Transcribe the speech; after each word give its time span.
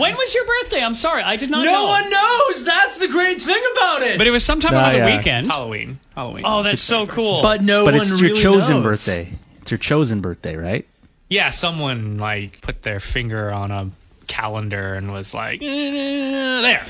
When 0.00 0.14
was 0.14 0.34
your 0.34 0.44
birthday? 0.46 0.82
I'm 0.82 0.94
sorry, 0.94 1.22
I 1.22 1.36
did 1.36 1.50
not 1.50 1.64
know. 1.64 1.72
No 1.72 1.84
one 1.86 2.10
knows. 2.10 2.64
That's 2.64 2.98
the 2.98 3.08
great 3.08 3.40
thing 3.42 3.62
about 3.72 4.02
it. 4.02 4.18
But 4.18 4.26
it 4.26 4.30
was 4.30 4.44
sometime 4.44 4.74
over 4.74 4.92
the 4.92 4.98
yeah. 4.98 5.16
weekend. 5.16 5.46
Halloween. 5.50 5.98
Halloween. 6.14 6.44
Oh, 6.46 6.62
that's 6.62 6.80
so 6.80 7.06
cool. 7.06 7.42
but 7.42 7.62
no 7.62 7.84
But 7.84 7.94
one 7.94 8.02
it's 8.02 8.10
your 8.10 8.30
really 8.30 8.40
chosen 8.40 8.76
knows. 8.76 8.82
birthday. 8.84 9.32
It's 9.62 9.70
your 9.70 9.78
chosen 9.78 10.20
birthday, 10.20 10.56
right? 10.56 10.86
Yeah, 11.28 11.50
someone 11.50 12.18
like 12.18 12.60
put 12.62 12.82
their 12.82 13.00
finger 13.00 13.50
on 13.50 13.70
a 13.72 13.90
calendar 14.28 14.94
and 14.94 15.12
was 15.12 15.32
like, 15.34 15.60
"Eh, 15.62 16.60
there. 16.62 16.84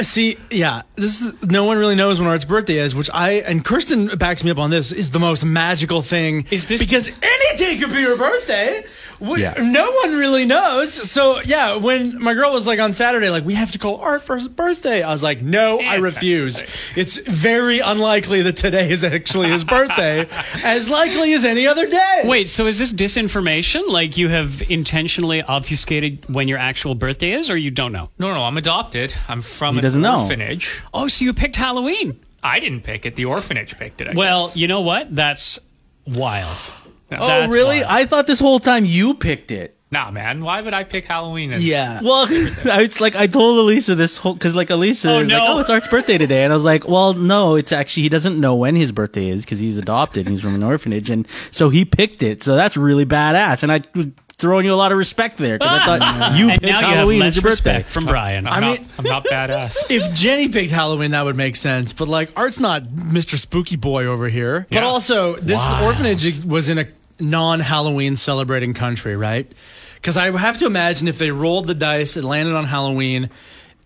See, 0.00 0.36
yeah, 0.50 0.82
this 0.96 1.20
is 1.20 1.34
no 1.42 1.64
one 1.64 1.78
really 1.78 1.94
knows 1.94 2.18
when 2.20 2.28
Art's 2.28 2.44
birthday 2.44 2.78
is, 2.78 2.94
which 2.94 3.10
I 3.12 3.32
and 3.40 3.64
Kirsten 3.64 4.06
backs 4.18 4.42
me 4.44 4.50
up 4.50 4.58
on 4.58 4.70
this 4.70 4.92
is 4.92 5.10
the 5.10 5.18
most 5.18 5.44
magical 5.44 6.00
thing. 6.02 6.46
Is 6.50 6.66
this- 6.66 6.80
because 6.80 7.08
any 7.08 7.56
day 7.58 7.76
could 7.76 7.92
be 7.92 8.00
your 8.00 8.16
birthday? 8.16 8.82
We, 9.20 9.42
Yeah. 9.42 9.54
No 9.58 9.90
one 10.04 10.16
really 10.16 10.46
knows. 10.46 10.92
So 11.10 11.40
yeah, 11.42 11.76
when 11.76 12.20
my 12.22 12.34
girl 12.34 12.52
was 12.52 12.66
like 12.66 12.80
on 12.80 12.92
Saturday, 12.92 13.28
like 13.30 13.44
we 13.44 13.54
have 13.54 13.72
to 13.72 13.78
call 13.78 13.96
Art 14.00 14.22
for 14.22 14.34
his 14.36 14.48
birthday, 14.48 15.02
I 15.02 15.10
was 15.12 15.22
like, 15.22 15.42
no, 15.42 15.78
I 15.80 15.96
refuse. 15.96 16.62
It's 16.96 17.18
very 17.18 17.80
unlikely 17.80 18.42
that 18.42 18.56
today 18.56 18.90
is 18.90 19.04
actually 19.04 19.50
his 19.50 19.62
birthday, 19.64 20.26
as 20.64 20.88
likely 20.88 21.32
as 21.34 21.44
any 21.44 21.66
other 21.66 21.86
day. 21.86 22.22
Wait, 22.24 22.48
so 22.48 22.66
is 22.66 22.78
this 22.78 22.92
disinformation? 22.92 23.86
Like 23.88 24.16
you 24.16 24.28
have 24.28 24.62
intentionally 24.70 25.42
obfuscated 25.42 26.28
when 26.32 26.48
your 26.48 26.58
actual 26.58 26.94
birthday 26.94 27.32
is, 27.32 27.50
or 27.50 27.56
you 27.56 27.70
don't 27.70 27.92
know? 27.92 28.10
No, 28.18 28.32
no, 28.32 28.42
I'm 28.44 28.56
adopted. 28.56 29.12
I'm 29.28 29.42
from 29.42 29.74
He 29.74 29.78
an 29.80 29.82
doesn't 29.84 30.00
know. 30.02 30.22
orphanage. 30.22 30.82
Oh, 30.94 31.08
so 31.08 31.24
you 31.24 31.34
picked 31.34 31.56
Halloween. 31.56 32.18
I 32.42 32.58
didn't 32.58 32.82
pick 32.82 33.04
it. 33.04 33.16
The 33.16 33.26
orphanage 33.26 33.76
picked 33.78 34.00
it. 34.00 34.08
I 34.08 34.12
Well, 34.14 34.46
guess. 34.48 34.56
you 34.56 34.66
know 34.66 34.80
what? 34.80 35.14
That's 35.14 35.58
wild. 36.06 36.70
Oh, 37.12 37.26
That's 37.26 37.52
really? 37.52 37.78
wild. 37.80 37.90
I 37.90 38.04
thought 38.06 38.26
this 38.26 38.40
whole 38.40 38.60
time 38.60 38.84
you 38.84 39.14
picked 39.14 39.50
it. 39.50 39.76
nah, 39.90 40.10
man. 40.12 40.44
Why 40.44 40.60
would 40.62 40.72
I 40.74 40.84
pick 40.84 41.04
Halloween? 41.04 41.52
And 41.52 41.62
Yeah. 41.62 42.00
Well, 42.04 42.26
it's 42.30 43.00
like 43.00 43.16
I 43.16 43.26
told 43.26 43.58
Elisa 43.58 43.94
this 43.96 44.16
whole 44.16 44.34
because 44.34 44.54
like 44.54 44.70
Elisa 44.70 45.10
Oh, 45.10 45.18
is 45.20 45.28
like, 45.28 45.36
no. 45.38 45.56
oh, 45.56 45.58
it's 45.60 45.70
Art's 45.70 45.88
birthday 45.88 46.18
today, 46.18 46.44
and 46.44 46.52
I 46.52 46.56
was 46.56 46.64
like, 46.64 46.86
well, 46.86 47.14
no, 47.14 47.56
it's 47.56 47.72
actually 47.72 48.04
he 48.04 48.08
doesn't 48.08 48.38
know 48.38 48.54
when 48.54 48.76
his 48.76 48.92
birthday 48.92 49.28
is 49.28 49.44
because 49.44 49.58
he's 49.58 49.76
adopted 49.78 50.26
and 50.26 50.34
he's 50.34 50.42
from 50.42 50.54
an 50.54 50.62
orphanage, 50.62 51.10
and 51.10 51.26
so 51.50 51.68
he 51.70 51.84
picked 51.84 52.22
it. 52.22 52.42
So 52.44 52.54
that's 52.54 52.76
really 52.76 53.04
badass, 53.06 53.62
and 53.64 53.72
I 53.72 53.82
was 53.94 54.06
throwing 54.38 54.64
you 54.64 54.72
a 54.72 54.74
lot 54.74 54.90
of 54.90 54.96
respect 54.96 55.36
there 55.36 55.58
because 55.58 55.70
I 55.70 55.82
ah. 55.82 55.98
thought 55.98 56.38
you 56.38 56.48
and 56.48 56.52
picked 56.52 56.62
now 56.62 56.78
you 56.80 56.86
have 56.86 56.94
Halloween 56.94 57.20
less 57.20 57.28
as 57.36 57.36
your 57.36 57.42
birthday. 57.50 57.74
respect 57.78 57.90
from 57.90 58.06
Brian. 58.06 58.46
I'm, 58.46 58.52
I 58.54 58.60
not, 58.60 58.78
mean- 58.80 58.88
I'm 58.98 59.04
not 59.04 59.24
badass. 59.26 59.76
If 59.90 60.14
Jenny 60.14 60.48
picked 60.48 60.70
Halloween, 60.72 61.10
that 61.10 61.24
would 61.26 61.36
make 61.36 61.56
sense. 61.56 61.92
But 61.92 62.08
like, 62.08 62.30
Art's 62.38 62.58
not 62.58 62.84
Mr. 62.84 63.36
Spooky 63.36 63.76
Boy 63.76 64.06
over 64.06 64.28
here. 64.30 64.66
But 64.70 64.76
Yeah. 64.78 64.84
also, 64.86 65.36
this 65.36 65.58
Wow. 65.60 65.84
orphanage 65.86 66.42
was 66.44 66.70
in 66.70 66.78
a 66.78 66.86
non-Halloween 67.20 68.16
celebrating 68.16 68.74
country, 68.74 69.16
right? 69.16 69.50
Because 69.96 70.16
I 70.16 70.30
have 70.36 70.58
to 70.58 70.66
imagine 70.66 71.08
if 71.08 71.18
they 71.18 71.30
rolled 71.30 71.66
the 71.66 71.74
dice 71.74 72.16
and 72.16 72.26
landed 72.26 72.54
on 72.54 72.64
Halloween 72.64 73.30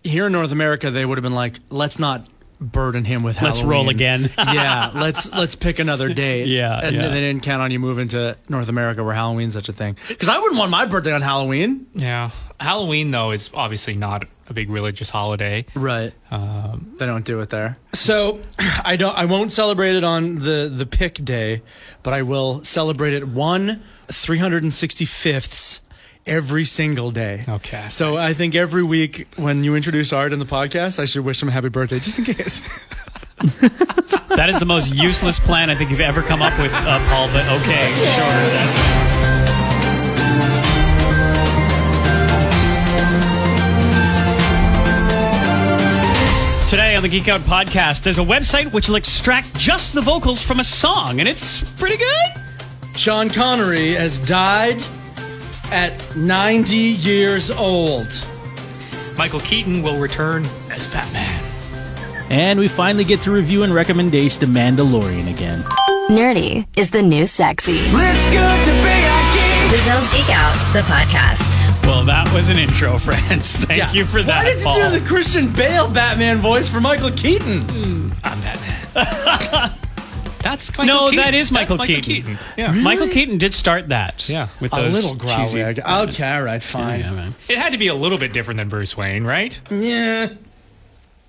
here 0.03 0.27
in 0.27 0.31
North 0.31 0.51
America, 0.51 0.91
they 0.91 1.05
would 1.05 1.17
have 1.17 1.23
been 1.23 1.33
like, 1.35 1.59
"Let's 1.69 1.99
not 1.99 2.29
burden 2.61 3.03
him 3.05 3.23
with 3.23 3.37
Halloween. 3.37 3.49
Let's 3.49 3.59
Halloween. 3.59 3.79
roll 3.79 3.89
again. 3.89 4.31
yeah, 4.37 4.91
let's 4.93 5.31
let's 5.33 5.55
pick 5.55 5.79
another 5.79 6.13
date. 6.13 6.47
Yeah, 6.55 6.79
and 6.81 6.95
yeah. 6.95 7.09
they 7.09 7.19
didn't 7.19 7.43
count 7.43 7.61
on 7.61 7.71
you 7.71 7.79
moving 7.79 8.07
to 8.09 8.37
North 8.47 8.69
America 8.69 9.03
where 9.03 9.13
Halloween's 9.15 9.53
such 9.53 9.67
a 9.67 9.73
thing. 9.73 9.97
Because 10.07 10.29
I 10.29 10.37
wouldn't 10.39 10.57
want 10.57 10.71
my 10.71 10.85
birthday 10.85 11.11
on 11.11 11.21
Halloween. 11.21 11.87
yeah. 11.93 12.29
Halloween, 12.59 13.11
though, 13.11 13.31
is 13.31 13.51
obviously 13.53 13.95
not 13.95 14.25
a 14.47 14.53
big 14.53 14.69
religious 14.69 15.09
holiday. 15.09 15.65
Right. 15.75 16.13
they 16.31 17.05
don't 17.05 17.25
do 17.25 17.39
it 17.41 17.49
there. 17.49 17.77
So 17.93 18.39
I 18.85 18.95
don't. 18.95 19.17
I 19.17 19.25
won't 19.25 19.51
celebrate 19.51 19.95
it 19.95 20.03
on 20.03 20.35
the 20.35 20.71
the 20.73 20.85
pick 20.85 21.23
day, 21.23 21.61
but 22.03 22.13
I 22.13 22.21
will 22.21 22.63
celebrate 22.63 23.13
it 23.13 23.27
one 23.27 23.81
three 24.07 24.37
hundred 24.37 24.63
and 24.63 24.73
sixty 24.73 25.05
fifths 25.05 25.81
every 26.25 26.65
single 26.65 27.11
day. 27.11 27.45
Okay. 27.47 27.87
So 27.89 28.17
I 28.17 28.33
think 28.33 28.55
every 28.55 28.83
week 28.83 29.27
when 29.35 29.63
you 29.63 29.75
introduce 29.75 30.11
Art 30.11 30.33
in 30.33 30.39
the 30.39 30.45
podcast, 30.45 30.99
I 30.99 31.05
should 31.05 31.23
wish 31.23 31.41
him 31.41 31.49
a 31.49 31.51
happy 31.51 31.69
birthday 31.69 31.99
just 31.99 32.19
in 32.19 32.25
case. 32.25 32.67
that 33.37 34.47
is 34.49 34.59
the 34.59 34.65
most 34.65 34.93
useless 34.93 35.39
plan 35.39 35.69
I 35.69 35.75
think 35.75 35.91
you've 35.91 35.99
ever 35.99 36.21
come 36.21 36.41
up 36.41 36.57
with, 36.59 36.71
uh, 36.73 36.99
Paul. 37.09 37.27
But 37.27 37.45
okay, 37.61 37.93
sure. 38.99 39.04
The 47.05 47.19
Geek 47.19 47.27
Out 47.27 47.41
podcast, 47.41 48.01
there's 48.01 48.17
a 48.17 48.23
website 48.23 48.73
which 48.73 48.87
will 48.87 48.95
extract 48.95 49.55
just 49.59 49.93
the 49.93 50.01
vocals 50.01 50.41
from 50.41 50.59
a 50.59 50.63
song, 50.63 51.19
and 51.19 51.29
it's 51.29 51.63
pretty 51.75 51.97
good. 51.97 52.97
Sean 52.97 53.29
Connery 53.29 53.91
has 53.91 54.17
died 54.17 54.81
at 55.71 55.93
ninety 56.15 56.75
years 56.75 57.51
old. 57.51 58.07
Michael 59.19 59.39
Keaton 59.41 59.83
will 59.83 59.99
return 59.99 60.47
as 60.71 60.87
Batman. 60.87 61.43
And 62.31 62.59
we 62.59 62.67
finally 62.67 63.03
get 63.03 63.21
to 63.21 63.31
review 63.31 63.61
and 63.61 63.71
recommendation 63.71 64.39
The 64.39 64.59
Mandalorian 64.59 65.29
again. 65.31 65.61
Nerdy 66.09 66.65
is 66.75 66.89
the 66.89 67.03
new 67.03 67.27
sexy. 67.27 67.73
It's 67.75 68.25
good 68.31 68.65
to 68.65 68.71
be 68.71 68.95
a 69.05 69.19
geek. 69.35 69.71
The 69.71 69.77
Zones 69.85 70.11
Geek 70.11 70.35
Out, 70.35 70.73
the 70.73 70.81
podcast. 70.81 71.64
Well, 71.85 72.03
that 72.05 72.31
was 72.33 72.49
an 72.49 72.57
intro, 72.57 72.97
friends. 72.99 73.57
Thank 73.63 73.77
Yeah. 73.79 73.91
you 73.93 74.05
for 74.05 74.23
that. 74.23 74.43
Why 74.43 74.51
did 74.51 74.59
you 74.59 74.65
Paul. 74.65 74.89
do 74.91 74.99
the 74.99 75.05
Christian 75.05 75.51
Bale 75.53 75.87
Batman 75.89 76.39
voice 76.39 76.67
for 76.67 76.81
Michael 76.81 77.11
Keaton? 77.11 77.61
Hmm. 77.61 78.09
I'm 78.23 78.41
Batman. 78.41 79.71
That's 80.41 80.69
Michael 80.71 80.85
No, 80.85 81.09
Keaton. 81.09 81.25
that 81.25 81.33
is 81.35 81.49
That's 81.51 81.69
Michael 81.69 81.85
Keaton. 81.85 82.37
Yeah. 82.57 82.71
Michael 82.71 83.07
Keaton 83.07 83.37
did 83.37 83.53
start 83.53 83.89
that. 83.89 84.27
Yeah. 84.27 84.49
with 84.59 84.73
A 84.73 84.81
little 84.81 85.15
growly. 85.15 85.45
cheesy- 85.45 85.63
I 85.63 85.73
gu- 85.73 85.81
Okay, 86.09 86.31
all 86.35 86.41
right, 86.43 86.61
fine. 86.63 86.99
Yeah, 87.01 87.11
man. 87.11 87.35
It 87.49 87.57
had 87.57 87.71
to 87.71 87.77
be 87.77 87.87
a 87.87 87.95
little 87.95 88.17
bit 88.17 88.33
different 88.33 88.57
than 88.57 88.69
Bruce 88.69 88.95
Wayne, 88.97 89.23
right? 89.23 89.59
Yeah. 89.71 90.29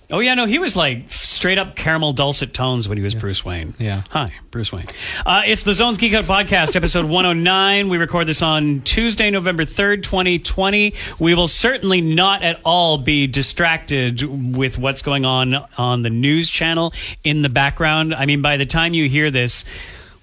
Oh 0.09 0.21
yeah, 0.21 0.35
no, 0.35 0.47
he 0.47 0.61
was 0.61 0.77
like 0.77 1.11
straight 1.11 1.59
up 1.59 1.75
caramel 1.75 2.13
dulcet 2.13 2.55
tones 2.55 2.89
when 2.89 2.97
he 2.97 3.03
was 3.03 3.17
Bruce 3.17 3.45
Wayne. 3.45 3.75
Yeah. 3.77 4.03
Hi, 4.11 4.33
Bruce 4.53 4.71
Wayne. 4.71 4.87
Uh, 5.25 5.43
it's 5.45 5.65
the 5.65 5.75
Zones 5.75 5.99
Geek 5.99 6.15
Out 6.15 6.27
podcast, 6.27 6.77
episode 6.77 7.05
109. 7.11 7.89
We 7.89 7.97
record 7.99 8.29
this 8.29 8.41
on 8.41 8.83
Tuesday, 8.83 9.31
November 9.31 9.65
3rd, 9.65 10.05
2020. 10.05 10.95
We 11.19 11.35
will 11.35 11.49
certainly 11.49 12.01
not 12.01 12.45
at 12.45 12.61
all 12.65 12.99
be 12.99 13.27
distracted 13.27 14.23
with 14.57 14.79
what's 14.79 15.03
going 15.03 15.25
on 15.25 15.55
on 15.77 16.03
the 16.03 16.11
news 16.11 16.49
channel 16.51 16.93
in 17.25 17.43
the 17.43 17.49
background. 17.49 18.15
I 18.15 18.27
mean, 18.27 18.43
by 18.43 18.59
the 18.59 18.67
time 18.67 18.95
you 18.95 19.09
hear 19.09 19.33
this, 19.33 19.65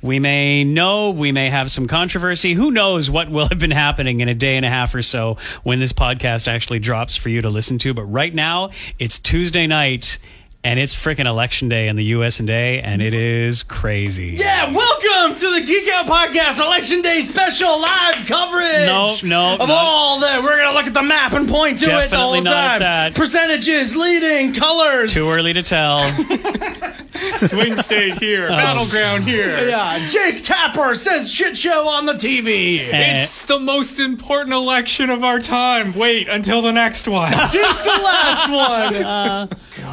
we 0.03 0.19
may 0.19 0.65
know, 0.65 1.11
we 1.11 1.31
may 1.31 1.49
have 1.49 1.71
some 1.71 1.87
controversy. 1.87 2.53
Who 2.53 2.71
knows 2.71 3.09
what 3.09 3.31
will 3.31 3.47
have 3.47 3.57
been 3.57 3.71
happening 3.71 4.19
in 4.19 4.27
a 4.27 4.35
day 4.35 4.57
and 4.57 4.65
a 4.65 4.69
half 4.69 4.93
or 4.93 5.01
so 5.01 5.37
when 5.63 5.79
this 5.79 5.93
podcast 5.93 6.47
actually 6.47 6.79
drops 6.79 7.15
for 7.15 7.29
you 7.29 7.41
to 7.41 7.49
listen 7.49 7.79
to. 7.79 7.93
But 7.93 8.03
right 8.03 8.35
now, 8.35 8.71
it's 8.99 9.17
Tuesday 9.17 9.65
night 9.65 10.19
and 10.65 10.79
it's 10.79 10.95
freaking 10.95 11.25
election 11.25 11.67
day 11.67 11.89
in 11.89 11.95
the 11.97 12.05
US 12.05 12.39
and 12.39 12.49
A, 12.49 12.79
and 12.81 13.01
it 13.01 13.13
is 13.13 13.63
crazy. 13.63 14.35
Yeah, 14.37 14.71
welcome 14.73 15.37
to 15.37 15.59
the 15.59 15.61
Geek 15.65 15.89
Out 15.91 16.07
Podcast 16.07 16.63
Election 16.65 17.01
Day 17.01 17.19
special 17.21 17.81
live 17.81 18.25
coverage. 18.25 18.85
No, 18.85 19.15
no, 19.23 19.53
Of 19.59 19.67
no. 19.67 19.73
all 19.75 20.19
the, 20.21 20.41
we're 20.41 20.57
gonna 20.57 20.73
look 20.77 20.87
at 20.87 20.93
the 20.93 21.03
map 21.03 21.33
and 21.33 21.49
point 21.49 21.79
to 21.79 21.99
it 21.99 22.09
the 22.09 22.17
whole 22.17 22.41
not 22.41 22.53
time. 22.53 22.79
that. 22.79 23.13
Percentages, 23.15 23.93
leading, 23.95 24.53
colors. 24.53 25.13
Too 25.13 25.27
early 25.29 25.51
to 25.53 25.63
tell. 25.63 26.07
Swing 27.37 27.75
state 27.77 28.19
here, 28.19 28.45
oh. 28.45 28.49
battleground 28.49 29.25
here. 29.25 29.67
Yeah, 29.67 30.07
Jake 30.07 30.43
Tapper 30.43 30.95
says 30.95 31.31
shit 31.31 31.57
show 31.57 31.87
on 31.89 32.05
the 32.05 32.13
TV. 32.13 32.79
Eh. 32.79 33.21
It's 33.23 33.45
the 33.45 33.59
most 33.59 33.99
important 33.99 34.53
election 34.53 35.09
of 35.09 35.23
our 35.23 35.39
time. 35.39 35.93
Wait 35.93 36.27
until 36.27 36.61
the 36.61 36.71
next 36.71 37.07
one. 37.07 37.31
Since 37.31 37.83
the 37.83 37.89
last 37.89 38.49
one. 38.93 38.95
Uh, 39.03 39.47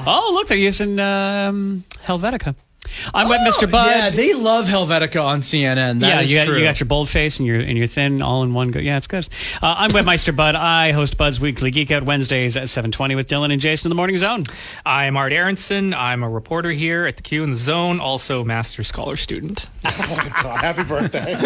oh, 0.07 0.31
look, 0.35 0.49
they're 0.49 0.59
using 0.61 0.99
um, 0.99 1.85
Helvetica. 2.05 2.55
I'm 3.15 3.29
Webmeister 3.29 3.71
Bud. 3.71 3.87
Oh, 3.87 3.91
Yeah, 3.91 4.11
they 4.11 4.35
love 4.35 4.67
Helvetica 4.67 5.23
on 5.23 5.41
CNN. 5.41 6.01
That 6.01 6.09
yeah, 6.09 6.21
is 6.23 6.31
you 6.31 6.39
got, 6.39 6.47
true. 6.47 6.59
you 6.59 6.65
got 6.65 6.81
your 6.81 6.87
bold 6.87 7.09
face 7.09 7.39
and 7.39 7.47
your 7.47 7.61
and 7.61 7.79
your 7.79 7.87
thin 7.87 8.21
all 8.23 8.43
in 8.43 8.53
one 8.53 8.71
go. 8.71 8.81
Yeah, 8.81 8.97
it's 8.97 9.07
good. 9.07 9.29
Uh, 9.63 9.75
I'm 9.79 9.91
Webmeister 9.91 10.35
Bud. 10.35 10.55
I 10.55 10.93
host 10.93 11.17
Bud's 11.17 11.41
Weekly 11.41 11.71
Geek 11.71 11.91
Out 11.91 12.03
Wednesdays 12.03 12.57
at 12.57 12.65
7:20 12.65 13.15
with 13.15 13.29
Dylan 13.29 13.53
and 13.53 13.61
Jason 13.61 13.87
in 13.87 13.91
the 13.91 13.95
Morning 13.95 14.17
Zone. 14.17 14.43
I'm 14.85 15.17
Art 15.17 15.33
Aronson. 15.33 15.95
I'm 15.95 16.23
a 16.23 16.29
reporter 16.29 16.71
here 16.71 17.07
at 17.07 17.17
the 17.17 17.23
Q 17.23 17.45
in 17.45 17.51
the 17.51 17.57
Zone, 17.57 18.01
also 18.01 18.43
master 18.45 18.83
scholar 18.83 19.17
student. 19.17 19.67
God, 19.85 20.61
Happy 20.61 20.83
birthday. 20.83 21.37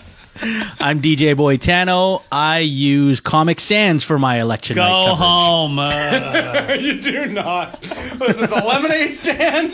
I'm 0.80 1.02
DJ 1.02 1.36
Boy 1.36 1.58
Tano. 1.58 2.22
I 2.32 2.60
use 2.60 3.20
Comic 3.20 3.60
Sans 3.60 4.02
for 4.02 4.18
my 4.18 4.40
election 4.40 4.76
night 4.76 4.88
Go 4.88 5.04
coverage. 5.16 5.18
home. 5.18 5.78
Uh, 5.78 6.76
you 6.80 7.00
do 7.00 7.26
not. 7.26 7.78
What 8.16 8.30
is 8.30 8.38
this, 8.38 8.50
a 8.50 8.54
lemonade 8.64 9.12
stand? 9.12 9.72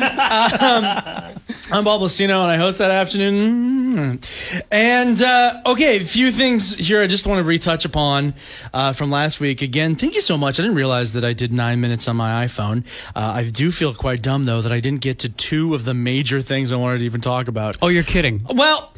um, 0.00 1.42
I'm 1.70 1.84
Bob 1.84 2.00
Lucino, 2.00 2.42
and 2.42 2.50
I 2.50 2.56
host 2.56 2.78
that 2.78 2.90
afternoon. 2.90 4.20
And, 4.70 5.20
uh, 5.22 5.60
okay, 5.66 5.98
a 5.98 6.04
few 6.04 6.30
things 6.32 6.74
here 6.76 7.02
I 7.02 7.06
just 7.06 7.26
want 7.26 7.38
to 7.40 7.44
retouch 7.44 7.84
upon 7.84 8.34
uh, 8.72 8.92
from 8.94 9.10
last 9.10 9.38
week. 9.40 9.60
Again, 9.60 9.96
thank 9.96 10.14
you 10.14 10.20
so 10.22 10.38
much. 10.38 10.58
I 10.58 10.62
didn't 10.62 10.76
realize 10.78 11.12
that 11.12 11.24
I 11.26 11.34
did 11.34 11.52
nine 11.52 11.80
minutes 11.82 12.08
on 12.08 12.16
my 12.16 12.46
iPhone. 12.46 12.84
Uh, 13.14 13.32
I 13.34 13.50
do 13.50 13.70
feel 13.70 13.92
quite 13.92 14.22
dumb, 14.22 14.44
though, 14.44 14.62
that 14.62 14.72
I 14.72 14.80
didn't 14.80 15.02
get 15.02 15.18
to 15.20 15.28
two 15.28 15.74
of 15.74 15.84
the 15.84 15.92
major 15.94 16.40
things 16.40 16.72
I 16.72 16.76
wanted 16.76 16.98
to 16.98 17.04
even 17.04 17.20
talk 17.20 17.48
about. 17.48 17.76
oh, 17.82 17.88
you're 17.88 18.02
kidding. 18.02 18.46
Well, 18.48 18.92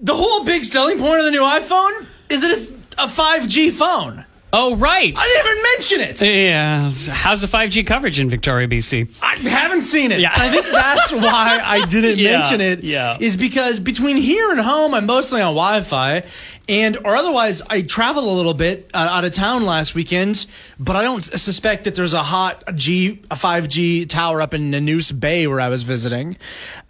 the 0.00 0.14
whole 0.16 0.44
big 0.44 0.64
selling 0.64 0.98
point 0.98 1.18
of 1.18 1.24
the 1.24 1.30
new 1.30 1.42
iPhone 1.42 2.06
is 2.28 2.40
that 2.42 2.50
it's 2.50 2.66
a 2.98 3.06
5G 3.06 3.72
phone. 3.72 4.24
Oh, 4.50 4.76
right. 4.76 5.12
I 5.14 5.22
didn't 5.26 5.50
even 5.50 5.62
mention 5.62 6.00
it. 6.00 6.22
Yeah. 6.34 6.90
How's 7.14 7.42
the 7.42 7.46
5G 7.46 7.86
coverage 7.86 8.18
in 8.18 8.30
Victoria, 8.30 8.66
BC? 8.66 9.18
I 9.22 9.34
haven't 9.36 9.82
seen 9.82 10.10
it. 10.10 10.20
Yeah. 10.20 10.32
I 10.34 10.48
think 10.50 10.64
that's 10.72 11.12
why 11.12 11.60
I 11.62 11.84
didn't 11.90 12.18
Yeah, 12.18 12.38
mention 12.38 12.60
it. 12.62 12.82
yeah. 12.82 13.18
Is 13.20 13.36
because 13.36 13.78
between 13.78 14.16
here 14.16 14.50
and 14.50 14.58
home, 14.60 14.94
I'm 14.94 15.04
mostly 15.04 15.42
on 15.42 15.54
Wi-Fi, 15.54 16.22
and 16.68 16.96
or 17.04 17.16
otherwise, 17.16 17.62
I 17.68 17.82
travel 17.82 18.32
a 18.32 18.34
little 18.36 18.54
bit 18.54 18.90
uh, 18.94 18.98
out 18.98 19.24
of 19.24 19.32
town 19.32 19.64
last 19.64 19.94
weekend. 19.94 20.46
But 20.78 20.96
I 20.96 21.02
don't 21.02 21.22
suspect 21.24 21.84
that 21.84 21.94
there's 21.94 22.12
a 22.14 22.22
hot 22.22 22.62
G, 22.74 23.20
a 23.30 23.34
5G 23.34 24.08
tower 24.08 24.40
up 24.40 24.54
in 24.54 24.70
Nanoose 24.70 25.18
Bay 25.18 25.46
where 25.46 25.60
I 25.60 25.68
was 25.68 25.82
visiting. 25.82 26.36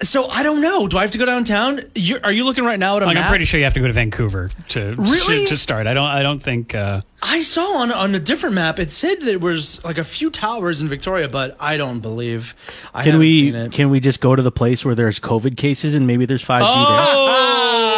So 0.02 0.28
I 0.28 0.42
don't 0.42 0.60
know. 0.60 0.88
Do 0.88 0.98
I 0.98 1.02
have 1.02 1.10
to 1.12 1.18
go 1.18 1.24
downtown? 1.24 1.80
You're, 1.94 2.20
are 2.22 2.32
you 2.32 2.44
looking 2.44 2.64
right 2.64 2.78
now 2.78 2.96
at 2.96 3.02
a 3.02 3.06
Like, 3.06 3.14
map? 3.14 3.24
I'm 3.24 3.30
pretty 3.30 3.44
sure 3.46 3.58
you 3.58 3.64
have 3.64 3.74
to 3.74 3.80
go 3.80 3.86
to 3.86 3.92
Vancouver 3.92 4.50
to 4.70 4.94
Really? 4.98 5.44
to, 5.44 5.46
to 5.50 5.56
start. 5.56 5.86
I 5.86 5.94
don't. 5.94 6.06
I 6.06 6.22
don't 6.22 6.42
think. 6.42 6.74
Uh, 6.74 7.00
I 7.22 7.40
saw 7.42 7.78
on 7.78 7.90
on 7.90 8.14
a 8.14 8.20
different 8.20 8.54
map. 8.54 8.78
It 8.78 8.92
said 8.92 9.20
that 9.20 9.24
there 9.26 9.38
was 9.38 9.82
like 9.84 9.98
a 9.98 10.04
few 10.04 10.30
towers 10.30 10.80
in 10.82 10.88
Victoria, 10.88 11.28
but 11.28 11.56
I 11.58 11.76
don't 11.76 12.00
believe. 12.00 12.54
I 12.94 13.02
Can 13.04 13.18
we 13.18 13.40
seen 13.40 13.54
it. 13.54 13.72
can 13.72 13.90
we 13.90 14.00
just 14.00 14.20
go 14.20 14.36
to 14.36 14.42
the 14.42 14.52
place 14.52 14.84
where 14.84 14.94
there's 14.94 15.18
COVID 15.18 15.56
cases 15.56 15.94
and 15.94 16.06
maybe 16.06 16.26
there's 16.26 16.44
5G 16.44 16.60
oh, 16.62 17.94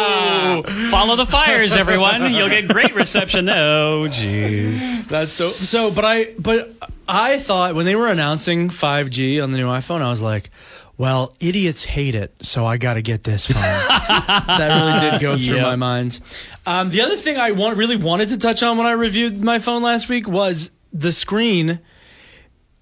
follow 0.89 1.15
the 1.15 1.25
fires, 1.25 1.73
everyone. 1.73 2.31
You'll 2.33 2.49
get 2.49 2.67
great 2.67 2.93
reception. 2.95 3.47
Oh, 3.49 4.07
jeez. 4.09 5.07
That's 5.07 5.33
so 5.33 5.51
so. 5.51 5.91
But 5.91 6.05
I 6.05 6.33
but 6.37 6.73
I 7.07 7.39
thought 7.39 7.75
when 7.75 7.85
they 7.85 7.95
were 7.95 8.07
announcing 8.07 8.69
5G 8.69 9.41
on 9.43 9.51
the 9.51 9.57
new 9.57 9.67
iPhone, 9.67 10.01
I 10.01 10.09
was 10.09 10.21
like, 10.21 10.49
well, 10.97 11.33
idiots 11.39 11.83
hate 11.83 12.15
it, 12.15 12.33
so 12.41 12.65
I 12.65 12.77
got 12.77 12.93
to 12.95 13.01
get 13.01 13.23
this 13.23 13.47
phone. 13.47 13.55
that 13.61 14.69
really 15.01 15.11
did 15.11 15.21
go 15.21 15.35
through 15.35 15.55
Yep. 15.55 15.63
my 15.63 15.75
mind. 15.75 16.19
Um, 16.65 16.89
the 16.91 17.01
other 17.01 17.15
thing 17.17 17.37
I 17.37 17.51
want 17.51 17.77
really 17.77 17.95
wanted 17.97 18.29
to 18.29 18.37
touch 18.37 18.61
on 18.63 18.77
when 18.77 18.85
I 18.87 18.91
reviewed 18.91 19.41
my 19.43 19.57
phone 19.59 19.81
last 19.81 20.09
week 20.09 20.27
was 20.27 20.69
the 20.93 21.11
screen. 21.11 21.79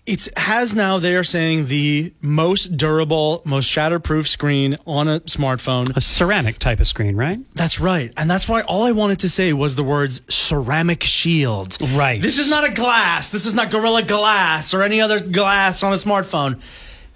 It 0.05 0.27
has 0.37 0.73
now 0.73 0.97
they 0.97 1.15
are 1.15 1.23
saying 1.23 1.67
the 1.67 2.13
most 2.19 2.75
durable, 2.77 3.41
most 3.45 3.69
shatterproof 3.69 4.27
screen 4.27 4.77
on 4.87 5.07
a 5.07 5.19
smartphone. 5.21 5.95
A 5.95 6.01
ceramic 6.01 6.57
type 6.57 6.79
of 6.79 6.87
screen, 6.87 7.15
right? 7.15 7.39
That's 7.53 7.79
right. 7.79 8.11
And 8.17 8.29
that's 8.29 8.49
why 8.49 8.61
all 8.61 8.83
I 8.83 8.91
wanted 8.91 9.19
to 9.19 9.29
say 9.29 9.53
was 9.53 9.75
the 9.75 9.83
words 9.83 10.21
ceramic 10.27 11.03
shield. 11.03 11.77
Right. 11.93 12.19
This 12.19 12.39
is 12.39 12.49
not 12.49 12.63
a 12.63 12.71
glass. 12.71 13.29
This 13.29 13.45
is 13.45 13.53
not 13.53 13.69
Gorilla 13.69 14.01
Glass 14.01 14.73
or 14.73 14.81
any 14.81 14.99
other 14.99 15.19
glass 15.19 15.83
on 15.83 15.93
a 15.93 15.97
smartphone. 15.97 16.59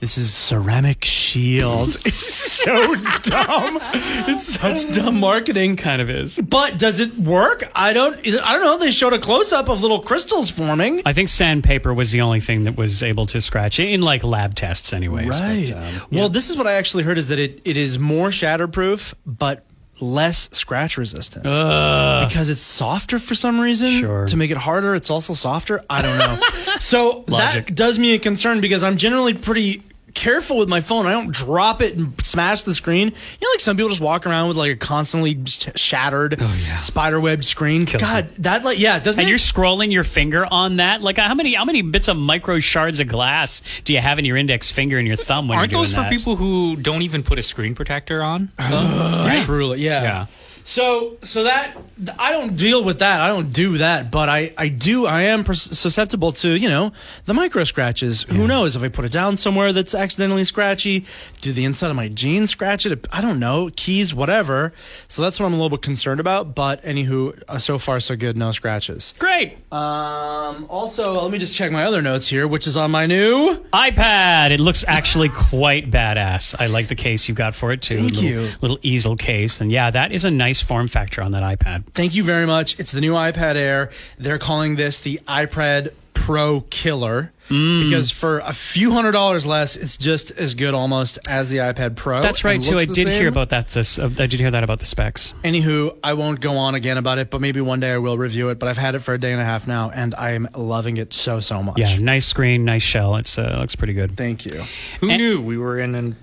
This 0.03 0.17
is 0.17 0.33
ceramic 0.33 1.05
shield. 1.05 1.95
It's 2.05 2.17
so 2.63 2.93
dumb. 3.21 3.79
It's 4.27 4.43
such 4.59 4.91
dumb 4.91 5.19
marketing. 5.21 5.77
Kind 5.77 6.01
of 6.01 6.09
is. 6.09 6.37
But 6.37 6.77
does 6.77 6.99
it 6.99 7.17
work? 7.17 7.63
I 7.73 7.93
don't 7.93 8.15
I 8.17 8.53
don't 8.53 8.63
know. 8.63 8.77
They 8.77 8.91
showed 8.91 9.13
a 9.13 9.19
close 9.19 9.53
up 9.53 9.69
of 9.69 9.81
little 9.81 10.01
crystals 10.01 10.49
forming. 10.51 11.01
I 11.05 11.13
think 11.13 11.29
sandpaper 11.29 11.93
was 11.93 12.11
the 12.11 12.19
only 12.19 12.41
thing 12.41 12.65
that 12.65 12.75
was 12.75 13.01
able 13.01 13.25
to 13.27 13.39
scratch 13.39 13.79
it 13.79 13.89
in 13.89 14.01
like 14.01 14.25
lab 14.25 14.55
tests, 14.55 14.91
anyways. 14.91 15.29
but, 15.29 15.39
Right. 15.39 15.71
um, 15.73 15.93
well, 16.11 16.27
this 16.27 16.49
is 16.49 16.57
what 16.57 16.67
I 16.67 16.73
actually 16.73 17.03
heard 17.03 17.17
is 17.17 17.29
that 17.29 17.39
it, 17.39 17.61
it 17.63 17.77
is 17.77 17.97
more 17.97 18.27
shatterproof, 18.27 19.13
but 19.25 19.65
less 20.01 20.49
scratch 20.51 20.97
resistant. 20.97 21.43
because 21.43 22.49
it's 22.49 22.61
softer 22.61 23.19
for 23.19 23.35
some 23.35 23.57
reason. 23.57 23.99
Sure. 24.01 24.25
To 24.25 24.35
make 24.35 24.51
it 24.51 24.57
harder, 24.57 24.95
it's 24.95 25.09
also 25.09 25.33
softer. 25.33 25.83
I 25.89 26.01
don't 26.01 26.17
know. 26.17 26.39
so 26.81 27.23
Logic. 27.29 27.67
that 27.67 27.75
does 27.75 27.97
me 27.97 28.13
a 28.15 28.19
concern 28.19 28.59
because 28.59 28.83
I'm 28.83 28.97
generally 28.97 29.33
pretty 29.33 29.81
careful 30.13 30.57
with 30.57 30.69
my 30.69 30.81
phone. 30.81 31.05
I 31.05 31.11
don't 31.11 31.31
drop 31.31 31.81
it 31.81 31.95
and 31.95 32.13
smash 32.23 32.63
the 32.63 32.73
screen. 32.73 33.07
You 33.07 33.13
know, 33.41 33.51
like 33.51 33.59
some 33.59 33.75
people 33.75 33.89
just 33.89 34.01
walk 34.01 34.25
around 34.25 34.47
with 34.47 34.57
like 34.57 34.71
a 34.71 34.75
constantly 34.75 35.43
sh- 35.45 35.69
shattered 35.75 36.37
oh, 36.39 36.73
spiderweb 36.77 37.43
screen. 37.43 37.85
God, 37.85 38.29
that 38.39 38.63
like 38.63 38.79
yeah, 38.79 38.99
doesn't 38.99 39.19
and 39.19 39.27
it? 39.27 39.29
you're 39.29 39.39
scrolling 39.39 39.91
your 39.91 40.03
finger 40.03 40.45
on 40.45 40.77
that. 40.77 41.01
Like, 41.01 41.17
how 41.17 41.33
many 41.33 41.53
how 41.55 41.65
many 41.65 41.81
bits 41.81 42.07
of 42.07 42.17
micro 42.17 42.59
shards 42.59 42.99
of 42.99 43.07
glass 43.07 43.61
do 43.83 43.93
you 43.93 43.99
have 43.99 44.19
in 44.19 44.25
your 44.25 44.37
index 44.37 44.71
finger 44.71 44.97
and 44.97 45.07
your 45.07 45.17
thumb 45.17 45.47
when 45.47 45.57
Aren't 45.57 45.71
you're 45.71 45.79
doing 45.79 45.89
those 45.89 45.95
for 45.95 46.01
that? 46.01 46.11
people 46.11 46.35
who 46.35 46.75
don't 46.75 47.01
even 47.01 47.23
put 47.23 47.39
a 47.39 47.43
screen 47.43 47.75
protector 47.75 48.21
on? 48.23 48.51
Truly, 49.45 49.81
yeah. 49.81 50.03
Yeah. 50.03 50.25
So, 50.65 51.17
so 51.21 51.43
that 51.43 51.75
I 52.17 52.31
don't 52.31 52.55
deal 52.55 52.83
with 52.83 52.99
that. 52.99 53.21
I 53.21 53.27
don't 53.27 53.51
do 53.51 53.77
that, 53.79 54.11
but 54.11 54.29
I, 54.29 54.53
I 54.57 54.69
do. 54.69 55.05
I 55.05 55.23
am 55.23 55.43
pers- 55.43 55.61
susceptible 55.61 56.31
to 56.33 56.55
you 56.55 56.69
know 56.69 56.91
the 57.25 57.33
micro 57.33 57.63
scratches. 57.63 58.23
Who 58.23 58.47
knows 58.47 58.75
if 58.75 58.83
I 58.83 58.87
put 58.89 59.05
it 59.05 59.11
down 59.11 59.37
somewhere 59.37 59.73
that's 59.73 59.93
accidentally 59.93 60.43
scratchy? 60.45 61.05
Do 61.41 61.51
the 61.51 61.65
inside 61.65 61.89
of 61.89 61.95
my 61.95 62.07
jeans 62.07 62.51
scratch 62.51 62.85
it? 62.85 63.05
I 63.11 63.21
don't 63.21 63.39
know. 63.39 63.69
Keys, 63.75 64.15
whatever. 64.15 64.73
So 65.07 65.21
that's 65.21 65.39
what 65.39 65.47
I'm 65.47 65.53
a 65.53 65.57
little 65.57 65.69
bit 65.69 65.81
concerned 65.81 66.19
about. 66.19 66.55
But 66.55 66.81
anywho, 66.83 67.41
uh, 67.47 67.57
so 67.57 67.77
far 67.77 67.99
so 67.99 68.15
good. 68.15 68.37
No 68.37 68.51
scratches. 68.51 69.13
Great 69.19 69.57
Um. 69.71 70.65
Also, 70.69 71.21
let 71.21 71.31
me 71.31 71.37
just 71.39 71.55
check 71.55 71.71
my 71.71 71.83
other 71.83 72.01
notes 72.01 72.27
here, 72.27 72.47
which 72.47 72.67
is 72.67 72.77
on 72.77 72.91
my 72.91 73.05
new. 73.05 73.63
iPad. 73.73 74.51
It 74.51 74.59
looks 74.59 74.85
actually 74.87 75.29
quite 75.29 75.91
badass. 75.91 76.55
I 76.59 76.67
like 76.67 76.87
the 76.87 76.95
case 76.95 77.27
you 77.27 77.35
got 77.35 77.53
for 77.55 77.71
it 77.71 77.81
too. 77.81 77.97
Thank 77.97 78.11
little, 78.13 78.23
you. 78.23 78.49
Little 78.61 78.79
easel 78.81 79.15
case, 79.15 79.59
and 79.61 79.71
yeah, 79.71 79.91
that 79.91 80.11
is 80.11 80.25
a 80.25 80.31
nice 80.31 80.52
form 80.61 80.87
factor 80.87 81.21
on 81.21 81.31
that 81.31 81.43
iPad. 81.43 81.85
Thank 81.93 82.15
you 82.15 82.23
very 82.23 82.45
much. 82.45 82.79
It's 82.79 82.91
the 82.91 83.01
new 83.01 83.13
iPad 83.13 83.55
Air. 83.55 83.89
They're 84.17 84.37
calling 84.39 84.75
this 84.75 84.99
the 84.99 85.19
iPad 85.27 85.93
Pro 86.13 86.61
Killer 86.69 87.31
Mm. 87.49 87.83
because 87.83 88.09
for 88.09 88.39
a 88.39 88.53
few 88.53 88.93
hundred 88.93 89.11
dollars 89.11 89.45
less, 89.45 89.75
it's 89.75 89.97
just 89.97 90.31
as 90.31 90.53
good 90.55 90.73
almost 90.73 91.19
as 91.27 91.49
the 91.49 91.57
iPad 91.57 91.97
Pro. 91.97 92.21
That's 92.21 92.45
right 92.45 92.63
too. 92.63 92.77
I 92.77 92.85
did 92.85 92.95
same. 92.95 93.07
hear 93.09 93.27
about 93.27 93.49
that. 93.49 93.67
This 93.67 93.99
uh, 93.99 94.05
I 94.17 94.27
did 94.27 94.39
hear 94.39 94.49
that 94.49 94.63
about 94.63 94.79
the 94.79 94.85
specs. 94.85 95.33
Anywho, 95.43 95.93
I 96.01 96.13
won't 96.13 96.39
go 96.39 96.55
on 96.57 96.73
again 96.73 96.97
about 96.97 97.17
it, 97.17 97.29
but 97.29 97.41
maybe 97.41 97.59
one 97.59 97.81
day 97.81 97.91
I 97.91 97.97
will 97.97 98.17
review 98.17 98.47
it. 98.47 98.59
But 98.59 98.69
I've 98.69 98.77
had 98.77 98.95
it 98.95 98.99
for 98.99 99.13
a 99.13 99.17
day 99.19 99.33
and 99.33 99.41
a 99.41 99.45
half 99.45 99.67
now, 99.67 99.89
and 99.93 100.15
I 100.15 100.31
am 100.31 100.47
loving 100.55 100.95
it 100.95 101.13
so 101.13 101.41
so 101.41 101.61
much. 101.61 101.77
Yeah, 101.77 101.97
nice 101.99 102.25
screen, 102.25 102.63
nice 102.63 102.81
shell. 102.81 103.17
It's 103.17 103.37
uh, 103.37 103.57
looks 103.59 103.75
pretty 103.75 103.93
good. 103.93 104.15
Thank 104.15 104.45
you. 104.45 104.63
Who 105.01 105.09
And- 105.09 105.17
knew 105.17 105.41
we 105.41 105.57
were 105.57 105.77
in 105.77 105.95
an 105.95 106.15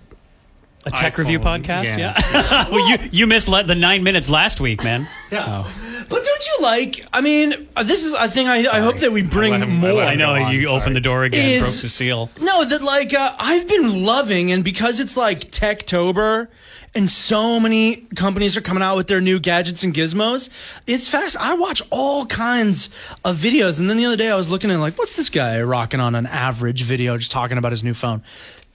A 0.87 0.91
tech 0.91 1.13
iPhone, 1.15 1.19
review 1.19 1.41
podcast. 1.41 1.85
yeah. 1.99 2.15
Yeah. 2.33 2.69
well, 2.71 2.89
you 2.91 2.99
you 3.13 3.27
missed 3.27 3.49
le- 3.49 3.65
the 3.65 3.75
nine 3.75 4.03
minutes 4.03 4.31
last 4.31 4.61
week, 4.61 4.83
man. 4.83 5.07
Yeah. 5.31 5.71
But 6.09 6.25
don't 6.25 6.47
you 6.47 6.57
like? 6.63 7.07
I 7.13 7.21
mean, 7.21 7.69
uh, 7.77 7.83
this 7.83 8.05
is. 8.05 8.15
I 8.15 8.29
think 8.29 8.49
I. 8.49 8.59
I 8.77 8.81
hope 8.81 8.97
that 9.01 9.13
we 9.13 9.23
bring 9.23 9.53
let 9.53 9.63
him- 9.63 9.77
more. 9.77 9.93
let 9.93 10.09
I 10.09 10.15
know 10.15 10.31
on, 10.35 10.53
you 10.55 10.67
sorry. 10.67 10.81
opened 10.81 10.97
the 10.97 11.01
door 11.01 11.25
again, 11.25 11.49
Is- 11.49 11.61
broke 11.61 11.83
the 11.83 11.89
seal. 11.89 12.31
No, 12.41 12.65
that 12.65 12.83
like 12.83 13.13
uh, 13.13 13.35
I've 13.39 13.69
been 13.69 14.05
loving, 14.05 14.51
and 14.53 14.65
because 14.65 15.01
it's 15.01 15.17
like 15.19 15.51
Techtober, 15.51 16.49
and 16.95 17.11
so 17.11 17.61
many 17.61 17.97
companies 18.17 18.57
are 18.57 18.61
coming 18.63 18.83
out 18.83 18.97
with 18.97 19.07
their 19.07 19.21
new 19.21 19.39
gadgets 19.39 19.85
and 19.85 19.93
gizmos, 19.95 20.49
it's 20.87 21.09
fast. 21.09 21.37
I 21.39 21.55
watch 21.55 21.83
all 21.91 22.25
kinds 22.27 22.89
of 23.25 23.37
videos, 23.37 23.79
and 23.79 23.89
then 23.91 23.99
the 23.99 24.07
other 24.07 24.17
day 24.17 24.31
I 24.31 24.35
was 24.37 24.49
looking 24.51 24.71
at 24.71 24.79
like, 24.79 24.99
what's 24.99 25.15
this 25.15 25.29
guy 25.31 25.61
rocking 25.63 26.01
on 26.01 26.15
an 26.15 26.27
average 26.27 26.83
video, 26.83 27.19
just 27.19 27.31
talking 27.31 27.59
about 27.59 27.71
his 27.71 27.85
new 27.85 27.95
phone? 27.95 28.23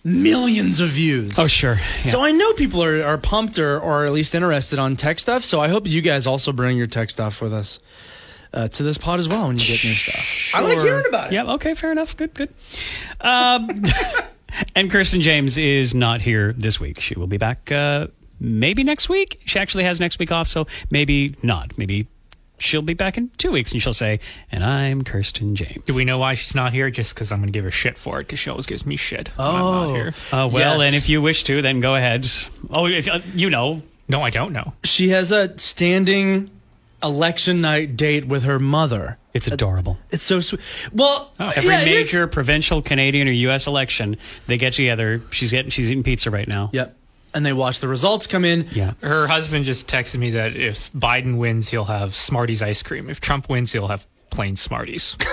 Millions 0.05 0.79
of 0.81 0.89
views. 0.89 1.33
Oh, 1.39 1.47
sure. 1.47 1.77
Yeah. 1.77 2.01
So 2.03 2.21
I 2.21 2.31
know 2.31 2.53
people 2.53 2.83
are, 2.83 3.03
are 3.03 3.17
pumped 3.17 3.57
or, 3.57 3.79
or 3.79 4.05
at 4.05 4.13
least 4.13 4.35
interested 4.35 4.77
on 4.77 4.95
tech 4.95 5.17
stuff. 5.17 5.43
So 5.43 5.59
I 5.59 5.67
hope 5.67 5.87
you 5.87 5.99
guys 6.01 6.27
also 6.27 6.51
bring 6.51 6.77
your 6.77 6.85
tech 6.85 7.09
stuff 7.09 7.41
with 7.41 7.51
us 7.51 7.79
uh, 8.53 8.67
to 8.67 8.83
this 8.83 8.99
pod 8.99 9.19
as 9.19 9.27
well 9.27 9.47
when 9.47 9.57
you 9.57 9.65
get 9.65 9.83
new 9.83 9.93
stuff. 9.93 10.51
I 10.53 10.61
like 10.61 10.77
hearing 10.77 11.05
about 11.07 11.27
it. 11.27 11.33
Yeah. 11.33 11.53
Okay. 11.53 11.73
Fair 11.73 11.91
enough. 11.91 12.15
Good. 12.15 12.35
Good. 12.35 12.53
Um, 13.19 13.83
and 14.75 14.91
Kirsten 14.91 15.21
James 15.21 15.57
is 15.57 15.95
not 15.95 16.21
here 16.21 16.53
this 16.53 16.79
week. 16.79 16.99
She 17.01 17.15
will 17.15 17.25
be 17.25 17.37
back 17.37 17.71
uh, 17.71 18.05
maybe 18.39 18.83
next 18.83 19.09
week. 19.09 19.41
She 19.45 19.57
actually 19.57 19.85
has 19.85 19.99
next 19.99 20.19
week 20.19 20.31
off, 20.31 20.47
so 20.47 20.67
maybe 20.91 21.33
not. 21.41 21.79
Maybe 21.79 22.05
she'll 22.57 22.81
be 22.81 22.93
back 22.93 23.17
in 23.17 23.29
two 23.37 23.51
weeks, 23.51 23.71
and 23.71 23.81
she'll 23.81 23.93
say, 23.93 24.19
"And 24.51 24.63
I'm 24.63 25.03
Kirsten 25.03 25.55
James." 25.55 25.83
Do 25.85 25.93
we 25.93 26.05
know 26.05 26.17
why 26.17 26.33
she's 26.35 26.55
not 26.55 26.73
here? 26.73 26.89
Just 26.89 27.13
because 27.15 27.31
I'm 27.31 27.39
going 27.39 27.47
to 27.47 27.51
give 27.57 27.63
her 27.65 27.71
shit 27.71 27.97
for 27.97 28.19
it, 28.19 28.25
because 28.27 28.39
she 28.39 28.49
always 28.49 28.65
gives 28.65 28.85
me 28.85 28.95
shit 28.95 29.29
when 29.35 29.47
I'm 29.47 29.55
Oh. 29.61 29.87
not 29.87 29.95
here. 29.95 30.13
Uh, 30.31 30.49
well, 30.51 30.79
Yes. 30.81 30.87
and 30.87 30.95
if 30.95 31.09
you 31.09 31.21
wish 31.21 31.43
to, 31.45 31.61
then 31.61 31.79
go 31.79 31.95
ahead. 31.95 32.27
Oh, 32.71 32.85
if, 32.87 33.07
uh, 33.07 33.19
you 33.35 33.49
know. 33.49 33.81
No, 34.07 34.21
I 34.21 34.29
don't 34.29 34.53
know. 34.53 34.73
She 34.83 35.09
has 35.09 35.31
a 35.31 35.57
standing 35.57 36.51
election 37.03 37.61
night 37.61 37.95
date 37.97 38.25
with 38.27 38.43
her 38.43 38.59
mother. 38.59 39.17
It's 39.33 39.47
adorable. 39.47 39.97
It's 40.11 40.23
so 40.23 40.39
sweet. 40.39 40.61
Well, 40.93 41.33
Every 41.39 41.65
yeah, 41.69 41.83
major 41.85 42.25
provincial 42.27 42.81
Canadian 42.81 43.27
or 43.27 43.31
U.S. 43.31 43.67
election, 43.67 44.15
they 44.47 44.57
get 44.57 44.73
together. 44.73 45.21
She's 45.31 45.51
getting, 45.51 45.71
she's 45.71 45.91
eating 45.91 46.03
pizza 46.03 46.31
right 46.31 46.47
now. 46.47 46.69
Yep. 46.71 46.95
And 47.35 47.45
they 47.45 47.53
watch 47.53 47.81
the 47.81 47.87
results 47.87 48.25
come 48.27 48.45
in. 48.45 48.67
Yeah. 48.71 48.93
Her 49.01 49.27
husband 49.27 49.65
just 49.65 49.87
texted 49.87 50.17
me 50.17 50.31
that 50.31 50.55
if 50.55 50.91
Biden 50.93 51.37
wins, 51.37 51.69
he'll 51.69 51.85
have 51.85 52.15
Smarties 52.15 52.63
ice 52.63 52.81
cream. 52.81 53.09
If 53.09 53.19
Trump 53.19 53.49
wins, 53.49 53.73
he'll 53.73 53.89
have 53.89 54.07
plain 54.29 54.55
Smarties. 54.55 55.17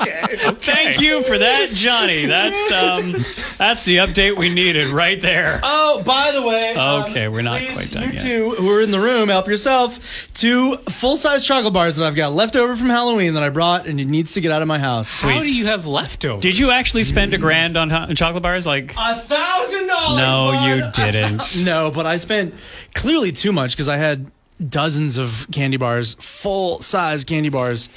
Thank 0.60 1.00
you 1.00 1.22
for 1.24 1.36
that, 1.38 1.70
Johnny. 1.70 2.26
That's 2.26 2.72
um, 2.72 3.24
that's 3.58 3.84
the 3.84 3.98
update 3.98 4.36
we 4.36 4.48
needed 4.48 4.88
right 4.88 5.20
there. 5.20 5.60
Oh, 5.62 6.02
by 6.04 6.32
the 6.32 6.42
way. 6.42 6.74
Okay, 6.76 7.28
we're 7.28 7.42
not 7.42 7.60
please, 7.60 7.72
quite 7.72 7.90
done 7.90 8.02
You 8.04 8.12
yet. 8.12 8.22
two 8.22 8.50
who 8.50 8.70
are 8.70 8.80
in 8.80 8.90
the 8.90 9.00
room, 9.00 9.28
help 9.28 9.46
yourself 9.48 10.28
to 10.34 10.76
full 10.78 11.16
size 11.16 11.44
chocolate 11.46 11.72
bars 11.74 11.96
that 11.96 12.06
I've 12.06 12.14
got 12.14 12.32
left 12.32 12.56
over 12.56 12.76
from 12.76 12.88
Halloween 12.88 13.34
that 13.34 13.42
I 13.42 13.48
brought 13.50 13.86
and 13.86 14.00
it 14.00 14.06
needs 14.06 14.34
to 14.34 14.40
get 14.40 14.52
out 14.52 14.62
of 14.62 14.68
my 14.68 14.78
house. 14.78 15.08
Sweet. 15.08 15.32
How 15.34 15.40
do 15.42 15.52
you 15.52 15.66
have 15.66 15.86
leftovers? 15.86 16.42
Did 16.42 16.58
you 16.58 16.70
actually 16.70 17.04
spend 17.04 17.34
a 17.34 17.38
grand 17.38 17.76
on, 17.76 17.92
on 17.92 18.14
chocolate 18.16 18.42
bars? 18.42 18.66
Like, 18.66 18.94
A 18.96 19.16
thousand 19.16 19.86
dollars. 19.86 20.18
no, 20.18 20.52
bud. 20.52 20.66
you 20.66 20.92
didn't. 21.12 21.64
No, 21.64 21.90
but 21.90 22.06
I 22.06 22.16
spent 22.16 22.54
clearly 22.94 23.32
too 23.32 23.52
much 23.52 23.72
because 23.72 23.88
I 23.88 23.96
had 23.98 24.30
dozens 24.66 25.18
of 25.18 25.46
candy 25.52 25.76
bars, 25.76 26.14
full 26.14 26.80
size 26.80 27.24
candy 27.24 27.48
bars, 27.48 27.88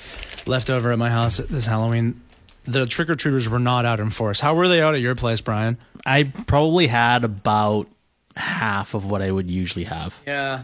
left 0.46 0.70
over 0.70 0.92
at 0.92 1.00
my 1.00 1.10
house 1.10 1.38
this 1.38 1.66
Halloween. 1.66 2.22
The 2.66 2.86
trick 2.86 3.10
or 3.10 3.16
treaters 3.16 3.50
were 3.50 3.60
not 3.60 3.86
out 3.86 4.00
in 4.00 4.10
force. 4.10 4.40
How 4.40 4.56
were 4.56 4.68
they 4.68 4.82
out 4.82 4.96
at 4.96 5.02
your 5.02 5.16
place, 5.16 5.42
Brian? 5.42 5.78
I 6.06 6.24
probably 6.24 6.88
had 6.88 7.24
about 7.24 7.88
half 8.36 8.94
of 8.94 9.10
what 9.10 9.22
I 9.22 9.32
would 9.32 9.52
usually 9.52 9.86
have. 9.86 10.18
Yeah, 10.26 10.64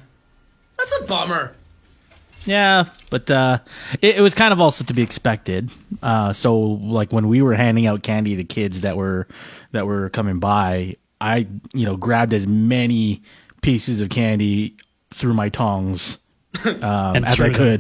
that's 0.77 1.01
a 1.01 1.03
bummer. 1.05 1.55
Yeah, 2.45 2.85
but 3.09 3.29
uh, 3.29 3.59
it, 4.01 4.17
it 4.17 4.21
was 4.21 4.33
kind 4.33 4.53
of 4.53 4.61
also 4.61 4.83
to 4.85 4.93
be 4.93 5.01
expected. 5.01 5.69
Uh, 6.01 6.31
so, 6.33 6.57
like 6.57 7.11
when 7.11 7.27
we 7.27 7.41
were 7.41 7.53
handing 7.53 7.85
out 7.85 8.01
candy 8.01 8.37
to 8.37 8.43
kids 8.43 8.81
that 8.81 8.95
were 8.95 9.27
that 9.71 9.85
were 9.85 10.09
coming 10.09 10.39
by, 10.39 10.95
I 11.19 11.47
you 11.73 11.85
know 11.85 11.97
grabbed 11.97 12.33
as 12.33 12.47
many 12.47 13.23
pieces 13.61 13.99
of 13.99 14.09
candy 14.09 14.75
through 15.13 15.33
my 15.33 15.49
tongs 15.49 16.19
um, 16.65 17.23
as 17.23 17.35
threw 17.35 17.47
I 17.47 17.49
them. 17.49 17.79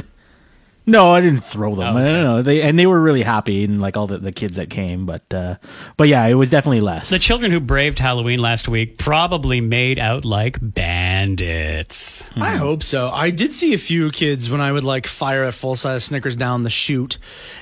Could. 0.89 0.91
No, 0.91 1.11
I 1.11 1.21
didn't 1.21 1.41
throw 1.43 1.75
them. 1.75 1.95
Oh, 1.95 1.99
I 1.99 2.03
okay. 2.03 2.11
don't 2.11 2.23
know. 2.23 2.41
They 2.41 2.61
and 2.61 2.77
they 2.77 2.85
were 2.87 2.99
really 2.99 3.21
happy 3.23 3.63
and 3.63 3.79
like 3.81 3.95
all 3.97 4.07
the, 4.07 4.17
the 4.17 4.31
kids 4.31 4.57
that 4.57 4.69
came, 4.69 5.05
but 5.05 5.31
uh, 5.33 5.55
but 5.97 6.07
yeah, 6.07 6.25
it 6.27 6.33
was 6.35 6.49
definitely 6.49 6.81
less. 6.81 7.09
The 7.09 7.19
children 7.19 7.51
who 7.51 7.59
braved 7.59 7.99
Halloween 7.99 8.39
last 8.39 8.67
week 8.67 8.97
probably 8.97 9.61
made 9.61 9.99
out 9.99 10.25
like 10.25 10.57
bandits. 10.61 12.29
I 12.37 12.55
hope 12.55 12.83
so. 12.83 13.09
I 13.09 13.29
did 13.29 13.53
see 13.53 13.73
a 13.73 13.77
few 13.77 14.11
kids 14.11 14.49
when 14.49 14.61
I 14.61 14.71
would 14.71 14.83
like 14.83 15.07
fire 15.07 15.43
a 15.45 15.51
full 15.51 15.75
size 15.75 16.03
Snickers 16.05 16.35
down 16.35 16.63
the 16.63 16.69
chute, 16.69 17.17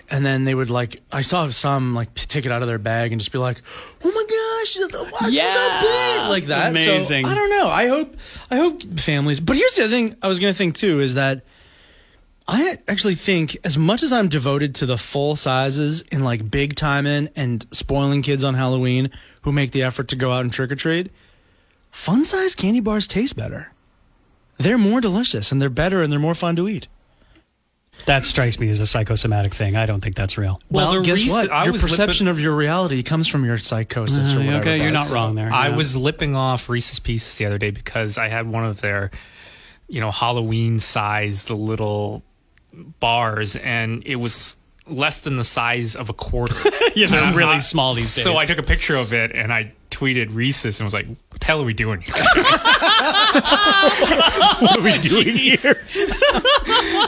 and 0.10 0.26
then 0.26 0.46
they 0.46 0.56
would 0.56 0.70
like. 0.70 1.02
I 1.12 1.22
saw 1.22 1.48
some 1.48 1.94
like 1.94 2.14
take 2.14 2.46
it 2.46 2.52
out 2.52 2.62
of 2.62 2.68
their 2.68 2.78
bag 2.80 3.12
and 3.12 3.20
just 3.20 3.32
be 3.32 3.38
like, 3.38 3.62
"Oh 4.04 4.12
my 4.12 4.24
gosh, 4.64 4.78
look 4.78 5.12
how 5.20 5.28
Yeah. 5.28 5.82
big!" 5.82 6.30
like 6.30 6.46
that. 6.46 6.76
So, 6.76 6.92
Amazing. 6.92 7.26
I 7.26 7.34
don't 7.36 7.50
know. 7.50 7.68
I 7.68 7.88
hope. 7.88 8.16
I 8.52 8.56
hope 8.58 8.82
families. 9.00 9.40
But 9.40 9.56
here's 9.58 9.76
the 9.76 9.84
other 9.84 9.92
thing 9.92 10.16
I 10.22 10.28
was 10.28 10.40
gonna 10.40 10.54
think 10.54 10.76
too 10.76 11.00
is 11.02 11.16
that. 11.16 11.44
I 12.50 12.78
actually 12.88 13.16
think, 13.16 13.58
as 13.66 13.78
much 13.78 14.04
as 14.04 14.12
I'm 14.14 14.30
devoted 14.30 14.74
to 14.76 14.86
the 14.86 14.98
full 14.98 15.36
sizes 15.36 16.04
and 16.12 16.24
like 16.24 16.50
big 16.50 16.76
time 16.76 17.06
in 17.06 17.30
and 17.36 17.66
spoiling 17.72 18.22
kids 18.22 18.44
on 18.44 18.54
Halloween 18.54 19.10
who 19.42 19.52
make 19.52 19.72
the 19.72 19.84
effort 19.84 20.08
to 20.10 20.16
go 20.16 20.32
out 20.32 20.42
and 20.42 20.54
trick 20.54 20.72
or 20.72 20.76
treat, 20.76 21.12
fun 21.92 22.24
size 22.24 22.56
candy 22.56 22.80
bars 22.80 23.06
taste 23.06 23.36
better. 23.36 23.74
They're 24.58 24.78
more 24.78 25.02
delicious 25.02 25.52
and 25.52 25.62
they're 25.62 25.70
better 25.70 26.02
and 26.02 26.12
they're 26.12 26.20
more 26.20 26.34
fun 26.34 26.56
to 26.56 26.70
eat. 26.70 26.88
That 28.06 28.26
strikes 28.26 28.60
me 28.60 28.70
as 28.70 28.80
a 28.80 28.86
psychosomatic 28.86 29.54
thing. 29.54 29.76
I 29.76 29.86
don't 29.86 30.02
think 30.02 30.16
that's 30.16 30.38
real. 30.38 30.62
Well, 30.70 30.92
Well, 30.94 31.02
guess 31.04 31.30
what? 31.30 31.52
I 31.52 31.64
your 31.66 31.74
was 31.74 31.82
perception 31.82 32.28
of 32.28 32.40
your 32.40 32.56
reality 32.56 33.04
comes 33.04 33.28
from 33.28 33.44
your 33.44 33.58
psychosis 33.58 34.34
or 34.34 34.38
uh, 34.38 34.40
whatever. 34.46 34.58
okay, 34.60 34.82
you're 34.82 34.92
not 34.92 35.10
wrong 35.10 35.36
there. 35.36 35.52
I 35.52 35.70
Yeah. 35.70 35.76
was 35.76 35.98
lipping 35.98 36.36
off 36.36 36.70
Reese's 36.70 37.00
Pieces 37.00 37.36
the 37.36 37.46
other 37.46 37.58
day 37.58 37.72
because 37.72 38.18
I 38.18 38.28
had 38.30 38.48
one 38.48 38.64
of 38.66 38.82
their, 38.82 39.10
you 39.88 40.00
know, 40.00 40.12
Halloween 40.12 40.80
sized 40.80 41.50
little 41.50 42.24
bars, 43.00 43.56
and 43.56 44.04
it 44.06 44.16
was 44.18 44.58
less 44.86 45.20
than 45.20 45.36
the 45.36 45.44
size 45.44 45.96
of 45.96 46.10
a 46.10 46.14
quarter. 46.14 46.56
Yeah, 46.96 47.08
they're 47.08 47.22
Uh, 47.22 47.34
really 47.36 47.58
uh, 47.58 47.60
small 47.60 47.94
these 47.94 48.16
days. 48.16 48.24
So 48.24 48.38
I 48.38 48.46
took 48.48 48.58
a 48.58 48.64
picture 48.64 48.96
of 48.96 49.14
it 49.14 49.32
and 49.36 49.54
I 49.54 49.72
tweeted 49.92 50.34
Reese's 50.34 50.80
and 50.80 50.86
was 50.88 50.94
like, 50.94 51.06
"What 51.06 51.40
the 51.40 51.46
hell 51.46 51.62
are 51.62 51.64
we 51.66 51.74
doing 51.76 52.02
here? 52.02 52.16
what 54.62 54.80
are 54.80 54.82
we 54.82 54.98
doing 54.98 55.28
here? 55.28 55.76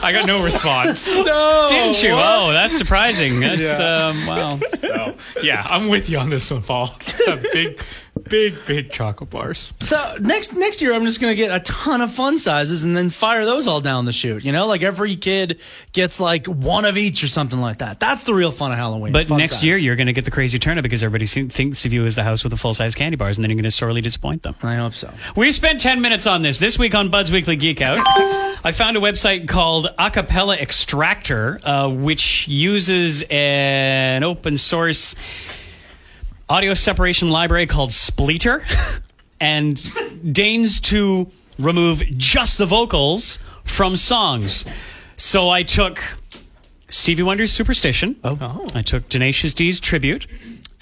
I 0.02 0.10
got 0.12 0.26
no 0.26 0.44
response. 0.44 1.08
No, 1.08 1.66
didn't 1.68 2.02
you? 2.04 2.10
Oh, 2.12 2.52
that's 2.52 2.76
surprising. 2.78 3.40
That's 3.40 3.80
um, 3.80 4.26
wow. 4.26 4.60
So 4.80 5.16
yeah, 5.42 5.66
I'm 5.68 5.88
with 5.88 6.08
you 6.08 6.18
on 6.18 6.30
this 6.30 6.50
one, 6.50 6.62
Paul. 6.62 6.94
It's 7.00 7.26
a 7.26 7.36
big, 7.52 7.80
big, 8.30 8.56
big 8.64 8.90
chocolate 8.90 9.28
bars. 9.28 9.72
So 9.80 10.16
next 10.20 10.54
next 10.54 10.80
year, 10.80 10.94
I'm 10.94 11.04
just 11.04 11.20
gonna 11.20 11.34
get 11.34 11.54
a 11.54 11.60
ton 11.60 12.00
of 12.00 12.12
fun 12.12 12.38
sizes 12.38 12.84
and 12.84 12.96
then 12.96 13.10
fire 13.10 13.44
those 13.44 13.66
all 13.66 13.82
down 13.82 14.06
the 14.06 14.12
chute. 14.12 14.44
You 14.44 14.52
know, 14.52 14.66
like 14.66 14.82
every 14.82 15.16
kid 15.16 15.60
gets 15.92 16.18
like 16.20 16.46
one 16.46 16.84
of 16.84 16.96
each 16.96 17.22
or 17.22 17.28
something 17.28 17.60
like 17.60 17.78
that. 17.78 18.00
That's 18.00 18.24
the 18.24 18.32
real 18.32 18.52
fun 18.52 18.72
of 18.72 18.78
Halloween. 18.78 19.12
But 19.12 19.26
fun 19.26 19.38
next 19.38 19.56
size. 19.56 19.64
year, 19.64 19.76
you're 19.76 19.96
going 19.96 20.06
to 20.06 20.12
get 20.12 20.24
the 20.24 20.30
crazy 20.30 20.58
turnip 20.58 20.82
because 20.82 21.02
everybody 21.02 21.26
se- 21.26 21.48
thinks 21.48 21.84
of 21.84 21.92
you 21.92 22.06
as 22.06 22.16
the 22.16 22.22
house 22.22 22.42
with 22.44 22.52
the 22.52 22.56
full 22.56 22.74
size 22.74 22.94
candy 22.94 23.16
bars, 23.16 23.36
and 23.36 23.44
then 23.44 23.50
you're 23.50 23.56
going 23.56 23.64
to 23.64 23.70
sorely 23.70 24.00
disappoint 24.00 24.42
them. 24.42 24.54
I 24.62 24.76
hope 24.76 24.94
so. 24.94 25.12
We 25.36 25.52
spent 25.52 25.80
10 25.80 26.00
minutes 26.00 26.26
on 26.26 26.42
this. 26.42 26.58
This 26.58 26.78
week 26.78 26.94
on 26.94 27.10
Bud's 27.10 27.30
Weekly 27.30 27.56
Geek 27.56 27.80
Out, 27.80 27.98
I 28.64 28.72
found 28.72 28.96
a 28.96 29.00
website 29.00 29.48
called 29.48 29.88
Acapella 29.98 30.60
Extractor, 30.60 31.60
uh, 31.64 31.88
which 31.88 32.46
uses 32.48 33.24
an 33.30 34.22
open 34.22 34.56
source 34.56 35.14
audio 36.50 36.74
separation 36.74 37.30
library 37.30 37.64
called 37.66 37.90
Spleeter 37.90 38.64
and 39.40 39.80
deigns 40.34 40.80
to 40.80 41.30
remove 41.58 42.02
just 42.18 42.58
the 42.58 42.66
vocals 42.66 43.38
from 43.64 43.94
songs. 43.94 44.66
So 45.14 45.48
I 45.48 45.62
took 45.62 46.02
Stevie 46.88 47.22
Wonder's 47.22 47.52
Superstition. 47.52 48.16
Oh. 48.24 48.36
oh. 48.40 48.66
I 48.74 48.82
took 48.82 49.08
Tenacious 49.08 49.54
D's 49.54 49.78
Tribute. 49.80 50.26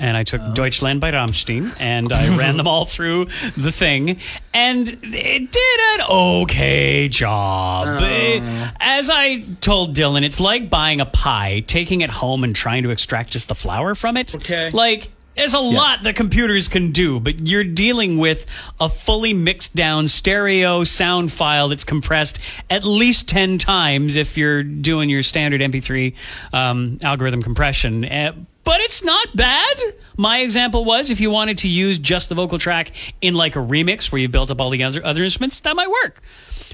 And 0.01 0.17
I 0.17 0.23
took 0.23 0.55
Deutschland 0.55 1.01
by 1.01 1.11
Rammstein 1.11 1.75
and 1.81 2.13
I 2.13 2.37
ran 2.39 2.57
them 2.57 2.69
all 2.69 2.85
through 2.85 3.25
the 3.57 3.73
thing 3.73 4.21
and 4.55 4.89
it 4.89 5.51
did 5.51 5.81
an 5.95 6.07
okay 6.09 7.09
job. 7.09 8.01
It- 8.01 8.73
as 8.79 9.11
I 9.11 9.41
told 9.61 9.97
Dylan, 9.97 10.23
it's 10.23 10.39
like 10.39 10.71
buying 10.71 11.01
a 11.01 11.05
pie, 11.05 11.65
taking 11.67 12.03
it 12.03 12.11
home 12.11 12.45
and 12.45 12.55
trying 12.55 12.85
to 12.85 12.91
extract 12.91 13.31
just 13.31 13.49
the 13.49 13.57
flour 13.57 13.97
from 13.97 14.17
it. 14.17 14.37
Okay. 14.37 14.71
Like, 14.71 15.09
there's 15.38 15.54
a 15.54 15.61
lot 15.61 16.02
that 16.02 16.16
computers 16.16 16.66
can 16.66 16.90
do, 16.90 17.21
but 17.21 17.47
you're 17.47 17.62
dealing 17.62 18.18
with 18.18 18.45
a 18.80 18.88
fully 18.88 19.33
mixed 19.33 19.76
down 19.76 20.09
stereo 20.09 20.83
sound 20.83 21.30
file 21.30 21.68
that's 21.68 21.85
compressed 21.85 22.40
at 22.68 22.83
least 22.83 23.28
10 23.28 23.59
times 23.59 24.16
if 24.16 24.37
you're 24.37 24.64
doing 24.64 25.09
your 25.09 25.23
standard 25.23 25.61
MP3 25.61 26.14
um, 26.52 26.99
algorithm 27.04 27.40
compression. 27.40 28.04
Uh, 28.04 28.33
but 28.64 28.80
it's 28.80 29.04
not 29.04 29.35
bad. 29.37 29.80
My 30.16 30.40
example 30.40 30.85
was 30.85 31.11
if 31.12 31.21
you 31.21 31.30
wanted 31.30 31.59
to 31.59 31.68
use 31.68 31.99
just 31.99 32.28
the 32.28 32.35
vocal 32.35 32.59
track 32.59 32.90
in 33.21 33.35
like 33.35 33.54
a 33.54 33.61
remix 33.61 34.11
where 34.11 34.21
you 34.21 34.28
built 34.28 34.50
up 34.50 34.61
all 34.61 34.71
the 34.71 34.83
other, 34.83 35.07
other 35.07 35.23
instruments, 35.23 35.61
that 35.61 35.76
might 35.76 35.88
work. 35.88 36.21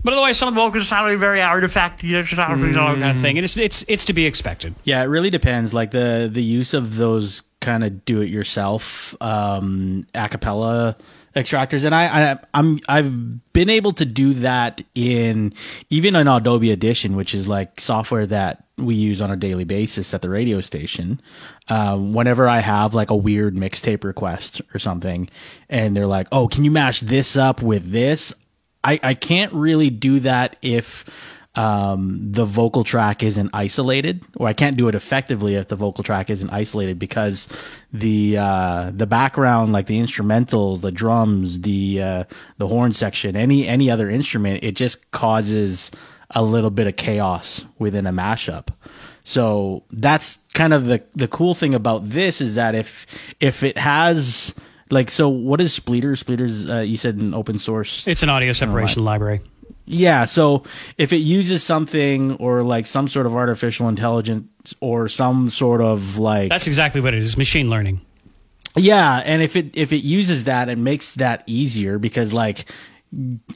But 0.05 0.13
otherwise, 0.13 0.37
some 0.37 0.49
of 0.49 0.55
the 0.55 0.61
vocals 0.61 0.87
sound 0.87 1.19
very 1.19 1.41
artifact, 1.41 2.05
you 2.05 2.13
know, 2.13 2.23
mm. 2.23 2.75
kind 2.75 3.05
of 3.05 3.21
thing, 3.21 3.39
and 3.39 3.45
it's 3.45 3.57
it's 3.57 3.85
it's 3.89 4.05
to 4.05 4.13
be 4.13 4.27
expected. 4.27 4.75
Yeah, 4.85 5.03
it 5.03 5.07
really 5.07 5.31
depends. 5.31 5.73
Like 5.73 5.93
the 5.93 6.29
the 6.31 6.43
use 6.43 6.75
of 6.75 6.97
those 6.97 7.43
kind 7.61 7.83
of 7.83 8.05
do 8.05 8.21
it 8.21 8.29
yourself 8.29 9.17
um 9.23 10.07
a 10.15 10.29
cappella 10.29 10.95
extractors 11.35 11.87
and 11.87 11.95
I, 11.95 12.33
I 12.33 12.39
I'm 12.53 12.79
I've 12.89 13.53
been 13.55 13.71
able 13.71 13.93
to 13.95 14.05
do 14.05 14.35
that 14.35 14.83
in 14.95 15.55
even 15.89 16.15
in 16.15 16.29
Adobe 16.29 16.71
Audition, 16.71 17.17
which 17.17 17.35
is 17.35 17.49
like 17.49 17.81
software 17.81 18.27
that 18.27 18.65
we 18.77 18.95
use 18.95 19.21
on 19.21 19.31
a 19.31 19.37
daily 19.37 19.65
basis 19.65 20.13
at 20.13 20.21
the 20.21 20.29
radio 20.29 20.61
station. 20.61 21.21
Um, 21.69 22.13
whenever 22.13 22.49
I 22.49 22.59
have 22.59 22.93
like 22.93 23.11
a 23.11 23.17
weird 23.17 23.55
mixtape 23.55 24.05
request 24.05 24.61
or 24.75 24.79
something, 24.79 25.31
and 25.69 25.97
they're 25.97 26.07
like, 26.07 26.29
"Oh, 26.31 26.47
can 26.47 26.63
you 26.63 26.71
match 26.71 27.01
this 27.01 27.37
up 27.37 27.63
with 27.63 27.91
this?" 27.91 28.35
I 28.85 29.01
I 29.03 29.15
can't 29.15 29.53
really 29.53 29.91
do 29.91 30.21
that 30.21 30.57
if 30.63 31.05
um, 31.57 32.33
the 32.33 32.45
vocal 32.45 32.83
track 32.83 33.23
isn't 33.23 33.51
isolated, 33.53 34.25
or 34.37 34.49
I 34.49 34.53
can't 34.53 34.77
do 34.77 34.89
it 34.89 34.95
effectively 34.95 35.55
if 35.55 35.69
the 35.69 35.77
vocal 35.77 36.03
track 36.03 36.29
isn't 36.29 36.51
isolated 36.51 36.99
because 36.99 37.49
the 37.93 38.37
uh, 38.39 38.91
the 38.93 39.07
background, 39.07 39.73
like 39.73 39.87
the 39.87 39.99
instrumentals, 39.99 40.81
the 40.81 40.91
drums, 40.91 41.61
the 41.61 42.03
uh, 42.03 42.25
the 42.59 42.67
horn 42.67 42.93
section, 42.93 43.37
any 43.37 43.69
any 43.69 43.91
other 43.91 44.11
instrument, 44.11 44.65
it 44.65 44.75
just 44.75 45.11
causes 45.13 45.91
a 46.31 46.43
little 46.43 46.71
bit 46.71 46.87
of 46.89 46.97
chaos 46.97 47.65
within 47.79 48.07
a 48.07 48.13
mashup. 48.13 48.69
So 49.23 49.85
that's 49.91 50.39
kind 50.55 50.73
of 50.75 50.87
the 50.87 51.03
the 51.15 51.29
cool 51.29 51.55
thing 51.55 51.75
about 51.75 52.09
this 52.11 52.41
is 52.41 52.57
that 52.57 52.75
if 52.75 53.07
if 53.39 53.63
it 53.63 53.79
has 53.79 54.55
like 54.91 55.11
so 55.11 55.29
what 55.29 55.61
is 55.61 55.79
Spleeter? 55.79 56.13
Spleeter's 56.17 56.69
uh, 56.71 56.81
you 56.81 56.97
said 56.97 57.17
an 57.17 57.35
open 57.35 57.59
source 57.59 58.07
It's 58.07 58.23
an 58.23 58.29
audio 58.29 58.53
separation 58.53 59.05
library. 59.05 59.41
yeah, 59.87 60.25
so 60.25 60.63
if 60.99 61.13
it 61.13 61.19
uses 61.19 61.63
something 61.63 62.37
or 62.37 62.63
like 62.63 62.87
some 62.87 63.09
sort 63.09 63.27
of 63.27 63.35
artificial 63.35 63.89
intelligence 63.89 64.75
or 64.81 65.09
some 65.09 65.51
sort 65.51 65.81
of 65.81 66.19
like 66.19 66.49
That's 66.51 66.67
exactly 66.67 67.01
what 67.01 67.15
it 67.15 67.21
is 67.21 67.37
machine 67.37 67.69
learning. 67.71 68.01
yeah, 68.77 69.23
and 69.25 69.43
if 69.43 69.57
it 69.57 69.77
if 69.77 69.93
it 69.93 70.03
uses 70.05 70.45
that, 70.45 70.69
it 70.69 70.79
makes 70.79 71.15
that 71.15 71.43
easier 71.47 71.99
because 71.99 72.33
like 72.33 72.67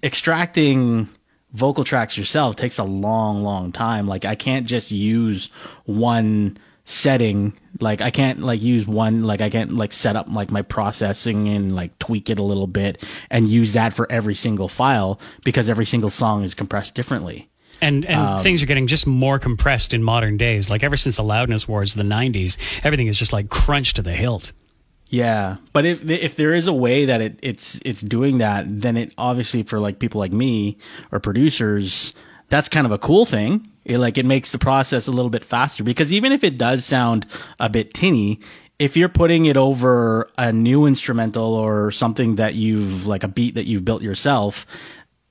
extracting 0.03 1.09
vocal 1.53 1.83
tracks 1.85 2.17
yourself 2.19 2.57
takes 2.57 2.79
a 2.79 2.85
long, 2.85 3.43
long 3.43 3.73
time. 3.73 4.07
Like 4.07 4.25
I 4.25 4.35
can't 4.35 4.67
just 4.67 4.91
use 4.93 5.51
one 5.87 6.59
setting. 6.89 7.53
Like 7.81 8.01
I 8.01 8.11
can't 8.11 8.41
like 8.41 8.63
use 8.63 8.87
one 8.87 9.25
like 9.25 9.41
I 9.41 9.51
can't 9.51 9.73
like 9.73 9.93
set 9.93 10.17
up 10.17 10.29
like 10.31 10.51
my 10.51 10.63
processing 10.63 11.49
and 11.49 11.75
like 11.75 11.99
tweak 11.99 12.31
it 12.31 12.39
a 12.39 12.43
little 12.43 12.67
bit 12.67 13.05
and 13.31 13.49
use 13.49 13.75
that 13.75 13.93
for 13.93 14.11
every 14.11 14.35
single 14.35 14.69
file 14.69 15.21
because 15.45 15.69
every 15.69 15.87
single 15.87 16.11
song 16.11 16.43
is 16.45 16.55
compressed 16.55 16.95
differently. 16.95 17.49
And 17.81 18.05
and 18.07 18.21
Um, 18.21 18.43
things 18.43 18.63
are 18.63 18.67
getting 18.67 18.87
just 18.89 19.07
more 19.07 19.39
compressed 19.39 19.93
in 19.95 20.03
modern 20.03 20.37
days. 20.37 20.71
Like 20.71 20.83
ever 20.83 20.97
since 20.97 21.17
the 21.17 21.23
loudness 21.23 21.69
wars 21.69 21.95
of 21.95 21.99
the 21.99 22.09
'90s, 22.15 22.57
everything 22.85 23.07
is 23.07 23.19
just 23.19 23.33
like 23.33 23.49
crunched 23.51 23.97
to 23.97 24.03
the 24.03 24.15
hilt. 24.15 24.53
Yeah, 25.11 25.57
but 25.73 25.87
if 25.87 26.09
if 26.11 26.37
there 26.37 26.53
is 26.53 26.67
a 26.67 26.73
way 26.73 27.05
that 27.07 27.21
it, 27.21 27.39
it's 27.43 27.81
it's 27.85 28.01
doing 28.03 28.39
that, 28.39 28.65
then 28.67 28.97
it 28.97 29.13
obviously 29.17 29.63
for 29.63 29.79
like 29.79 29.99
people 30.01 30.19
like 30.19 30.33
me 30.33 30.77
or 31.13 31.21
producers, 31.21 32.13
that's 32.49 32.69
kind 32.69 32.85
of 32.87 32.93
a 32.93 32.99
cool 32.99 33.25
thing. 33.25 33.67
It, 33.89 33.99
like 33.99 34.19
it 34.19 34.27
makes 34.27 34.53
the 34.53 34.59
process 34.59 35.09
a 35.09 35.11
little 35.11 35.31
bit 35.31 35.45
faster. 35.45 35.83
Because 35.83 36.13
even 36.13 36.31
if 36.33 36.45
it 36.45 36.59
does 36.59 36.85
sound 36.85 37.27
a 37.59 37.69
bit 37.69 37.95
tinny, 37.95 38.41
if 38.79 38.97
you're 38.97 39.09
putting 39.09 39.47
it 39.47 39.57
over 39.57 40.31
a 40.39 40.53
new 40.53 40.87
instrumental 40.87 41.55
or 41.55 41.91
something 41.91 42.37
that 42.37 42.55
you've 42.55 43.07
like 43.07 43.25
a 43.25 43.29
beat 43.29 43.57
that 43.57 43.67
you've 43.67 43.85
built 43.85 44.03
yourself, 44.03 44.67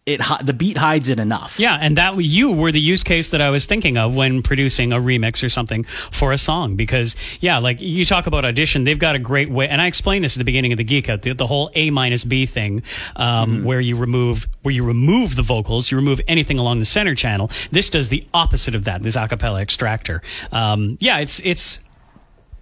it 0.07 0.21
the 0.43 0.53
beat 0.53 0.77
hides 0.77 1.09
it 1.09 1.19
enough. 1.19 1.59
Yeah, 1.59 1.77
and 1.79 1.97
that 1.97 2.17
you 2.17 2.51
were 2.51 2.71
the 2.71 2.79
use 2.79 3.03
case 3.03 3.29
that 3.31 3.41
I 3.41 3.49
was 3.49 3.65
thinking 3.65 3.97
of 3.97 4.15
when 4.15 4.41
producing 4.41 4.93
a 4.93 4.97
remix 4.97 5.43
or 5.43 5.49
something 5.49 5.83
for 5.83 6.31
a 6.31 6.37
song. 6.37 6.75
Because 6.75 7.15
yeah, 7.41 7.59
like 7.59 7.81
you 7.81 8.05
talk 8.05 8.25
about 8.25 8.45
audition, 8.45 8.85
they've 8.85 8.97
got 8.97 9.15
a 9.15 9.19
great 9.19 9.49
way, 9.49 9.67
and 9.67 9.81
I 9.81 9.87
explained 9.87 10.23
this 10.23 10.35
at 10.35 10.39
the 10.39 10.45
beginning 10.45 10.71
of 10.71 10.77
the 10.77 10.85
Geek 10.85 11.09
Out, 11.09 11.21
the, 11.23 11.33
the 11.33 11.45
whole 11.45 11.69
A 11.75 11.89
minus 11.91 12.23
B 12.23 12.45
thing, 12.45 12.83
um, 13.17 13.65
where 13.65 13.81
you 13.81 13.97
remove 13.97 14.47
where 14.61 14.73
you 14.73 14.83
remove 14.83 15.35
the 15.35 15.43
vocals, 15.43 15.91
you 15.91 15.97
remove 15.97 16.21
anything 16.27 16.57
along 16.57 16.79
the 16.79 16.85
center 16.85 17.13
channel. 17.13 17.51
This 17.71 17.89
does 17.89 18.07
the 18.07 18.23
opposite 18.33 18.75
of 18.75 18.85
that. 18.85 19.03
This 19.03 19.17
acapella 19.17 19.61
extractor. 19.61 20.21
Um, 20.53 20.97
yeah, 21.01 21.19
it's 21.19 21.41
it's 21.43 21.79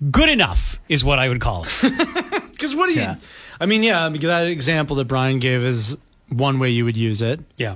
good 0.09 0.29
enough 0.29 0.79
is 0.89 1.03
what 1.03 1.19
I 1.19 1.29
would 1.29 1.41
call 1.41 1.65
it. 1.65 2.41
Because 2.55 2.73
what 2.73 2.87
do 2.87 2.93
you? 2.93 3.01
Yeah. 3.01 3.17
I 3.59 3.65
mean, 3.65 3.83
yeah, 3.83 4.07
that 4.07 4.47
example 4.47 4.95
that 4.95 5.05
Brian 5.05 5.39
gave 5.39 5.61
is 5.61 5.97
one 6.29 6.59
way 6.59 6.69
you 6.69 6.85
would 6.85 6.97
use 6.97 7.21
it. 7.21 7.39
yeah. 7.57 7.75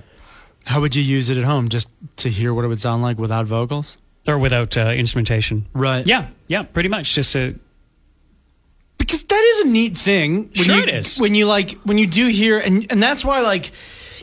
How 0.65 0.81
would 0.81 0.95
you 0.95 1.01
use 1.01 1.29
it 1.31 1.37
at 1.37 1.45
home? 1.45 1.67
Just 1.69 1.89
to 2.17 2.29
hear 2.29 2.53
what 2.53 2.63
it 2.63 2.67
would 2.67 2.79
sound 2.79 3.01
like 3.01 3.17
without 3.17 3.47
vocals? 3.47 3.97
Or 4.27 4.37
without 4.37 4.77
uh, 4.77 4.89
instrumentation. 4.91 5.65
Right. 5.73 6.05
Yeah, 6.05 6.27
yeah, 6.47 6.63
pretty 6.63 6.89
much. 6.89 7.15
Just 7.15 7.33
to. 7.33 7.57
because 8.97 9.23
that 9.23 9.53
is 9.55 9.59
a 9.61 9.67
neat 9.69 9.97
thing. 9.97 10.43
When 10.43 10.53
Sure 10.53 10.75
you, 10.75 10.83
it 10.83 10.89
is. 10.89 11.19
When 11.19 11.33
you 11.33 11.47
like 11.47 11.71
when 11.83 11.97
you 11.97 12.05
do 12.05 12.27
hear 12.27 12.59
and 12.59 12.85
and 12.91 13.01
that's 13.01 13.25
why 13.25 13.41
like 13.41 13.71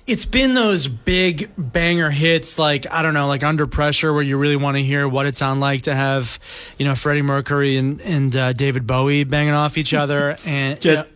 it's 0.06 0.25
been 0.25 0.54
those 0.54 0.87
big 0.87 1.50
banger 1.59 2.11
hits 2.11 2.61
like 2.61 2.87
I 2.92 3.02
don't 3.02 3.14
know 3.14 3.26
like 3.26 3.42
Under 3.42 3.66
Pressure 3.66 4.12
where 4.12 4.23
you 4.23 4.38
really 4.38 4.54
want 4.56 4.76
to 4.76 4.83
hear 4.85 5.09
what 5.09 5.26
it 5.26 5.35
sound 5.35 5.61
like 5.61 5.83
to 5.83 5.95
have 5.97 6.38
you 6.78 6.85
know 6.85 6.95
Freddie 6.95 7.23
Mercury 7.23 7.76
and 7.76 8.00
and 8.02 8.37
uh, 8.37 8.52
David 8.52 8.87
Bowie 8.87 9.25
banging 9.25 9.54
off 9.54 9.76
each 9.78 9.95
other 9.95 10.37
and 10.45 10.80
Just 10.80 11.06
yeah. 11.06 11.11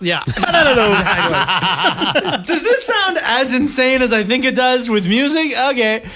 Yeah. 0.00 0.22
does 2.46 2.62
this 2.62 2.86
sound 2.86 3.18
as 3.22 3.54
insane 3.54 4.02
as 4.02 4.12
I 4.12 4.24
think 4.24 4.44
it 4.44 4.54
does 4.54 4.90
with 4.90 5.06
music? 5.06 5.56
Okay. 5.56 6.08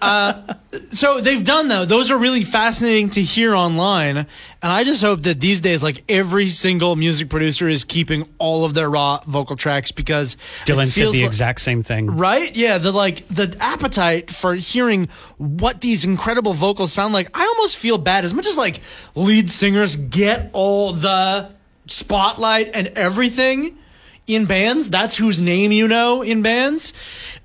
Uh, 0.00 0.54
so 0.90 1.20
they've 1.20 1.44
done 1.44 1.68
though. 1.68 1.84
Those 1.84 2.10
are 2.10 2.18
really 2.18 2.44
fascinating 2.44 3.10
to 3.10 3.22
hear 3.22 3.54
online. 3.54 4.16
And 4.16 4.72
I 4.72 4.84
just 4.84 5.02
hope 5.02 5.22
that 5.22 5.40
these 5.40 5.60
days, 5.60 5.82
like 5.82 6.04
every 6.08 6.48
single 6.48 6.96
music 6.96 7.28
producer 7.28 7.68
is 7.68 7.84
keeping 7.84 8.28
all 8.38 8.64
of 8.64 8.74
their 8.74 8.90
raw 8.90 9.20
vocal 9.26 9.56
tracks 9.56 9.92
because 9.92 10.36
Dylan 10.64 10.90
said 10.90 11.12
the 11.12 11.22
like- 11.22 11.26
exact 11.26 11.60
same 11.60 11.82
thing. 11.82 12.16
Right? 12.16 12.54
Yeah, 12.56 12.78
the 12.78 12.92
like 12.92 13.26
the 13.28 13.56
appetite 13.60 14.30
for 14.30 14.54
hearing 14.54 15.08
what 15.36 15.80
these 15.80 16.04
incredible 16.04 16.54
vocals 16.54 16.92
sound 16.92 17.14
like. 17.14 17.30
I 17.34 17.44
almost 17.44 17.76
feel 17.76 17.98
bad 17.98 18.24
as 18.24 18.34
much 18.34 18.46
as 18.46 18.56
like 18.56 18.80
lead 19.14 19.50
singers 19.50 19.96
get 19.96 20.50
all 20.52 20.92
the 20.92 21.50
spotlight 21.88 22.70
and 22.74 22.88
everything 22.88 23.78
in 24.26 24.44
bands. 24.44 24.90
That's 24.90 25.16
whose 25.16 25.40
name 25.40 25.72
you 25.72 25.88
know 25.88 26.22
in 26.22 26.42
bands. 26.42 26.92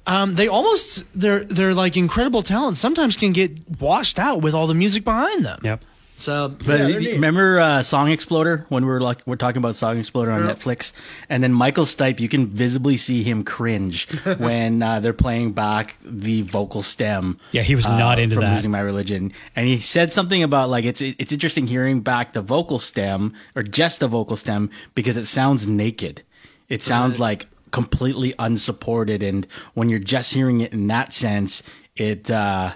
Um, 0.06 0.36
they 0.36 0.48
almost 0.48 1.06
they're 1.20 1.44
they're 1.46 1.74
like 1.74 1.98
incredible 1.98 2.44
talent. 2.44 2.78
Sometimes 2.78 3.16
can 3.16 3.32
get 3.32 3.80
washed 3.80 4.20
out 4.20 4.42
with 4.42 4.54
all 4.54 4.68
the 4.68 4.74
music 4.74 5.04
behind 5.04 5.46
them. 5.46 5.60
Yep. 5.64 5.84
So, 6.24 6.50
But 6.50 6.68
yeah, 6.68 6.77
they're 6.77 6.89
you- 6.89 7.00
neat. 7.00 7.13
remember 7.15 7.60
uh, 7.60 7.84
Song 7.84 8.10
Exploder 8.10 8.65
when 8.70 8.84
we 8.86 8.89
were 8.89 9.01
like 9.01 9.20
we're 9.25 9.36
talking 9.36 9.58
about 9.58 9.75
Song 9.75 10.00
Exploder 10.00 10.32
on 10.32 10.46
Yeah. 10.46 10.53
Netflix, 10.53 10.94
and 11.30 11.44
then 11.44 11.51
Michael 11.53 11.86
Stipe, 11.86 12.20
you 12.20 12.30
can 12.30 12.48
visibly 12.48 12.98
see 12.98 13.24
him 13.24 13.44
cringe 13.44 14.08
when 14.38 14.82
uh, 14.82 15.00
they're 15.01 15.13
playing 15.13 15.51
back 15.51 15.98
the 16.03 16.42
vocal 16.44 16.82
stem. 16.84 17.38
Yeah, 17.51 17.63
he 17.63 17.75
was 17.75 17.86
not 17.86 18.18
uh, 18.18 18.22
into 18.22 18.36
from 18.36 18.46
that. 18.46 18.53
Losing 18.56 18.72
My 18.72 18.80
Religion, 18.80 19.34
and 19.56 19.68
he 19.68 19.80
said 19.80 20.13
something 20.13 20.42
about 20.42 20.70
like 20.70 20.86
it's 20.86 21.01
it's 21.01 21.32
interesting 21.32 21.68
hearing 21.68 22.00
back 22.01 22.33
the 22.33 22.42
vocal 22.42 22.79
stem 22.79 23.33
or 23.55 23.64
just 23.64 24.00
the 24.00 24.07
vocal 24.07 24.38
stem 24.38 24.70
because 24.96 25.18
it 25.18 25.25
sounds 25.25 25.68
naked. 25.68 26.24
It 26.70 26.81
sounds 26.83 27.20
like 27.20 27.48
completely 27.72 28.33
unsupported, 28.40 29.22
and 29.22 29.46
when 29.74 29.90
you're 29.90 30.00
just 30.00 30.33
hearing 30.33 30.62
it 30.62 30.72
in 30.74 30.88
that 30.88 31.12
sense, 31.14 31.64
it 31.96 32.31
uh, 32.31 32.74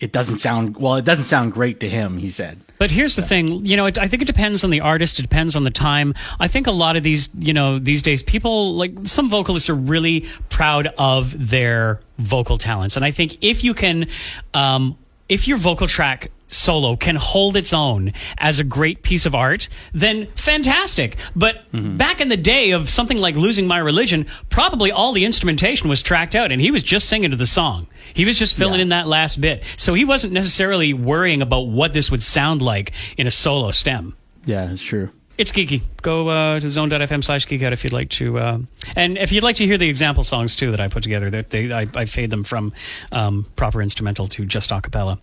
it 0.00 0.12
doesn't 0.12 0.38
sound 0.38 0.76
well. 0.76 0.94
It 0.96 1.04
doesn't 1.04 1.24
sound 1.24 1.52
great 1.52 1.80
to 1.80 1.88
him. 1.88 2.18
He 2.18 2.30
said. 2.30 2.60
But 2.78 2.92
here's 2.92 3.16
the 3.16 3.22
thing, 3.22 3.64
you 3.64 3.76
know, 3.76 3.86
it, 3.86 3.98
I 3.98 4.06
think 4.06 4.22
it 4.22 4.26
depends 4.26 4.62
on 4.62 4.70
the 4.70 4.80
artist. 4.80 5.18
It 5.18 5.22
depends 5.22 5.56
on 5.56 5.64
the 5.64 5.70
time. 5.70 6.14
I 6.38 6.46
think 6.46 6.68
a 6.68 6.72
lot 6.72 6.94
of 6.94 7.02
these, 7.02 7.28
you 7.36 7.52
know, 7.52 7.80
these 7.80 8.02
days, 8.02 8.22
people 8.22 8.76
like 8.76 8.92
some 9.02 9.28
vocalists 9.28 9.68
are 9.68 9.74
really 9.74 10.28
proud 10.48 10.86
of 10.96 11.50
their 11.50 12.00
vocal 12.18 12.56
talents, 12.56 12.94
and 12.94 13.04
I 13.04 13.10
think 13.10 13.38
if 13.40 13.64
you 13.64 13.74
can, 13.74 14.06
um, 14.54 14.96
if 15.28 15.48
your 15.48 15.58
vocal 15.58 15.88
track 15.88 16.30
solo 16.48 16.96
can 16.96 17.16
hold 17.16 17.56
its 17.56 17.72
own 17.72 18.12
as 18.38 18.58
a 18.58 18.64
great 18.64 19.02
piece 19.02 19.26
of 19.26 19.34
art, 19.34 19.68
then 19.92 20.26
fantastic. 20.34 21.16
But 21.36 21.70
mm-hmm. 21.72 21.96
back 21.96 22.20
in 22.20 22.28
the 22.28 22.36
day 22.36 22.70
of 22.72 22.88
something 22.90 23.18
like 23.18 23.36
Losing 23.36 23.66
My 23.66 23.78
Religion, 23.78 24.26
probably 24.48 24.90
all 24.90 25.12
the 25.12 25.24
instrumentation 25.24 25.88
was 25.88 26.02
tracked 26.02 26.34
out 26.34 26.50
and 26.50 26.60
he 26.60 26.70
was 26.70 26.82
just 26.82 27.08
singing 27.08 27.30
to 27.30 27.36
the 27.36 27.46
song. 27.46 27.86
He 28.14 28.24
was 28.24 28.38
just 28.38 28.54
filling 28.54 28.76
Yeah. 28.80 28.82
in 28.82 28.88
that 28.88 29.06
last 29.06 29.40
bit. 29.40 29.62
So 29.76 29.94
he 29.94 30.04
wasn't 30.04 30.32
necessarily 30.32 30.92
worrying 30.92 31.42
about 31.42 31.68
what 31.68 31.92
this 31.92 32.10
would 32.10 32.22
sound 32.22 32.62
like 32.62 32.92
in 33.16 33.26
a 33.26 33.30
solo 33.30 33.70
stem. 33.70 34.16
Yeah, 34.44 34.70
it's 34.70 34.82
true. 34.82 35.10
It's 35.38 35.52
geeky. 35.52 35.82
Go 36.02 36.28
uh, 36.28 36.58
to 36.58 36.68
zone.fm 36.68 37.22
slash 37.22 37.46
geek 37.46 37.62
out 37.62 37.72
if 37.72 37.84
you'd 37.84 37.92
like 37.92 38.10
to. 38.10 38.38
Uh, 38.38 38.58
and 38.96 39.16
if 39.16 39.30
you'd 39.30 39.44
like 39.44 39.54
to 39.56 39.66
hear 39.66 39.78
the 39.78 39.88
example 39.88 40.24
songs 40.24 40.56
too 40.56 40.72
that 40.72 40.80
I 40.80 40.88
put 40.88 41.04
together, 41.04 41.30
that 41.30 41.50
they, 41.50 41.72
I, 41.72 41.86
I 41.94 42.06
fade 42.06 42.30
them 42.30 42.42
from 42.42 42.72
um, 43.12 43.46
proper 43.54 43.80
instrumental 43.80 44.26
to 44.26 44.44
just 44.44 44.72
a 44.72 44.80
cappella. 44.80 45.20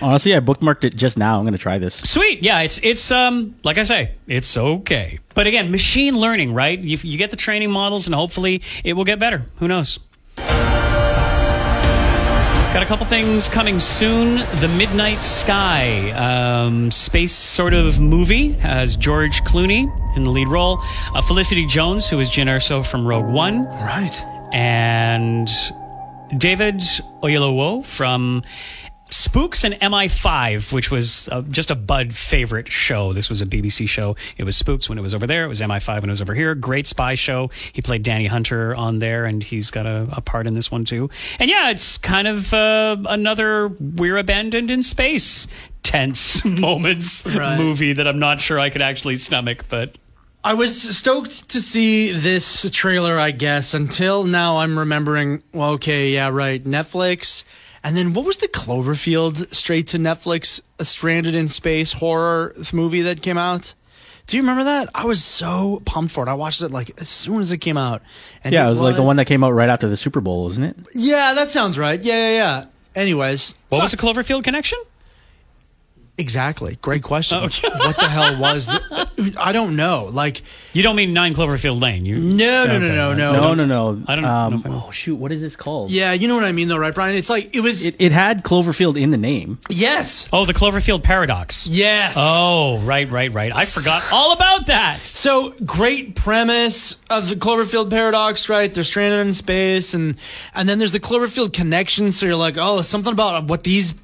Honestly, 0.00 0.34
I 0.34 0.40
bookmarked 0.40 0.82
it 0.82 0.96
just 0.96 1.16
now. 1.16 1.38
I'm 1.38 1.44
going 1.44 1.52
to 1.52 1.58
try 1.58 1.78
this. 1.78 1.94
Sweet. 1.94 2.42
Yeah, 2.42 2.60
it's 2.60 2.80
it's 2.82 3.12
um 3.12 3.54
like 3.62 3.78
I 3.78 3.84
say, 3.84 4.16
it's 4.26 4.56
okay. 4.56 5.20
But 5.34 5.46
again, 5.46 5.70
machine 5.70 6.18
learning, 6.18 6.54
right? 6.54 6.78
You, 6.78 6.98
you 7.00 7.16
get 7.16 7.30
the 7.30 7.36
training 7.36 7.70
models, 7.70 8.06
and 8.06 8.14
hopefully 8.16 8.62
it 8.82 8.94
will 8.94 9.04
get 9.04 9.20
better. 9.20 9.46
Who 9.56 9.68
knows? 9.68 10.00
Got 12.72 12.82
a 12.82 12.86
couple 12.86 13.04
things 13.04 13.50
coming 13.50 13.78
soon. 13.78 14.36
The 14.60 14.68
Midnight 14.68 15.20
Sky, 15.20 16.10
um, 16.12 16.90
space 16.90 17.34
sort 17.34 17.74
of 17.74 18.00
movie, 18.00 18.54
has 18.54 18.96
George 18.96 19.44
Clooney 19.44 19.92
in 20.16 20.24
the 20.24 20.30
lead 20.30 20.48
role, 20.48 20.82
uh, 21.14 21.20
Felicity 21.20 21.66
Jones, 21.66 22.08
who 22.08 22.18
is 22.18 22.30
Jyn 22.30 22.46
Erso 22.46 22.84
from 22.84 23.06
Rogue 23.06 23.26
One, 23.26 23.66
right. 23.66 24.24
and 24.54 25.50
David 26.38 26.78
Oyelowo 27.22 27.84
from 27.84 28.42
Spooks 29.12 29.62
and 29.62 29.74
MI5, 29.74 30.72
which 30.72 30.90
was 30.90 31.28
uh, 31.30 31.42
just 31.42 31.70
a 31.70 31.74
Bud 31.74 32.14
favorite 32.14 32.72
show. 32.72 33.12
This 33.12 33.28
was 33.28 33.42
a 33.42 33.46
BBC 33.46 33.88
show. 33.88 34.16
It 34.38 34.44
was 34.44 34.56
Spooks 34.56 34.88
when 34.88 34.96
it 34.96 35.02
was 35.02 35.12
over 35.12 35.26
there. 35.26 35.44
It 35.44 35.48
was 35.48 35.60
MI5 35.60 36.00
when 36.00 36.04
it 36.04 36.12
was 36.12 36.22
over 36.22 36.34
here. 36.34 36.54
Great 36.54 36.86
spy 36.86 37.14
show. 37.14 37.50
He 37.72 37.82
played 37.82 38.02
Danny 38.02 38.26
Hunter 38.26 38.74
on 38.74 39.00
there, 39.00 39.26
and 39.26 39.42
he's 39.42 39.70
got 39.70 39.84
a, 39.86 40.08
a 40.12 40.20
part 40.22 40.46
in 40.46 40.54
this 40.54 40.70
one 40.70 40.84
too. 40.86 41.10
And 41.38 41.50
yeah, 41.50 41.70
it's 41.70 41.98
kind 41.98 42.26
of 42.26 42.54
uh, 42.54 42.96
another 43.06 43.68
we're 43.68 44.16
abandoned 44.16 44.70
in 44.70 44.82
space 44.82 45.46
tense 45.82 46.42
moments 46.44 47.26
Right. 47.26 47.58
movie 47.58 47.92
that 47.92 48.06
I'm 48.08 48.18
not 48.18 48.40
sure 48.40 48.58
I 48.58 48.70
could 48.70 48.82
actually 48.82 49.16
stomach, 49.16 49.66
but. 49.68 49.96
I 50.44 50.54
was 50.54 50.96
stoked 50.96 51.50
to 51.50 51.60
see 51.60 52.10
this 52.10 52.68
trailer, 52.72 53.20
I 53.20 53.30
guess, 53.30 53.74
until 53.74 54.24
now 54.24 54.56
I'm 54.56 54.76
remembering, 54.76 55.42
well, 55.52 55.70
okay, 55.72 56.10
yeah, 56.10 56.30
right, 56.30 56.64
Netflix. 56.64 57.44
And 57.84 57.96
then 57.96 58.12
what 58.12 58.24
was 58.24 58.36
the 58.36 58.48
Cloverfield 58.48 59.52
straight 59.54 59.88
to 59.88 59.98
Netflix, 59.98 60.60
a 60.78 60.84
stranded 60.84 61.34
in 61.34 61.48
space 61.48 61.92
horror 61.92 62.54
movie 62.72 63.02
that 63.02 63.22
came 63.22 63.38
out? 63.38 63.74
Do 64.28 64.36
you 64.36 64.42
remember 64.44 64.64
that? 64.64 64.88
I 64.94 65.04
was 65.04 65.22
so 65.22 65.82
pumped 65.84 66.12
for 66.12 66.24
it. 66.24 66.30
I 66.30 66.34
watched 66.34 66.62
it 66.62 66.70
like 66.70 66.92
as 67.00 67.08
soon 67.08 67.40
as 67.40 67.50
it 67.50 67.58
came 67.58 67.76
out. 67.76 68.02
And 68.44 68.54
Yeah, 68.54 68.66
it 68.66 68.70
was 68.70 68.80
like 68.80 68.94
the 68.96 69.02
one 69.02 69.16
that 69.16 69.24
came 69.26 69.42
out 69.42 69.50
right 69.50 69.68
after 69.68 69.88
the 69.88 69.96
Super 69.96 70.20
Bowl, 70.20 70.44
wasn't 70.44 70.66
it? 70.66 70.76
Yeah, 70.94 71.34
that 71.34 71.50
sounds 71.50 71.76
right. 71.78 72.00
Yeah, 72.00 72.14
yeah, 72.14 72.36
yeah. 72.36 72.64
Anyways, 72.94 73.54
What 73.70 73.82
was 73.82 73.90
the 73.90 73.96
Cloverfield 73.96 74.44
connection? 74.44 74.78
Exactly? 76.18 76.76
Great 76.82 77.02
question. 77.02 77.38
Oh, 77.38 77.44
okay. 77.46 77.68
what 77.68 77.96
the 77.96 78.08
hell 78.08 78.38
was? 78.38 78.66
The, 78.66 79.34
I 79.38 79.52
don't 79.52 79.76
know. 79.76 80.04
Like, 80.12 80.42
You 80.72 80.82
don't 80.82 80.96
mean 80.96 81.12
9 81.12 81.34
Cloverfield 81.34 81.80
Lane. 81.82 82.04
You 82.06 82.18
no, 82.18 82.64
no, 82.66 82.78
no, 82.78 82.84
Okay, 82.86 82.94
no, 82.94 83.08
right. 83.08 83.16
no, 83.18 83.32
No, 83.32 83.54
no, 83.54 83.64
no. 83.66 84.02
I 84.06 84.14
don't 84.16 84.24
Um, 84.24 84.54
if 84.54 84.64
know. 84.64 84.84
oh 84.86 84.90
shoot, 84.90 85.16
what 85.16 85.32
is 85.32 85.40
this 85.40 85.56
called? 85.56 85.90
Yeah, 85.90 86.12
you 86.12 86.28
know 86.28 86.34
what 86.34 86.44
I 86.44 86.52
mean, 86.52 86.68
though, 86.68 86.76
right, 86.78 86.94
Brian? 86.94 87.16
It's 87.16 87.30
like 87.30 87.54
it 87.54 87.60
was. 87.60 87.84
It, 87.84 87.96
it 87.98 88.12
had 88.12 88.42
Cloverfield 88.44 89.00
in 89.00 89.10
the 89.10 89.16
name. 89.16 89.58
yes, 89.68 90.28
Oh, 90.32 90.44
the 90.44 90.54
Cloverfield 90.54 91.02
paradox. 91.02 91.66
yes. 91.66 92.14
Oh, 92.18 92.78
right, 92.80 93.10
right, 93.10 93.32
right. 93.32 93.52
I 93.54 93.64
forgot 93.64 94.02
all 94.12 94.32
about 94.32 94.66
that. 94.66 95.04
So 95.06 95.50
great 95.64 96.14
premise 96.16 96.96
of 97.10 97.28
the 97.28 97.34
Cloverfield 97.36 97.90
paradox, 97.90 98.48
right? 98.48 98.72
They're 98.72 98.84
stranded 98.84 99.26
in 99.26 99.32
space, 99.32 99.94
and 99.94 100.16
and 100.54 100.68
then 100.68 100.78
there's 100.78 100.92
the 100.92 101.00
Cloverfield 101.00 101.52
connection. 101.52 102.12
So 102.12 102.26
you're 102.26 102.36
like, 102.36 102.56
oh, 102.58 102.82
something 102.82 103.12
about 103.12 103.44
what 103.44 103.62
these 103.64 103.94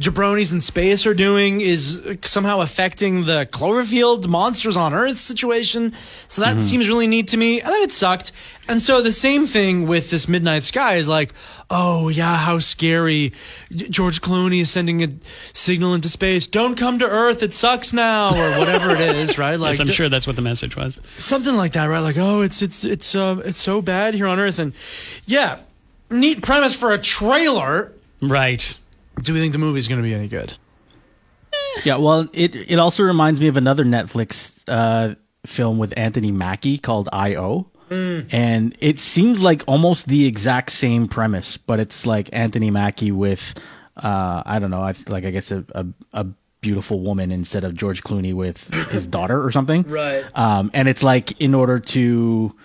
jabronis 0.00 0.52
in 0.52 0.60
space 0.60 1.06
are 1.06 1.14
doing 1.14 1.60
is 1.60 2.02
somehow 2.22 2.60
affecting 2.60 3.26
the 3.26 3.46
Cloverfield 3.52 4.26
monster 4.26 4.54
monsters 4.54 4.76
on 4.76 4.94
Earth 4.94 5.18
situation. 5.18 5.92
So 6.28 6.42
that 6.42 6.62
seems 6.62 6.88
really 6.88 7.06
neat 7.06 7.28
to 7.28 7.36
me. 7.36 7.60
And 7.60 7.72
then 7.72 7.82
it 7.82 7.90
sucked. 7.92 8.30
And 8.68 8.80
so 8.80 9.02
the 9.02 9.12
same 9.12 9.46
thing 9.46 9.86
with 9.86 10.10
this 10.10 10.28
Midnight 10.28 10.64
Sky 10.64 10.94
is 10.96 11.08
like, 11.08 11.32
oh 11.70 12.08
yeah, 12.08 12.36
how 12.36 12.60
scary. 12.60 13.32
George 13.72 14.20
Clooney 14.20 14.60
is 14.60 14.70
sending 14.70 15.02
a 15.02 15.08
signal 15.52 15.94
into 15.94 16.08
space. 16.08 16.46
Don't 16.46 16.76
come 16.76 16.98
to 17.00 17.08
Earth. 17.08 17.42
It 17.42 17.52
sucks 17.52 17.92
now, 17.92 18.28
or 18.28 18.58
whatever 18.58 18.90
it 18.90 19.00
is, 19.00 19.38
right? 19.38 19.56
Like 19.58 19.72
Yes, 19.72 19.80
I'm 19.80 19.88
sure 19.88 20.08
that's 20.08 20.26
what 20.26 20.36
the 20.36 20.42
message 20.42 20.76
was. 20.76 21.00
something 21.16 21.56
like 21.56 21.72
that, 21.72 21.86
right? 21.86 22.00
Like, 22.00 22.16
oh, 22.18 22.42
it's 22.42 22.62
it's 22.62 22.84
it's 22.84 23.14
uh, 23.14 23.42
it's 23.44 23.58
so 23.58 23.82
bad 23.82 24.14
here 24.14 24.26
on 24.26 24.38
Earth, 24.38 24.58
and 24.58 24.72
yeah, 25.26 25.58
neat 26.10 26.42
premise 26.42 26.74
for 26.74 26.92
a 26.92 26.98
trailer. 26.98 27.92
Right. 28.22 28.78
Do 29.20 29.32
we 29.32 29.40
think 29.40 29.52
the 29.52 29.58
movie's 29.58 29.88
going 29.88 30.00
to 30.00 30.02
be 30.02 30.14
any 30.14 30.28
good? 30.28 30.54
Yeah, 31.84 31.96
well, 31.96 32.28
it 32.32 32.54
it 32.54 32.78
also 32.78 33.02
reminds 33.02 33.40
me 33.40 33.48
of 33.48 33.56
another 33.56 33.84
Netflix 33.84 34.52
uh, 34.68 35.14
film 35.46 35.78
with 35.78 35.92
Anthony 35.96 36.30
Mackie 36.32 36.78
called 36.78 37.08
I.O. 37.12 37.66
And 37.90 38.76
it 38.80 38.98
seems 38.98 39.40
like 39.40 39.62
almost 39.68 40.08
the 40.08 40.26
exact 40.26 40.72
same 40.72 41.06
premise, 41.06 41.56
but 41.56 41.78
it's 41.78 42.06
like 42.06 42.28
Anthony 42.32 42.72
Mackie 42.72 43.12
with, 43.12 43.54
uh, 43.96 44.42
I 44.44 44.58
don't 44.58 44.72
know, 44.72 44.80
I, 44.80 44.94
like 45.06 45.24
I 45.24 45.30
guess 45.30 45.52
a, 45.52 45.64
a, 45.76 45.86
a 46.12 46.26
beautiful 46.60 47.00
woman 47.00 47.30
instead 47.30 47.62
of 47.62 47.76
George 47.76 48.02
Clooney 48.02 48.34
with 48.34 48.72
his 48.90 49.06
daughter 49.16 49.44
or 49.44 49.52
something. 49.52 49.84
Right. 49.84 50.24
Um, 50.34 50.72
and 50.74 50.88
it's 50.88 51.04
like 51.04 51.40
in 51.40 51.54
order 51.54 51.78
to 51.78 52.56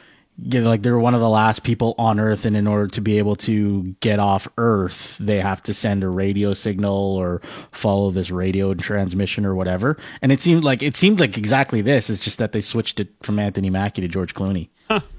get 0.47 0.63
like 0.63 0.81
they're 0.81 0.99
one 0.99 1.15
of 1.15 1.21
the 1.21 1.29
last 1.29 1.63
people 1.63 1.95
on 1.97 2.19
Earth, 2.19 2.45
and 2.45 2.55
in 2.55 2.67
order 2.67 2.87
to 2.87 3.01
be 3.01 3.17
able 3.17 3.35
to 3.37 3.95
get 3.99 4.19
off 4.19 4.47
Earth, 4.57 5.17
they 5.19 5.39
have 5.39 5.61
to 5.63 5.73
send 5.73 6.03
a 6.03 6.09
radio 6.09 6.53
signal 6.53 7.17
or 7.17 7.41
follow 7.71 8.11
this 8.11 8.31
radio 8.31 8.73
transmission 8.73 9.45
or 9.45 9.55
whatever. 9.55 9.97
And 10.21 10.31
it 10.31 10.41
seemed 10.41 10.63
like 10.63 10.83
it 10.83 10.95
seemed 10.95 11.19
like 11.19 11.37
exactly 11.37 11.81
this. 11.81 12.09
It's 12.09 12.23
just 12.23 12.37
that 12.37 12.51
they 12.51 12.61
switched 12.61 12.99
it 12.99 13.09
from 13.21 13.39
Anthony 13.39 13.69
Mackie 13.69 14.01
to 14.01 14.07
George 14.07 14.33
Clooney. 14.33 14.69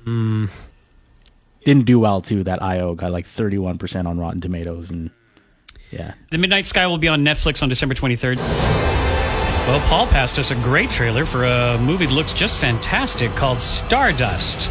Hmm. 0.04 0.46
Didn't 1.64 1.85
do 1.85 1.98
well 1.98 2.22
too. 2.22 2.42
That 2.44 2.62
IO 2.62 2.94
got 2.94 3.12
like 3.12 3.26
thirty 3.26 3.59
one 3.59 3.78
percent 3.78 4.09
on 4.09 4.18
Rotten 4.18 4.40
Tomatoes, 4.40 4.90
and 4.90 5.11
yeah. 5.90 6.14
The 6.30 6.38
Midnight 6.38 6.66
Sky 6.66 6.87
will 6.87 6.98
be 6.98 7.09
on 7.09 7.24
Netflix 7.24 7.62
on 7.62 7.68
December 7.68 7.94
23rd. 7.94 8.37
Well, 8.37 9.80
Paul 9.88 10.06
passed 10.06 10.38
us 10.38 10.50
a 10.50 10.54
great 10.56 10.90
trailer 10.90 11.26
for 11.26 11.44
a 11.44 11.78
movie 11.78 12.06
that 12.06 12.14
looks 12.14 12.33
just 12.33 12.56
fantastic 12.56 13.30
called 13.33 13.61
Stardust. 13.61 14.68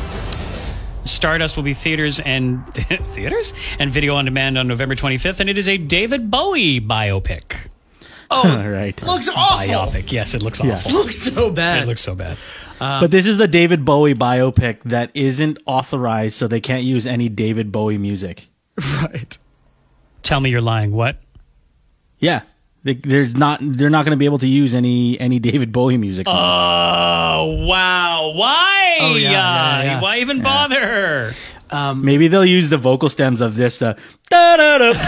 Stardust 1.05 1.55
will 1.55 1.63
be 1.63 1.73
theaters 1.73 2.19
and 2.19 2.65
theaters 2.73 3.53
and 3.79 3.91
video 3.91 4.15
on 4.15 4.25
demand 4.25 4.57
on 4.57 4.67
November 4.67 4.95
25th, 4.95 5.39
and 5.39 5.49
it 5.49 5.57
is 5.57 5.67
a 5.67 5.77
David 5.77 6.29
Bowie 6.29 6.79
biopic. 6.79 7.67
Oh, 8.31 8.59
All 8.61 8.69
right. 8.69 9.01
Looks 9.01 9.27
awful. 9.29 9.67
Biopic, 9.67 10.11
yes, 10.11 10.33
it 10.33 10.43
looks 10.43 10.63
Yeah. 10.63 10.73
awful. 10.73 10.91
Looks 10.99 11.17
so 11.17 11.49
bad. 11.49 11.83
It 11.83 11.87
looks 11.87 12.01
so 12.01 12.13
bad. 12.15 12.37
Uh, 12.79 12.83
uh, 12.83 13.01
but 13.01 13.11
this 13.11 13.25
is 13.25 13.37
the 13.37 13.47
David 13.47 13.83
Bowie 13.85 14.13
biopic 14.13 14.83
that 14.83 15.09
isn't 15.13 15.57
authorized, 15.65 16.35
so 16.37 16.47
they 16.47 16.61
can't 16.61 16.83
use 16.83 17.07
any 17.07 17.27
David 17.27 17.71
Bowie 17.71 17.97
music. 17.97 18.47
right. 19.01 19.37
Tell 20.21 20.39
me 20.39 20.49
you're 20.49 20.61
lying. 20.61 20.91
What? 20.91 21.17
Yeah, 22.19 22.41
they, 22.83 22.93
there's 22.93 23.35
not. 23.35 23.59
They're 23.61 23.89
not 23.89 24.05
going 24.05 24.15
to 24.15 24.17
be 24.19 24.25
able 24.25 24.37
to 24.39 24.47
use 24.47 24.73
any 24.75 25.19
any 25.19 25.39
David 25.39 25.71
Bowie 25.71 25.97
music. 25.97 26.27
Oh 26.29 27.65
wow! 27.67 28.31
Why? 28.35 28.97
Oh, 29.01 29.15
yeah, 29.15 29.31
yeah, 29.31 29.83
yeah. 29.83 30.01
Why 30.01 30.19
even 30.19 30.41
bother? 30.41 31.33
Maybe 31.95 32.27
they'll 32.27 32.45
use 32.45 32.69
the 32.69 32.77
vocal 32.77 33.09
stems 33.09 33.41
of 33.41 33.55
this. 33.55 33.77
Da-da-da-da. 33.77 34.93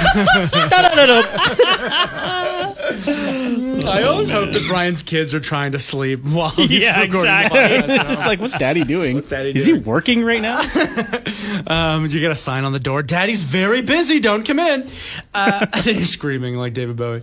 I 3.83 4.03
always 4.05 4.29
hope 4.29 4.51
that 4.53 4.63
Brian's 4.67 5.01
kids 5.01 5.33
are 5.33 5.39
trying 5.39 5.71
to 5.73 5.79
sleep 5.79 6.23
while 6.23 6.49
he's 6.51 6.83
Yeah, 6.83 7.01
recording 7.01 7.31
exactly. 7.31 7.59
the 7.87 7.93
podcast. 7.93 8.11
It's 8.11 8.21
like, 8.21 8.39
what's 8.39 8.57
Daddy 8.57 8.83
doing? 8.83 9.15
What's 9.15 9.29
Daddy 9.29 9.51
Is 9.51 9.65
doing? 9.65 9.81
he 9.81 9.87
working 9.89 10.23
right 10.23 10.41
now? 10.41 10.61
Um, 11.67 12.05
you 12.07 12.19
get 12.19 12.31
a 12.31 12.35
sign 12.35 12.63
on 12.63 12.71
the 12.73 12.79
door. 12.79 13.03
Daddy's 13.03 13.43
very 13.43 13.81
busy. 13.81 14.19
Don't 14.19 14.43
come 14.45 14.57
in. 14.57 14.87
Uh, 15.33 15.65
and 15.73 15.83
then 15.83 15.95
you're 15.97 16.05
screaming 16.05 16.55
like 16.55 16.73
David 16.73 16.95
Bowie. 16.95 17.21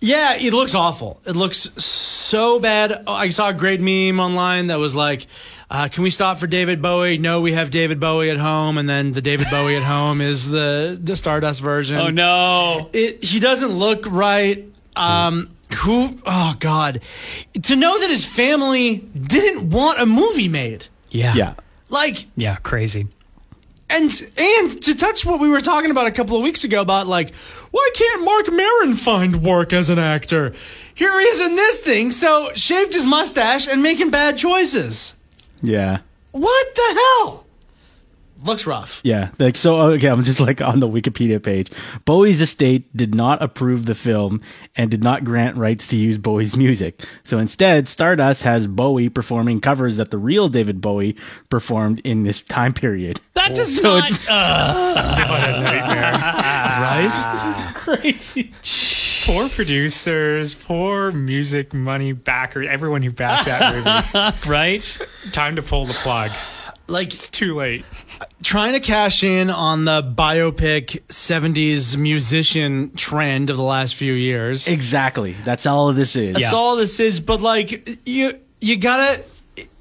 Yeah, 0.00 0.34
it 0.36 0.52
looks 0.52 0.74
awful. 0.74 1.20
It 1.26 1.34
looks 1.34 1.58
so 1.82 2.60
bad. 2.60 3.02
Oh, 3.06 3.12
I 3.12 3.30
saw 3.30 3.48
a 3.48 3.54
great 3.54 3.80
meme 3.80 4.20
online 4.20 4.68
that 4.68 4.78
was 4.78 4.94
like, 4.94 5.26
uh, 5.70 5.88
"Can 5.88 6.04
we 6.04 6.10
stop 6.10 6.38
for 6.38 6.46
David 6.46 6.80
Bowie?" 6.80 7.18
No, 7.18 7.40
we 7.40 7.52
have 7.52 7.70
David 7.70 7.98
Bowie 7.98 8.30
at 8.30 8.36
home, 8.36 8.78
and 8.78 8.88
then 8.88 9.10
the 9.12 9.20
David 9.20 9.48
Bowie 9.50 9.76
at 9.76 9.82
home 9.82 10.20
is 10.20 10.48
the 10.50 10.96
the 11.02 11.16
Stardust 11.16 11.60
version. 11.62 11.98
Oh 11.98 12.10
no! 12.10 12.90
it 12.92 13.24
he 13.24 13.40
doesn't 13.40 13.72
look 13.72 14.06
right. 14.08 14.64
Um, 14.94 15.50
who? 15.78 16.18
Oh 16.24 16.54
God! 16.60 17.00
To 17.64 17.74
know 17.76 17.98
that 17.98 18.08
his 18.08 18.24
family 18.24 18.98
didn't 18.98 19.68
want 19.70 20.00
a 20.00 20.06
movie 20.06 20.48
made, 20.48 20.86
Yeah, 21.10 21.34
yeah. 21.34 21.54
like 21.88 22.26
yeah. 22.36 22.56
Crazy. 22.62 23.08
And 23.90 24.30
and 24.36 24.82
to 24.82 24.94
touch 24.94 25.24
what 25.24 25.40
we 25.40 25.48
were 25.48 25.60
talking 25.60 25.90
about 25.90 26.06
a 26.06 26.10
couple 26.10 26.36
of 26.36 26.42
weeks 26.42 26.64
ago 26.64 26.82
about 26.82 27.06
like 27.06 27.34
why 27.70 27.90
can't 27.94 28.24
Marc 28.24 28.50
Maron 28.52 28.94
find 28.94 29.42
work 29.42 29.72
as 29.72 29.90
an 29.90 29.98
actor? 29.98 30.54
Here 30.94 31.18
he 31.20 31.26
is 31.26 31.40
in 31.40 31.56
this 31.56 31.80
thing, 31.80 32.10
so 32.10 32.50
shaved 32.54 32.92
his 32.92 33.04
mustache 33.04 33.68
and 33.68 33.82
making 33.82 34.10
bad 34.10 34.36
choices. 34.36 35.14
Yeah. 35.62 35.98
What 36.32 36.74
the 36.74 37.00
hell? 37.22 37.44
Looks 38.44 38.66
rough. 38.66 39.00
Yeah, 39.02 39.30
like 39.38 39.56
so. 39.56 39.80
Uh, 39.80 39.86
okay, 39.92 40.08
I'm 40.08 40.22
just 40.24 40.38
like 40.40 40.60
on 40.60 40.80
the 40.80 40.88
Wikipedia 40.88 41.42
page. 41.42 41.70
Bowie's 42.04 42.40
estate 42.40 42.96
did 42.96 43.14
not 43.14 43.42
approve 43.42 43.86
the 43.86 43.94
film 43.94 44.40
and 44.76 44.90
did 44.90 45.02
not 45.02 45.24
grant 45.24 45.56
rights 45.56 45.86
to 45.88 45.96
use 45.96 46.18
Bowie's 46.18 46.56
music. 46.56 47.04
So 47.24 47.38
instead, 47.38 47.88
Stardust 47.88 48.44
has 48.44 48.66
Bowie 48.66 49.08
performing 49.08 49.60
covers 49.60 49.96
that 49.96 50.10
the 50.10 50.18
real 50.18 50.48
David 50.48 50.80
Bowie 50.80 51.16
performed 51.48 52.00
in 52.04 52.22
this 52.22 52.40
time 52.42 52.72
period. 52.74 53.20
That 53.34 53.54
just 53.54 53.76
So 53.78 53.96
it's 53.96 54.28
uh, 54.28 54.94
not. 54.94 55.60
nightmare. 55.62 56.34
Right? 56.78 57.72
Crazy. 57.74 58.52
Poor 59.24 59.48
producers, 59.48 60.54
poor 60.54 61.10
music 61.10 61.74
money 61.74 62.12
backer, 62.12 62.62
everyone 62.62 63.02
who 63.02 63.10
backed 63.10 63.46
that 63.46 63.74
movie. 63.74 64.48
right? 64.50 64.98
Time 65.32 65.56
to 65.56 65.62
pull 65.62 65.86
the 65.86 65.94
plug. 65.94 66.30
Like 66.88 67.12
it's 67.12 67.28
Too 67.28 67.54
late. 67.54 67.84
trying 68.42 68.72
to 68.72 68.80
cash 68.80 69.22
in 69.22 69.50
on 69.50 69.84
the 69.84 70.02
biopic 70.02 71.02
70s 71.08 71.96
musician 71.96 72.92
trend 72.96 73.50
of 73.50 73.56
the 73.56 73.62
last 73.62 73.94
few 73.94 74.14
years. 74.14 74.66
Exactly. 74.66 75.36
That's 75.44 75.66
all 75.66 75.92
this 75.92 76.16
is. 76.16 76.34
That's 76.34 76.52
all 76.52 76.76
this 76.76 76.98
is. 76.98 77.20
But 77.20 77.40
like 77.42 77.88
you, 78.06 78.38
you 78.60 78.78
gotta 78.78 79.22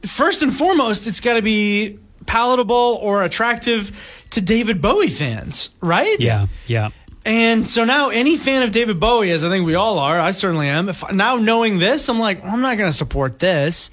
first 0.03 0.41
and 0.41 0.53
foremost, 0.53 1.07
it's 1.07 1.21
gotta 1.21 1.41
be 1.41 1.97
palatable 2.25 2.99
or 3.01 3.23
attractive 3.23 4.25
to 4.31 4.41
David 4.41 4.81
Bowie 4.81 5.09
fans, 5.09 5.69
right? 5.81 6.19
Yeah, 6.19 6.47
yeah. 6.67 6.89
And 7.25 7.67
so 7.67 7.83
now, 7.83 8.09
any 8.09 8.37
fan 8.37 8.63
of 8.63 8.71
David 8.71 9.01
Bowie, 9.01 9.31
as 9.31 9.43
I 9.43 9.49
think 9.49 9.65
we 9.65 9.75
all 9.75 9.99
are, 9.99 10.17
I 10.17 10.31
certainly 10.31 10.69
am. 10.69 10.87
If 10.87 11.09
now 11.11 11.35
knowing 11.35 11.77
this, 11.77 12.07
I'm 12.07 12.19
like, 12.19 12.41
well, 12.41 12.53
I'm 12.53 12.61
not 12.61 12.77
going 12.77 12.89
to 12.89 12.97
support 12.97 13.39
this. 13.39 13.91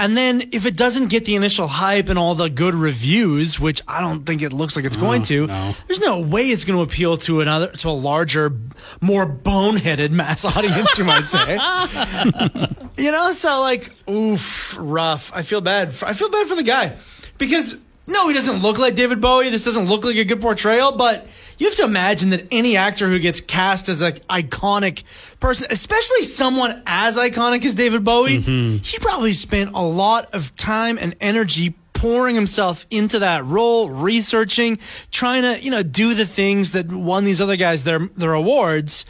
And 0.00 0.16
then 0.16 0.48
if 0.52 0.64
it 0.64 0.76
doesn't 0.76 1.08
get 1.08 1.24
the 1.24 1.34
initial 1.34 1.66
hype 1.66 2.08
and 2.08 2.18
all 2.18 2.36
the 2.36 2.48
good 2.48 2.74
reviews, 2.74 3.58
which 3.58 3.82
I 3.88 4.00
don't 4.00 4.24
think 4.24 4.42
it 4.42 4.52
looks 4.52 4.76
like 4.76 4.84
it's 4.84 4.96
going 4.96 5.22
mm, 5.22 5.26
to, 5.26 5.46
no. 5.48 5.74
there's 5.88 6.00
no 6.00 6.20
way 6.20 6.50
it's 6.50 6.64
going 6.64 6.78
to 6.78 6.82
appeal 6.82 7.16
to 7.18 7.40
another, 7.40 7.66
to 7.68 7.88
a 7.88 7.90
larger, 7.90 8.52
more 9.00 9.26
boneheaded 9.26 10.10
mass 10.10 10.44
audience, 10.56 10.96
you 10.96 11.04
might 11.04 11.26
say. 11.26 11.54
you 12.96 13.10
know, 13.10 13.32
so 13.32 13.60
like, 13.60 13.92
oof, 14.08 14.76
rough. 14.78 15.32
I 15.34 15.42
feel 15.42 15.60
bad. 15.60 15.88
I 16.02 16.12
feel 16.12 16.30
bad 16.30 16.46
for 16.46 16.54
the 16.54 16.62
guy 16.62 16.96
because 17.36 17.76
no, 18.06 18.28
he 18.28 18.34
doesn't 18.34 18.62
look 18.62 18.78
like 18.78 18.94
David 18.94 19.20
Bowie. 19.20 19.50
This 19.50 19.64
doesn't 19.64 19.86
look 19.86 20.04
like 20.04 20.16
a 20.16 20.24
good 20.24 20.40
portrayal, 20.40 20.92
but 20.92 21.26
you 21.58 21.66
have 21.66 21.76
to 21.76 21.84
imagine 21.84 22.30
that 22.30 22.46
any 22.50 22.76
actor 22.76 23.08
who 23.08 23.18
gets 23.18 23.40
cast 23.40 23.88
as 23.88 24.00
an 24.00 24.14
iconic 24.30 25.02
person, 25.40 25.66
especially 25.70 26.22
someone 26.22 26.82
as 26.86 27.16
iconic 27.16 27.64
as 27.64 27.74
David 27.74 28.04
Bowie, 28.04 28.40
he 28.40 28.98
probably 28.98 29.32
spent 29.32 29.70
a 29.74 29.82
lot 29.82 30.32
of 30.32 30.54
time 30.56 30.98
and 30.98 31.14
energy 31.20 31.74
pouring 31.94 32.36
himself 32.36 32.86
into 32.90 33.18
that 33.18 33.44
role, 33.44 33.90
researching, 33.90 34.78
trying 35.10 35.42
to, 35.42 35.60
you 35.60 35.70
know, 35.70 35.82
do 35.82 36.14
the 36.14 36.26
things 36.26 36.70
that 36.70 36.86
won 36.86 37.24
these 37.24 37.40
other 37.40 37.56
guys 37.56 37.82
their 37.82 38.08
their 38.16 38.34
awards. 38.34 39.04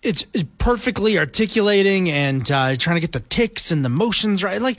It's, 0.00 0.24
it's 0.32 0.48
perfectly 0.58 1.18
articulating 1.18 2.08
and 2.08 2.48
uh, 2.48 2.76
trying 2.76 2.94
to 2.94 3.00
get 3.00 3.10
the 3.10 3.20
ticks 3.28 3.72
and 3.72 3.84
the 3.84 3.88
motions 3.88 4.44
right. 4.44 4.62
Like, 4.62 4.78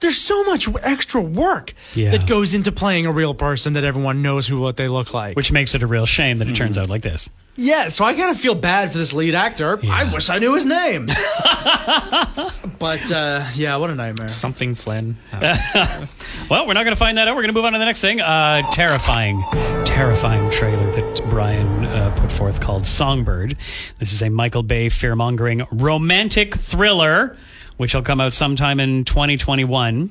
there's 0.00 0.18
so 0.18 0.44
much 0.44 0.68
extra 0.82 1.20
work 1.20 1.74
Yeah. 1.94 2.10
that 2.12 2.26
goes 2.26 2.54
into 2.54 2.70
playing 2.72 3.06
a 3.06 3.12
real 3.12 3.34
person 3.34 3.72
that 3.74 3.84
everyone 3.84 4.22
knows 4.22 4.46
who 4.46 4.60
what 4.60 4.76
they 4.76 4.88
look 4.88 5.12
like. 5.14 5.36
Which 5.36 5.50
makes 5.52 5.74
it 5.74 5.82
a 5.82 5.86
real 5.86 6.06
shame 6.06 6.38
that 6.38 6.48
it 6.48 6.54
turns 6.56 6.78
out 6.78 6.88
like 6.88 7.02
this. 7.02 7.28
yeah, 7.56 7.88
so 7.88 8.04
I 8.04 8.14
kind 8.14 8.30
of 8.30 8.38
feel 8.38 8.54
bad 8.54 8.92
for 8.92 8.98
this 8.98 9.12
lead 9.12 9.34
actor. 9.34 9.80
I 9.90 10.04
wish 10.12 10.30
I 10.30 10.38
knew 10.38 10.54
his 10.54 10.64
name. 10.64 11.06
but 12.78 13.10
uh, 13.10 13.44
yeah, 13.54 13.76
what 13.76 13.90
a 13.90 13.94
nightmare. 13.94 14.28
Something 14.28 14.74
Flynn. 14.74 15.16
Well, 16.50 16.66
we're 16.66 16.72
not 16.72 16.84
going 16.84 16.94
to 16.94 16.98
find 16.98 17.18
that 17.18 17.28
out. 17.28 17.34
We're 17.34 17.42
going 17.42 17.52
to 17.52 17.58
move 17.58 17.66
on 17.66 17.74
to 17.74 17.78
the 17.78 17.84
next 17.84 18.00
thing. 18.00 18.22
Uh, 18.22 18.62
terrifying, 18.70 19.42
terrifying 19.84 20.50
trailer 20.50 20.90
that 20.92 21.20
Brian 21.28 21.84
uh, 21.84 22.14
put 22.18 22.32
forth 22.32 22.58
called 22.60 22.86
Songbird. 22.86 23.58
This 23.98 24.14
is 24.14 24.22
a 24.22 24.30
Michael 24.30 24.62
Bay 24.62 24.88
fear 24.88 25.14
mongering 25.14 25.66
romantic 25.70 26.54
thriller 26.54 27.36
which 27.78 27.94
will 27.94 28.02
come 28.02 28.20
out 28.20 28.34
sometime 28.34 28.78
in 28.80 29.04
2021. 29.04 30.10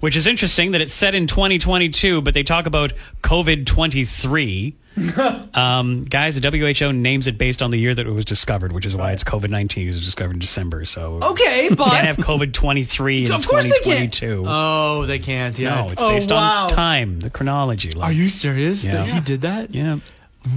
Which 0.00 0.16
is 0.16 0.26
interesting 0.26 0.72
that 0.72 0.80
it's 0.80 0.94
set 0.94 1.14
in 1.14 1.26
2022, 1.26 2.22
but 2.22 2.32
they 2.32 2.42
talk 2.42 2.64
about 2.66 2.92
COVID 3.22 3.66
23. 3.66 4.74
um, 5.54 6.04
guys, 6.04 6.40
the 6.40 6.50
WHO 6.50 6.92
names 6.92 7.26
it 7.26 7.36
based 7.36 7.62
on 7.62 7.70
the 7.70 7.76
year 7.78 7.94
that 7.94 8.06
it 8.06 8.10
was 8.10 8.24
discovered, 8.24 8.72
which 8.72 8.86
is 8.86 8.96
why 8.96 9.12
it's 9.12 9.22
COVID 9.22 9.50
19. 9.50 9.84
It 9.84 9.90
was 9.90 10.04
discovered 10.04 10.32
in 10.34 10.38
December, 10.38 10.84
so 10.86 11.20
Okay, 11.22 11.68
but 11.76 11.90
can't 11.90 12.06
have 12.06 12.16
COVID 12.16 12.52
23 12.54 13.26
in 13.26 13.32
Of 13.32 13.46
course 13.46 13.64
they 13.64 13.70
can't. 13.70 14.12
2022. 14.12 14.44
oh, 14.46 15.04
they 15.06 15.18
can't. 15.18 15.58
Yeah. 15.58 15.82
no, 15.82 15.90
it's 15.90 16.02
oh, 16.02 16.08
based 16.08 16.30
wow. 16.30 16.62
on 16.64 16.68
time, 16.70 17.20
the 17.20 17.30
chronology. 17.30 17.90
Like, 17.90 18.08
Are 18.10 18.12
you 18.12 18.30
serious 18.30 18.84
Yeah. 18.84 19.04
that 19.04 19.08
he 19.08 19.20
did 19.20 19.42
that? 19.42 19.74
Yeah, 19.74 19.98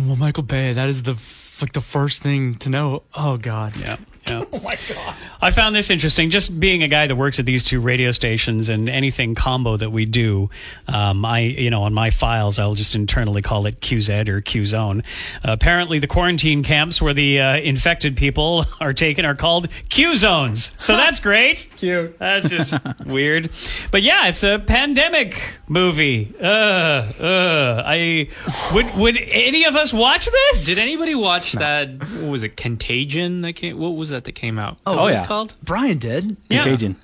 Well, 0.05 0.15
Michael 0.15 0.43
Bay, 0.43 0.71
that 0.73 0.87
is 0.87 1.03
the 1.03 1.13
f- 1.13 1.59
like 1.61 1.73
the 1.73 1.81
first 1.81 2.21
thing 2.23 2.55
to 2.55 2.69
know. 2.69 3.03
Oh 3.13 3.37
God. 3.37 3.75
yeah. 3.77 3.97
Yeah. 4.27 4.45
Oh 4.53 4.59
my 4.59 4.77
god! 4.87 5.15
I 5.41 5.51
found 5.51 5.75
this 5.75 5.89
interesting. 5.89 6.29
Just 6.29 6.59
being 6.59 6.83
a 6.83 6.87
guy 6.87 7.07
that 7.07 7.15
works 7.15 7.39
at 7.39 7.45
these 7.45 7.63
two 7.63 7.79
radio 7.79 8.11
stations 8.11 8.69
and 8.69 8.89
anything 8.89 9.33
combo 9.33 9.77
that 9.77 9.89
we 9.91 10.05
do, 10.05 10.49
um, 10.87 11.25
I 11.25 11.39
you 11.39 11.69
know 11.69 11.83
on 11.83 11.93
my 11.93 12.09
files 12.09 12.59
I'll 12.59 12.75
just 12.75 12.93
internally 12.95 13.41
call 13.41 13.65
it 13.65 13.79
QZ 13.79 14.27
or 14.27 14.41
Q 14.41 14.65
Zone. 14.65 15.03
Uh, 15.43 15.51
apparently, 15.53 15.99
the 15.99 16.07
quarantine 16.07 16.63
camps 16.63 17.01
where 17.01 17.13
the 17.13 17.39
uh, 17.39 17.55
infected 17.57 18.15
people 18.17 18.65
are 18.79 18.93
taken 18.93 19.25
are 19.25 19.35
called 19.35 19.69
Q 19.89 20.15
zones. 20.15 20.71
So 20.79 20.95
that's 20.95 21.19
great. 21.29 21.69
Cute. 21.77 22.19
That's 22.19 22.49
just 22.49 22.75
weird. 23.05 23.49
But 23.89 24.03
yeah, 24.03 24.27
it's 24.27 24.43
a 24.43 24.59
pandemic 24.59 25.41
movie. 25.67 26.33
Uh, 26.39 26.45
uh, 26.45 27.83
I 27.85 28.27
would 28.73 28.95
would 28.97 29.17
any 29.17 29.65
of 29.65 29.75
us 29.75 29.93
watch 29.93 30.25
this? 30.29 30.65
Did 30.65 30.77
anybody 30.77 31.15
watch 31.15 31.53
that? 31.53 31.89
What 31.99 32.29
was 32.29 32.43
it? 32.43 32.57
Contagion? 32.57 33.41
That 33.41 33.53
came. 33.53 33.79
What 33.79 33.95
was 33.95 34.10
that 34.11 34.23
that 34.25 34.33
came 34.33 34.57
out? 34.59 34.77
Oh, 34.85 34.95
what 34.95 35.03
was 35.05 35.13
yeah. 35.15 35.25
called? 35.25 35.55
Brian 35.63 35.97
did. 35.97 36.37
Yeah. 36.49 36.63
Contagion. 36.63 36.95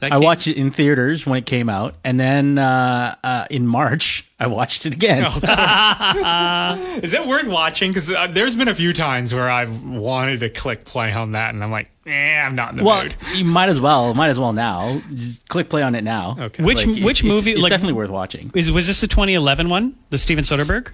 That 0.00 0.12
I 0.12 0.18
watched 0.18 0.46
it 0.46 0.58
in 0.58 0.72
theaters 0.72 1.26
when 1.26 1.38
it 1.38 1.46
came 1.46 1.70
out, 1.70 1.94
and 2.04 2.20
then 2.20 2.58
uh, 2.58 3.14
uh, 3.24 3.46
in 3.48 3.66
March 3.66 4.28
I 4.38 4.46
watched 4.46 4.84
it 4.84 4.92
again. 4.94 5.24
Is 7.02 7.14
it 7.14 7.26
worth 7.26 7.46
watching? 7.46 7.92
Because 7.92 8.10
uh, 8.10 8.26
there's 8.26 8.56
been 8.56 8.68
a 8.68 8.74
few 8.74 8.92
times 8.92 9.32
where 9.32 9.48
I've 9.48 9.82
wanted 9.84 10.40
to 10.40 10.50
click 10.50 10.84
play 10.84 11.12
on 11.12 11.32
that, 11.32 11.54
and 11.54 11.64
I'm 11.64 11.70
like, 11.70 11.88
eh, 12.04 12.38
I'm 12.38 12.54
not 12.54 12.72
in 12.72 12.76
the 12.76 12.84
well, 12.84 13.04
mood. 13.04 13.14
you 13.34 13.46
might 13.46 13.70
as 13.70 13.80
well, 13.80 14.12
might 14.12 14.28
as 14.28 14.38
well 14.38 14.52
now. 14.52 15.00
Just 15.14 15.48
click 15.48 15.70
play 15.70 15.82
on 15.82 15.94
it 15.94 16.04
now. 16.04 16.36
Okay. 16.38 16.62
Which 16.62 16.86
Like, 16.86 17.02
which 17.02 17.20
it's- 17.20 17.34
movie? 17.34 17.52
It's 17.52 17.62
like 17.62 17.70
definitely 17.70 17.94
worth 17.94 18.10
watching. 18.10 18.50
Is 18.54 18.70
was 18.70 18.86
this 18.86 19.00
the 19.00 19.06
2011 19.08 19.70
one? 19.70 19.94
The 20.10 20.18
Steven 20.18 20.44
Soderbergh? 20.44 20.88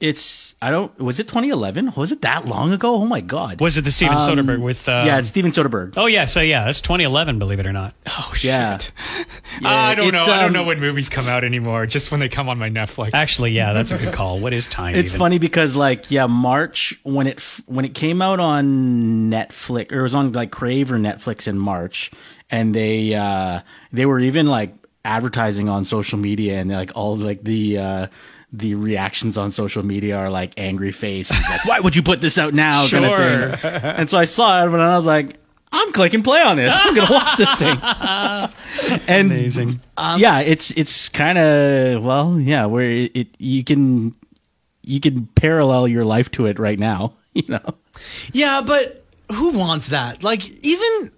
It's 0.00 0.54
I 0.62 0.70
don't 0.70 0.96
was 1.00 1.18
it 1.18 1.26
2011? 1.26 1.94
Was 1.96 2.12
it 2.12 2.22
that 2.22 2.46
long 2.46 2.72
ago? 2.72 2.94
Oh 2.94 3.04
my 3.04 3.20
god. 3.20 3.60
Was 3.60 3.76
it 3.76 3.82
the 3.82 3.90
Steven 3.90 4.16
Um, 4.16 4.20
Soderbergh 4.20 4.60
with? 4.60 4.88
Uh, 4.88 5.02
yeah, 5.04 5.18
it's 5.18 5.26
Steven 5.28 5.50
Soderbergh. 5.50 5.94
Oh 5.96 6.06
yeah, 6.06 6.26
so 6.26 6.40
yeah, 6.40 6.64
that's 6.64 6.80
2011. 6.80 7.40
Believe 7.40 7.58
it 7.58 7.66
or 7.66 7.72
not. 7.72 7.94
Oh 8.06 8.32
yeah. 8.40 8.78
shit! 8.78 8.92
Yeah, 9.60 9.68
I 9.68 9.96
don't 9.96 10.12
know. 10.12 10.20
it's, 10.20 10.28
I 10.28 10.36
don't 10.36 10.46
um, 10.46 10.52
know 10.52 10.64
when 10.64 10.78
movies 10.78 11.08
come 11.08 11.26
out 11.26 11.42
anymore. 11.42 11.84
Just 11.86 12.12
when 12.12 12.20
they 12.20 12.28
come 12.28 12.48
on 12.48 12.58
my 12.58 12.70
Netflix. 12.70 13.10
Actually, 13.12 13.50
yeah, 13.52 13.72
that's 13.72 13.90
a 13.90 13.98
good 13.98 14.14
call. 14.14 14.38
What 14.38 14.52
is 14.52 14.68
time? 14.68 14.94
It's 14.94 15.10
even? 15.10 15.18
funny 15.18 15.38
because 15.40 15.74
like 15.74 16.12
yeah, 16.12 16.26
March 16.26 16.96
when 17.02 17.26
it 17.26 17.40
when 17.66 17.84
it 17.84 17.94
came 17.94 18.22
out 18.22 18.38
on 18.38 19.30
Netflix 19.30 19.90
or 19.90 19.98
it 20.00 20.02
was 20.02 20.14
on 20.14 20.30
like 20.30 20.52
Crave 20.52 20.92
or 20.92 20.96
Netflix 20.96 21.48
in 21.48 21.58
March, 21.58 22.12
and 22.50 22.72
they 22.72 23.14
uh 23.14 23.62
they 23.92 24.06
were 24.06 24.20
even 24.20 24.46
like 24.46 24.74
advertising 25.04 25.68
on 25.68 25.84
social 25.84 26.18
media 26.18 26.58
and 26.60 26.70
like 26.70 26.92
all 26.94 27.16
like 27.16 27.42
the 27.42 27.78
uh 27.78 28.06
the 28.52 28.74
reactions 28.74 29.36
on 29.36 29.50
social 29.50 29.84
media 29.84 30.16
are 30.16 30.30
like 30.30 30.54
angry 30.56 30.90
face 30.90 31.30
like 31.30 31.64
why 31.66 31.80
would 31.80 31.94
you 31.94 32.02
put 32.02 32.22
this 32.22 32.38
out 32.38 32.54
now 32.54 32.88
kind 32.88 33.04
of 33.04 33.60
thing. 33.60 33.70
And 33.82 34.08
so 34.08 34.16
I 34.16 34.24
saw 34.24 34.62
it 34.62 34.66
and 34.66 34.80
I 34.80 34.96
was 34.96 35.04
like 35.04 35.36
I'm 35.70 35.92
clicking 35.92 36.22
play 36.22 36.40
on 36.40 36.56
this. 36.56 36.74
I'm 36.74 36.94
gonna 36.94 37.12
watch 37.12 37.36
this 37.36 37.54
thing. 37.56 37.78
and 39.06 39.30
Amazing. 39.30 39.80
Um, 39.96 40.20
yeah, 40.20 40.40
it's 40.40 40.70
it's 40.72 41.08
kind 41.08 41.36
of 41.36 42.02
well, 42.02 42.38
yeah, 42.38 42.66
where 42.66 42.88
it, 42.88 43.14
it 43.14 43.28
you 43.38 43.64
can 43.64 44.14
you 44.84 45.00
can 45.00 45.26
parallel 45.26 45.86
your 45.86 46.04
life 46.04 46.30
to 46.32 46.46
it 46.46 46.58
right 46.58 46.78
now, 46.78 47.14
you 47.34 47.44
know. 47.48 47.74
Yeah, 48.32 48.62
but 48.62 49.04
who 49.32 49.50
wants 49.50 49.88
that? 49.88 50.22
Like 50.22 50.48
even 50.64 51.10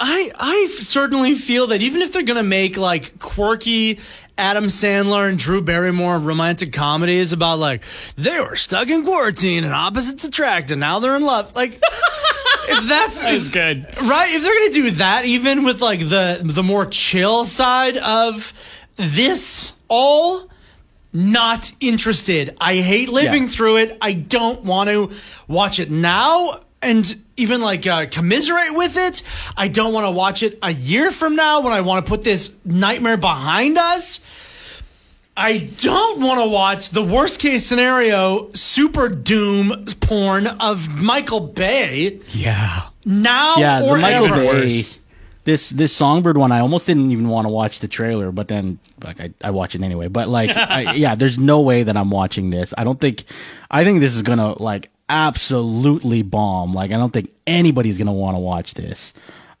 I 0.00 0.32
I 0.34 0.74
certainly 0.80 1.34
feel 1.34 1.68
that 1.68 1.80
even 1.80 2.02
if 2.02 2.12
they're 2.12 2.22
gonna 2.22 2.42
make 2.42 2.76
like 2.76 3.18
quirky 3.20 4.00
Adam 4.36 4.64
Sandler 4.66 5.28
and 5.28 5.38
Drew 5.38 5.62
Barrymore 5.62 6.18
romantic 6.18 6.72
comedies 6.72 7.32
about 7.32 7.58
like 7.60 7.84
they 8.16 8.40
were 8.40 8.56
stuck 8.56 8.88
in 8.88 9.04
quarantine 9.04 9.62
and 9.64 9.72
opposites 9.72 10.24
attract 10.24 10.70
and 10.70 10.80
now 10.80 10.98
they're 10.98 11.14
in 11.16 11.22
love, 11.24 11.54
like 11.54 11.74
if 12.68 12.88
that's 12.88 13.20
That's 13.20 13.48
good. 13.48 13.86
right? 14.02 14.28
If 14.34 14.42
they're 14.42 14.58
gonna 14.60 14.72
do 14.72 14.90
that 14.92 15.24
even 15.24 15.62
with 15.64 15.80
like 15.80 16.00
the 16.00 16.40
the 16.42 16.62
more 16.62 16.86
chill 16.86 17.44
side 17.44 17.96
of 17.96 18.52
this 18.96 19.72
all 19.88 20.48
not 21.12 21.70
interested. 21.80 22.56
I 22.60 22.76
hate 22.76 23.08
living 23.08 23.44
Yeah. 23.44 23.48
through 23.48 23.76
it. 23.76 23.98
I 24.02 24.14
don't 24.14 24.64
want 24.64 24.90
to 24.90 25.12
watch 25.46 25.78
it 25.78 25.88
now. 25.88 26.60
And 26.82 27.23
even 27.36 27.60
like 27.60 27.86
uh, 27.86 28.06
commiserate 28.06 28.74
with 28.76 28.96
it 28.96 29.22
i 29.56 29.68
don't 29.68 29.92
want 29.92 30.06
to 30.06 30.10
watch 30.10 30.42
it 30.42 30.58
a 30.62 30.70
year 30.72 31.10
from 31.10 31.34
now 31.36 31.60
when 31.60 31.72
i 31.72 31.80
want 31.80 32.04
to 32.04 32.08
put 32.08 32.22
this 32.24 32.54
nightmare 32.64 33.16
behind 33.16 33.78
us 33.78 34.20
I 35.36 35.68
don't 35.78 36.20
want 36.20 36.40
to 36.40 36.46
watch 36.46 36.90
the 36.90 37.02
worst 37.02 37.40
case 37.40 37.66
scenario 37.66 38.52
super 38.52 39.08
doom 39.08 39.84
porn 40.00 40.46
of 40.46 40.88
Michael 41.02 41.40
Bay 41.40 42.20
Yeah. 42.30 42.82
now 43.04 43.56
yeah, 43.56 43.80
the 43.80 43.88
or 43.88 43.98
Michael 43.98 44.26
ever. 44.26 44.60
Bay 44.62 44.82
this 45.42 45.70
this 45.70 45.92
Songbird 45.92 46.36
one 46.36 46.52
I 46.52 46.60
almost 46.60 46.86
didn't 46.86 47.10
even 47.10 47.28
want 47.28 47.46
to 47.46 47.52
watch 47.52 47.80
the 47.80 47.88
trailer, 47.88 48.30
but 48.32 48.48
then 48.48 48.78
like 49.02 49.20
I, 49.20 49.30
I 49.42 49.50
watch 49.50 49.74
it 49.74 49.82
anyway. 49.82 50.08
But 50.08 50.28
like 50.28 50.56
I, 50.56 50.92
yeah, 50.94 51.14
there's 51.16 51.38
no 51.38 51.60
way 51.60 51.82
that 51.82 51.96
I'm 51.96 52.10
watching 52.10 52.50
this. 52.50 52.72
I 52.78 52.84
don't 52.84 53.00
think 53.00 53.24
I 53.70 53.84
think 53.84 54.00
this 54.00 54.14
is 54.14 54.22
going 54.22 54.38
to 54.38 54.62
like 54.62 54.90
absolutely 55.08 56.22
bomb. 56.22 56.72
Like 56.72 56.90
I 56.90 56.96
don't 56.96 57.12
think 57.12 57.30
anybody's 57.46 57.98
going 57.98 58.06
to 58.06 58.12
want 58.12 58.34
to 58.36 58.40
watch 58.40 58.74
this. 58.74 59.14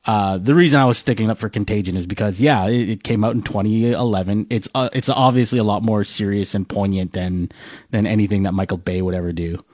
Uh, 0.06 0.36
the 0.36 0.54
reason 0.54 0.78
I 0.78 0.84
was 0.84 0.98
sticking 0.98 1.30
up 1.30 1.38
for 1.38 1.48
Contagion 1.48 1.96
is 1.96 2.06
because 2.06 2.40
yeah, 2.40 2.66
it, 2.68 2.88
it 2.90 3.02
came 3.04 3.24
out 3.24 3.34
in 3.34 3.42
2011. 3.42 4.46
It's 4.50 4.68
uh, 4.74 4.90
it's 4.92 5.08
obviously 5.08 5.58
a 5.58 5.64
lot 5.64 5.82
more 5.82 6.04
serious 6.04 6.54
and 6.54 6.68
poignant 6.68 7.12
than 7.12 7.50
than 7.90 8.06
anything 8.06 8.42
that 8.42 8.52
Michael 8.52 8.76
Bay 8.76 9.00
would 9.00 9.14
ever 9.14 9.32
do. 9.32 9.64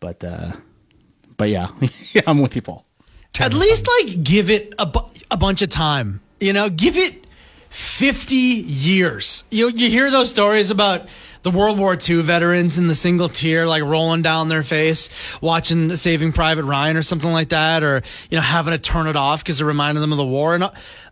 But 0.00 0.22
uh, 0.22 0.52
but 1.38 1.48
yeah, 1.48 1.70
I'm 2.26 2.40
with 2.40 2.54
you, 2.54 2.62
Paul. 2.62 2.84
At 3.40 3.54
least 3.54 3.88
like 4.00 4.22
give 4.22 4.50
it 4.50 4.74
a, 4.78 4.86
bu- 4.86 5.08
a 5.30 5.36
bunch 5.36 5.62
of 5.62 5.70
time. 5.70 6.20
You 6.40 6.52
know, 6.52 6.68
give 6.68 6.96
it 6.96 7.24
50 7.78 8.34
years. 8.34 9.44
You 9.52 9.68
you 9.70 9.88
hear 9.88 10.10
those 10.10 10.28
stories 10.28 10.72
about 10.72 11.06
the 11.42 11.52
World 11.52 11.78
War 11.78 11.96
II 11.96 12.22
veterans 12.22 12.76
in 12.76 12.88
the 12.88 12.94
single 12.96 13.28
tear 13.28 13.68
like 13.68 13.84
rolling 13.84 14.20
down 14.20 14.48
their 14.48 14.64
face 14.64 15.08
watching 15.40 15.94
Saving 15.94 16.32
Private 16.32 16.64
Ryan 16.64 16.96
or 16.96 17.02
something 17.02 17.30
like 17.30 17.50
that 17.50 17.84
or 17.84 18.02
you 18.30 18.36
know 18.36 18.42
having 18.42 18.72
to 18.72 18.78
turn 18.78 19.06
it 19.06 19.14
off 19.14 19.44
cuz 19.44 19.60
it 19.60 19.64
reminded 19.64 20.00
them 20.00 20.10
of 20.10 20.18
the 20.18 20.24
war 20.24 20.56
and 20.56 20.68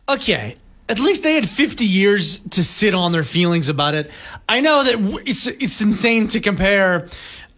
okay, 0.09 0.57
at 0.89 0.99
least 0.99 1.23
they 1.23 1.35
had 1.35 1.49
50 1.49 1.85
years 1.85 2.41
to 2.51 2.65
sit 2.65 2.95
on 2.95 3.13
their 3.13 3.23
feelings 3.23 3.69
about 3.69 3.95
it. 3.95 4.11
I 4.49 4.61
know 4.61 4.83
that 4.83 5.23
it's 5.25 5.47
it's 5.47 5.81
insane 5.81 6.27
to 6.29 6.41
compare 6.41 7.09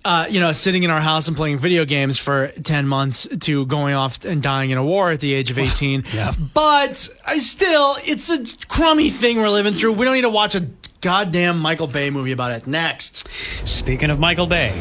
uh, 0.04 0.26
you 0.30 0.40
know, 0.40 0.52
sitting 0.52 0.82
in 0.82 0.90
our 0.90 1.00
house 1.00 1.28
and 1.28 1.36
playing 1.36 1.58
video 1.58 1.84
games 1.84 2.18
for 2.18 2.48
10 2.62 2.86
months 2.86 3.26
to 3.40 3.66
going 3.66 3.94
off 3.94 4.24
and 4.24 4.42
dying 4.42 4.70
in 4.70 4.78
a 4.78 4.84
war 4.84 5.10
at 5.10 5.20
the 5.20 5.34
age 5.34 5.50
of 5.50 5.58
18. 5.58 6.04
Yeah. 6.12 6.32
But 6.54 7.08
I 7.26 7.38
still, 7.38 7.96
it's 8.04 8.30
a 8.30 8.44
crummy 8.66 9.10
thing 9.10 9.36
we're 9.38 9.48
living 9.50 9.74
through. 9.74 9.92
We 9.92 10.04
don't 10.04 10.14
need 10.14 10.22
to 10.22 10.30
watch 10.30 10.54
a 10.54 10.66
goddamn 11.00 11.58
Michael 11.58 11.86
Bay 11.86 12.10
movie 12.10 12.32
about 12.32 12.52
it. 12.52 12.66
Next. 12.66 13.28
Speaking 13.68 14.10
of 14.10 14.18
Michael 14.18 14.46
Bay, 14.46 14.72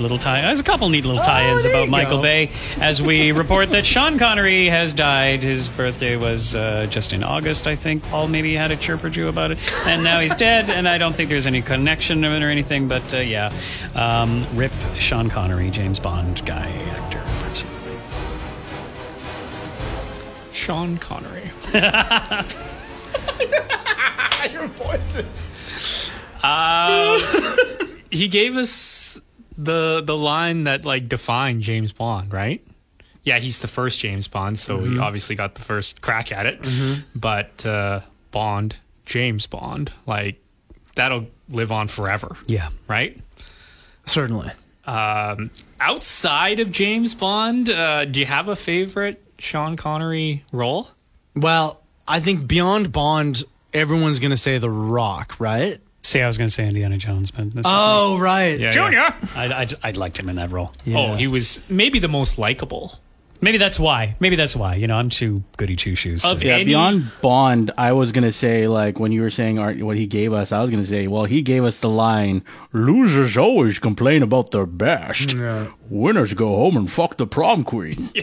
neat 0.00 0.04
little 0.04 0.18
tie. 0.18 0.40
There's 0.40 0.60
a 0.60 0.64
couple 0.64 0.88
neat 0.88 1.04
little 1.04 1.22
tie-ins 1.22 1.66
Oh, 1.66 1.70
about 1.70 1.88
Michael 1.90 2.16
go. 2.18 2.22
Bay 2.22 2.50
as 2.80 3.02
we 3.02 3.32
report 3.32 3.70
that 3.70 3.84
Sean 3.84 4.18
Connery 4.18 4.66
has 4.68 4.94
died. 4.94 5.42
His 5.42 5.68
birthday 5.68 6.16
was 6.16 6.54
uh, 6.54 6.86
just 6.88 7.12
in 7.12 7.22
August, 7.22 7.66
I 7.66 7.76
think. 7.76 8.02
Paul 8.04 8.28
maybe 8.28 8.54
had 8.54 8.70
a 8.70 8.76
chirp 8.76 9.04
or 9.04 9.10
two 9.10 9.28
about 9.28 9.50
it, 9.50 9.58
and 9.86 10.02
now 10.02 10.20
he's 10.20 10.34
dead. 10.34 10.70
And 10.70 10.88
I 10.88 10.96
don't 10.96 11.14
think 11.14 11.28
there's 11.28 11.46
any 11.46 11.60
connection 11.60 12.24
of 12.24 12.32
it 12.32 12.42
or 12.42 12.48
anything. 12.48 12.88
But 12.88 13.12
uh, 13.12 13.18
yeah, 13.18 13.52
um, 13.94 14.46
rip 14.54 14.72
Sean 14.98 15.28
Connery, 15.28 15.70
James 15.70 15.98
Bond 15.98 16.44
guy, 16.46 16.70
actor, 16.70 17.22
person. 17.46 17.68
Sean 20.52 20.96
Connery. 20.96 21.50
Your 24.50 24.66
voices. 24.68 25.52
he 28.10 28.28
gave 28.28 28.56
us 28.56 29.20
the 29.62 30.02
the 30.04 30.16
line 30.16 30.64
that 30.64 30.84
like 30.84 31.08
defined 31.08 31.62
James 31.62 31.92
Bond, 31.92 32.32
right? 32.32 32.64
Yeah, 33.22 33.38
he's 33.38 33.60
the 33.60 33.68
first 33.68 33.98
James 33.98 34.28
Bond, 34.28 34.58
so 34.58 34.80
he 34.82 34.98
obviously 34.98 35.36
got 35.36 35.54
the 35.54 35.60
first 35.60 36.00
crack 36.00 36.32
at 36.32 36.46
it. 36.46 36.58
But 37.14 37.66
uh, 37.66 38.00
Bond, 38.30 38.76
James 39.04 39.46
Bond, 39.46 39.92
like 40.06 40.40
that'll 40.94 41.26
live 41.50 41.70
on 41.70 41.88
forever. 41.88 42.36
Yeah. 42.46 42.70
Right. 42.88 43.18
Certainly. 44.06 44.50
Um, 44.86 45.50
outside 45.78 46.60
of 46.60 46.72
James 46.72 47.14
Bond, 47.14 47.68
uh, 47.68 48.06
do 48.06 48.20
you 48.20 48.26
have 48.26 48.48
a 48.48 48.56
favorite 48.56 49.22
Sean 49.38 49.76
Connery 49.76 50.42
role? 50.52 50.88
Well, 51.36 51.80
I 52.08 52.20
think 52.20 52.46
beyond 52.48 52.90
Bond, 52.90 53.44
everyone's 53.74 54.18
gonna 54.18 54.36
say 54.38 54.56
The 54.58 54.70
Rock, 54.70 55.36
right? 55.38 55.78
See, 56.02 56.20
I 56.22 56.26
was 56.26 56.38
going 56.38 56.48
to 56.48 56.54
say 56.54 56.66
Indiana 56.66 56.96
Jones, 56.96 57.30
but 57.30 57.52
that's 57.54 57.66
Oh, 57.68 58.18
right. 58.18 58.58
Yeah, 58.58 58.70
Junior. 58.70 59.14
I, 59.34 59.46
I, 59.46 59.68
I 59.82 59.90
liked 59.92 60.18
him 60.18 60.28
in 60.30 60.36
that 60.36 60.50
role. 60.50 60.72
Oh, 60.94 61.14
he 61.14 61.26
was 61.26 61.62
maybe 61.68 61.98
the 61.98 62.08
most 62.08 62.38
likable. 62.38 62.98
Maybe 63.42 63.56
that's 63.56 63.78
why. 63.80 64.16
Maybe 64.20 64.36
that's 64.36 64.54
why. 64.54 64.74
You 64.74 64.86
know, 64.86 64.96
I'm 64.96 65.08
too 65.08 65.42
goody 65.56 65.74
two 65.76 65.94
shoes. 65.94 66.24
Of 66.26 66.42
Yeah, 66.42 66.56
any- 66.56 66.64
beyond 66.64 67.10
Bond, 67.22 67.70
I 67.78 67.92
was 67.92 68.12
gonna 68.12 68.32
say 68.32 68.66
like 68.66 69.00
when 69.00 69.12
you 69.12 69.22
were 69.22 69.30
saying 69.30 69.58
art, 69.58 69.80
what 69.80 69.96
he 69.96 70.06
gave 70.06 70.34
us, 70.34 70.52
I 70.52 70.60
was 70.60 70.68
gonna 70.68 70.84
say, 70.84 71.06
well, 71.06 71.24
he 71.24 71.40
gave 71.40 71.64
us 71.64 71.78
the 71.78 71.88
line, 71.88 72.44
"Losers 72.74 73.38
always 73.38 73.78
complain 73.78 74.22
about 74.22 74.50
their 74.50 74.66
best. 74.66 75.34
Winners 75.90 76.32
go 76.34 76.46
home 76.48 76.76
and 76.76 76.90
fuck 76.90 77.16
the 77.18 77.26
prom 77.26 77.64
queen." 77.64 78.10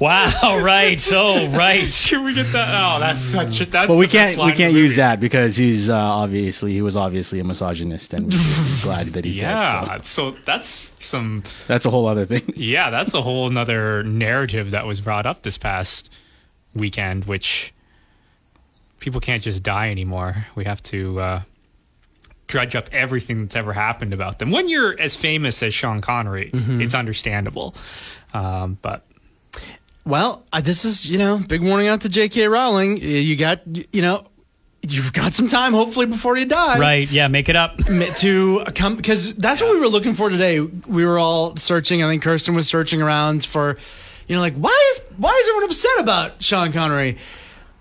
Wow, 0.00 0.58
right. 0.62 1.00
So, 1.00 1.46
right. 1.50 1.90
Should 1.92 2.24
we 2.24 2.34
get 2.34 2.50
that? 2.52 2.68
Oh, 2.74 2.98
that's 2.98 3.20
such 3.20 3.60
a. 3.60 3.66
That's 3.66 3.86
But 3.86 3.96
we 3.96 4.08
can't 4.08 4.36
we 4.44 4.52
can't 4.52 4.74
use 4.74 4.96
that 4.96 5.20
because 5.20 5.56
he's 5.56 5.88
uh, 5.88 5.96
obviously 5.96 6.72
he 6.72 6.82
was 6.82 6.96
obviously 6.96 7.38
a 7.38 7.44
misogynist, 7.44 8.12
and 8.12 8.26
we're 8.32 8.82
glad 8.82 9.06
that 9.12 9.24
he's 9.24 9.36
dead. 9.36 9.42
Yeah, 9.42 10.00
So 10.00 10.32
so 10.32 10.36
that's 10.44 10.66
some. 10.68 11.44
that's 11.68 11.86
a 11.86 11.90
whole 11.90 12.06
other 12.08 12.26
thing. 12.26 12.52
Yeah, 12.56 12.90
that's 12.90 13.14
a 13.14 13.22
whole 13.22 13.48
nother 13.50 14.02
narrative 14.02 14.72
that 14.72 14.84
was 14.84 15.00
brought 15.00 15.26
up 15.26 15.42
this 15.42 15.58
past 15.58 16.10
weekend, 16.74 17.26
which 17.26 17.72
people 18.98 19.20
can't 19.20 19.44
just 19.44 19.62
die 19.62 19.90
anymore. 19.90 20.46
We 20.56 20.64
have 20.64 20.82
to 20.84 21.20
uh, 21.20 21.42
dredge 22.46 22.74
up 22.76 22.88
everything 22.92 23.42
that's 23.42 23.56
ever 23.56 23.72
happened 23.72 24.12
about 24.12 24.38
them. 24.38 24.50
When 24.50 24.68
you're 24.68 24.98
as 25.00 25.16
famous 25.16 25.62
as 25.62 25.72
Sean 25.74 26.00
Connery, 26.00 26.50
it's 26.52 26.94
understandable. 26.94 27.74
Um, 28.32 28.78
but 28.82 29.04
Well, 30.04 30.44
uh, 30.52 30.60
this 30.60 30.84
is, 30.84 31.06
you 31.06 31.18
know, 31.18 31.38
big 31.38 31.62
warning 31.62 31.88
out 31.88 32.02
to 32.02 32.08
J.K. 32.08 32.46
Rowling. 32.48 32.98
Uh, 32.98 33.04
You 33.06 33.36
got, 33.36 33.60
you 33.66 34.02
know, 34.02 34.26
you've 34.86 35.12
got 35.14 35.32
some 35.32 35.48
time, 35.48 35.72
hopefully, 35.72 36.04
before 36.06 36.36
you 36.36 36.44
die. 36.44 36.78
Right. 36.78 37.10
Yeah, 37.10 37.28
make 37.28 37.48
it 37.48 37.56
up. 37.56 37.78
To 37.78 38.64
come, 38.74 38.96
because 38.96 39.34
that's 39.36 39.62
what 39.62 39.72
we 39.72 39.80
were 39.80 39.88
looking 39.88 40.12
for 40.14 40.28
today. 40.28 40.60
We 40.60 41.06
were 41.06 41.18
all 41.18 41.56
searching. 41.56 42.02
I 42.02 42.08
think 42.10 42.22
Kirsten 42.22 42.54
was 42.54 42.68
searching 42.68 43.00
around 43.00 43.44
for, 43.46 43.78
you 44.28 44.34
know, 44.36 44.42
like, 44.42 44.54
why 44.56 44.92
is, 44.92 45.00
why 45.16 45.30
is 45.30 45.48
everyone 45.48 45.64
upset 45.70 46.00
about 46.00 46.42
Sean 46.42 46.70
Connery? 46.72 47.16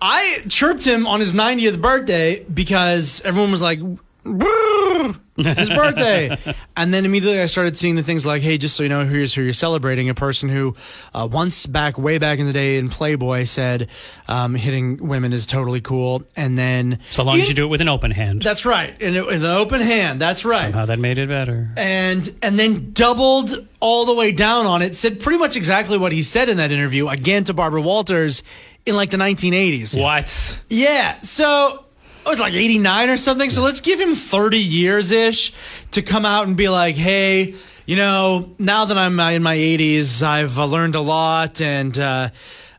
I 0.06 0.44
chirped 0.50 0.84
him 0.86 1.08
on 1.08 1.20
his 1.22 1.34
90th 1.34 1.82
birthday 1.82 2.44
because 2.44 3.22
everyone 3.26 3.52
was 3.52 3.62
like, 3.62 3.80
"Brrr, 4.26 5.20
his 5.58 5.70
birthday. 5.70 6.38
and 6.78 6.94
then 6.94 7.06
immediately 7.06 7.42
I 7.42 7.48
started 7.48 7.76
seeing 7.78 7.96
the 7.96 8.04
things 8.04 8.26
like, 8.26 8.42
hey, 8.42 8.58
just 8.58 8.76
so 8.76 8.84
you 8.84 8.90
know, 8.90 9.06
here's 9.06 9.34
who 9.34 9.42
you're 9.42 9.54
celebrating. 9.54 10.10
A 10.10 10.14
person 10.14 10.50
who 10.50 10.76
uh, 11.14 11.28
once 11.30 11.66
back, 11.66 11.98
way 11.98 12.18
back 12.20 12.40
in 12.40 12.46
the 12.46 12.54
day 12.54 12.78
in 12.78 12.90
Playboy 12.90 13.44
said 13.46 13.90
um, 14.28 14.56
hitting 14.56 14.98
women 15.08 15.34
is 15.34 15.46
totally 15.46 15.82
cool. 15.82 16.24
And 16.36 16.58
then. 16.58 17.00
So 17.10 17.24
long 17.24 17.40
as 17.40 17.48
you 17.50 17.54
do 17.56 17.64
it 17.66 17.68
with 17.68 17.82
an 17.82 17.90
open 17.90 18.12
hand. 18.12 18.42
That's 18.42 18.66
right. 18.66 19.00
In, 19.02 19.16
in 19.16 19.24
an 19.28 19.46
open 19.46 19.82
hand. 19.82 20.22
That's 20.22 20.46
right 20.46 20.62
Somehow 20.62 20.86
that 20.86 21.00
made 21.00 21.18
it 21.18 21.28
better. 21.30 21.70
and 21.78 22.30
and 22.42 22.58
then 22.60 22.92
doubled 22.94 23.68
all 23.80 24.06
the 24.06 24.14
way 24.16 24.32
down 24.32 24.66
on 24.66 24.82
it. 24.82 24.96
Said 24.96 25.20
pretty 25.20 25.40
much 25.40 25.56
exactly 25.56 25.98
what 25.98 26.12
he 26.12 26.24
said 26.24 26.48
in 26.50 26.58
that 26.58 26.72
interview 26.72 27.08
again 27.08 27.44
to 27.46 27.54
Barbara 27.54 27.82
Walters 27.82 28.44
in 28.86 28.96
like 28.96 29.10
the 29.10 29.18
1980s. 29.18 30.00
what? 30.00 30.60
Yeah, 30.70 31.20
so 31.20 31.86
it 32.26 32.30
was 32.30 32.40
like 32.40 32.54
89 32.54 33.10
or 33.10 33.18
something. 33.18 33.50
So 33.50 33.62
let's 33.62 33.82
give 33.82 34.00
him 34.00 34.16
30 34.16 34.58
years 34.58 35.12
ish 35.12 35.54
to 35.92 36.02
come 36.02 36.26
out 36.26 36.48
and 36.48 36.56
be 36.58 36.70
like, 36.70 36.96
hey. 36.96 37.56
You 37.86 37.98
know, 37.98 38.50
now 38.60 38.86
that 38.86 38.98
I'm 38.98 39.20
uh, 39.20 39.32
in 39.32 39.44
my 39.44 39.58
80s, 39.58 40.22
I've 40.24 40.58
uh, 40.58 40.66
learned 40.66 40.96
a 40.96 41.02
lot 41.02 41.60
and 41.60 42.00
uh, 42.00 42.30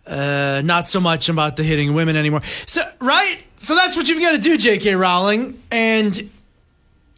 uh, 0.07 0.63
not 0.65 0.89
so 0.89 0.99
much 0.99 1.29
about 1.29 1.57
the 1.57 1.63
hitting 1.63 1.93
women 1.93 2.17
anymore. 2.17 2.41
So, 2.67 2.81
right? 3.01 3.37
So 3.59 3.75
that's 3.75 3.97
what 3.97 4.09
you've 4.09 4.23
got 4.23 4.33
to 4.33 4.39
do, 4.39 4.57
J.K. 4.57 4.95
Rowling. 4.95 5.59
And 5.71 6.31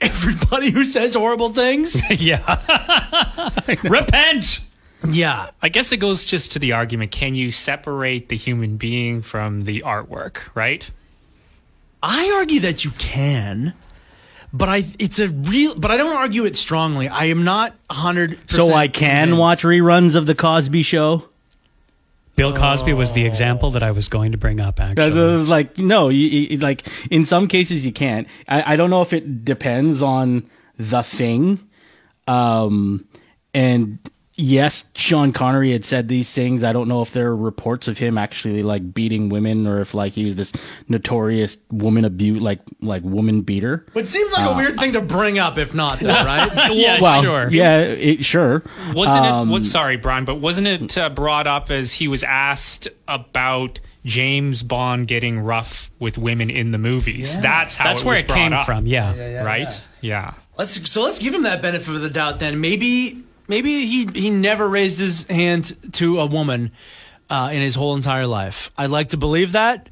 everybody 0.01 0.71
who 0.71 0.85
says 0.85 1.15
horrible 1.15 1.51
things, 1.51 1.97
yeah. 2.21 3.51
Repent. 3.85 4.61
yeah, 5.09 5.51
I 5.63 5.69
guess 5.69 5.93
it 5.93 5.99
goes 5.99 6.25
just 6.25 6.53
to 6.53 6.59
the 6.59 6.73
argument 6.73 7.13
can 7.13 7.35
you 7.35 7.51
separate 7.51 8.29
the 8.29 8.37
human 8.37 8.77
being 8.77 9.23
from 9.23 9.63
the 9.63 9.83
artwork, 9.83 10.39
right? 10.55 10.91
I 12.03 12.37
argue 12.39 12.61
that 12.61 12.85
you 12.85 12.91
can, 12.93 13.75
but 14.53 14.69
I 14.69 14.85
it's 14.99 15.19
a 15.19 15.29
real. 15.29 15.75
But 15.79 15.91
I 15.91 15.97
don't 15.97 16.17
argue 16.17 16.45
it 16.45 16.57
strongly. 16.57 17.09
I 17.09 17.27
am 17.27 17.45
not 17.45 17.75
hundred. 17.91 18.39
So 18.51 18.73
I 18.75 18.89
can 18.89 19.37
watch 19.37 19.63
reruns 19.63 20.15
of 20.15 20.27
the 20.27 20.35
Cosby 20.35 20.83
Show. 20.83 21.25
Bill 22.37 22.55
Cosby 22.55 22.93
was 22.93 23.13
the 23.13 23.25
example 23.25 23.71
that 23.71 23.83
I 23.83 23.93
was 23.93 24.09
going 24.09 24.33
to 24.33 24.39
bring 24.39 24.61
up, 24.61 24.77
Because 24.77 25.17
actually. 25.17 25.21
it 25.21 25.37
was 25.37 25.49
like, 25.49 25.79
no, 25.79 26.11
you, 26.11 26.27
you, 26.29 26.59
like 26.59 26.87
in 27.11 27.25
some 27.25 27.49
cases 27.49 27.87
you 27.87 27.93
can't. 27.93 28.29
I, 28.47 28.75
I 28.75 28.77
don't 28.77 28.91
know 28.91 29.01
if 29.01 29.15
it 29.15 29.43
depends 29.45 30.03
on 30.03 30.49
the 30.77 31.03
thing. 31.03 31.59
Um, 32.29 33.07
and 33.55 33.99
yes, 34.37 34.85
Sean 34.95 35.33
Connery 35.33 35.73
had 35.73 35.85
said 35.85 36.09
these 36.09 36.31
things. 36.33 36.63
I 36.63 36.73
don't 36.73 36.89
know 36.89 37.03
if 37.03 37.13
there 37.13 37.29
are 37.29 37.37
reports 37.37 37.89
of 37.89 37.99
him 37.99 38.19
actually 38.19 38.63
like 38.63 38.93
beating 38.95 39.29
women 39.29 39.67
or 39.67 39.81
if 39.81 39.95
like 39.95 40.13
he 40.13 40.25
was 40.25 40.37
this 40.37 40.53
notorious 40.89 41.59
woman 41.71 42.05
abuse, 42.05 42.41
like 42.41 42.61
like 42.81 43.03
woman 43.03 43.43
beater. 43.43 43.87
It 43.95 44.07
seems 44.09 44.33
like 44.33 44.49
a 44.51 44.55
weird 44.57 44.79
thing 44.79 44.93
to 44.93 45.01
bring 45.01 45.39
up, 45.39 45.59
if 45.59 45.75
not, 45.75 45.99
though, 46.01 46.09
right? 46.09 46.73
yeah, 46.75 47.01
Well, 47.01 47.23
sure. 47.23 47.49
yeah, 47.51 47.79
it, 47.81 48.25
sure. 48.25 48.63
Wasn't 48.95 49.19
Um, 49.25 49.49
it? 49.49 49.53
What? 49.53 49.65
Sorry, 49.65 49.97
Brian, 49.97 50.25
but 50.25 50.37
wasn't 50.37 50.67
it 50.67 50.97
uh, 50.99 51.09
brought 51.09 51.47
up 51.47 51.71
as 51.71 51.95
he 51.95 52.09
was 52.09 52.23
asked 52.23 52.89
about 53.09 53.81
James 54.05 54.63
Bond 54.63 55.09
getting 55.09 55.41
rough 55.41 55.91
with 55.99 56.19
women 56.19 56.51
in 56.51 56.71
the 56.73 56.79
movies? 56.79 57.39
That's 57.41 57.75
how. 57.77 57.85
That's 57.89 58.03
it 58.03 58.07
where 58.07 58.15
was 58.17 58.23
it 58.23 58.29
came 58.29 58.53
up, 58.53 58.67
from. 58.67 58.87
Yeah. 58.87 59.43
right? 59.43 59.83
Yeah. 60.01 60.35
Let's 60.59 60.91
so 60.91 61.03
let's 61.03 61.19
give 61.19 61.35
him 61.35 61.43
that 61.43 61.61
benefit 61.61 61.95
of 61.95 62.01
the 62.01 62.09
doubt. 62.11 62.39
Then 62.39 62.61
maybe 62.61 63.23
maybe 63.49 63.87
he 63.87 64.07
he 64.15 64.31
never 64.31 64.69
raised 64.69 64.99
his 64.99 65.25
hand 65.25 65.77
to 65.93 66.21
a 66.21 66.27
woman 66.27 66.73
uh, 67.31 67.51
in 67.53 67.63
his 67.63 67.75
whole 67.75 67.95
entire 67.95 68.27
life. 68.27 68.71
I'd 68.77 68.91
like 68.91 69.11
to 69.11 69.17
believe 69.17 69.53
that. 69.53 69.89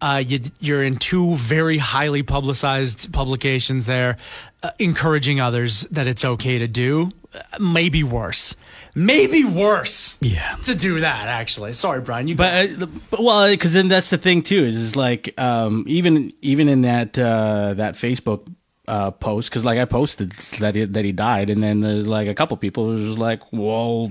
Uh, 0.00 0.22
you, 0.24 0.40
you're 0.60 0.82
in 0.84 0.96
two 0.96 1.34
very 1.34 1.76
highly 1.78 2.22
publicized 2.22 3.12
publications 3.12 3.86
there, 3.86 4.16
uh, 4.62 4.70
encouraging 4.78 5.40
others 5.40 5.82
that 5.90 6.06
it's 6.06 6.24
okay 6.24 6.58
to 6.58 6.68
do. 6.68 7.10
Uh, 7.34 7.40
maybe 7.58 8.04
worse. 8.04 8.54
Maybe 8.94 9.44
worse. 9.44 10.16
Yeah. 10.20 10.54
To 10.64 10.74
do 10.76 11.00
that, 11.00 11.26
actually. 11.26 11.72
Sorry, 11.72 12.00
Brian. 12.00 12.28
You 12.28 12.36
But, 12.36 12.82
uh, 12.82 12.86
but 13.10 13.22
well, 13.22 13.50
because 13.50 13.72
then 13.72 13.88
that's 13.88 14.10
the 14.10 14.18
thing 14.18 14.42
too. 14.42 14.64
Is, 14.64 14.78
is 14.78 14.96
like 14.96 15.34
um, 15.36 15.84
even 15.88 16.32
even 16.42 16.68
in 16.68 16.82
that 16.82 17.18
uh, 17.18 17.74
that 17.74 17.94
Facebook 17.94 18.46
uh, 18.88 19.10
post, 19.12 19.50
because 19.50 19.64
like 19.64 19.78
I 19.78 19.84
posted 19.84 20.32
that 20.58 20.74
he, 20.74 20.84
that 20.84 21.04
he 21.04 21.12
died, 21.12 21.50
and 21.50 21.62
then 21.62 21.80
there's 21.80 22.08
like 22.08 22.26
a 22.26 22.34
couple 22.34 22.56
people 22.56 22.86
who 22.86 23.08
was 23.08 23.18
like, 23.18 23.52
well, 23.52 24.10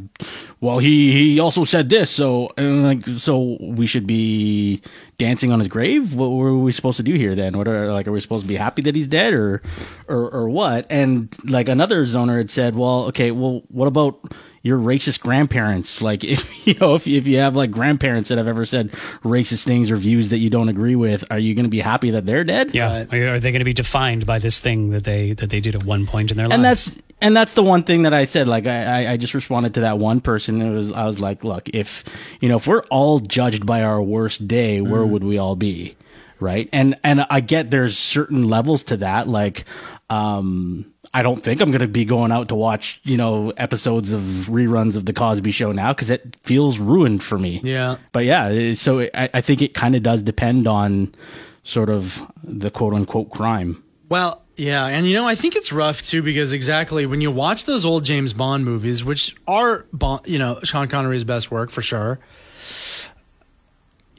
well 0.62 0.80
he 0.80 1.12
he 1.12 1.40
also 1.40 1.64
said 1.64 1.90
this, 1.90 2.12
so 2.12 2.50
and 2.58 2.84
like 2.84 3.06
so 3.06 3.58
we 3.60 3.88
should 3.88 4.08
be 4.08 4.82
dancing 5.18 5.52
on 5.52 5.60
his 5.60 5.68
grave. 5.68 6.14
What 6.14 6.30
were 6.30 6.58
we 6.58 6.72
supposed 6.72 6.98
to 6.98 7.04
do 7.04 7.16
here 7.16 7.36
then? 7.36 7.58
What 7.58 7.68
are 7.68 7.92
like 7.92 8.08
are 8.08 8.12
we 8.12 8.20
supposed 8.20 8.44
to 8.44 8.48
be 8.48 8.56
happy 8.56 8.84
that 8.84 8.96
he's 8.96 9.08
dead 9.08 9.34
or 9.34 9.62
or 10.08 10.30
or 10.30 10.50
what? 10.50 10.86
And 10.90 11.36
like 11.50 11.70
another 11.70 12.06
zoner 12.06 12.38
had 12.38 12.52
said, 12.52 12.76
well, 12.76 13.06
okay, 13.06 13.32
well, 13.32 13.64
what 13.70 13.88
about 13.88 14.20
your 14.68 14.78
racist 14.78 15.22
grandparents. 15.22 16.02
Like 16.02 16.24
if 16.36 16.68
you 16.68 16.74
know 16.76 16.96
if 16.96 17.08
if 17.08 17.26
you 17.28 17.38
have 17.40 17.56
like 17.56 17.72
grandparents 17.72 18.30
that 18.30 18.38
have 18.38 18.48
ever 18.48 18.66
said 18.66 18.92
racist 19.24 19.64
things 19.64 19.90
or 19.90 19.96
views 19.96 20.30
that 20.30 20.38
you 20.40 20.50
don't 20.50 20.70
agree 20.70 20.96
with, 20.96 21.24
are 21.32 21.40
you 21.40 21.56
going 21.56 21.66
to 21.66 21.70
be 21.70 21.80
happy 21.80 22.12
that 22.12 22.26
they're 22.26 22.44
dead? 22.44 22.76
Yeah. 22.76 23.06
Are, 23.12 23.36
are 23.36 23.40
they 23.40 23.52
going 23.52 23.60
to 23.62 23.66
be 23.66 23.74
defined 23.74 24.26
by 24.26 24.40
this 24.40 24.60
thing 24.60 24.90
that 24.92 25.04
they 25.06 25.34
that 25.34 25.50
they 25.50 25.60
did 25.62 25.76
at 25.76 25.84
one 25.86 26.06
point 26.06 26.32
in 26.32 26.38
their 26.38 26.48
life? 26.48 26.54
And 26.54 26.64
lives? 26.64 26.86
that's 26.86 27.02
and 27.22 27.36
that's 27.36 27.54
the 27.56 27.64
one 27.64 27.84
thing 27.84 28.04
that 28.04 28.14
I 28.14 28.26
said. 28.26 28.48
Like 28.48 28.68
I, 28.68 29.06
I- 29.06 29.12
I 29.14 29.18
just 29.18 29.34
responded 29.34 29.74
to 29.76 29.80
that 29.82 29.98
one 29.98 30.22
person. 30.22 30.62
It 30.62 30.70
was 30.72 30.92
I 30.92 31.06
was 31.08 31.20
like, 31.20 31.44
look, 31.44 31.70
if 31.70 32.04
you 32.42 32.50
know 32.50 32.58
if 32.58 32.68
we're 32.68 32.84
all 32.92 33.20
judged 33.20 33.66
by 33.66 33.82
our 33.84 34.02
worst 34.02 34.48
day, 34.48 34.82
where 34.82 35.06
would 35.06 35.24
we 35.24 35.38
all 35.38 35.56
be? 35.56 35.96
Right. 36.40 36.70
And 36.72 37.00
and 37.04 37.26
I 37.32 37.40
get 37.40 37.72
there's 37.72 37.98
certain 37.98 38.48
levels 38.48 38.84
to 38.86 38.98
that. 38.98 39.28
Like 39.28 39.64
um 40.10 40.86
I 41.18 41.24
don't 41.24 41.44
think 41.44 41.62
I'm 41.62 41.72
going 41.72 41.82
to 41.82 41.88
be 41.88 42.06
going 42.06 42.32
out 42.32 42.50
to 42.50 42.56
watch, 42.56 43.00
you 43.04 43.18
know, 43.18 43.52
episodes 43.58 44.14
of 44.14 44.22
reruns 44.22 44.96
of 44.96 45.06
the 45.06 45.14
Cosby 45.14 45.50
Show 45.52 45.72
now 45.72 45.92
because 45.94 46.10
it 46.12 46.38
feels 46.44 46.78
ruined 46.78 47.24
for 47.24 47.40
me. 47.40 47.60
Yeah. 47.64 47.96
But 48.12 48.26
yeah, 48.26 48.50
it- 48.50 48.76
so 48.78 49.00
I, 49.02 49.30
I 49.34 49.42
think 49.42 49.62
it 49.64 49.74
kind 49.74 49.96
of 49.96 50.04
does 50.04 50.22
depend 50.22 50.68
on 50.68 51.16
sort 51.64 51.90
of 51.90 52.22
the 52.44 52.70
quote 52.70 52.94
unquote 52.94 53.32
crime. 53.32 53.82
Well, 54.10 54.44
yeah, 54.58 54.86
and 54.86 55.08
you 55.08 55.14
know, 55.16 55.28
I 55.28 55.36
think 55.36 55.56
it's 55.56 55.72
rough 55.74 56.02
too 56.04 56.22
because 56.24 56.54
exactly 56.54 57.06
when 57.06 57.20
you 57.22 57.32
watch 57.32 57.66
those 57.66 57.84
old 57.86 58.04
James 58.06 58.34
Bond 58.34 58.64
movies, 58.64 59.04
which 59.04 59.36
are 59.48 59.86
Bond, 59.92 60.22
you 60.28 60.40
know 60.40 60.60
Sean 60.64 60.88
Connery's 60.88 61.24
best 61.24 61.50
work 61.52 61.70
for 61.72 61.82
sure. 61.82 62.20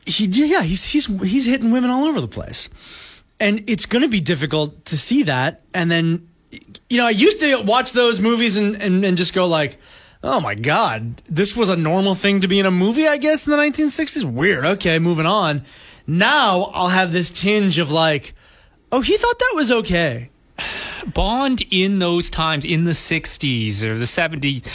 He, 0.07 0.25
yeah, 0.27 0.63
he's 0.63 0.85
he's 0.85 1.07
he's 1.23 1.45
hitting 1.45 1.71
women 1.71 1.91
all 1.91 2.05
over 2.07 2.21
the 2.21 2.29
place, 2.29 2.69
and 3.41 3.63
it's 3.69 3.85
going 3.87 4.03
to 4.03 4.09
be 4.09 4.21
difficult 4.21 4.85
to 4.87 4.97
see 4.97 5.25
that. 5.25 5.63
And 5.75 5.91
then, 5.91 6.27
you 6.51 6.97
know, 6.97 7.07
I 7.07 7.11
used 7.11 7.41
to 7.41 7.63
watch 7.63 7.93
those 7.93 8.21
movies 8.21 8.57
and 8.57 8.81
and, 8.81 9.05
and 9.05 9.17
just 9.17 9.35
go 9.35 9.47
like, 9.47 9.79
oh 10.23 10.41
my 10.41 10.55
god, 10.55 11.23
this 11.27 11.57
was 11.57 11.69
a 11.69 11.77
normal 11.77 12.15
thing 12.15 12.41
to 12.41 12.49
be 12.49 12.59
in 12.59 12.67
a 12.67 12.71
movie, 12.71 13.07
I 13.07 13.17
guess, 13.17 13.47
in 13.47 13.51
the 13.51 13.57
1960s. 13.59 14.25
Weird. 14.25 14.65
Okay, 14.65 14.99
moving 14.99 15.27
on. 15.27 15.63
Now 16.07 16.71
I'll 16.75 16.89
have 16.89 17.13
this 17.13 17.31
tinge 17.31 17.79
of 17.79 17.91
like, 17.91 18.35
oh, 18.91 19.03
he 19.03 19.17
thought 19.17 19.39
that 19.39 19.53
was 19.55 19.71
okay. 19.71 20.31
Bond 21.15 21.63
in 21.71 21.99
those 22.01 22.29
times, 22.29 22.65
in 22.65 22.85
the 22.85 22.93
60s 22.93 23.83
or 23.83 23.99
the 23.99 24.05
70s, 24.05 24.67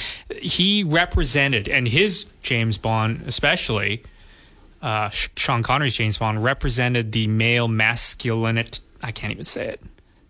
he 0.41 0.83
represented, 0.83 1.67
and 1.67 1.87
his 1.87 2.25
James 2.41 2.77
Bond 2.77 3.23
especially, 3.27 4.03
uh, 4.81 5.09
Sean 5.09 5.63
Connery's 5.63 5.95
James 5.95 6.17
Bond, 6.17 6.43
represented 6.43 7.11
the 7.11 7.27
male 7.27 7.67
masculinity. 7.67 8.79
I 9.01 9.11
can't 9.11 9.31
even 9.31 9.45
say 9.45 9.67
it. 9.67 9.81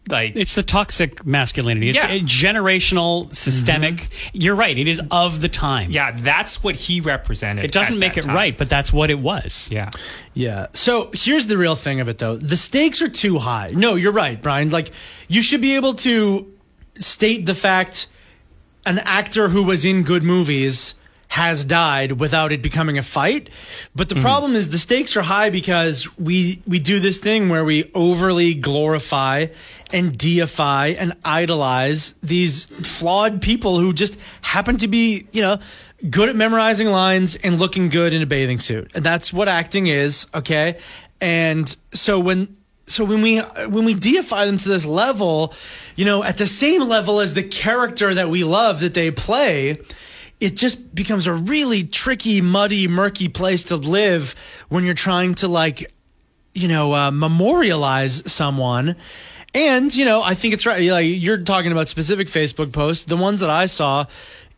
Like, 0.10 0.34
It's 0.36 0.56
the 0.56 0.64
toxic 0.64 1.26
masculinity. 1.26 1.89
It's 1.89 2.04
Yeah. 2.04 2.10
generational, 2.20 3.34
systemic. 3.34 3.95
Mm-hmm. 3.95 4.30
You're 4.34 4.56
right. 4.56 4.78
It 4.78 4.88
is 4.88 5.01
of 5.12 5.39
the 5.41 5.47
time. 5.49 5.91
yeah, 5.91 6.12
that's 6.12 6.62
what 6.64 6.76
he 6.76 6.99
represented. 6.99 7.64
It 7.64 7.72
doesn't 7.72 7.97
make 7.97 8.18
it 8.18 8.26
time. 8.26 8.36
right, 8.36 8.58
but 8.58 8.68
that's 8.68 8.91
what 8.91 9.10
it 9.10 9.20
was. 9.20 9.70
Yeah. 9.72 9.89
Yeah. 10.34 10.68
So 10.74 11.10
here's 11.14 11.47
the 11.47 11.58
real 11.58 11.76
thing 11.76 12.01
of 12.01 12.10
it, 12.10 12.18
though. 12.18 12.36
The 12.36 12.58
stakes 12.58 13.01
are 13.01 13.08
too 13.08 13.39
high. 13.39 13.72
No, 13.74 13.95
you're 13.95 14.12
right, 14.12 14.41
Brian. 14.41 14.70
Like, 14.72 14.91
you 15.30 15.41
should 15.41 15.62
be 15.62 15.76
able 15.76 15.93
to 15.95 16.51
state 16.99 17.45
the 17.45 17.56
fact 17.56 18.08
an 18.86 18.99
actor 18.99 19.49
who 19.49 19.64
was 19.64 19.86
in 19.86 20.04
good 20.04 20.24
movies 20.24 20.95
has 21.34 21.66
died 21.66 22.12
without 22.12 22.52
it 22.52 22.62
becoming 22.62 23.00
a 23.00 23.02
fight. 23.02 23.50
But 23.96 24.08
the 24.08 24.14
mm-hmm. 24.14 24.24
problem 24.24 24.54
is 24.54 24.70
the 24.70 24.78
stakes 24.78 25.18
are 25.18 25.24
high 25.24 25.50
because 25.50 26.16
we 26.20 26.62
we 26.68 26.78
do 26.78 27.00
this 27.00 27.18
thing 27.18 27.50
where 27.50 27.66
we 27.66 27.90
overly 27.96 28.54
glorify 28.54 29.48
and 29.92 30.16
deify 30.16 30.90
and 30.90 31.16
idolize 31.26 32.14
these 32.22 32.66
flawed 32.88 33.42
people 33.42 33.80
who 33.80 33.94
just 33.94 34.16
happen 34.44 34.78
to 34.78 34.88
be, 34.88 35.26
you 35.32 35.42
know, 35.42 35.58
good 36.08 36.30
at 36.30 36.36
memorizing 36.36 36.90
lines 36.90 37.36
and 37.38 37.58
looking 37.58 37.90
good 37.90 38.14
in 38.14 38.22
a 38.22 38.28
bathing 38.28 38.60
suit. 38.60 38.92
And 38.94 39.04
that's 39.04 39.34
what 39.34 39.48
acting 39.48 39.88
is, 39.88 40.28
okay? 40.36 40.78
And 41.20 41.76
so 41.94 42.20
when 42.20 42.56
so 42.86 43.04
when 43.04 43.24
we 43.24 43.40
when 43.40 43.86
we 43.86 43.96
deify 43.96 44.46
them 44.46 44.60
to 44.60 44.70
this 44.70 44.86
level, 44.86 45.56
you 45.96 46.06
know, 46.06 46.24
at 46.24 46.38
the 46.38 46.46
same 46.46 46.84
level 46.84 47.20
as 47.20 47.34
the 47.34 47.42
character 47.42 48.14
that 48.14 48.30
we 48.30 48.44
love 48.44 48.82
that 48.82 48.94
they 48.94 49.10
play, 49.10 49.80
it 50.44 50.58
just 50.58 50.94
becomes 50.94 51.26
a 51.26 51.34
really 51.34 51.86
tricky, 51.86 52.41
muddy, 52.41 52.89
murky 52.89 53.30
place 53.30 53.64
to 53.64 53.78
live 53.78 54.36
when 54.68 54.84
you're 54.84 54.94
trying 54.94 55.36
to 55.36 55.48
like, 55.48 55.89
you 56.54 56.68
know, 56.68 56.94
uh, 56.94 57.12
memorialize 57.12 58.30
someone. 58.30 58.98
And 59.54 59.96
you 59.96 60.04
know, 60.04 60.22
I 60.22 60.36
think 60.36 60.54
it's 60.54 60.66
right. 60.66 60.84
Like 60.91 61.06
you're 61.08 61.38
talking 61.38 61.72
about 61.72 61.88
specific 61.88 62.28
Facebook 62.28 62.74
posts. 62.74 63.06
The 63.06 63.16
ones 63.16 63.39
that 63.39 63.50
I 63.50 63.68
saw, 63.68 64.06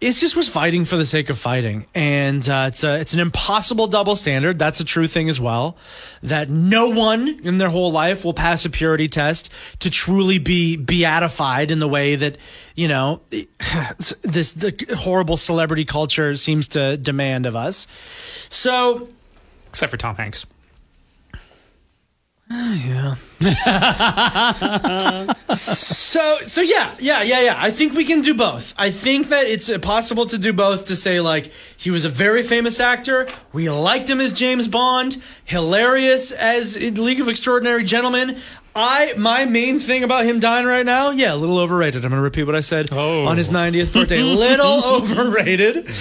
it 0.01 0.11
just 0.11 0.35
was 0.35 0.47
fighting 0.47 0.85
for 0.85 0.97
the 0.97 1.05
sake 1.05 1.29
of 1.29 1.37
fighting, 1.37 1.85
and 1.95 2.47
uh, 2.47 2.65
it's 2.67 2.83
a 2.83 2.99
it's 2.99 3.13
an 3.13 3.19
impossible 3.19 3.87
double 3.87 4.15
standard. 4.15 4.59
That's 4.59 4.79
a 4.79 4.85
true 4.85 5.07
thing 5.07 5.29
as 5.29 5.39
well. 5.39 5.77
That 6.21 6.49
no 6.49 6.89
one 6.89 7.39
in 7.43 7.57
their 7.57 7.69
whole 7.69 7.91
life 7.91 8.25
will 8.25 8.33
pass 8.33 8.65
a 8.65 8.69
purity 8.69 9.07
test 9.07 9.51
to 9.79 9.89
truly 9.89 10.37
be 10.37 10.75
beatified 10.75 11.71
in 11.71 11.79
the 11.79 11.87
way 11.87 12.15
that 12.15 12.37
you 12.75 12.87
know 12.87 13.21
this 14.21 14.51
the 14.51 14.95
horrible 14.97 15.37
celebrity 15.37 15.85
culture 15.85 16.35
seems 16.35 16.67
to 16.69 16.97
demand 16.97 17.45
of 17.45 17.55
us. 17.55 17.87
So 18.49 19.07
Except 19.69 19.91
for 19.91 19.97
Tom 19.97 20.15
Hanks. 20.15 20.45
So 25.55 26.37
so 26.45 26.61
yeah, 26.61 26.95
yeah, 26.99 27.23
yeah, 27.23 27.41
yeah. 27.41 27.55
I 27.57 27.71
think 27.71 27.93
we 27.93 28.05
can 28.05 28.21
do 28.21 28.33
both. 28.33 28.73
I 28.77 28.91
think 28.91 29.29
that 29.29 29.47
it's 29.47 29.75
possible 29.79 30.25
to 30.27 30.37
do 30.37 30.53
both 30.53 30.85
to 30.85 30.95
say 30.95 31.21
like 31.21 31.51
he 31.77 31.91
was 31.91 32.05
a 32.05 32.09
very 32.09 32.43
famous 32.43 32.79
actor. 32.79 33.27
We 33.53 33.69
liked 33.69 34.09
him 34.09 34.21
as 34.21 34.33
James 34.33 34.67
Bond, 34.67 35.21
hilarious 35.43 36.31
as 36.31 36.75
in 36.75 37.03
League 37.03 37.19
of 37.19 37.29
Extraordinary 37.29 37.83
Gentlemen. 37.83 38.39
I 38.75 39.13
my 39.17 39.45
main 39.45 39.79
thing 39.79 40.03
about 40.03 40.25
him 40.25 40.39
dying 40.39 40.65
right 40.65 40.85
now, 40.85 41.11
yeah, 41.11 41.33
a 41.33 41.35
little 41.37 41.57
overrated. 41.59 42.03
I'm 42.03 42.09
going 42.11 42.19
to 42.19 42.23
repeat 42.23 42.43
what 42.43 42.55
I 42.55 42.59
said 42.61 42.89
Oh. 42.91 43.25
on 43.25 43.37
his 43.37 43.49
90th 43.49 43.93
birthday. 43.93 44.21
little 44.23 44.83
overrated. 44.83 45.87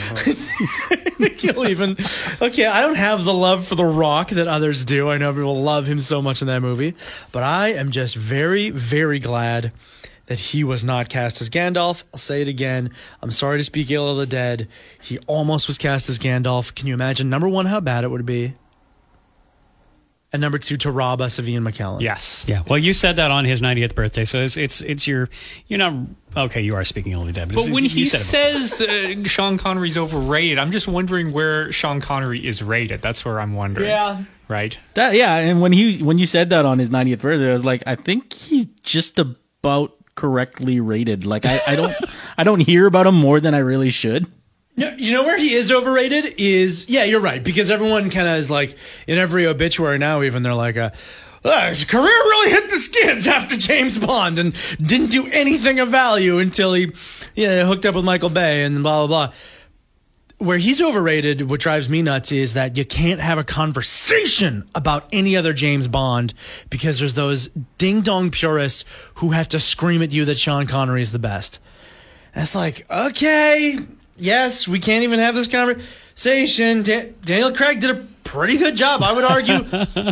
He'll 1.39 1.67
even 1.69 1.97
okay. 2.41 2.67
I 2.67 2.81
don't 2.83 2.97
have 2.97 3.25
the 3.25 3.35
love 3.35 3.67
for 3.67 3.75
The 3.75 3.85
Rock 3.85 4.31
that 4.31 4.49
others 4.49 4.85
do. 4.85 5.11
I 5.11 5.19
know 5.19 5.33
people 5.33 5.61
love 5.63 5.87
him 5.87 6.01
so 6.01 6.21
much 6.23 6.41
in 6.41 6.47
that 6.49 6.63
movie, 6.63 6.95
but 7.33 7.43
I 7.43 7.69
am 7.75 7.91
just 7.91 8.17
very, 8.17 8.71
very 8.71 9.19
glad 9.19 9.73
that 10.27 10.39
he 10.39 10.65
was 10.65 10.83
not 10.83 11.11
cast 11.11 11.43
as 11.43 11.51
Gandalf. 11.51 12.03
I'll 12.15 12.19
say 12.19 12.41
it 12.41 12.49
again. 12.49 12.91
I'm 13.21 13.31
sorry 13.31 13.59
to 13.59 13.65
speak 13.65 13.91
ill 13.91 14.09
of 14.09 14.17
the 14.17 14.27
dead. 14.27 14.69
He 15.03 15.19
almost 15.27 15.67
was 15.69 15.77
cast 15.77 16.09
as 16.09 16.19
Gandalf. 16.19 16.75
Can 16.75 16.87
you 16.87 16.95
imagine? 16.95 17.29
Number 17.29 17.49
one, 17.49 17.67
how 17.67 17.81
bad 17.81 18.05
it 18.05 18.11
would 18.11 18.25
be, 18.25 18.55
and 20.35 20.41
number 20.41 20.59
two, 20.59 20.77
to 20.79 20.91
rob 20.91 21.21
us 21.21 21.39
of 21.39 21.49
Ian 21.49 21.63
McKellen. 21.63 22.01
Yes. 22.01 22.45
Yeah. 22.49 22.65
Well, 22.67 22.81
you 22.81 22.93
said 22.93 23.17
that 23.17 23.31
on 23.31 23.45
his 23.45 23.61
90th 23.61 23.95
birthday, 23.95 24.25
so 24.25 24.43
it's 24.43 24.57
it's 24.57 24.81
it's 24.81 25.07
your 25.07 25.29
you're 25.69 25.79
not 25.79 25.95
okay. 26.37 26.61
You 26.61 26.75
are 26.75 26.85
speaking 26.85 27.15
only 27.15 27.31
dead, 27.31 27.55
But 27.55 27.69
when 27.71 27.85
he 27.85 28.05
said 28.05 28.21
it 28.21 28.67
says 28.67 28.81
uh, 28.81 29.29
Sean 29.29 29.59
Connery's 29.59 29.97
overrated, 29.97 30.59
I'm 30.59 30.73
just 30.73 30.89
wondering 30.89 31.33
where 31.33 31.71
Sean 31.71 32.01
Connery 32.01 32.45
is 32.45 32.65
rated. 32.65 33.01
That's 33.01 33.25
where 33.25 33.41
I'm 33.41 33.55
wondering. 33.55 33.87
Yeah. 33.87 34.25
Right? 34.49 34.77
That 34.95 35.15
yeah, 35.15 35.37
and 35.37 35.61
when 35.61 35.73
he 35.73 36.03
when 36.03 36.19
you 36.19 36.27
said 36.27 36.51
that 36.51 36.67
on 36.67 36.81
his 36.81 36.91
90th 36.91 37.21
birthday, 37.21 37.51
I 37.51 37.53
was 37.53 37.65
like, 37.65 37.85
I 37.87 37.95
think 37.95 38.33
he's 38.33 38.67
just 38.83 39.21
about 39.21 39.93
correctly 40.17 40.81
rated. 40.81 41.25
Like 41.25 41.47
I, 41.47 41.63
I 41.65 41.77
don't 41.77 41.95
I 42.37 42.43
don't 42.43 42.61
hear 42.61 42.87
about 42.87 43.07
him 43.07 43.15
more 43.15 43.39
than 43.39 43.55
I 43.55 43.59
really 43.59 43.91
should. 43.91 44.27
No, 44.77 44.91
you 44.97 45.13
know 45.13 45.23
where 45.23 45.39
he 45.39 45.55
is 45.55 45.71
overrated 45.71 46.35
is 46.37 46.87
yeah, 46.89 47.05
you're 47.05 47.21
right 47.21 47.43
because 47.43 47.71
everyone 47.71 48.11
kind 48.11 48.27
of 48.27 48.37
is 48.39 48.51
like 48.51 48.77
in 49.07 49.19
every 49.19 49.47
obituary 49.47 49.99
now. 49.99 50.23
Even 50.23 50.43
they're 50.43 50.53
like, 50.55 50.77
uh, 50.77 50.91
"Ah, 51.45 51.67
his 51.69 51.85
career 51.85 52.03
really 52.05 52.51
hit 52.51 52.71
the 52.71 52.79
skids 52.79 53.29
after 53.29 53.57
James 53.57 53.99
Bond 53.99 54.39
and 54.39 54.55
didn't 54.85 55.11
do 55.11 55.29
anything 55.29 55.79
of 55.79 55.91
value 55.91 56.39
until 56.41 56.75
he, 56.75 56.93
you 57.37 57.47
know, 57.47 57.67
hooked 57.67 57.87
up 57.87 57.95
with 57.95 58.05
Michael 58.05 58.31
Bay 58.31 58.65
and 58.65 58.83
blah 58.83 59.07
blah 59.07 59.27
blah. 59.29 59.35
Where 60.39 60.59
he's 60.59 60.83
overrated, 60.83 61.49
what 61.49 61.61
drives 61.61 61.89
me 61.89 62.03
nuts 62.03 62.33
is 62.33 62.55
that 62.55 62.77
you 62.77 62.85
can't 62.85 63.21
have 63.21 63.39
a 63.39 63.45
conversation 63.45 64.69
about 64.75 65.07
any 65.13 65.37
other 65.37 65.53
James 65.53 65.87
Bond 65.87 66.35
because 66.69 66.99
there's 66.99 67.15
those 67.15 67.49
ding 67.79 68.01
dong 68.01 68.33
purists 68.33 68.85
who 69.15 69.31
have 69.31 69.47
to 69.49 69.61
scream 69.61 70.03
at 70.03 70.13
you 70.13 70.25
that 70.25 70.37
Sean 70.37 70.67
Connery 70.67 71.03
is 71.03 71.13
the 71.13 71.21
best. 71.21 71.61
It's 72.35 72.57
like, 72.57 72.85
okay, 72.91 73.79
yes, 74.17 74.67
we 74.69 74.79
can't 74.79 75.03
even 75.05 75.19
have 75.21 75.35
this 75.35 75.49
conversation. 75.49 76.83
Da- 76.83 77.13
Daniel 77.25 77.53
Craig 77.53 77.81
did 77.81 77.91
a 77.91 78.07
pretty 78.25 78.57
good 78.59 78.77
job. 78.77 79.03
I 79.03 79.13
would 79.13 79.25
argue 79.25 79.61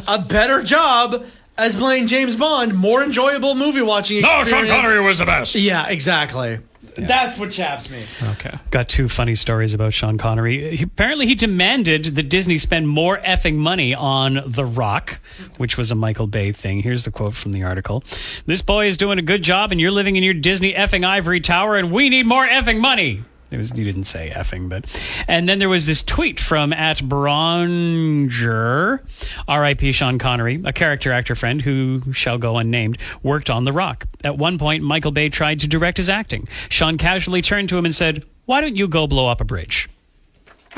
a 0.06 0.24
better 0.26 0.62
job 0.62 1.24
as 1.58 1.74
playing 1.74 2.06
James 2.06 2.36
Bond, 2.36 2.74
more 2.74 3.02
enjoyable 3.02 3.54
movie 3.54 3.82
watching 3.82 4.18
experience. 4.18 5.04
was 5.04 5.18
the 5.18 5.26
best. 5.26 5.54
Yeah, 5.54 5.88
exactly. 5.88 6.58
That's 6.94 7.38
what 7.38 7.50
chaps 7.50 7.88
me. 7.88 8.02
Okay. 8.22 8.54
Got 8.70 8.88
two 8.90 9.08
funny 9.08 9.34
stories 9.34 9.72
about 9.72 9.94
Sean 9.94 10.18
Connery. 10.18 10.76
He, 10.76 10.84
apparently, 10.84 11.26
he 11.26 11.34
demanded 11.34 12.04
that 12.04 12.24
Disney 12.28 12.58
spend 12.58 12.86
more 12.86 13.16
effing 13.16 13.54
money 13.54 13.94
on 13.94 14.42
The 14.44 14.64
Rock, 14.64 15.18
which 15.56 15.78
was 15.78 15.90
a 15.90 15.94
Michael 15.94 16.26
Bay 16.26 16.52
thing. 16.52 16.80
Here's 16.82 17.04
the 17.04 17.10
quote 17.10 17.34
from 17.34 17.52
the 17.52 17.62
article 17.62 18.04
This 18.44 18.60
boy 18.60 18.88
is 18.88 18.98
doing 18.98 19.18
a 19.18 19.22
good 19.22 19.42
job, 19.42 19.72
and 19.72 19.80
you're 19.80 19.90
living 19.90 20.16
in 20.16 20.22
your 20.22 20.34
Disney 20.34 20.74
effing 20.74 21.02
ivory 21.06 21.40
tower, 21.40 21.76
and 21.76 21.90
we 21.92 22.10
need 22.10 22.26
more 22.26 22.46
effing 22.46 22.78
money. 22.78 23.24
It 23.52 23.58
was, 23.58 23.70
he 23.70 23.84
didn't 23.84 24.04
say 24.04 24.32
effing, 24.34 24.68
but. 24.68 24.84
And 25.28 25.48
then 25.48 25.58
there 25.58 25.68
was 25.68 25.86
this 25.86 26.02
tweet 26.02 26.40
from 26.40 26.72
at 26.72 26.98
Bronger, 26.98 29.00
R.I.P. 29.48 29.92
Sean 29.92 30.18
Connery, 30.18 30.60
a 30.64 30.72
character 30.72 31.12
actor 31.12 31.34
friend 31.34 31.60
who 31.60 32.12
shall 32.12 32.38
go 32.38 32.58
unnamed, 32.58 32.98
worked 33.22 33.50
on 33.50 33.64
The 33.64 33.72
Rock. 33.72 34.06
At 34.24 34.38
one 34.38 34.58
point, 34.58 34.82
Michael 34.82 35.12
Bay 35.12 35.28
tried 35.28 35.60
to 35.60 35.68
direct 35.68 35.98
his 35.98 36.08
acting. 36.08 36.48
Sean 36.68 36.98
casually 36.98 37.42
turned 37.42 37.68
to 37.70 37.78
him 37.78 37.84
and 37.84 37.94
said, 37.94 38.24
Why 38.46 38.60
don't 38.60 38.76
you 38.76 38.88
go 38.88 39.06
blow 39.06 39.28
up 39.28 39.40
a 39.40 39.44
bridge? 39.44 39.88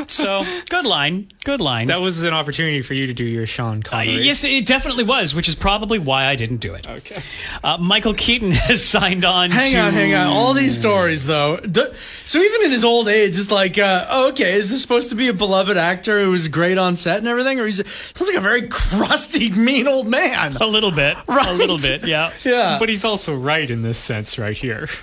So, 0.09 0.45
good 0.69 0.85
line. 0.85 1.29
Good 1.45 1.61
line. 1.61 1.87
That 1.87 2.01
was 2.01 2.23
an 2.25 2.35
opportunity 2.35 2.83
for 2.83 2.95
you 2.95 3.07
to 3.07 3.15
do 3.15 3.25
your 3.25 3.47
Sean 3.47 3.79
Uh, 3.79 3.89
Connery. 3.91 4.23
yes, 4.23 4.43
it 4.45 4.67
definitely 4.67 5.05
was, 5.05 5.35
which 5.35 5.49
is 5.49 5.55
probably 5.55 5.99
why 5.99 6.27
I 6.27 6.35
didn't 6.35 6.57
do 6.59 6.75
it. 6.75 6.87
Okay. 6.87 7.23
Uh, 7.63 7.79
Michael 7.79 8.15
Keaton 8.15 8.51
has 8.69 8.85
signed 8.85 9.25
on 9.25 9.51
Hang 9.51 9.73
to. 9.73 9.79
on, 9.79 9.93
hang 9.93 10.13
on. 10.15 10.27
All 10.29 10.53
these 10.53 10.79
stories, 10.79 11.27
though. 11.27 11.59
D- 11.59 11.85
so 12.25 12.39
even 12.41 12.63
in 12.65 12.71
his 12.73 12.83
old 12.85 13.09
age, 13.09 13.39
it's 13.39 13.51
like, 13.51 13.79
uh, 13.79 14.07
oh, 14.11 14.29
okay, 14.31 14.55
is 14.55 14.71
this 14.71 14.83
supposed 14.83 15.11
to 15.11 15.15
be 15.17 15.29
a 15.29 15.33
beloved 15.35 15.77
actor 15.77 16.21
who 16.23 16.31
was 16.31 16.49
great 16.49 16.77
on 16.79 16.97
set 16.97 17.19
and 17.19 17.29
everything, 17.29 17.61
or 17.61 17.67
he's 17.67 17.77
sounds 18.15 18.29
like 18.29 18.37
a 18.37 18.41
very 18.41 18.67
crusty, 18.69 19.51
mean 19.51 19.87
old 19.87 20.09
man? 20.09 20.57
A 20.57 20.67
little 20.67 20.91
bit. 20.91 21.17
Right. 21.29 21.47
A 21.47 21.53
little 21.53 21.79
bit, 21.79 22.05
yeah. 22.07 22.33
Yeah, 22.43 22.79
But 22.81 22.89
he's 22.89 23.05
also 23.05 23.35
right 23.35 23.71
in 23.71 23.83
this 23.83 23.99
sense 23.99 24.39
right 24.39 24.57
here. 24.57 24.89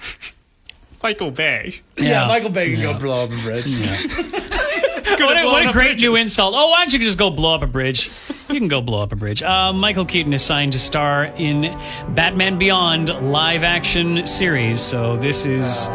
Michael 1.04 1.32
Bay. 1.32 1.82
yeah, 1.98 2.04
Yeah. 2.06 2.28
Michael 2.28 2.52
Bay 2.52 2.74
can 2.74 2.82
go 2.82 2.98
blow 3.00 3.24
up 3.24 3.32
a 3.32 3.36
bridge. 3.42 3.64
It's 3.66 4.71
what, 5.20 5.38
a, 5.38 5.46
what 5.46 5.64
a 5.64 5.68
up 5.70 5.74
great 5.74 6.00
new 6.00 6.16
insult. 6.16 6.54
Oh, 6.56 6.70
why 6.70 6.80
don't 6.80 6.94
you 6.94 7.00
just 7.00 7.18
go 7.18 7.30
blow 7.30 7.54
up 7.56 7.62
a 7.62 7.68
bridge? 7.68 8.10
You 8.50 8.60
can 8.60 8.68
go 8.68 8.82
blow 8.82 9.02
up 9.02 9.12
a 9.12 9.16
bridge. 9.16 9.42
Uh, 9.42 9.72
Michael 9.74 10.06
Keaton 10.06 10.34
is 10.34 10.44
signed 10.44 10.74
to 10.74 10.80
star 10.80 11.26
in 11.38 11.78
Batman 12.10 12.58
Beyond 12.58 13.32
live 13.32 13.64
action 13.64 14.26
series. 14.28 14.80
So 14.82 15.18
this 15.18 15.46
is 15.46 15.88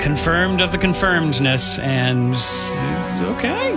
confirmed 0.00 0.60
of 0.60 0.72
the 0.72 0.78
confirmedness. 0.78 1.78
And 1.82 2.34
okay. 3.36 3.74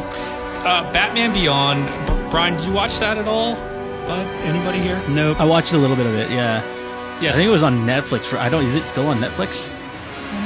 Uh, 0.66 0.92
Batman 0.94 1.34
Beyond. 1.34 1.86
B- 2.08 2.30
Brian, 2.32 2.56
did 2.56 2.66
you 2.66 2.74
watch 2.74 2.98
that 3.00 3.18
at 3.18 3.28
all? 3.28 3.56
Bud, 4.08 4.26
anybody 4.46 4.80
here? 4.80 5.02
Nope. 5.10 5.40
I 5.40 5.46
watched 5.46 5.74
a 5.74 5.78
little 5.78 5.96
bit 5.96 6.06
of 6.08 6.14
it. 6.16 6.30
Yeah, 6.32 6.62
Yes. 7.22 7.36
I 7.36 7.38
think 7.38 7.48
it 7.48 7.52
was 7.52 7.64
on 7.64 7.86
Netflix. 7.86 8.24
For 8.24 8.38
I 8.38 8.50
don't. 8.50 8.66
Is 8.66 8.76
it 8.76 8.84
still 8.86 9.08
on 9.08 9.18
Netflix? 9.20 9.70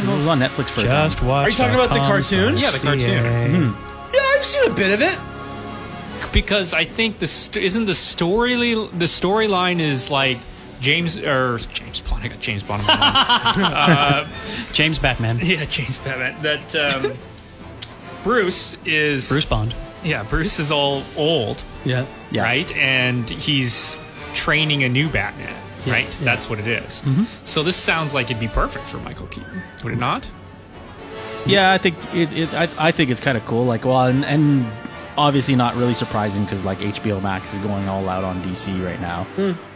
It 0.03 0.07
was 0.07 0.27
on 0.27 0.39
Netflix 0.39 0.69
for 0.69 0.81
a 0.81 0.83
time. 0.83 1.05
Just 1.09 1.23
watch. 1.23 1.47
Are 1.47 1.49
you 1.49 1.55
talking 1.55 1.73
about 1.75 1.89
the 1.89 1.95
cartoon? 1.99 2.57
Yeah, 2.57 2.69
the 2.71 2.79
cartoon. 2.79 3.23
Yeah, 3.23 3.86
I've 4.37 4.45
seen 4.45 4.71
a 4.71 4.73
bit 4.73 4.91
of 4.93 5.01
it. 5.01 5.17
because 6.33 6.73
I 6.73 6.85
think 6.85 7.19
the 7.19 7.27
st- 7.27 7.63
isn't 7.65 7.85
the 7.85 7.95
story 7.95 8.55
the 8.55 9.05
storyline 9.05 9.79
is 9.79 10.09
like 10.11 10.37
James 10.79 11.17
or 11.17 11.57
James 11.73 12.01
Bond. 12.01 12.23
I 12.23 12.27
got 12.27 12.39
James 12.39 12.61
Bond. 12.63 12.81
in 12.81 12.87
my 12.87 12.97
mind. 12.99 14.29
James 14.73 14.99
Batman. 14.99 15.39
yeah, 15.41 15.65
James 15.65 15.97
Batman. 15.97 16.41
That 16.43 16.75
um, 16.75 17.13
Bruce 18.23 18.77
is 18.85 19.29
Bruce 19.29 19.45
Bond. 19.45 19.73
Yeah, 20.03 20.23
Bruce 20.23 20.59
is 20.59 20.71
all 20.71 21.03
old, 21.15 21.63
Yeah. 21.83 22.05
Yeah. 22.29 22.43
right? 22.43 22.71
And 22.75 23.27
he's 23.29 23.99
training 24.35 24.83
a 24.83 24.89
new 24.89 25.09
Batman, 25.09 25.55
right? 25.87 26.07
That's 26.21 26.47
what 26.49 26.59
it 26.59 26.67
is. 26.67 27.01
So 27.45 27.63
this 27.63 27.75
sounds 27.75 28.13
like 28.13 28.27
it'd 28.27 28.39
be 28.39 28.47
perfect 28.47 28.85
for 28.85 28.97
Michael 28.97 29.27
Keaton, 29.27 29.61
would 29.83 29.93
it 29.93 29.99
not? 29.99 30.25
Yeah, 31.47 31.71
I 31.71 31.77
think 31.77 31.95
it. 32.13 32.33
it 32.33 32.53
I, 32.53 32.69
I 32.77 32.91
think 32.91 33.09
it's 33.09 33.19
kind 33.19 33.37
of 33.37 33.45
cool. 33.45 33.65
Like, 33.65 33.85
well, 33.85 34.07
and, 34.07 34.25
and 34.25 34.65
obviously 35.17 35.55
not 35.55 35.75
really 35.75 35.93
surprising 35.93 36.43
because 36.43 36.63
like 36.63 36.79
HBO 36.79 37.21
Max 37.21 37.53
is 37.53 37.59
going 37.59 37.87
all 37.87 38.07
out 38.09 38.23
on 38.23 38.41
DC 38.43 38.83
right 38.83 38.99
now. 39.01 39.25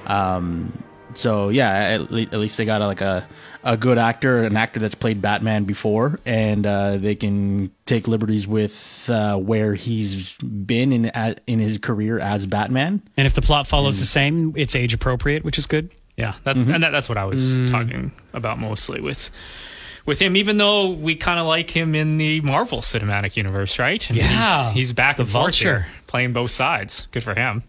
Um, 0.05 0.83
so 1.13 1.49
yeah, 1.49 1.69
at, 1.71 2.11
le- 2.11 2.21
at 2.21 2.33
least 2.33 2.57
they 2.57 2.65
got 2.65 2.81
a, 2.81 2.87
like 2.87 3.01
a 3.01 3.27
a 3.63 3.77
good 3.77 3.97
actor, 3.97 4.43
an 4.43 4.57
actor 4.57 4.79
that's 4.79 4.95
played 4.95 5.21
Batman 5.21 5.65
before, 5.65 6.19
and 6.25 6.65
uh, 6.65 6.97
they 6.97 7.15
can 7.15 7.71
take 7.85 8.07
liberties 8.07 8.47
with 8.47 9.07
uh, 9.09 9.37
where 9.37 9.75
he's 9.75 10.33
been 10.37 10.91
in 10.91 11.05
at, 11.07 11.41
in 11.45 11.59
his 11.59 11.77
career 11.77 12.19
as 12.19 12.47
Batman. 12.47 13.03
And 13.17 13.27
if 13.27 13.33
the 13.33 13.41
plot 13.41 13.67
follows 13.67 13.99
the 13.99 14.05
same, 14.05 14.53
it's 14.57 14.75
age 14.75 14.93
appropriate, 14.93 15.43
which 15.43 15.57
is 15.57 15.67
good. 15.67 15.91
Yeah, 16.17 16.35
that's 16.43 16.61
and 16.61 16.83
that, 16.83 16.91
that's 16.91 17.07
what 17.07 17.17
I 17.17 17.25
was 17.25 17.69
talking 17.69 18.11
about 18.33 18.59
mostly 18.59 18.99
with 18.99 19.29
with 20.05 20.19
him. 20.19 20.35
Even 20.35 20.57
though 20.57 20.89
we 20.89 21.15
kind 21.15 21.39
of 21.39 21.45
like 21.47 21.69
him 21.69 21.95
in 21.95 22.17
the 22.17 22.41
Marvel 22.41 22.79
Cinematic 22.79 23.35
Universe, 23.37 23.77
right? 23.79 24.07
And 24.09 24.17
Yeah. 24.17 24.69
he's, 24.71 24.87
he's 24.87 24.93
back 24.93 25.17
The 25.17 25.23
and 25.23 25.31
forth 25.31 25.55
here, 25.55 25.79
Vulture. 25.79 25.91
playing 26.07 26.33
both 26.33 26.51
sides. 26.51 27.07
Good 27.11 27.23
for 27.23 27.35
him. 27.35 27.63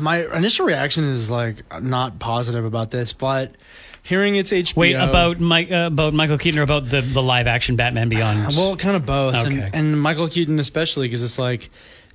My 0.00 0.26
initial 0.36 0.66
reaction 0.66 1.04
is 1.04 1.30
like 1.30 1.62
not 1.82 2.18
positive 2.18 2.64
about 2.64 2.90
this, 2.90 3.12
but 3.14 3.54
hearing 4.02 4.34
it's 4.34 4.50
HBO. 4.52 4.76
Wait, 4.76 4.92
about 4.94 5.40
Mike, 5.40 5.70
uh, 5.70 5.86
about 5.86 6.12
Michael 6.12 6.36
Keaton 6.36 6.60
or 6.60 6.62
about 6.62 6.90
the, 6.90 7.00
the 7.00 7.22
live 7.22 7.46
action 7.46 7.76
Batman 7.76 8.08
Beyond? 8.10 8.54
Well, 8.56 8.76
kind 8.76 8.96
of 8.96 9.06
both, 9.06 9.34
Okay. 9.34 9.60
and, 9.60 9.74
and 9.74 10.00
Michael 10.00 10.28
Keaton 10.28 10.58
especially 10.58 11.08
because 11.08 11.22
it's 11.22 11.38
like, 11.38 11.70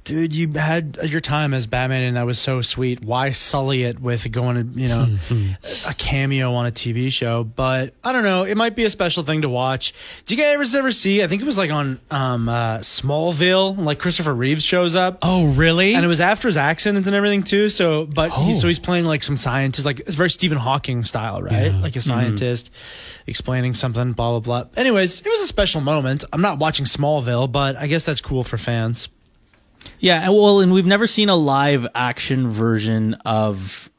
dude, 0.07 0.33
you 0.33 0.51
had 0.53 0.97
your 1.03 1.19
time 1.21 1.53
as 1.53 1.67
Batman, 1.67 2.03
and 2.03 2.15
that 2.17 2.25
was 2.25 2.39
so 2.39 2.61
sweet. 2.61 3.03
Why 3.03 3.31
sully 3.33 3.83
it 3.83 3.99
with 3.99 4.31
going 4.31 4.73
to 4.73 4.79
you 4.79 4.87
know 4.87 5.17
a 5.87 5.93
cameo 5.93 6.53
on 6.53 6.65
a 6.65 6.71
TV 6.71 7.11
show? 7.11 7.43
But 7.43 7.93
I 8.03 8.13
don't 8.13 8.23
know. 8.23 8.43
It 8.43 8.55
might 8.55 8.75
be 8.75 8.85
a 8.85 8.89
special 8.89 9.23
thing 9.23 9.41
to 9.41 9.49
watch. 9.49 9.93
Do 10.25 10.33
you 10.35 10.41
guys 10.41 10.73
ever 10.73 10.91
see? 10.91 11.21
I 11.23 11.27
think 11.27 11.41
it 11.41 11.45
was 11.45 11.57
like 11.57 11.71
on 11.71 11.99
um, 12.09 12.47
uh, 12.49 12.77
Smallville, 12.79 13.77
like 13.79 13.99
Christopher 13.99 14.33
Reeves 14.33 14.63
shows 14.63 14.95
up. 14.95 15.19
oh, 15.21 15.47
really? 15.47 15.93
And 15.93 16.03
it 16.05 16.07
was 16.07 16.21
after 16.21 16.47
his 16.47 16.57
accident 16.57 17.05
and 17.05 17.15
everything 17.15 17.43
too. 17.43 17.69
So, 17.69 18.05
but 18.05 18.31
Oh. 18.33 18.45
he's, 18.45 18.61
so 18.61 18.67
he's 18.67 18.79
playing 18.79 19.05
like 19.05 19.23
some 19.23 19.37
scientist, 19.37 19.85
like 19.85 19.99
it's 19.99 20.15
very 20.15 20.29
Stephen 20.29 20.57
Hawking 20.57 21.03
style, 21.03 21.41
right? 21.41 21.73
Like 21.73 21.95
a 21.95 22.01
scientist 22.01 22.71
explaining 23.27 23.73
something, 23.73 24.13
blah 24.13 24.39
blah 24.39 24.63
blah. 24.63 24.69
Anyways, 24.79 25.19
it 25.21 25.27
was 25.29 25.41
a 25.41 25.47
special 25.47 25.81
moment. 25.81 26.23
I'm 26.31 26.41
not 26.41 26.59
watching 26.59 26.85
Smallville, 26.85 27.51
but 27.51 27.75
I 27.75 27.87
guess 27.87 28.05
that's 28.05 28.21
cool 28.21 28.43
for 28.43 28.57
fans. 28.57 29.09
Yeah, 29.99 30.29
well, 30.29 30.59
and 30.59 30.71
we've 30.71 30.85
never 30.85 31.07
seen 31.07 31.29
a 31.29 31.35
live 31.35 31.87
action 31.95 32.49
version 32.49 33.15
of. 33.25 33.89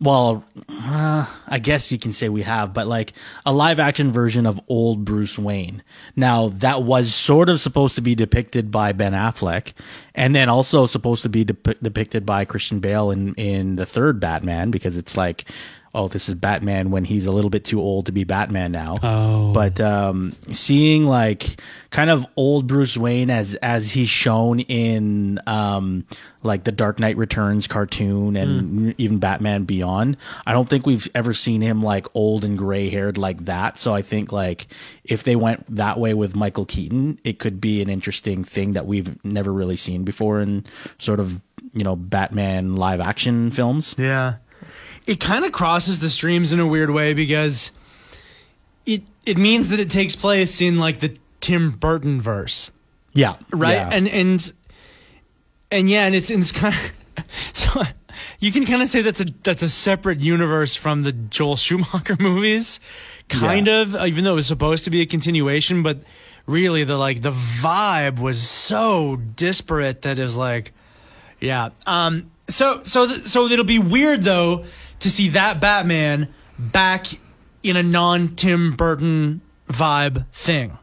Well, 0.00 0.44
uh, 0.68 1.26
I 1.48 1.58
guess 1.58 1.90
you 1.90 1.98
can 1.98 2.12
say 2.12 2.28
we 2.28 2.42
have, 2.42 2.72
but 2.72 2.86
like 2.86 3.14
a 3.44 3.52
live 3.52 3.80
action 3.80 4.12
version 4.12 4.46
of 4.46 4.60
old 4.68 5.04
Bruce 5.04 5.36
Wayne. 5.36 5.82
Now, 6.14 6.50
that 6.50 6.84
was 6.84 7.12
sort 7.12 7.48
of 7.48 7.60
supposed 7.60 7.96
to 7.96 8.00
be 8.00 8.14
depicted 8.14 8.70
by 8.70 8.92
Ben 8.92 9.12
Affleck, 9.12 9.72
and 10.14 10.36
then 10.36 10.48
also 10.48 10.86
supposed 10.86 11.24
to 11.24 11.28
be 11.28 11.42
dep- 11.42 11.80
depicted 11.82 12.24
by 12.24 12.44
Christian 12.44 12.78
Bale 12.78 13.10
in, 13.10 13.34
in 13.34 13.74
the 13.74 13.86
third 13.86 14.20
Batman, 14.20 14.70
because 14.70 14.96
it's 14.96 15.16
like, 15.16 15.50
oh, 15.98 16.06
this 16.06 16.28
is 16.28 16.36
Batman 16.36 16.92
when 16.92 17.04
he's 17.04 17.26
a 17.26 17.32
little 17.32 17.50
bit 17.50 17.64
too 17.64 17.80
old 17.80 18.06
to 18.06 18.12
be 18.12 18.22
Batman 18.22 18.70
now. 18.70 18.96
Oh. 19.02 19.52
But 19.52 19.80
um, 19.80 20.32
seeing 20.52 21.04
like 21.04 21.60
kind 21.90 22.08
of 22.08 22.24
old 22.36 22.68
Bruce 22.68 22.96
Wayne 22.96 23.30
as 23.30 23.56
as 23.56 23.90
he's 23.90 24.08
shown 24.08 24.60
in 24.60 25.40
um, 25.48 26.06
like 26.44 26.62
the 26.62 26.70
Dark 26.70 27.00
Knight 27.00 27.16
Returns 27.16 27.66
cartoon 27.66 28.36
and 28.36 28.94
even 28.98 29.18
Batman 29.18 29.64
Beyond, 29.64 30.16
I 30.46 30.52
don't 30.52 30.68
think 30.68 30.86
we've 30.86 31.08
ever 31.16 31.34
seen 31.34 31.62
him 31.62 31.82
like 31.82 32.06
old 32.14 32.44
and 32.44 32.56
gray 32.56 32.90
haired 32.90 33.18
like 33.18 33.46
that. 33.46 33.76
So 33.76 33.92
I 33.92 34.02
think 34.02 34.30
like 34.30 34.68
if 35.02 35.24
they 35.24 35.34
went 35.34 35.64
that 35.74 35.98
way 35.98 36.14
with 36.14 36.36
Michael 36.36 36.64
Keaton, 36.64 37.18
it 37.24 37.40
could 37.40 37.60
be 37.60 37.82
an 37.82 37.90
interesting 37.90 38.44
thing 38.44 38.72
that 38.72 38.86
we've 38.86 39.22
never 39.24 39.52
really 39.52 39.76
seen 39.76 40.04
before 40.04 40.38
in 40.40 40.64
sort 40.98 41.18
of 41.18 41.40
you 41.72 41.82
know 41.82 41.96
Batman 41.96 42.76
live 42.76 43.00
action 43.00 43.50
films. 43.50 43.96
Yeah, 43.98 44.36
it 45.08 45.18
kind 45.20 45.44
of 45.44 45.52
crosses 45.52 45.98
the 45.98 46.10
streams 46.10 46.52
in 46.52 46.60
a 46.60 46.66
weird 46.66 46.90
way 46.90 47.14
because 47.14 47.72
it 48.86 49.02
it 49.26 49.36
means 49.38 49.68
that 49.70 49.80
it 49.80 49.90
takes 49.90 50.14
place 50.14 50.60
in 50.60 50.78
like 50.78 51.00
the 51.00 51.16
Tim 51.40 51.70
Burton 51.72 52.20
verse. 52.20 52.70
Yeah, 53.14 53.36
right 53.52 53.72
Yeah. 53.74 53.88
and 53.92 54.08
and 54.08 54.52
and 55.70 55.90
yeah 55.90 56.06
and 56.06 56.14
it's 56.14 56.30
it's 56.30 56.52
kind 56.52 56.74
of 57.16 57.24
so 57.52 57.82
you 58.38 58.52
can 58.52 58.64
kind 58.64 58.80
of 58.82 58.88
say 58.88 59.02
that's 59.02 59.20
a 59.20 59.26
that's 59.42 59.62
a 59.62 59.68
separate 59.68 60.20
universe 60.20 60.76
from 60.76 61.02
the 61.02 61.12
Joel 61.12 61.56
Schumacher 61.56 62.16
movies 62.20 62.80
kind 63.28 63.66
Yeah. 63.66 63.82
of 63.82 63.94
even 64.06 64.24
though 64.24 64.32
it 64.32 64.36
was 64.36 64.46
supposed 64.46 64.84
to 64.84 64.90
be 64.90 65.00
a 65.00 65.06
continuation 65.06 65.82
but 65.82 65.98
really 66.46 66.84
the 66.84 66.96
like 66.96 67.22
the 67.22 67.32
vibe 67.32 68.18
was 68.20 68.40
so 68.40 69.16
disparate 69.16 70.02
that 70.02 70.18
it 70.18 70.22
was 70.22 70.36
like 70.36 70.72
yeah 71.40 71.70
um 71.86 72.30
so 72.48 72.82
so 72.84 73.06
th- 73.06 73.24
so 73.26 73.46
it'll 73.46 73.64
be 73.64 73.78
weird 73.78 74.22
though 74.22 74.64
to 75.00 75.10
see 75.10 75.28
that 75.30 75.60
Batman 75.60 76.28
back 76.58 77.06
in 77.62 77.76
a 77.76 77.82
non 77.82 78.34
Tim 78.36 78.74
Burton 78.74 79.40
vibe 79.68 80.26
thing 80.32 80.78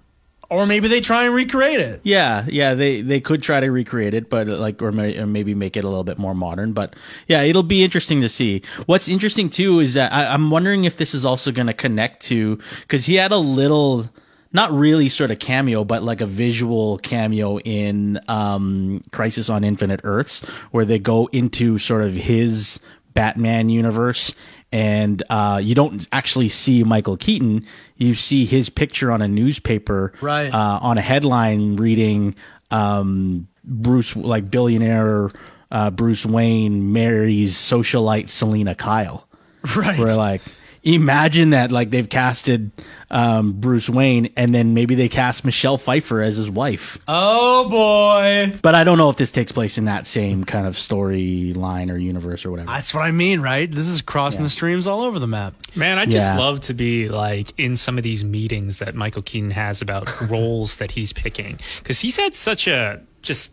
or 0.49 0.65
maybe 0.65 0.87
they 0.87 1.01
try 1.01 1.25
and 1.25 1.33
recreate 1.33 1.79
it 1.79 2.01
Yeah, 2.03 2.45
yeah, 2.47 2.73
they 2.73 3.01
they 3.01 3.19
could 3.19 3.41
try 3.41 3.59
to 3.59 3.71
recreate 3.71 4.13
it, 4.13 4.29
but 4.29 4.47
like 4.47 4.81
or, 4.81 4.91
may, 4.91 5.17
or 5.17 5.25
maybe 5.25 5.55
make 5.55 5.75
it 5.77 5.83
a 5.83 5.87
little 5.87 6.03
bit 6.03 6.17
more 6.17 6.35
modern. 6.35 6.73
But 6.73 6.95
yeah, 7.27 7.41
it'll 7.41 7.63
be 7.63 7.83
interesting 7.83 8.21
to 8.21 8.29
see. 8.29 8.61
What's 8.85 9.07
interesting 9.07 9.49
too 9.49 9.79
is 9.79 9.95
that 9.95 10.13
I, 10.13 10.27
I'm 10.27 10.51
wondering 10.51 10.85
if 10.85 10.97
this 10.97 11.13
is 11.13 11.25
also 11.25 11.51
going 11.51 11.67
to 11.67 11.73
connect 11.73 12.23
to 12.23 12.59
because 12.81 13.05
he 13.05 13.15
had 13.15 13.31
a 13.31 13.37
little. 13.37 14.09
Not 14.53 14.71
really 14.71 15.09
sort 15.09 15.31
of 15.31 15.39
cameo, 15.39 15.83
but 15.83 16.01
like 16.01 16.21
a 16.21 16.25
visual 16.25 16.97
cameo 16.99 17.59
in 17.59 18.21
um, 18.29 19.03
Crisis 19.11 19.49
on 19.49 19.65
Infinite 19.65 19.99
Earths, 20.05 20.45
where 20.71 20.85
they 20.85 20.97
go 20.97 21.25
into 21.33 21.77
sort 21.77 22.03
of 22.03 22.13
his 22.13 22.79
Batman 23.15 23.69
universe, 23.69 24.35
and 24.71 25.23
uh, 25.31 25.59
you 25.63 25.73
don't 25.73 26.07
actually 26.11 26.49
see 26.49 26.83
Michael 26.83 27.17
Keaton. 27.17 27.65
You 27.97 28.13
see 28.13 28.45
his 28.45 28.69
picture 28.69 29.11
on 29.11 29.23
a 29.23 29.27
newspaper, 29.27 30.13
Right. 30.21 30.53
uh, 30.53 30.79
on 30.83 30.99
a 30.99 31.01
headline 31.01 31.77
reading 31.77 32.35
um, 32.69 33.47
Bruce, 33.63 34.15
like 34.15 34.51
billionaire 34.51 35.31
uh, 35.71 35.89
Bruce 35.89 36.25
Wayne 36.25 36.93
marries 36.93 37.55
socialite 37.55 38.29
Selina 38.29 38.75
Kyle. 38.75 39.27
right 39.75 39.97
We're 39.97 40.15
like, 40.15 40.41
imagine 40.83 41.49
that 41.51 41.71
like 41.71 41.89
they've 41.89 42.07
casted 42.09 42.71
um, 43.15 43.53
Bruce 43.53 43.87
Wayne 43.89 44.29
and 44.35 44.53
then 44.53 44.73
maybe 44.73 44.93
they 44.93 45.07
cast 45.07 45.45
Michelle 45.45 45.77
Pfeiffer 45.77 46.21
as 46.21 46.35
his 46.35 46.49
wife. 46.49 46.99
Oh 47.07 47.69
boy. 47.69 48.57
But 48.61 48.75
I 48.75 48.83
don't 48.83 48.97
know 48.97 49.09
if 49.09 49.15
this 49.15 49.31
takes 49.31 49.53
place 49.53 49.77
in 49.77 49.85
that 49.85 50.05
same 50.05 50.43
kind 50.43 50.67
of 50.67 50.73
storyline 50.75 51.89
or 51.91 51.97
universe 51.97 52.45
or 52.45 52.51
whatever. 52.51 52.67
That's 52.67 52.93
what 52.93 53.01
I 53.03 53.11
mean, 53.11 53.39
right? 53.39 53.71
This 53.71 53.87
is 53.87 54.01
crossing 54.01 54.43
the 54.43 54.49
streams 54.49 54.85
all 54.85 55.01
over 55.01 55.17
the 55.19 55.27
map. 55.27 55.53
Man, 55.75 55.97
I 55.97 56.05
just 56.05 56.27
Yeah. 56.33 56.37
love 56.37 56.59
to 56.61 56.73
be 56.73 57.07
like 57.07 57.53
in 57.57 57.77
some 57.77 57.97
of 57.97 58.03
these 58.03 58.23
meetings 58.25 58.79
that 58.79 58.95
Michael 58.95 59.21
Keaton 59.21 59.51
has 59.51 59.81
about 59.81 60.09
roles 60.29 60.77
that 60.77 60.91
he's 60.91 61.13
picking 61.13 61.57
because 61.79 62.01
he's 62.01 62.17
had 62.17 62.35
such 62.35 62.67
a 62.67 62.99
just, 63.21 63.51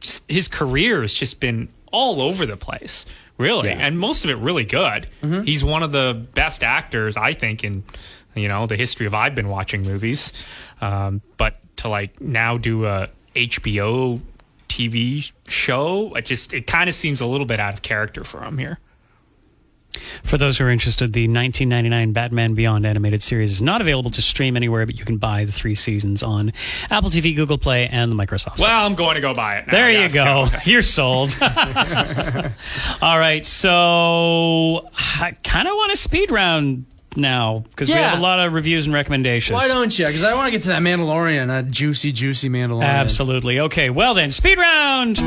just 0.00 0.22
his 0.30 0.46
career 0.46 1.00
has 1.02 1.14
just 1.14 1.40
been 1.40 1.68
all 1.92 2.20
over 2.22 2.46
the 2.46 2.56
place, 2.56 3.06
really, 3.38 3.70
Yeah. 3.70 3.78
and 3.84 3.98
most 3.98 4.22
of 4.24 4.30
it 4.30 4.36
really 4.36 4.64
good. 4.64 5.08
He's 5.44 5.64
one 5.64 5.82
of 5.82 5.90
the 5.90 6.24
best 6.34 6.62
actors, 6.62 7.16
I 7.16 7.32
think, 7.34 7.64
in 7.64 7.82
you 8.34 8.48
know 8.48 8.66
the 8.66 8.76
history 8.76 9.06
of 9.06 9.14
I've 9.14 9.34
been 9.34 9.48
watching 9.48 9.82
movies. 9.82 10.32
Um, 10.80 11.20
but 11.36 11.56
to 11.78 11.88
like 11.88 12.20
now 12.20 12.58
do 12.58 12.86
a 12.86 13.08
HBO 13.34 14.20
TV 14.68 15.32
show. 15.48 16.14
It 16.14 16.24
just 16.26 16.52
it 16.52 16.66
kind 16.66 16.88
of 16.88 16.94
seems 16.94 17.20
a 17.20 17.26
little 17.26 17.46
bit 17.46 17.60
out 17.60 17.74
of 17.74 17.82
character 17.82 18.24
for 18.24 18.42
him 18.42 18.58
here. 18.58 18.78
For 20.22 20.38
those 20.38 20.56
who 20.56 20.64
are 20.64 20.70
interested, 20.70 21.12
the 21.12 21.22
1999 21.26 22.12
Batman 22.12 22.54
Beyond 22.54 22.86
animated 22.86 23.24
series 23.24 23.50
is 23.50 23.60
not 23.60 23.80
available 23.80 24.10
to 24.12 24.22
stream 24.22 24.56
anywhere, 24.56 24.86
but 24.86 24.96
you 24.96 25.04
can 25.04 25.16
buy 25.16 25.44
the 25.44 25.50
three 25.50 25.74
seasons 25.74 26.22
on 26.22 26.52
Apple 26.90 27.10
TV, 27.10 27.34
Google 27.34 27.58
Play, 27.58 27.88
and 27.88 28.12
the 28.12 28.14
Microsoft. 28.14 28.54
Store. 28.54 28.68
Well, 28.68 28.86
I'm 28.86 28.94
going 28.94 29.16
to 29.16 29.20
go 29.20 29.34
buy 29.34 29.56
it. 29.56 29.66
Now. 29.66 29.72
There 29.72 29.90
Yes, 29.90 30.14
you 30.14 30.20
go. 30.20 30.46
You're 30.64 30.82
sold. 30.84 31.36
All 33.02 33.18
right. 33.18 33.44
So 33.44 34.88
I 34.96 35.32
kind 35.42 35.66
of 35.66 35.74
want 35.74 35.92
a 35.92 35.96
speed 35.96 36.30
round 36.30 36.86
now 37.16 37.64
because 37.70 37.88
we 37.88 37.94
Yeah. 37.94 38.10
have 38.10 38.18
a 38.18 38.22
lot 38.22 38.38
of 38.40 38.52
reviews 38.52 38.86
and 38.86 38.94
recommendations. 38.94 39.54
Why 39.54 39.68
don't 39.68 39.96
you? 39.98 40.06
Because 40.06 40.22
I 40.24 40.34
want 40.34 40.46
to 40.46 40.52
get 40.52 40.62
to 40.62 40.68
that 40.68 40.82
Mandalorian, 40.82 41.48
that 41.48 41.70
juicy, 41.70 42.12
juicy 42.12 42.48
Mandalorian. 42.48 42.84
Absolutely. 42.84 43.60
Okay. 43.60 43.90
Well 43.90 44.14
then, 44.14 44.30
speed 44.30 44.58
round. 44.58 45.20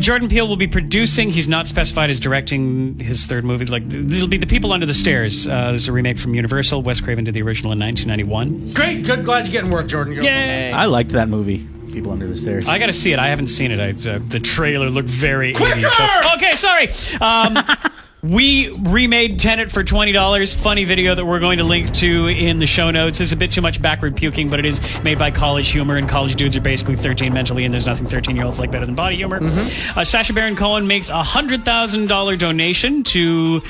Jordan 0.00 0.28
Peele 0.28 0.46
will 0.48 0.56
be 0.56 0.68
producing. 0.68 1.30
He's 1.30 1.48
not 1.48 1.66
specified 1.68 2.08
as 2.08 2.18
directing 2.20 2.98
his 3.00 3.26
third 3.26 3.44
movie. 3.44 3.66
Like 3.66 3.82
it'll 3.92 4.28
be 4.28 4.38
The 4.38 4.46
People 4.46 4.72
Under 4.72 4.86
the 4.86 4.94
Stairs. 4.94 5.46
Uh, 5.46 5.72
this 5.72 5.82
is 5.82 5.88
a 5.88 5.92
remake 5.92 6.18
from 6.18 6.34
Universal. 6.34 6.82
Wes 6.82 7.00
Craven 7.00 7.24
did 7.24 7.34
the 7.34 7.42
original 7.42 7.72
in 7.72 7.78
1991. 7.80 8.72
Great, 8.72 9.04
good. 9.04 9.24
Glad 9.24 9.46
you're 9.46 9.52
getting 9.52 9.70
work, 9.70 9.88
Jordan. 9.88 10.14
Go. 10.14 10.22
Yay! 10.22 10.72
I 10.72 10.86
liked 10.86 11.10
that 11.10 11.28
movie. 11.28 11.66
People 11.92 12.12
under 12.12 12.28
the 12.28 12.36
stairs. 12.36 12.68
I 12.68 12.78
got 12.78 12.86
to 12.86 12.92
see 12.92 13.12
it. 13.12 13.18
I 13.18 13.28
haven't 13.28 13.48
seen 13.48 13.70
it. 13.72 13.80
I, 13.80 14.08
uh, 14.08 14.18
the 14.22 14.38
trailer 14.40 14.88
looked 14.88 15.08
very 15.08 15.52
80s. 15.52 15.56
Quicker! 15.56 15.88
So- 15.88 16.34
okay, 16.36 16.52
sorry. 16.52 16.88
Um, 17.20 17.58
we 18.28 18.68
remade 18.68 19.38
Tenet 19.40 19.70
for 19.70 19.82
twenty 19.82 20.12
dollars. 20.12 20.52
Funny 20.52 20.84
video 20.84 21.14
that 21.14 21.24
we're 21.24 21.40
going 21.40 21.58
to 21.58 21.64
link 21.64 21.92
to 21.94 22.26
in 22.26 22.58
the 22.58 22.66
show 22.66 22.90
notes. 22.90 23.20
It's 23.20 23.32
a 23.32 23.36
bit 23.36 23.50
too 23.52 23.62
much 23.62 23.80
backward 23.80 24.16
puking, 24.16 24.50
but 24.50 24.58
it 24.58 24.66
is 24.66 24.80
made 25.02 25.18
by 25.18 25.30
College 25.30 25.70
Humor, 25.70 25.96
and 25.96 26.08
college 26.08 26.36
dudes 26.36 26.56
are 26.56 26.60
basically 26.60 26.96
thirteen 26.96 27.32
mentally, 27.32 27.64
and 27.64 27.72
there's 27.72 27.86
nothing 27.86 28.06
thirteen-year-olds 28.06 28.58
like 28.58 28.70
better 28.70 28.84
than 28.84 28.94
body 28.94 29.16
humor. 29.16 29.38
Uh, 29.42 30.04
Sacha 30.04 30.32
Baron 30.32 30.56
Cohen 30.56 30.86
makes 30.86 31.08
a 31.08 31.22
hundred 31.22 31.64
thousand 31.64 32.08
dollar 32.08 32.36
donation 32.36 33.02
to 33.04 33.60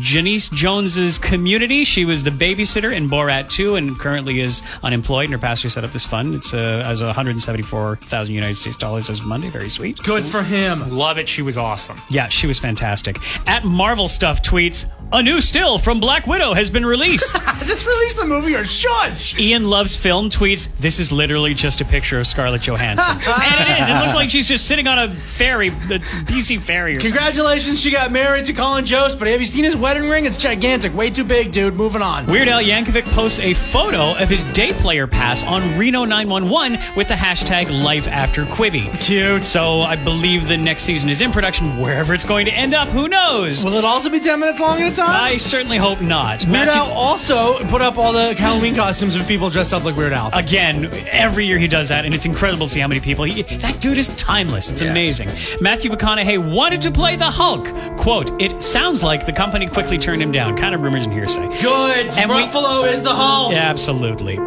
Jeanise 0.00 0.50
Jones's 0.52 1.18
community. 1.18 1.84
She 1.84 2.04
was 2.04 2.24
the 2.24 2.30
babysitter 2.30 2.94
in 2.94 3.08
Borat 3.08 3.50
2 3.50 3.76
and 3.76 3.98
currently 3.98 4.40
is 4.40 4.62
unemployed. 4.82 5.24
And 5.26 5.32
her 5.32 5.38
pastor 5.38 5.68
set 5.68 5.84
up 5.84 5.92
this 5.92 6.06
fund. 6.06 6.34
It's 6.34 6.54
uh, 6.54 6.82
as 6.84 7.02
174,000 7.02 8.34
United 8.34 8.56
States 8.56 8.76
dollars 8.76 9.10
as 9.10 9.20
of 9.20 9.26
Monday. 9.26 9.50
Very 9.50 9.68
sweet. 9.68 9.98
Good 9.98 10.24
for 10.24 10.42
him. 10.42 10.90
Love 10.90 11.18
it. 11.18 11.28
She 11.28 11.42
was 11.42 11.56
awesome. 11.56 12.00
Yeah, 12.10 12.28
she 12.28 12.46
was 12.46 12.58
fantastic. 12.58 13.18
At 13.46 13.64
Marvel 13.64 14.05
Stuff 14.08 14.42
tweets, 14.42 14.86
a 15.12 15.22
new 15.22 15.40
still 15.40 15.78
from 15.78 16.00
Black 16.00 16.26
Widow 16.26 16.52
has 16.54 16.68
been 16.68 16.84
released. 16.84 17.32
Just 17.64 17.86
release 17.86 18.14
the 18.14 18.26
movie 18.26 18.54
or 18.54 18.64
shush. 18.64 19.38
Ian 19.38 19.68
Loves 19.70 19.96
Film 19.96 20.28
tweets, 20.28 20.68
this 20.78 20.98
is 20.98 21.10
literally 21.10 21.54
just 21.54 21.80
a 21.80 21.84
picture 21.84 22.20
of 22.20 22.26
Scarlett 22.26 22.62
Johansson. 22.62 23.16
and 23.26 23.70
it 23.70 23.82
is. 23.82 23.88
It 23.88 24.00
looks 24.00 24.14
like 24.14 24.30
she's 24.30 24.46
just 24.46 24.66
sitting 24.66 24.86
on 24.86 24.98
a 24.98 25.14
ferry, 25.14 25.70
the 25.70 25.98
BC 26.26 26.60
ferry 26.60 26.96
or 26.96 27.00
something. 27.00 27.12
Congratulations, 27.12 27.80
she 27.80 27.90
got 27.90 28.12
married 28.12 28.44
to 28.46 28.52
Colin 28.52 28.84
Jost, 28.84 29.18
but 29.18 29.26
have 29.28 29.40
you 29.40 29.46
seen 29.46 29.64
his 29.64 29.76
wedding 29.76 30.08
ring? 30.08 30.26
It's 30.26 30.36
gigantic. 30.36 30.94
Way 30.94 31.10
too 31.10 31.24
big, 31.24 31.50
dude. 31.50 31.74
Moving 31.74 32.02
on. 32.02 32.26
Weird 32.26 32.48
Al 32.48 32.62
Yankovic 32.62 33.04
posts 33.12 33.40
a 33.40 33.54
photo 33.54 34.16
of 34.16 34.28
his 34.28 34.44
day 34.52 34.72
player 34.72 35.06
pass 35.06 35.42
on 35.42 35.76
Reno 35.78 36.04
911 36.04 36.78
with 36.96 37.08
the 37.08 37.14
hashtag 37.14 37.82
Life 37.82 38.06
After 38.06 38.44
Quibi. 38.44 38.96
Cute. 39.00 39.42
So 39.44 39.80
I 39.80 39.96
believe 39.96 40.46
the 40.46 40.56
next 40.56 40.82
season 40.82 41.08
is 41.08 41.20
in 41.20 41.32
production. 41.32 41.80
Wherever 41.80 42.14
it's 42.14 42.24
going 42.24 42.46
to 42.46 42.52
end 42.52 42.74
up, 42.74 42.88
who 42.88 43.08
knows? 43.08 43.64
Will 43.64 43.74
it 43.74 43.84
also 43.84 44.08
be 44.08 44.20
10 44.20 44.38
minutes 44.38 44.60
long 44.60 44.80
time? 44.96 45.08
I 45.10 45.36
certainly 45.36 45.76
hope 45.76 46.00
not. 46.00 46.40
Weird 46.42 46.52
Matthew- 46.52 46.72
Al 46.80 46.92
also 46.92 47.58
put 47.66 47.82
up 47.82 47.98
all 47.98 48.12
the 48.12 48.34
Halloween 48.34 48.74
costumes 48.74 49.14
of 49.14 49.26
people 49.28 49.50
dressed 49.50 49.72
up 49.72 49.84
like 49.84 49.96
Weird 49.96 50.12
Al. 50.12 50.30
Again, 50.32 50.90
every 51.12 51.46
year 51.46 51.58
he 51.58 51.68
does 51.68 51.88
that, 51.90 52.04
and 52.04 52.14
it's 52.14 52.26
incredible 52.26 52.66
to 52.66 52.72
see 52.72 52.80
how 52.80 52.88
many 52.88 53.00
people. 53.00 53.24
He, 53.24 53.42
that 53.42 53.80
dude 53.80 53.98
is 53.98 54.08
timeless. 54.16 54.70
It's 54.70 54.82
Yes. 54.82 54.90
amazing. 54.90 55.28
Matthew 55.60 55.90
McConaughey 55.90 56.38
wanted 56.52 56.80
to 56.82 56.90
play 56.90 57.16
the 57.16 57.30
Hulk. 57.30 57.66
Quote, 57.96 58.30
it 58.40 58.62
sounds 58.62 59.02
like 59.02 59.26
the 59.26 59.32
company 59.32 59.66
quickly 59.66 59.98
turned 59.98 60.22
him 60.22 60.32
down. 60.32 60.56
Kind 60.56 60.74
of 60.74 60.80
rumors 60.80 61.04
and 61.04 61.12
hearsay. 61.14 61.46
Good. 61.62 62.16
And 62.18 62.30
we- 62.30 62.36
Ruffalo 62.36 62.90
is 62.90 63.02
the 63.02 63.14
Hulk. 63.14 63.52
Absolutely. 63.52 64.38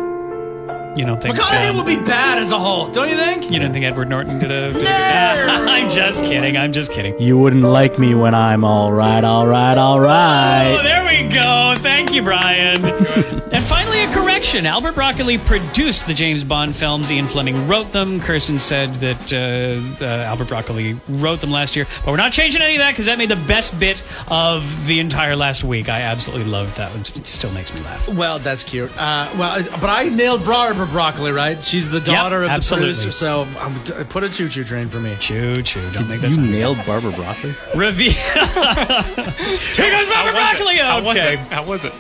You 1.00 1.06
don't 1.06 1.22
think. 1.22 1.38
McConaughey 1.38 1.70
um, 1.70 1.78
would 1.78 1.86
be 1.86 1.96
bad 1.96 2.40
as 2.40 2.52
a 2.52 2.60
Hulk, 2.60 2.92
don't 2.92 3.08
you 3.08 3.16
think? 3.16 3.46
You 3.46 3.58
didn't 3.58 3.72
think 3.72 3.86
Edward 3.86 4.10
Norton 4.10 4.38
did 4.38 4.52
a. 4.52 4.74
No! 4.74 4.80
I'm 5.70 5.90
just 5.90 6.22
kidding. 6.26 6.58
I'm 6.58 6.74
just 6.74 6.92
kidding. 6.92 7.18
you 7.22 7.38
wouldn't 7.38 7.64
like 7.64 7.98
me 7.98 8.14
when 8.16 8.36
I'm 8.36 8.66
all 8.66 8.92
right, 8.92 9.24
all 9.24 9.48
right, 9.48 9.78
all 9.78 10.02
right. 10.02 10.76
Oh, 10.78 10.84
there 10.84 11.06
we 11.06 11.30
go. 11.30 11.74
Thank 11.78 11.89
you, 12.20 12.26
Brian. 12.26 12.86
and 12.86 13.64
finally, 13.64 14.04
a 14.04 14.12
correction. 14.14 14.66
Albert 14.66 14.94
Broccoli 14.96 15.38
produced 15.38 16.08
the 16.08 16.14
James 16.14 16.44
Bond 16.44 16.76
films. 16.76 17.12
Ian 17.12 17.28
Fleming 17.28 17.68
wrote 17.68 17.92
them. 17.92 18.20
Kirsten 18.20 18.60
said 18.60 18.94
that 18.96 19.32
uh, 19.34 20.04
uh, 20.04 20.08
Albert 20.24 20.48
Broccoli 20.50 20.98
wrote 21.08 21.42
them 21.42 21.52
last 21.52 21.76
year. 21.76 21.86
But 22.04 22.12
we're 22.12 22.18
not 22.18 22.32
changing 22.32 22.62
any 22.62 22.76
of 22.76 22.80
that 22.80 22.92
because 22.92 23.06
that 23.08 23.18
made 23.18 23.30
the 23.30 23.36
best 23.36 23.80
bit 23.80 24.04
of 24.28 24.86
the 24.88 25.00
entire 25.00 25.36
last 25.36 25.64
week. 25.64 25.90
I 25.90 26.02
absolutely 26.02 26.46
loved 26.48 26.78
that. 26.78 26.92
one. 26.92 27.02
It 27.02 27.28
still 27.28 27.52
makes 27.52 27.74
me 27.74 27.82
laugh. 27.82 28.08
Well, 28.10 28.40
that's 28.40 28.64
cute. 28.64 28.92
Uh, 28.98 29.30
well, 29.38 29.64
but 29.80 29.90
I 29.90 30.10
nailed 30.10 30.46
Barbara 30.46 30.86
Broccoli, 30.88 31.32
right? 31.32 31.64
She's 31.64 31.90
the 31.90 32.00
daughter 32.02 32.44
of 32.44 32.50
absolutely. 32.50 32.90
the 32.90 32.94
producer, 32.96 33.12
so 33.12 33.42
um, 33.60 33.80
d- 33.86 33.94
put 34.10 34.24
a 34.24 34.30
choo-choo 34.30 34.64
train 34.64 34.88
for 34.88 35.00
me. 35.00 35.16
Choo 35.20 35.62
choo. 35.64 35.82
Don't 35.94 36.08
make 36.10 36.22
that 36.22 36.30
You 36.30 36.36
sound. 36.36 36.52
nailed 36.52 36.78
Barbara 36.86 37.12
Broccoli. 37.12 37.56
Review. 37.76 38.12
Here 38.12 39.92
goes 39.92 40.10
Albert 40.10 40.32
Broccoli. 40.34 40.78
How 40.78 41.02
was 41.04 41.18
Okay. 41.18 41.34
it? 41.34 41.40
How 41.40 41.64
was 41.66 41.86
it? 41.86 41.94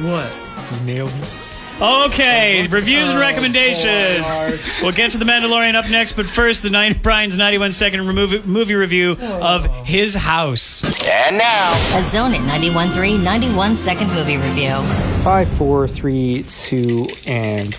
What? 0.00 0.32
You 0.72 0.86
nailed 0.86 1.14
me. 1.14 1.26
Okay, 1.80 2.66
oh, 2.66 2.70
reviews 2.70 3.08
and 3.08 3.18
Oh, 3.18 3.20
recommendations. 3.20 4.26
Oh, 4.28 4.46
Lord. 4.48 4.60
We'll 4.80 4.92
get 4.92 5.10
to 5.12 5.18
the 5.18 5.24
Mandalorian 5.24 5.74
up 5.74 5.90
next, 5.90 6.12
but 6.12 6.26
first, 6.26 6.62
the 6.62 6.70
nine, 6.70 6.96
Brian's 7.02 7.36
91 7.36 7.72
second 7.72 8.06
remove, 8.06 8.46
movie 8.46 8.76
review 8.76 9.16
oh. 9.20 9.42
of 9.42 9.66
His 9.84 10.14
House. 10.14 10.84
And 11.04 11.36
now, 11.36 11.72
A 11.98 12.02
Zone 12.02 12.32
at 12.32 12.40
91.3 12.42 13.20
91 13.20 13.76
second 13.76 14.12
movie 14.12 14.36
review. 14.36 14.70
Five, 15.24 15.48
four, 15.48 15.88
three, 15.88 16.44
two, 16.44 17.08
and 17.26 17.74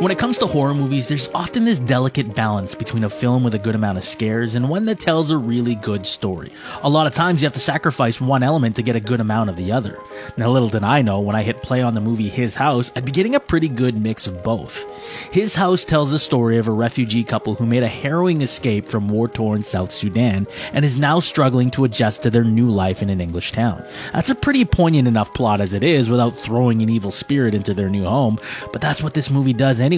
When 0.00 0.10
it 0.10 0.18
comes 0.18 0.38
to 0.38 0.46
horror 0.46 0.72
movies, 0.72 1.08
there's 1.08 1.28
often 1.34 1.66
this 1.66 1.78
delicate 1.78 2.34
balance 2.34 2.74
between 2.74 3.04
a 3.04 3.10
film 3.10 3.44
with 3.44 3.54
a 3.54 3.58
good 3.58 3.74
amount 3.74 3.98
of 3.98 4.04
scares 4.04 4.54
and 4.54 4.70
one 4.70 4.84
that 4.84 4.98
tells 4.98 5.28
a 5.28 5.36
really 5.36 5.74
good 5.74 6.06
story. 6.06 6.50
A 6.82 6.88
lot 6.88 7.06
of 7.06 7.12
times 7.12 7.42
you 7.42 7.46
have 7.46 7.52
to 7.52 7.60
sacrifice 7.60 8.18
one 8.18 8.42
element 8.42 8.76
to 8.76 8.82
get 8.82 8.96
a 8.96 9.00
good 9.00 9.20
amount 9.20 9.50
of 9.50 9.56
the 9.56 9.72
other. 9.72 9.98
Now, 10.38 10.48
little 10.48 10.70
did 10.70 10.84
I 10.84 11.02
know 11.02 11.20
when 11.20 11.36
I 11.36 11.42
hit 11.42 11.62
play 11.62 11.82
on 11.82 11.92
the 11.92 12.00
movie 12.00 12.30
His 12.30 12.54
House, 12.54 12.90
I'd 12.96 13.04
be 13.04 13.12
getting 13.12 13.34
a 13.34 13.40
pretty 13.40 13.68
good 13.68 13.94
mix 14.00 14.26
of 14.26 14.42
both. 14.42 14.86
His 15.32 15.54
House 15.54 15.84
tells 15.84 16.12
the 16.12 16.18
story 16.18 16.56
of 16.56 16.66
a 16.66 16.72
refugee 16.72 17.22
couple 17.22 17.56
who 17.56 17.66
made 17.66 17.82
a 17.82 17.88
harrowing 17.88 18.40
escape 18.40 18.88
from 18.88 19.06
war 19.06 19.28
torn 19.28 19.64
South 19.64 19.92
Sudan 19.92 20.46
and 20.72 20.82
is 20.82 20.96
now 20.96 21.20
struggling 21.20 21.70
to 21.72 21.84
adjust 21.84 22.22
to 22.22 22.30
their 22.30 22.44
new 22.44 22.70
life 22.70 23.02
in 23.02 23.10
an 23.10 23.20
English 23.20 23.52
town. 23.52 23.84
That's 24.14 24.30
a 24.30 24.34
pretty 24.34 24.64
poignant 24.64 25.08
enough 25.08 25.34
plot 25.34 25.60
as 25.60 25.74
it 25.74 25.84
is 25.84 26.08
without 26.08 26.30
throwing 26.30 26.80
an 26.80 26.88
evil 26.88 27.10
spirit 27.10 27.54
into 27.54 27.74
their 27.74 27.90
new 27.90 28.04
home, 28.04 28.38
but 28.72 28.80
that's 28.80 29.02
what 29.02 29.12
this 29.12 29.28
movie 29.28 29.52
does. 29.52 29.89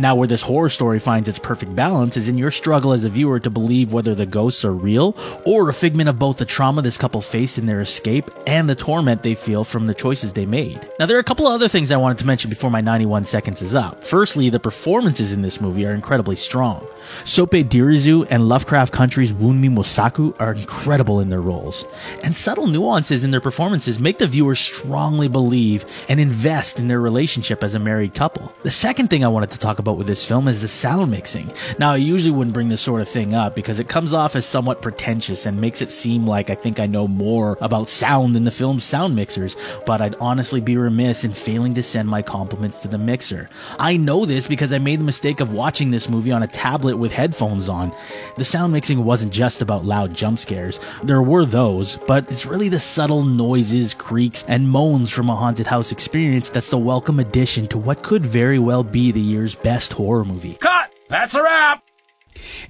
Now, 0.00 0.14
where 0.14 0.28
this 0.28 0.42
horror 0.42 0.70
story 0.70 0.98
finds 0.98 1.28
its 1.28 1.38
perfect 1.38 1.76
balance 1.76 2.16
is 2.16 2.26
in 2.26 2.38
your 2.38 2.50
struggle 2.50 2.92
as 2.92 3.04
a 3.04 3.10
viewer 3.10 3.38
to 3.40 3.50
believe 3.50 3.92
whether 3.92 4.14
the 4.14 4.24
ghosts 4.24 4.64
are 4.64 4.72
real 4.72 5.14
or 5.44 5.68
a 5.68 5.74
figment 5.74 6.08
of 6.08 6.18
both 6.18 6.38
the 6.38 6.44
trauma 6.44 6.80
this 6.80 6.96
couple 6.96 7.20
faced 7.20 7.58
in 7.58 7.66
their 7.66 7.80
escape 7.80 8.30
and 8.46 8.68
the 8.68 8.74
torment 8.74 9.22
they 9.22 9.34
feel 9.34 9.64
from 9.64 9.86
the 9.86 9.94
choices 9.94 10.32
they 10.32 10.46
made. 10.46 10.88
Now, 10.98 11.06
there 11.06 11.16
are 11.16 11.20
a 11.20 11.24
couple 11.24 11.46
other 11.46 11.68
things 11.68 11.90
I 11.90 11.96
wanted 11.96 12.18
to 12.18 12.26
mention 12.26 12.48
before 12.48 12.70
my 12.70 12.80
91 12.80 13.24
seconds 13.24 13.62
is 13.62 13.74
up. 13.74 14.02
Firstly, 14.04 14.48
the 14.48 14.60
performances 14.60 15.32
in 15.32 15.42
this 15.42 15.60
movie 15.60 15.84
are 15.84 15.94
incredibly 15.94 16.36
strong. 16.36 16.86
Sope 17.24 17.50
Dirisu 17.50 18.26
and 18.30 18.48
Lovecraft 18.48 18.92
Country's 18.92 19.32
Wunmi 19.32 19.68
Mosaku 19.68 20.34
are 20.40 20.54
incredible 20.54 21.20
in 21.20 21.28
their 21.28 21.40
roles. 21.40 21.84
And 22.22 22.36
subtle 22.36 22.66
nuances 22.66 23.24
in 23.24 23.30
their 23.30 23.40
performances 23.40 23.98
make 23.98 24.18
the 24.18 24.26
viewer 24.26 24.54
strongly 24.54 25.28
believe 25.28 25.84
and 26.08 26.20
invest 26.20 26.78
in 26.78 26.88
their 26.88 27.00
relationship 27.00 27.62
as 27.62 27.74
a 27.74 27.78
married 27.78 28.14
couple. 28.14 28.52
The 28.62 28.70
second 28.70 29.08
thing 29.08 29.24
I 29.24 29.28
wanted 29.30 29.50
to 29.52 29.58
talk 29.58 29.78
about 29.78 29.96
with 29.96 30.06
this 30.06 30.24
film 30.24 30.48
is 30.48 30.62
the 30.62 30.68
sound 30.68 31.10
mixing. 31.10 31.52
Now, 31.78 31.92
I 31.92 31.96
usually 31.96 32.36
wouldn't 32.36 32.54
bring 32.54 32.68
this 32.68 32.80
sort 32.80 33.00
of 33.00 33.08
thing 33.08 33.34
up 33.34 33.54
because 33.54 33.80
it 33.80 33.88
comes 33.88 34.12
off 34.12 34.36
as 34.36 34.44
somewhat 34.44 34.82
pretentious 34.82 35.46
and 35.46 35.60
makes 35.60 35.80
it 35.82 35.90
seem 35.90 36.26
like 36.26 36.50
I 36.50 36.54
think 36.54 36.78
I 36.78 36.86
know 36.86 37.08
more 37.08 37.56
about 37.60 37.88
sound 37.88 38.34
than 38.34 38.44
the 38.44 38.50
film's 38.50 38.84
sound 38.84 39.16
mixers, 39.16 39.56
but 39.86 40.00
I'd 40.00 40.16
honestly 40.16 40.60
be 40.60 40.76
remiss 40.76 41.24
in 41.24 41.32
failing 41.32 41.74
to 41.74 41.82
send 41.82 42.08
my 42.08 42.22
compliments 42.22 42.78
to 42.78 42.88
the 42.88 42.98
mixer. 42.98 43.48
I 43.78 43.96
know 43.96 44.24
this 44.24 44.46
because 44.46 44.72
I 44.72 44.78
made 44.78 45.00
the 45.00 45.04
mistake 45.04 45.40
of 45.40 45.52
watching 45.52 45.90
this 45.90 46.08
movie 46.08 46.32
on 46.32 46.42
a 46.42 46.46
tablet 46.46 46.96
with 46.96 47.12
headphones 47.12 47.68
on. 47.68 47.94
The 48.36 48.44
sound 48.44 48.72
mixing 48.72 49.04
wasn't 49.04 49.32
just 49.32 49.62
about 49.62 49.84
loud 49.84 50.14
jump 50.14 50.38
scares. 50.38 50.80
There 51.02 51.22
were 51.22 51.44
those, 51.44 51.96
but 52.06 52.30
it's 52.30 52.46
really 52.46 52.68
the 52.68 52.80
subtle 52.80 53.24
noises, 53.24 53.94
creaks, 53.94 54.44
and 54.48 54.68
moans 54.68 55.10
from 55.10 55.30
a 55.30 55.36
haunted 55.36 55.66
house 55.66 55.92
experience 55.92 56.48
that's 56.48 56.70
the 56.70 56.78
welcome 56.78 57.20
addition 57.20 57.66
to 57.68 57.78
what 57.78 58.02
could 58.02 58.24
very 58.24 58.58
well 58.58 58.82
be 58.82 59.12
the 59.12 59.19
year's 59.20 59.54
best 59.54 59.92
horror 59.92 60.24
movie. 60.24 60.54
cut! 60.54 60.92
That's 61.08 61.34
a 61.34 61.42
wrap! 61.42 61.84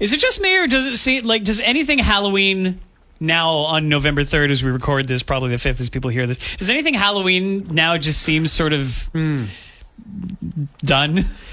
Is 0.01 0.13
it 0.13 0.21
just 0.21 0.41
me, 0.41 0.57
or 0.57 0.67
does 0.67 0.87
it 0.87 0.97
seem 0.97 1.25
like, 1.25 1.45
does 1.45 1.61
anything 1.61 1.99
Halloween 1.99 2.81
now 3.21 3.51
on 3.51 3.89
November 3.89 4.25
3rd 4.25 4.51
as 4.51 4.63
we 4.63 4.71
record 4.71 5.07
this, 5.07 5.23
probably 5.23 5.51
the 5.51 5.57
5th 5.57 5.81
as 5.81 5.91
people 5.91 6.11
hear 6.11 6.27
this, 6.27 6.57
does 6.57 6.71
anything 6.71 6.95
Halloween 6.95 7.67
now 7.71 7.97
just 7.99 8.23
seem 8.23 8.47
sort 8.47 8.73
of 8.73 9.09
done 9.13 9.49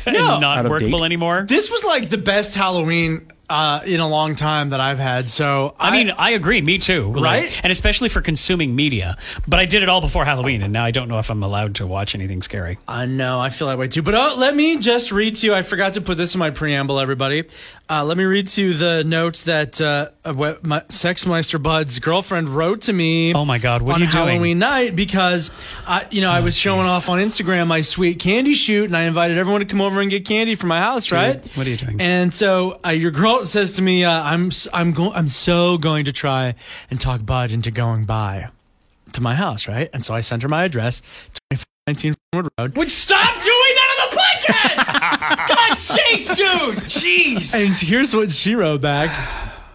and 0.05 0.15
No. 0.15 0.39
not 0.39 0.67
workable 0.69 0.99
date. 0.99 1.05
anymore. 1.05 1.45
This 1.47 1.69
was 1.69 1.83
like 1.83 2.09
the 2.09 2.17
best 2.17 2.55
Halloween 2.55 3.29
uh, 3.49 3.81
in 3.85 3.99
a 3.99 4.07
long 4.07 4.35
time 4.35 4.69
that 4.69 4.79
I've 4.79 4.99
had. 4.99 5.29
So 5.29 5.75
I 5.79 5.91
mean, 5.91 6.11
I 6.11 6.31
agree. 6.31 6.61
Me 6.61 6.77
too. 6.77 7.13
Like, 7.13 7.23
Right? 7.43 7.61
and 7.63 7.71
especially 7.71 8.09
for 8.09 8.21
consuming 8.21 8.75
media. 8.75 9.17
But 9.47 9.59
I 9.59 9.65
did 9.65 9.83
it 9.83 9.89
all 9.89 10.01
before 10.01 10.25
Halloween, 10.25 10.61
and 10.61 10.73
now 10.73 10.83
I 10.83 10.91
don't 10.91 11.07
know 11.07 11.19
if 11.19 11.29
I'm 11.29 11.43
allowed 11.43 11.75
to 11.75 11.87
watch 11.87 12.13
anything 12.15 12.41
scary. 12.41 12.77
I 12.87 13.05
know, 13.05 13.39
I 13.39 13.49
feel 13.49 13.67
that 13.69 13.77
way 13.77 13.87
too. 13.87 14.01
But 14.01 14.15
uh, 14.15 14.35
let 14.37 14.55
me 14.55 14.77
just 14.77 15.11
read 15.11 15.35
to 15.37 15.45
you. 15.47 15.53
I 15.53 15.61
forgot 15.61 15.93
to 15.93 16.01
put 16.01 16.17
this 16.17 16.33
in 16.35 16.39
my 16.39 16.49
preamble, 16.49 16.99
everybody. 16.99 17.45
Uh, 17.89 18.03
let 18.03 18.17
me 18.17 18.25
read 18.25 18.47
to 18.47 18.61
you 18.61 18.73
the 18.73 19.03
notes 19.05 19.43
that 19.43 19.79
uh, 19.79 20.09
my 20.25 20.81
Sexmeister 20.89 21.61
Bud's 21.61 21.99
girlfriend 21.99 22.49
wrote 22.49 22.81
to 22.81 22.93
me. 22.93 23.33
Oh 23.33 23.45
my 23.45 23.59
God, 23.59 23.81
what 23.81 23.95
on 23.95 24.01
are 24.01 24.05
you 24.05 24.11
doing? 24.11 24.27
Halloween 24.27 24.59
night 24.59 24.95
because, 24.95 25.51
I, 25.85 26.05
you 26.11 26.19
know, 26.21 26.29
I 26.31 26.41
was 26.41 26.57
showing 26.57 26.85
off 26.85 27.07
on 27.07 27.19
Instagram 27.19 27.67
my 27.67 27.81
sweet 27.81 28.19
candy 28.19 28.55
shoot, 28.55 28.85
and 28.85 28.97
I 28.97 29.03
invited 29.03 29.37
everyone 29.37 29.61
to 29.61 29.65
come 29.67 29.79
over 29.79 30.01
and 30.01 30.09
get 30.09 30.25
candy 30.25 30.55
from 30.55 30.67
my 30.69 30.79
house, 30.79 31.11
right? 31.11 31.45
what 31.55 31.65
are 31.65 31.69
you 31.69 31.77
doing? 31.77 32.01
And 32.01 32.33
so 32.33 32.79
uh, 32.85 32.89
your 32.89 33.11
girl 33.11 33.36
says 33.45 33.73
to 33.73 33.81
me, 33.81 34.03
uh, 34.03 34.11
"I'm 34.11 34.51
I'm 34.73 34.93
going 34.93 35.13
I'm 35.13 35.29
so 35.29 35.77
going 35.77 36.05
to 36.05 36.11
try 36.11 36.55
and 36.89 36.99
talk 36.99 37.25
Bud 37.25 37.51
into 37.51 37.71
going 37.71 38.05
by 38.05 38.49
to 39.13 39.21
my 39.21 39.35
house, 39.35 39.67
right?" 39.67 39.89
And 39.93 40.03
so 40.03 40.13
I 40.15 40.21
sent 40.21 40.43
her 40.43 40.49
my 40.49 40.63
address, 40.63 41.01
2419 41.51 42.15
Fernwood 42.31 42.51
Road. 42.57 42.77
Would 42.77 42.91
stop 42.91 43.33
doing 43.33 43.43
that 43.43 43.89
on 43.93 44.09
the 44.09 44.21
podcast! 44.21 45.47
God's 45.47 45.79
sakes, 45.79 46.27
dude! 46.27 46.77
Jeez. 46.89 47.53
And 47.53 47.77
here's 47.77 48.15
what 48.15 48.31
she 48.31 48.55
wrote 48.55 48.81
back. 48.81 49.11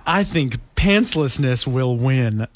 I 0.07 0.25
think 0.25 0.57
pantslessness 0.77 1.67
will 1.67 1.97
win. 1.97 2.49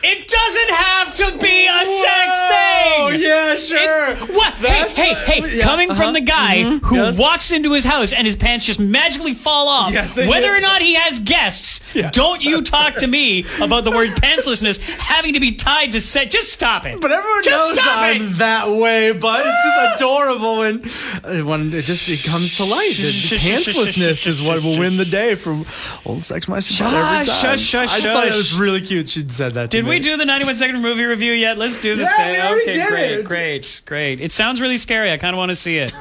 It 0.00 0.28
doesn't 0.28 0.70
have 0.70 1.14
to 1.16 1.38
be 1.44 1.66
a 1.66 1.86
sex 1.86 2.38
thing! 2.48 2.98
Oh 3.00 3.08
yeah, 3.18 3.56
sure. 3.56 4.10
It- 4.12 4.18
what? 4.34 4.54
That's 4.60 4.96
hey, 4.96 5.08
what- 5.12 5.18
hey, 5.26 5.40
hey! 5.40 5.56
yeah, 5.58 5.64
coming 5.64 5.90
uh-huh, 5.90 6.00
from 6.00 6.12
the 6.14 6.20
guy 6.20 6.62
who 6.62 6.96
yes. 6.96 7.18
walks 7.18 7.50
into 7.50 7.72
his 7.72 7.84
house 7.84 8.12
and 8.12 8.26
his 8.26 8.36
pants 8.36 8.64
just 8.64 8.78
magically 8.78 9.34
fall 9.34 9.68
off, 9.68 9.92
Yes, 9.92 10.14
they 10.14 10.28
whether 10.28 10.46
do. 10.48 10.54
or 10.56 10.60
not 10.60 10.82
he 10.82 10.94
has 10.94 11.18
guests, 11.18 11.80
Yes. 11.94 12.14
don't 12.14 12.42
you 12.42 12.62
talk 12.62 12.96
to 12.96 13.06
me 13.06 13.44
about 13.60 13.84
the 13.84 13.90
word 13.90 14.10
pantslessness 14.10 14.78
having 14.78 15.34
to 15.34 15.40
be 15.40 15.52
tied 15.52 15.92
to 15.92 16.00
set. 16.00 16.30
Just 16.30 16.52
stop 16.52 16.86
it. 16.86 17.00
But 17.00 17.10
everyone 17.10 17.42
just 17.42 17.76
knows 17.76 17.78
I'm 17.82 18.22
it. 18.22 18.38
that 18.38 18.68
way, 18.70 19.12
but 19.12 19.44
it's 19.46 19.64
just 19.64 19.96
adorable 19.96 20.58
when 20.58 20.90
uh, 21.24 21.44
when 21.44 21.72
it 21.74 21.84
just 21.84 22.08
it 22.08 22.22
comes 22.22 22.56
to 22.58 22.64
light. 22.64 22.94
The, 22.96 23.02
the 23.10 23.36
pantslessness 23.36 24.26
is 24.26 24.40
what 24.40 24.62
will 24.62 24.78
win 24.78 24.96
the 24.96 25.04
day 25.04 25.34
for 25.34 25.60
old 26.04 26.22
Sex 26.24 26.46
Master 26.48 26.72
Shush, 26.72 26.92
time. 26.92 27.24
shush, 27.24 27.60
shush, 27.60 27.88
I 27.90 28.00
thought 28.00 28.28
it 28.28 28.34
was 28.34 28.54
really 28.54 28.80
cute. 28.80 29.08
She'd 29.08 29.32
said 29.32 29.54
that. 29.54 29.70
To 29.70 29.76
Did 29.78 29.84
me. 29.84 29.87
We 29.88 29.98
do 30.00 30.16
the 30.16 30.24
91 30.24 30.56
second 30.56 30.80
movie 30.82 31.04
review 31.04 31.32
yet? 31.32 31.58
Let's 31.58 31.76
do 31.76 31.96
the 31.96 32.02
Yeah, 32.02 32.16
thing. 32.16 32.32
we 32.32 32.40
already 32.40 32.62
okay, 32.62 32.74
did 32.74 32.88
great, 32.88 33.12
it. 33.12 33.24
great, 33.24 33.82
great. 33.86 34.20
It 34.20 34.32
sounds 34.32 34.60
really 34.60 34.76
scary. 34.78 35.12
I 35.12 35.16
kind 35.18 35.34
of 35.34 35.38
want 35.38 35.50
to 35.50 35.56
see 35.56 35.78
it. 35.78 35.92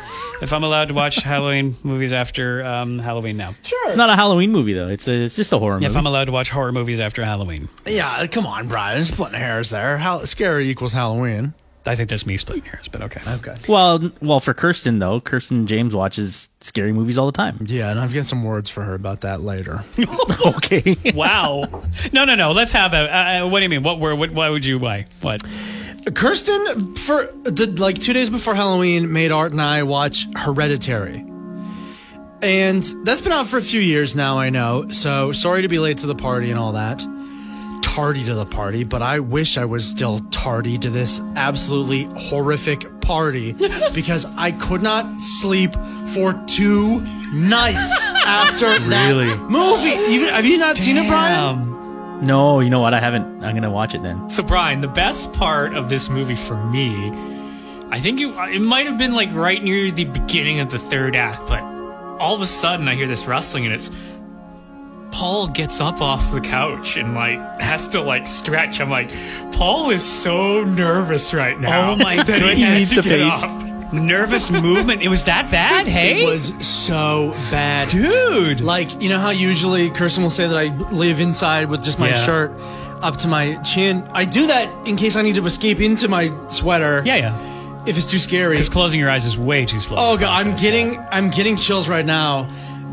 If 0.42 0.54
I'm 0.54 0.64
allowed 0.64 0.90
to 0.90 0.94
watch 0.94 1.16
Halloween 1.16 1.76
movies 1.84 2.14
after 2.14 2.64
um, 2.64 3.00
Halloween 3.00 3.38
now. 3.38 3.56
Sure. 3.64 3.88
It's 3.88 3.98
not 3.98 4.10
a 4.10 4.16
Halloween 4.16 4.52
movie 4.52 4.74
though. 4.74 4.88
It's 4.88 5.08
a, 5.08 5.14
it's 5.24 5.36
just 5.36 5.52
a 5.52 5.58
horror 5.58 5.78
If 5.78 5.82
movie. 5.82 5.92
If 5.94 5.98
I'm 5.98 6.06
allowed 6.06 6.26
to 6.26 6.32
watch 6.32 6.50
horror 6.50 6.72
movies 6.72 7.00
after 7.00 7.24
Halloween. 7.26 7.70
Yeah, 7.88 8.28
come 8.28 8.46
on, 8.46 8.68
Brian. 8.68 9.04
Splitting 9.06 9.40
hairs 9.40 9.70
there. 9.72 9.98
How 9.98 10.24
scary 10.26 10.70
equals 10.70 10.94
Halloween. 10.94 11.54
I 11.88 11.96
think 11.96 12.10
that's 12.10 12.26
me 12.26 12.38
splitting 12.38 12.66
hairs, 12.66 12.88
but 12.90 13.02
okay. 13.04 13.22
Okay. 13.28 13.56
well, 13.68 14.04
n- 14.04 14.14
well, 14.22 14.40
for 14.40 14.54
Kirsten 14.54 15.00
though, 15.00 15.20
Kirsten 15.22 15.68
James 15.68 15.96
watches 15.96 16.50
scary 16.62 16.92
movies 16.92 17.18
all 17.18 17.26
the 17.26 17.32
time. 17.32 17.66
Yeah, 17.66 17.90
and 17.92 18.00
I've 18.00 18.14
got 18.14 18.26
some 18.26 18.44
words 18.44 18.70
for 18.70 18.84
her 18.84 18.94
about 18.94 19.22
that 19.22 19.42
later. 19.42 19.84
okay. 20.46 20.96
Wow. 21.16 21.84
No, 22.12 22.26
no, 22.26 22.36
no. 22.36 22.52
Let's 22.52 22.74
have 22.74 22.94
a. 22.94 22.98
Uh, 23.44 23.48
what 23.48 23.60
do 23.60 23.64
you 23.64 23.70
mean? 23.70 23.84
What 23.84 24.00
were? 24.00 24.16
What? 24.16 24.32
Why 24.32 24.50
would 24.50 24.66
you? 24.66 24.80
Why? 24.80 25.06
What? 25.22 25.42
Kirsten, 26.14 26.96
for 26.96 27.30
the 27.44 27.74
like 27.78 28.00
two 28.00 28.14
days 28.14 28.30
before 28.30 28.56
Halloween, 28.56 29.12
made 29.12 29.32
Art 29.32 29.52
and 29.52 29.62
I 29.62 29.84
watch 29.84 30.26
Hereditary. 30.36 31.26
And 32.42 32.84
that's 33.04 33.22
been 33.22 33.32
out 33.32 33.48
for 33.48 33.58
a 33.58 33.62
few 33.64 33.82
years 33.82 34.16
now, 34.16 34.38
I 34.38 34.50
know. 34.52 34.90
So 34.90 35.32
sorry 35.32 35.64
to 35.64 35.68
be 35.68 35.80
late 35.80 35.98
to 36.00 36.08
the 36.08 36.16
party 36.16 36.52
and 36.52 36.60
all 36.60 36.74
that. 36.74 37.04
Tardy 37.88 38.26
to 38.26 38.36
the 38.36 38.46
party, 38.46 38.84
but 38.84 39.02
I 39.02 39.20
wish 39.20 39.58
I 39.58 39.66
was 39.66 39.84
still 39.88 40.20
tardy 40.30 40.78
to 40.80 40.90
this 40.90 41.20
absolutely 41.36 42.04
horrific 42.30 43.02
party 43.02 43.54
because 43.94 44.26
I 44.38 44.52
could 44.52 44.84
not 44.84 45.20
sleep 45.22 45.74
for 46.14 46.34
two 46.48 47.02
nights 47.34 48.04
after 48.26 48.78
that 48.78 49.08
Really? 49.10 49.36
movie. 49.36 50.14
You, 50.14 50.28
have 50.30 50.46
you 50.46 50.58
not 50.60 50.78
seen 50.78 50.98
it, 50.98 51.08
Brian? 51.08 51.44
Um, 51.44 52.22
No, 52.24 52.60
you 52.60 52.70
know 52.70 52.80
what? 52.82 52.94
I 52.94 53.00
haven't. 53.00 53.44
I'm 53.44 53.56
gonna 53.56 53.72
watch 53.72 53.96
it 53.96 54.04
then. 54.04 54.30
So 54.30 54.44
Brian, 54.44 54.82
the 54.82 54.88
best 54.88 55.34
part 55.34 55.74
of 55.74 55.90
this 55.90 56.08
movie 56.10 56.36
for 56.36 56.56
me, 56.58 57.10
I 57.90 58.00
think 58.00 58.20
it, 58.22 58.28
it 58.54 58.62
might 58.62 58.86
have 58.86 58.98
been 59.00 59.14
like 59.14 59.34
right 59.34 59.64
near 59.64 59.92
the 59.92 60.06
beginning 60.06 60.60
of 60.60 60.70
the 60.70 60.78
third 60.80 61.16
act, 61.16 61.48
but 61.48 61.64
all 62.20 62.36
of 62.36 62.42
a 62.42 62.46
sudden 62.48 62.88
I 62.88 62.96
hear 62.96 63.08
this 63.08 63.26
rustling 63.26 63.66
and 63.66 63.74
it's 63.74 63.90
Paul 65.18 65.48
gets 65.48 65.82
up 65.82 66.00
off 66.00 66.32
the 66.32 66.42
couch 66.42 66.96
and 66.96 67.16
like 67.16 67.40
has 67.60 67.88
to 67.90 68.02
like 68.02 68.28
stretch. 68.28 68.80
I'm 68.80 68.90
like, 68.92 69.10
Paul 69.54 69.90
is 69.90 70.04
so 70.06 70.64
nervous 70.64 71.34
right 71.34 71.60
now. 71.60 71.92
Oh 71.92 71.96
my 71.96 72.18
that 72.24 72.28
he 72.28 72.40
goodness. 72.40 72.92
needs 72.92 72.96
to 73.02 73.10
get 73.10 73.22
up. 73.22 73.64
nervous 73.94 74.52
movement. 74.52 75.02
It 75.02 75.08
was 75.08 75.24
that 75.24 75.50
bad. 75.50 75.88
Hey, 75.88 76.22
It 76.22 76.26
was 76.28 76.54
so 76.66 77.32
bad. 77.50 77.90
dude. 77.90 78.62
Like, 78.62 79.02
you 79.02 79.10
know 79.10 79.18
how 79.18 79.32
usually 79.32 79.90
Kirsten 79.90 80.22
will 80.22 80.30
say 80.30 80.48
that 80.48 80.56
I 80.58 80.66
live 80.92 81.20
inside 81.20 81.70
with 81.70 81.84
just 81.84 81.98
my 81.98 82.10
Yeah. 82.10 82.24
shirt 82.26 82.52
up 83.02 83.18
to 83.18 83.28
my 83.28 83.56
chin? 83.64 84.08
I 84.14 84.24
do 84.26 84.46
that 84.48 84.70
in 84.88 84.98
case 84.98 85.16
I 85.16 85.24
need 85.24 85.34
to 85.36 85.46
escape 85.48 85.80
into 85.80 86.08
my 86.08 86.32
sweater 86.50 87.02
yeah, 87.06 87.16
yeah. 87.16 87.84
if 87.88 87.98
it's 87.98 88.06
too 88.12 88.20
scary. 88.20 88.54
Because 88.56 88.70
closing 88.70 89.00
your 89.00 89.10
eyes 89.10 89.26
is 89.26 89.36
way 89.36 89.66
too 89.66 89.80
slow. 89.80 89.98
Oh 89.98 90.16
god, 90.18 90.46
I'm 90.46 90.56
getting 90.56 91.00
I'm 91.12 91.32
getting 91.32 91.56
chills 91.56 91.90
right 91.90 92.06
now 92.06 92.48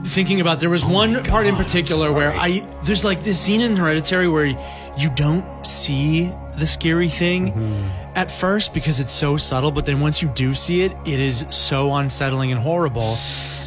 thinking 0.05 0.41
about 0.41 0.61
there 0.61 0.71
was 0.71 0.85
one 0.85 1.23
part 1.25 1.47
in 1.47 1.57
particular 1.57 2.13
where 2.13 2.33
I 2.33 2.61
there's 2.85 3.05
like 3.05 3.23
this 3.25 3.41
scene 3.41 3.61
in 3.61 3.77
Hereditary 3.77 4.29
where 4.29 4.47
you 4.47 5.11
don't 5.15 5.67
see 5.67 6.33
the 6.57 6.67
scary 6.67 7.09
thing 7.09 7.91
at 8.15 8.31
first 8.31 8.73
because 8.75 9.01
it's 9.01 9.13
so 9.13 9.37
subtle, 9.37 9.73
but 9.73 9.87
then 9.87 10.01
once 10.01 10.23
you 10.23 10.29
do 10.29 10.55
see 10.55 10.83
it, 10.83 10.93
it 11.05 11.19
is 11.19 11.47
so 11.51 11.93
unsettling 11.95 12.53
and 12.53 12.61
horrible. 12.61 13.19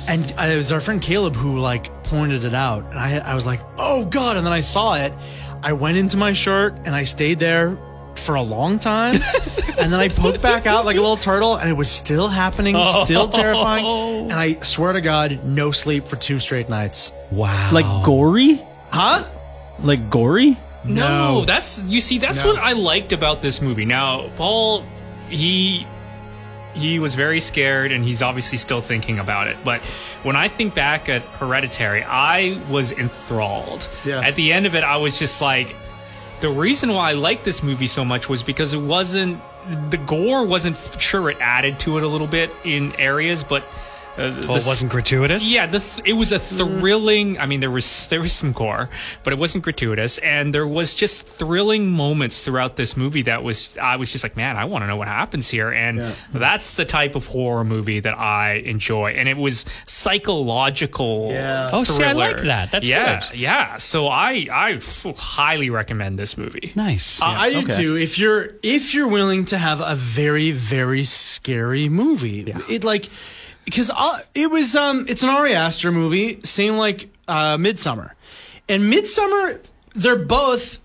And 0.07 0.31
it 0.31 0.55
was 0.55 0.71
our 0.71 0.79
friend 0.79 1.01
Caleb 1.01 1.35
who 1.35 1.59
like 1.59 1.91
pointed 2.05 2.45
it 2.45 2.53
out, 2.53 2.85
and 2.85 2.99
I 2.99 3.17
I 3.17 3.35
was 3.35 3.45
like, 3.45 3.59
oh 3.77 4.05
god, 4.05 4.37
and 4.37 4.45
then 4.45 4.53
I 4.53 4.61
saw 4.61 4.95
it. 4.95 5.13
I 5.63 5.73
went 5.73 5.97
into 5.97 6.17
my 6.17 6.33
shirt 6.33 6.77
and 6.85 6.95
I 6.95 7.03
stayed 7.03 7.39
there 7.39 7.77
for 8.17 8.35
a 8.35 8.41
long 8.41 8.79
time, 8.79 9.15
and 9.77 9.91
then 9.91 9.99
I 9.99 10.09
poked 10.09 10.41
back 10.41 10.65
out 10.65 10.85
like 10.85 10.97
a 10.97 11.01
little 11.01 11.17
turtle, 11.17 11.55
and 11.55 11.69
it 11.69 11.77
was 11.77 11.89
still 11.89 12.27
happening, 12.27 12.75
still 13.03 13.23
oh. 13.23 13.31
terrifying. 13.31 13.85
And 13.85 14.33
I 14.33 14.53
swear 14.61 14.93
to 14.93 15.01
God, 15.01 15.43
no 15.43 15.71
sleep 15.71 16.05
for 16.05 16.15
two 16.15 16.39
straight 16.39 16.69
nights. 16.69 17.11
Wow. 17.31 17.71
Like 17.71 18.05
gory? 18.05 18.61
Huh? 18.91 19.25
Like 19.79 20.09
gory? 20.09 20.57
No, 20.85 21.43
that's 21.45 21.83
you 21.83 22.01
see 22.01 22.17
that's 22.17 22.43
what 22.43 22.57
I 22.57 22.73
liked 22.73 23.11
about 23.11 23.41
this 23.41 23.61
movie. 23.61 23.85
Now, 23.85 24.29
Paul 24.37 24.83
he 25.29 25.85
he 26.73 26.99
was 26.99 27.15
very 27.15 27.39
scared 27.39 27.91
and 27.91 28.03
he's 28.03 28.21
obviously 28.21 28.57
still 28.57 28.81
thinking 28.81 29.19
about 29.19 29.47
it. 29.47 29.57
But 29.63 29.81
when 30.23 30.35
I 30.35 30.47
think 30.47 30.75
back 30.75 31.09
at 31.09 31.23
Hereditary, 31.23 32.03
I 32.03 32.61
was 32.69 32.91
enthralled. 32.91 33.89
Yeah. 34.05 34.21
At 34.21 34.35
the 34.35 34.53
end 34.53 34.65
of 34.65 34.75
it, 34.75 34.83
I 34.83 34.97
was 34.97 35.17
just 35.17 35.41
like 35.41 35.75
the 36.39 36.49
reason 36.49 36.93
why 36.93 37.11
I 37.11 37.13
liked 37.13 37.45
this 37.45 37.63
movie 37.63 37.87
so 37.87 38.05
much 38.05 38.29
was 38.29 38.43
because 38.43 38.73
it 38.73 38.81
wasn't 38.81 39.41
the 39.89 39.97
gore 39.97 40.45
wasn't 40.45 40.77
sure 40.99 41.29
it 41.29 41.37
added 41.41 41.79
to 41.81 41.97
it 41.97 42.03
a 42.03 42.07
little 42.07 42.27
bit 42.27 42.51
in 42.63 42.93
areas, 42.95 43.43
but 43.43 43.63
uh, 44.17 44.33
well, 44.47 44.57
it 44.57 44.65
wasn't 44.65 44.91
gratuitous. 44.91 45.51
yeah, 45.51 45.65
the 45.67 45.79
th- 45.79 46.01
it 46.05 46.13
was 46.13 46.31
a 46.31 46.39
thrilling. 46.39 47.39
I 47.39 47.45
mean, 47.45 47.59
there 47.59 47.71
was 47.71 48.07
there 48.07 48.19
was 48.21 48.33
some 48.33 48.51
gore, 48.51 48.89
but 49.23 49.33
it 49.33 49.39
wasn't 49.39 49.63
gratuitous, 49.63 50.17
and 50.19 50.53
there 50.53 50.67
was 50.67 50.95
just 50.95 51.25
thrilling 51.27 51.91
moments 51.91 52.43
throughout 52.43 52.75
this 52.75 52.97
movie 52.97 53.21
that 53.23 53.43
was 53.43 53.77
I 53.77 53.95
was 53.97 54.11
just 54.11 54.23
like, 54.23 54.35
man, 54.35 54.57
I 54.57 54.65
want 54.65 54.83
to 54.83 54.87
know 54.87 54.97
what 54.97 55.07
happens 55.07 55.49
here, 55.49 55.71
and 55.71 56.15
that's 56.33 56.75
the 56.75 56.85
type 56.85 57.15
of 57.15 57.25
horror 57.27 57.63
movie 57.63 57.99
that 57.99 58.17
I 58.17 58.53
enjoy, 58.53 59.11
and 59.11 59.29
it 59.29 59.37
was 59.37 59.65
psychological. 59.85 61.29
Yeah. 61.31 61.69
Oh, 61.71 61.83
see, 61.83 62.03
I 62.03 62.13
like 62.13 62.41
that. 62.41 62.71
That's 62.71 62.87
yeah, 62.87 63.21
good. 63.21 63.37
yeah. 63.39 63.77
So 63.77 64.07
I 64.07 64.47
I 64.51 64.71
f- 64.73 65.05
highly 65.17 65.69
recommend 65.69 66.17
this 66.17 66.37
movie. 66.37 66.71
Nice. 66.75 67.21
Uh, 67.21 67.25
I 67.25 67.51
do 67.51 67.59
okay. 67.59 67.75
too. 67.75 67.95
If 67.97 68.17
you're 68.17 68.49
if 68.63 68.93
you're 68.93 69.07
willing 69.07 69.45
to 69.45 69.57
have 69.57 69.81
a 69.81 69.95
very 69.95 70.51
very 70.51 71.03
scary 71.03 71.89
movie, 71.89 72.53
it 72.69 72.83
like 72.83 73.09
because 73.67 73.91
it 74.33 74.49
was 74.49 74.77
um 74.77 75.05
it's 75.09 75.23
an 75.23 75.29
Ari 75.29 75.53
Aster 75.53 75.91
movie, 75.91 76.39
same 76.43 76.77
like 76.77 77.09
uh, 77.27 77.57
Midsommar, 77.57 78.11
and 78.69 78.91
Midsommar 78.91 79.61
they're 79.93 80.15
both 80.15 80.79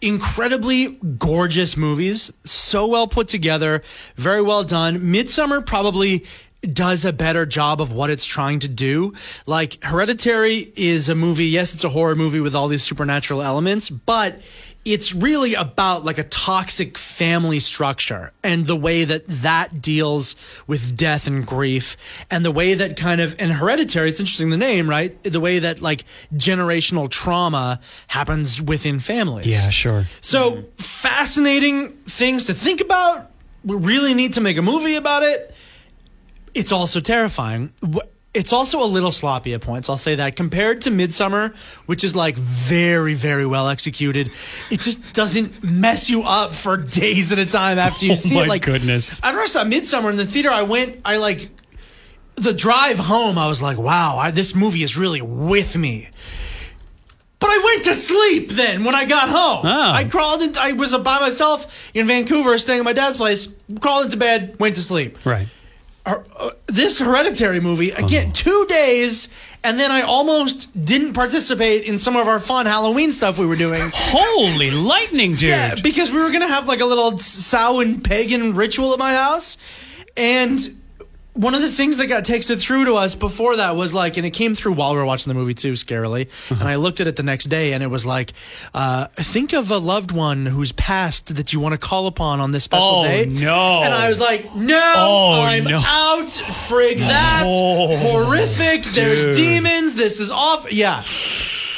incredibly 0.00 0.96
gorgeous 1.18 1.76
movies, 1.76 2.32
so 2.44 2.86
well 2.86 3.08
put 3.08 3.26
together, 3.26 3.82
very 4.14 4.42
well 4.42 4.62
done. 4.62 5.00
Midsommar 5.00 5.66
probably 5.66 6.24
does 6.60 7.04
a 7.04 7.12
better 7.12 7.46
job 7.46 7.80
of 7.80 7.92
what 7.92 8.10
it's 8.10 8.24
trying 8.24 8.60
to 8.60 8.68
do. 8.68 9.12
Like 9.46 9.82
Hereditary 9.82 10.72
is 10.76 11.08
a 11.08 11.16
movie, 11.16 11.46
yes, 11.46 11.74
it's 11.74 11.84
a 11.84 11.88
horror 11.88 12.14
movie 12.14 12.40
with 12.40 12.54
all 12.54 12.68
these 12.68 12.84
supernatural 12.84 13.42
elements, 13.42 13.90
but 13.90 14.38
it's 14.84 15.14
really 15.14 15.54
about 15.54 16.04
like 16.04 16.16
a 16.16 16.24
toxic 16.24 16.96
family 16.96 17.60
structure 17.60 18.32
and 18.42 18.66
the 18.66 18.74
way 18.76 19.04
that 19.04 19.26
that 19.28 19.82
deals 19.82 20.36
with 20.66 20.96
death 20.96 21.26
and 21.26 21.46
grief 21.46 21.96
and 22.30 22.44
the 22.44 22.50
way 22.50 22.72
that 22.74 22.96
kind 22.96 23.20
of 23.20 23.36
and 23.38 23.52
hereditary 23.52 24.08
it's 24.08 24.20
interesting 24.20 24.48
the 24.50 24.56
name 24.56 24.88
right 24.88 25.22
the 25.22 25.38
way 25.40 25.58
that 25.58 25.82
like 25.82 26.04
generational 26.34 27.10
trauma 27.10 27.78
happens 28.06 28.60
within 28.62 28.98
families 28.98 29.46
Yeah, 29.46 29.68
sure. 29.68 30.06
so 30.22 30.64
fascinating 30.78 31.90
things 32.06 32.44
to 32.44 32.54
think 32.54 32.80
about 32.80 33.30
we 33.64 33.76
really 33.76 34.14
need 34.14 34.32
to 34.34 34.40
make 34.40 34.56
a 34.56 34.62
movie 34.62 34.96
about 34.96 35.22
it 35.22 35.54
it's 36.52 36.72
also 36.72 36.98
terrifying. 36.98 37.72
It's 38.32 38.52
also 38.52 38.80
a 38.80 38.86
little 38.86 39.10
sloppy 39.10 39.54
at 39.54 39.60
points. 39.60 39.88
I'll 39.88 39.96
say 39.96 40.14
that 40.16 40.36
compared 40.36 40.82
to 40.82 40.90
Midsommar, 40.90 41.56
which 41.86 42.04
is 42.04 42.14
like 42.14 42.36
very, 42.36 43.14
very 43.14 43.44
well 43.44 43.68
executed. 43.68 44.30
It 44.70 44.80
just 44.80 45.12
doesn't 45.14 45.64
mess 45.64 46.08
you 46.08 46.22
up 46.22 46.54
for 46.54 46.76
days 46.76 47.32
at 47.32 47.40
a 47.40 47.46
time 47.46 47.78
after 47.78 48.06
you 48.06 48.12
Oh 48.12 48.14
see 48.14 48.36
my 48.36 48.42
it. 48.44 48.48
Like 48.48 48.62
goodness. 48.62 49.20
After 49.22 49.40
I 49.40 49.46
saw 49.46 49.64
Midsommar 49.64 50.10
in 50.10 50.16
the 50.16 50.26
theater, 50.26 50.50
I 50.50 50.62
went. 50.62 51.00
I 51.04 51.16
like 51.16 51.50
the 52.36 52.54
drive 52.54 52.98
home. 52.98 53.36
I 53.36 53.48
was 53.48 53.60
like, 53.60 53.78
wow, 53.78 54.16
I, 54.16 54.30
this 54.30 54.54
movie 54.54 54.84
is 54.84 54.96
really 54.96 55.20
with 55.20 55.76
me. 55.76 56.08
But 57.40 57.48
I 57.50 57.62
went 57.64 57.84
to 57.86 57.94
sleep 57.94 58.50
then 58.50 58.84
when 58.84 58.94
I 58.94 59.06
got 59.06 59.28
home. 59.28 59.66
Oh. 59.66 59.90
I 59.92 60.04
crawled 60.04 60.42
in. 60.42 60.56
I 60.56 60.72
was 60.72 60.96
by 60.98 61.18
myself 61.18 61.90
in 61.94 62.06
Vancouver, 62.06 62.58
staying 62.58 62.78
at 62.80 62.84
my 62.84 62.92
dad's 62.92 63.16
place. 63.16 63.48
Crawled 63.80 64.04
into 64.04 64.18
bed, 64.18 64.56
went 64.60 64.76
to 64.76 64.82
sleep 64.82 65.18
Right. 65.24 65.48
Uh, 66.06 66.50
this 66.66 66.98
hereditary 67.00 67.60
movie 67.60 67.90
again 67.90 68.24
Uh-huh. 68.26 68.32
two 68.34 68.66
days 68.68 69.28
and 69.62 69.78
then 69.78 69.90
i 69.92 70.00
almost 70.00 70.68
didn't 70.84 71.12
participate 71.12 71.82
in 71.84 71.98
some 71.98 72.16
of 72.16 72.26
our 72.26 72.40
fun 72.40 72.66
halloween 72.66 73.12
stuff 73.12 73.38
we 73.38 73.46
were 73.46 73.56
doing 73.56 73.82
Holy 73.92 74.70
lightning, 74.70 75.32
dude. 75.32 75.42
yeah 75.50 75.74
because 75.74 76.10
we 76.10 76.18
were 76.20 76.30
gonna 76.30 76.48
have 76.48 76.66
like 76.66 76.80
a 76.80 76.86
little 76.86 77.18
Samhain 77.18 78.00
pagan 78.00 78.54
ritual 78.54 78.92
at 78.94 78.98
my 78.98 79.12
house 79.14 79.58
and 80.16 80.79
one 81.34 81.54
of 81.54 81.62
the 81.62 81.70
things 81.70 81.96
that 81.98 82.06
got 82.08 82.24
texted 82.24 82.60
through 82.60 82.86
to 82.86 82.94
us 82.94 83.14
before 83.14 83.56
that 83.56 83.76
was 83.76 83.94
like, 83.94 84.16
and 84.16 84.26
it 84.26 84.30
came 84.30 84.54
through 84.54 84.72
while 84.72 84.92
we 84.92 84.98
were 84.98 85.04
watching 85.04 85.30
the 85.32 85.38
movie 85.38 85.54
too, 85.54 85.72
scarily. 85.72 86.28
And 86.50 86.64
I 86.64 86.74
looked 86.76 87.00
at 87.00 87.06
it 87.06 87.16
the 87.16 87.22
next 87.22 87.44
day, 87.44 87.72
and 87.72 87.82
it 87.82 87.86
was 87.86 88.04
like, 88.04 88.32
uh, 88.74 89.06
think 89.14 89.52
of 89.52 89.70
a 89.70 89.78
loved 89.78 90.10
one 90.12 90.44
who's 90.46 90.72
passed 90.72 91.34
that 91.36 91.52
you 91.52 91.60
want 91.60 91.72
to 91.72 91.78
call 91.78 92.06
upon 92.08 92.40
on 92.40 92.50
this 92.50 92.64
special 92.64 93.00
Oh, 93.00 93.04
day. 93.04 93.26
no. 93.26 93.82
And 93.82 93.94
I 93.94 94.08
was 94.08 94.18
like, 94.18 94.54
no, 94.56 94.94
Oh, 94.96 95.40
I'm 95.42 95.64
no. 95.64 95.78
out. 95.84 96.26
Frig 96.28 96.98
that. 96.98 97.44
Oh, 97.46 97.96
Horrific. 97.96 98.84
There's 98.92 99.36
demons. 99.36 99.94
This 99.94 100.18
is 100.20 100.30
off. 100.30 100.72
Yeah. 100.72 101.04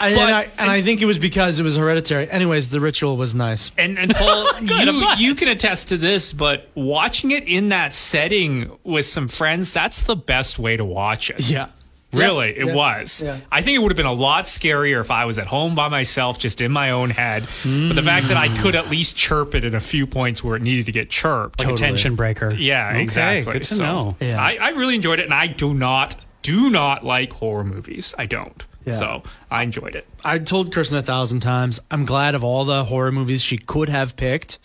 And, 0.02 0.14
But- 0.16 0.22
and, 0.22 0.34
I, 0.34 0.50
and 0.58 0.70
I 0.70 0.82
think 0.82 1.00
it 1.00 1.06
was 1.06 1.18
because 1.18 1.58
it 1.60 1.62
was 1.62 1.76
hereditary. 1.76 2.28
Anyways, 2.30 2.68
the 2.68 2.80
ritual 2.80 3.16
was 3.16 3.34
nice. 3.34 3.70
And, 3.78 3.98
and 3.98 4.14
Paul, 4.14 4.50
you, 4.62 5.06
you 5.16 5.34
can 5.34 5.48
attest 5.48 5.88
to 5.90 5.96
this, 5.96 6.32
but 6.32 6.68
watching 6.74 7.30
it 7.30 7.44
in 7.46 7.68
that 7.68 7.94
setting 7.94 8.70
with 8.84 9.06
some 9.06 9.28
friends, 9.28 9.72
that's 9.72 10.02
the 10.02 10.16
best 10.16 10.58
way 10.58 10.76
to 10.76 10.84
watch 10.84 11.30
it. 11.30 11.48
Yeah. 11.48 11.68
Really, 12.12 12.54
Yeah, 12.56 12.62
it 12.64 12.66
yeah, 12.66 12.74
was. 12.74 13.22
yeah. 13.22 13.40
I 13.50 13.62
think 13.62 13.76
it 13.76 13.78
would 13.78 13.90
have 13.90 13.96
been 13.96 14.04
a 14.04 14.12
lot 14.12 14.44
scarier 14.44 15.00
if 15.00 15.10
I 15.10 15.24
was 15.24 15.38
at 15.38 15.46
home 15.46 15.74
by 15.74 15.88
myself, 15.88 16.38
just 16.38 16.60
in 16.60 16.70
my 16.70 16.90
own 16.90 17.08
head. 17.08 17.46
But 17.62 17.94
the 17.94 18.02
fact 18.02 18.28
that 18.28 18.36
I 18.36 18.54
could 18.60 18.74
at 18.74 18.90
least 18.90 19.16
chirp 19.16 19.54
it 19.54 19.64
in 19.64 19.74
a 19.74 19.80
few 19.80 20.06
points 20.06 20.44
where 20.44 20.54
it 20.56 20.60
needed 20.62 20.84
to 20.86 20.92
get 20.92 21.08
chirped. 21.08 21.60
Like 21.64 21.72
a 21.72 21.76
tension 21.76 22.14
breaker. 22.14 22.50
Yeah, 22.50 22.90
Okay, 22.90 23.00
exactly. 23.02 23.52
Good 23.54 23.62
to 23.64 23.74
So, 23.76 23.82
know. 23.82 24.16
Yeah. 24.20 24.38
I, 24.42 24.58
I 24.60 24.68
really 24.70 24.94
enjoyed 24.94 25.20
it, 25.20 25.24
and 25.24 25.32
I 25.32 25.46
do 25.46 25.72
not, 25.72 26.14
do 26.42 26.68
not 26.68 27.02
like 27.02 27.32
horror 27.32 27.64
movies. 27.64 28.14
I 28.18 28.26
don't. 28.26 28.62
Yeah. 28.84 28.98
So 28.98 29.22
I 29.50 29.62
enjoyed 29.62 29.94
it. 29.94 30.06
I 30.24 30.38
told 30.38 30.72
Kirsten 30.72 30.98
a 30.98 31.02
thousand 31.02 31.40
times, 31.40 31.80
I'm 31.90 32.04
glad 32.04 32.34
of 32.34 32.42
all 32.42 32.64
the 32.64 32.84
horror 32.84 33.12
movies 33.12 33.42
she 33.42 33.58
could 33.58 33.88
have 33.88 34.16
picked. 34.16 34.58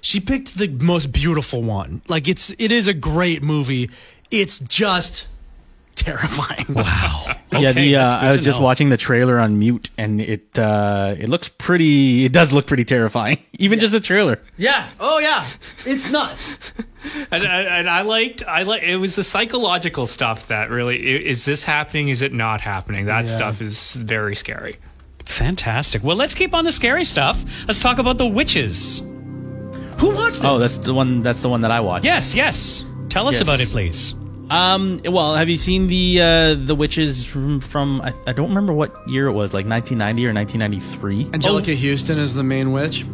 She 0.00 0.20
picked 0.20 0.58
the 0.58 0.68
most 0.68 1.12
beautiful 1.12 1.62
one. 1.62 2.02
Like 2.08 2.28
it's 2.28 2.54
it 2.58 2.70
is 2.72 2.88
a 2.88 2.94
great 2.94 3.42
movie. 3.42 3.88
It's 4.30 4.58
just 4.58 5.28
terrifying. 5.94 6.66
Wow. 6.68 7.24
yeah, 7.52 7.70
Okay, 7.70 7.72
the 7.72 7.96
uh, 7.96 8.16
I 8.18 8.28
was 8.36 8.44
just 8.44 8.58
know. 8.58 8.64
watching 8.64 8.88
the 8.90 8.96
trailer 8.96 9.38
on 9.38 9.58
mute, 9.58 9.90
and 9.96 10.20
it 10.20 10.58
uh, 10.58 11.14
it 11.18 11.28
looks 11.28 11.48
pretty. 11.48 12.24
It 12.24 12.32
does 12.32 12.52
look 12.52 12.66
pretty 12.66 12.84
terrifying, 12.84 13.38
even 13.58 13.78
just 13.80 13.92
the 13.92 14.00
trailer. 14.00 14.40
Yeah. 14.56 14.88
Oh 15.00 15.18
yeah. 15.20 15.46
It's 15.86 16.10
nuts. 16.10 16.58
And, 17.30 17.44
and 17.44 17.44
and 17.68 17.88
I 17.88 18.02
liked, 18.02 18.42
I 18.46 18.62
like, 18.62 18.82
it 18.82 18.96
was 18.96 19.16
the 19.16 19.24
psychological 19.24 20.06
stuff 20.06 20.48
that 20.48 20.70
really, 20.70 21.26
is 21.26 21.44
this 21.44 21.62
happening? 21.64 22.08
Is 22.08 22.22
it 22.22 22.32
not 22.32 22.60
happening? 22.60 23.06
That 23.06 23.24
Yeah. 23.26 23.30
stuff 23.30 23.60
is 23.60 23.94
very 23.96 24.34
scary. 24.34 24.76
Fantastic. 25.26 26.02
Well, 26.04 26.16
let's 26.16 26.34
keep 26.34 26.54
on 26.54 26.64
the 26.64 26.72
scary 26.72 27.04
stuff. 27.04 27.42
Let's 27.66 27.80
talk 27.80 27.98
about 27.98 28.18
the 28.18 28.26
witches. 28.26 28.98
Who 29.98 30.14
watched 30.14 30.36
this? 30.36 30.44
Oh, 30.44 30.58
that's 30.58 30.78
the 30.78 30.92
one. 30.94 31.22
That's 31.22 31.40
the 31.42 31.48
one 31.48 31.60
that 31.62 31.70
I 31.70 31.80
watched. 31.80 32.04
Yes, 32.04 32.34
yes. 32.34 32.82
Tell 33.08 33.28
us 33.28 33.34
Yes. 33.34 33.42
about 33.42 33.60
it, 33.60 33.68
please. 33.68 34.14
Um. 34.50 35.00
Well, 35.04 35.34
have 35.36 35.48
you 35.48 35.56
seen 35.56 35.86
the 35.86 36.20
uh, 36.20 36.54
the 36.66 36.74
witches 36.74 37.24
from? 37.24 37.60
from 37.60 38.00
I, 38.02 38.12
I 38.26 38.32
don't 38.32 38.48
remember 38.48 38.72
what 38.74 38.94
year 39.08 39.26
it 39.28 39.32
was, 39.32 39.54
like 39.54 39.66
1990 39.66 40.26
or 40.26 40.34
1993. 40.34 41.24
Anjelica 41.38 41.74
Huston 41.74 42.18
is 42.18 42.34
the 42.34 42.44
main 42.44 42.72
witch. 42.72 43.06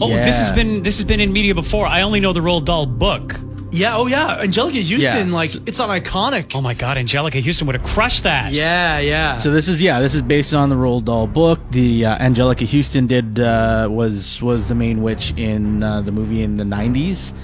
Oh, 0.00 0.08
this 0.08 0.38
has 0.38 0.52
been 0.52 0.82
this 0.82 0.98
has 0.98 1.04
been 1.04 1.20
in 1.20 1.32
media 1.32 1.54
before. 1.54 1.86
I 1.86 2.02
only 2.02 2.20
know 2.20 2.32
the 2.32 2.40
Roald 2.40 2.64
Dahl 2.64 2.86
book. 2.86 3.38
Yeah, 3.70 3.96
oh 3.96 4.06
yeah. 4.06 4.42
Anjelica 4.44 4.80
Huston, 4.82 5.28
Yeah. 5.28 5.34
like 5.34 5.54
it's 5.66 5.78
on 5.80 5.90
iconic. 5.90 6.52
Oh 6.54 6.62
my 6.62 6.72
God, 6.74 6.96
Anjelica 6.96 7.44
Huston 7.44 7.66
would 7.66 7.76
have 7.76 7.84
crushed 7.84 8.22
that. 8.22 8.52
Yeah, 8.52 8.98
yeah. 8.98 9.36
So 9.38 9.50
this 9.50 9.68
is 9.68 9.82
yeah, 9.82 10.00
this 10.00 10.14
is 10.14 10.22
based 10.22 10.54
on 10.54 10.70
the 10.70 10.76
Roald 10.76 11.04
Dahl 11.04 11.26
book. 11.26 11.60
The 11.70 12.06
uh, 12.06 12.18
Anjelica 12.18 12.66
Huston 12.66 13.06
did 13.06 13.40
uh, 13.40 13.88
was 13.90 14.40
was 14.40 14.68
the 14.68 14.74
main 14.74 15.02
witch 15.02 15.34
in 15.36 15.82
uh, 15.82 16.00
the 16.00 16.12
movie 16.12 16.42
in 16.42 16.56
the 16.56 16.64
90s. 16.64 17.34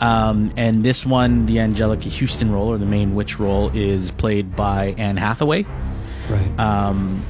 Um, 0.00 0.52
and 0.56 0.84
this 0.84 1.06
one, 1.06 1.46
the 1.46 1.56
Anjelica 1.56 2.10
Huston 2.16 2.50
role 2.52 2.68
or 2.68 2.78
the 2.78 2.86
main 2.86 3.14
witch 3.14 3.38
role, 3.38 3.70
is 3.74 4.10
played 4.10 4.54
by 4.56 4.94
Anne 4.98 5.16
Hathaway. 5.16 5.64
Right. 6.28 6.58
Um, 6.60 7.24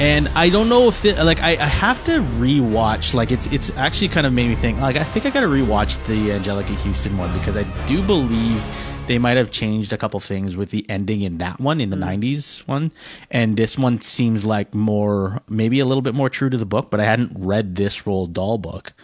and 0.00 0.28
I 0.28 0.48
don't 0.48 0.70
know 0.70 0.88
if 0.88 1.04
like 1.04 1.40
I, 1.42 1.50
I 1.50 1.66
have 1.66 2.02
to 2.04 2.20
rewatch. 2.20 3.12
Like 3.12 3.30
it's 3.30 3.46
it's 3.48 3.70
actually 3.76 4.08
kind 4.08 4.26
of 4.26 4.32
made 4.32 4.48
me 4.48 4.54
think. 4.54 4.80
Like 4.80 4.96
I 4.96 5.04
think 5.04 5.26
I 5.26 5.30
got 5.30 5.42
to 5.42 5.46
rewatch 5.46 6.04
the 6.06 6.30
Anjelica 6.30 6.74
Huston 6.76 7.18
one 7.18 7.30
because 7.38 7.56
I 7.56 7.64
do 7.86 8.02
believe 8.02 8.62
they 9.08 9.18
might 9.18 9.36
have 9.36 9.50
changed 9.50 9.92
a 9.92 9.98
couple 9.98 10.18
things 10.18 10.56
with 10.56 10.70
the 10.70 10.88
ending 10.88 11.20
in 11.20 11.36
that 11.38 11.60
one 11.60 11.82
in 11.82 11.90
the 11.90 11.96
'90s 11.96 12.66
one, 12.66 12.92
and 13.30 13.58
this 13.58 13.76
one 13.76 14.00
seems 14.00 14.46
like 14.46 14.74
more 14.74 15.42
maybe 15.50 15.80
a 15.80 15.84
little 15.84 16.02
bit 16.02 16.14
more 16.14 16.30
true 16.30 16.48
to 16.48 16.56
the 16.56 16.66
book. 16.66 16.90
But 16.90 17.00
I 17.00 17.04
hadn't 17.04 17.32
read 17.38 17.74
this 17.74 18.02
Roald 18.02 18.32
Dahl 18.32 18.56
book. 18.56 18.94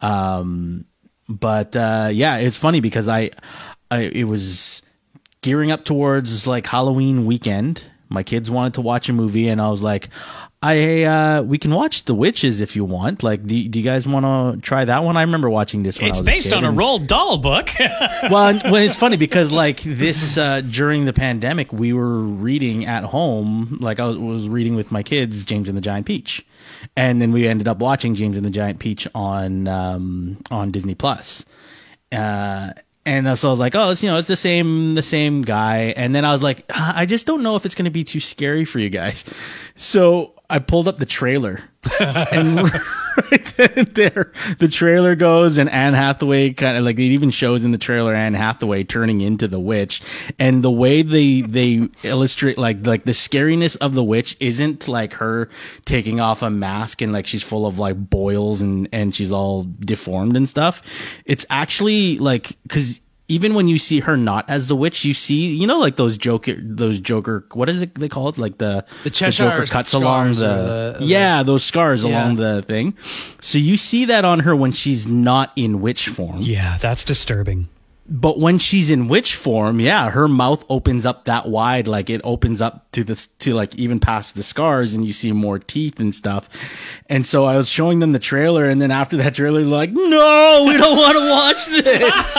Um, 0.00 0.84
but 1.28 1.74
uh, 1.74 2.10
yeah, 2.12 2.36
it's 2.36 2.58
funny 2.58 2.80
because 2.80 3.08
I, 3.08 3.30
I 3.90 4.02
it 4.02 4.24
was 4.24 4.82
gearing 5.42 5.72
up 5.72 5.84
towards 5.84 6.46
like 6.46 6.66
Halloween 6.66 7.26
weekend. 7.26 7.82
My 8.08 8.22
kids 8.22 8.50
wanted 8.50 8.74
to 8.74 8.80
watch 8.82 9.08
a 9.08 9.12
movie, 9.12 9.48
and 9.48 9.60
I 9.60 9.70
was 9.70 9.82
like, 9.82 10.08
"I 10.64 11.02
uh, 11.02 11.42
we 11.42 11.58
can 11.58 11.74
watch 11.74 12.04
The 12.04 12.14
Witches 12.14 12.62
if 12.62 12.74
you 12.74 12.86
want. 12.86 13.22
Like, 13.22 13.46
do, 13.46 13.68
do 13.68 13.78
you 13.78 13.84
guys 13.84 14.08
want 14.08 14.24
to 14.24 14.62
try 14.62 14.86
that 14.86 15.04
one? 15.04 15.14
I 15.14 15.20
remember 15.20 15.50
watching 15.50 15.82
this 15.82 16.00
one. 16.00 16.08
it's 16.08 16.22
based 16.22 16.54
on 16.54 16.64
a 16.64 16.72
Roald 16.72 17.06
Dahl 17.06 17.36
book. 17.36 17.68
well, 17.78 18.58
well, 18.64 18.76
it's 18.76 18.96
funny 18.96 19.18
because 19.18 19.52
like 19.52 19.82
this 19.82 20.38
uh, 20.38 20.62
during 20.62 21.04
the 21.04 21.12
pandemic, 21.12 21.70
we 21.70 21.92
were 21.92 22.18
reading 22.18 22.86
at 22.86 23.04
home. 23.04 23.76
Like 23.78 24.00
I 24.00 24.06
was, 24.06 24.16
was 24.16 24.48
reading 24.48 24.74
with 24.74 24.90
my 24.90 25.02
kids, 25.02 25.44
James 25.44 25.68
and 25.68 25.76
the 25.76 25.82
Giant 25.82 26.06
Peach, 26.06 26.46
and 26.96 27.20
then 27.20 27.30
we 27.30 27.46
ended 27.46 27.68
up 27.68 27.78
watching 27.80 28.14
James 28.14 28.38
and 28.38 28.46
the 28.46 28.50
Giant 28.50 28.78
Peach 28.78 29.06
on 29.14 29.68
um, 29.68 30.38
on 30.50 30.70
Disney 30.70 30.94
Plus. 30.94 31.44
Uh, 32.10 32.70
and 33.04 33.38
so 33.38 33.48
I 33.48 33.50
was 33.50 33.60
like, 33.60 33.74
oh, 33.74 33.90
it's 33.90 34.02
you 34.02 34.08
know, 34.08 34.16
it's 34.16 34.28
the 34.28 34.36
same 34.36 34.94
the 34.94 35.02
same 35.02 35.42
guy. 35.42 35.92
And 35.94 36.14
then 36.14 36.24
I 36.24 36.32
was 36.32 36.42
like, 36.42 36.64
"Ah, 36.70 36.94
I 36.96 37.04
just 37.04 37.26
don't 37.26 37.42
know 37.42 37.54
if 37.56 37.66
it's 37.66 37.74
going 37.74 37.84
to 37.84 37.90
be 37.90 38.02
too 38.02 38.20
scary 38.20 38.64
for 38.64 38.78
you 38.78 38.88
guys. 38.88 39.26
So 39.76 40.32
I 40.50 40.58
pulled 40.58 40.88
up 40.88 40.98
the 40.98 41.06
trailer, 41.06 41.60
and 42.00 42.62
right 43.30 43.54
then 43.56 43.90
there, 43.94 44.30
the 44.58 44.68
trailer 44.68 45.14
goes, 45.16 45.56
and 45.56 45.70
Anne 45.70 45.94
Hathaway 45.94 46.52
kind 46.52 46.76
of 46.76 46.84
like 46.84 46.98
it 46.98 47.02
even 47.02 47.30
shows 47.30 47.64
in 47.64 47.72
the 47.72 47.78
trailer 47.78 48.14
Anne 48.14 48.34
Hathaway 48.34 48.84
turning 48.84 49.22
into 49.22 49.48
the 49.48 49.58
witch, 49.58 50.02
and 50.38 50.62
the 50.62 50.70
way 50.70 51.02
they 51.02 51.40
they 51.40 51.88
illustrate 52.02 52.58
like 52.58 52.86
like 52.86 53.04
the 53.04 53.12
scariness 53.12 53.76
of 53.78 53.94
the 53.94 54.04
witch 54.04 54.36
isn't 54.38 54.86
like 54.86 55.14
her 55.14 55.48
taking 55.86 56.20
off 56.20 56.42
a 56.42 56.50
mask 56.50 57.00
and 57.00 57.12
like 57.12 57.26
she's 57.26 57.42
full 57.42 57.66
of 57.66 57.78
like 57.78 57.96
boils 57.96 58.60
and 58.60 58.88
and 58.92 59.16
she's 59.16 59.32
all 59.32 59.66
deformed 59.80 60.36
and 60.36 60.48
stuff. 60.48 60.82
It's 61.24 61.46
actually 61.48 62.18
like 62.18 62.56
because 62.64 63.00
even 63.28 63.54
when 63.54 63.68
you 63.68 63.78
see 63.78 64.00
her 64.00 64.16
not 64.16 64.48
as 64.50 64.68
the 64.68 64.76
witch, 64.76 65.04
you 65.04 65.14
see, 65.14 65.54
you 65.54 65.66
know, 65.66 65.78
like 65.78 65.96
those 65.96 66.16
Joker, 66.18 66.54
those 66.58 67.00
Joker, 67.00 67.46
what 67.54 67.68
is 67.70 67.80
it 67.80 67.94
they 67.94 68.08
call 68.08 68.28
it? 68.28 68.36
Like 68.38 68.58
the, 68.58 68.84
The 69.02 69.10
Cheshire 69.10 69.44
Joker 69.50 69.66
cuts 69.66 69.90
scars 69.90 70.02
along 70.02 70.30
or 70.30 70.34
the, 70.34 70.96
the- 70.98 71.04
yeah, 71.06 71.42
those 71.42 71.64
scars 71.64 72.04
Yeah. 72.04 72.10
along 72.10 72.36
the 72.36 72.62
thing. 72.62 72.94
So 73.40 73.56
you 73.58 73.76
see 73.76 74.04
that 74.06 74.24
on 74.24 74.40
her 74.40 74.54
when 74.54 74.72
she's 74.72 75.06
not 75.06 75.52
in 75.56 75.80
witch 75.80 76.08
form. 76.08 76.40
yeah, 76.40 76.76
that's 76.78 77.02
disturbing. 77.04 77.68
But 78.06 78.38
when 78.38 78.58
she's 78.58 78.90
in 78.90 79.08
witch 79.08 79.34
form, 79.34 79.80
yeah, 79.80 80.10
her 80.10 80.28
mouth 80.28 80.62
opens 80.68 81.06
up 81.06 81.24
that 81.24 81.48
wide, 81.48 81.88
like 81.88 82.10
it 82.10 82.20
opens 82.22 82.60
up 82.60 82.90
to 82.92 83.02
the 83.02 83.16
to 83.38 83.54
like 83.54 83.74
even 83.76 83.98
past 83.98 84.34
the 84.34 84.42
scars, 84.42 84.92
and 84.92 85.06
you 85.06 85.12
see 85.14 85.32
more 85.32 85.58
teeth 85.58 85.98
and 86.00 86.14
stuff. 86.14 86.50
And 87.08 87.24
so 87.26 87.44
I 87.46 87.56
was 87.56 87.66
showing 87.68 88.00
them 88.00 88.12
the 88.12 88.18
trailer, 88.18 88.66
and 88.66 88.78
then 88.82 88.90
after 88.90 89.16
that 89.16 89.34
trailer, 89.34 89.60
they're 89.62 89.70
like, 89.70 89.90
"No, 89.92 90.64
we 90.68 90.76
don't 90.76 90.98
want 90.98 91.14
to 91.16 91.30
watch 91.30 91.66
this." 91.66 92.34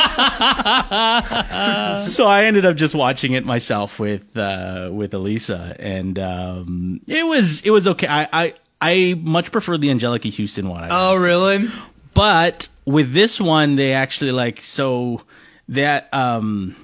so 2.16 2.28
I 2.28 2.44
ended 2.46 2.66
up 2.66 2.76
just 2.76 2.94
watching 2.96 3.34
it 3.34 3.44
myself 3.46 4.00
with 4.00 4.38
uh, 4.38 4.90
with 4.94 5.14
Elisa, 5.16 5.76
and 5.80 6.20
um, 6.20 7.02
it 7.08 7.26
was 7.26 7.62
it 7.62 7.72
was 7.72 7.88
okay. 7.88 8.08
I 8.08 8.28
I, 8.32 8.54
I 8.82 9.16
much 9.24 9.52
prefer 9.52 9.78
the 9.78 9.88
Anjelica 9.90 10.32
Huston 10.36 10.70
one. 10.70 10.84
I 10.84 10.90
Oh, 10.92 11.16
guess. 11.16 11.24
really? 11.26 11.68
But 12.14 12.68
with 12.86 13.12
this 13.14 13.42
one, 13.42 13.76
they 13.78 13.94
actually 13.94 14.32
like 14.32 14.62
so 14.62 15.22
that 15.70 16.08
um 16.14 16.76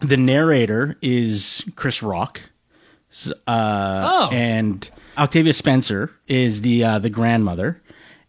the 0.00 0.16
narrator 0.16 0.96
is 1.02 1.64
Chris 1.74 2.02
Rock, 2.02 2.42
uh, 3.26 3.28
Oh. 3.46 4.28
and 4.32 4.88
Octavia 5.16 5.52
Spencer 5.52 6.10
is 6.28 6.60
the 6.62 6.84
uh, 6.84 6.98
the 6.98 7.10
grandmother, 7.10 7.80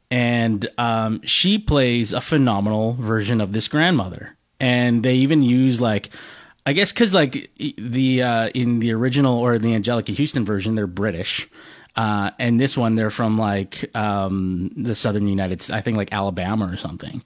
and 0.09 0.69
um, 0.77 1.21
she 1.23 1.57
plays 1.59 2.13
a 2.13 2.21
phenomenal 2.21 2.93
version 2.93 3.41
of 3.41 3.51
this 3.51 3.67
grandmother. 3.67 4.37
And 4.59 5.03
they 5.03 5.15
even 5.15 5.43
use 5.43 5.79
like. 5.81 6.09
I 6.65 6.73
guess 6.73 6.91
because 6.91 7.13
like 7.13 7.49
the 7.77 8.21
uh, 8.21 8.49
in 8.49 8.79
the 8.81 8.91
original 8.91 9.39
or 9.39 9.57
the 9.57 9.69
Anjelica 9.69 10.17
Huston 10.17 10.43
version, 10.43 10.75
they're 10.75 10.85
British, 10.85 11.47
uh, 11.95 12.31
and 12.39 12.59
this 12.59 12.77
one 12.77 12.95
they're 12.95 13.09
from 13.09 13.37
like 13.37 13.89
um, 13.95 14.69
the 14.75 14.93
southern 14.93 15.29
United, 15.29 15.61
States, 15.61 15.73
I 15.73 15.79
think 15.79 15.95
like 15.95 16.11
Alabama 16.11 16.65
or 16.69 16.75
something, 16.75 17.23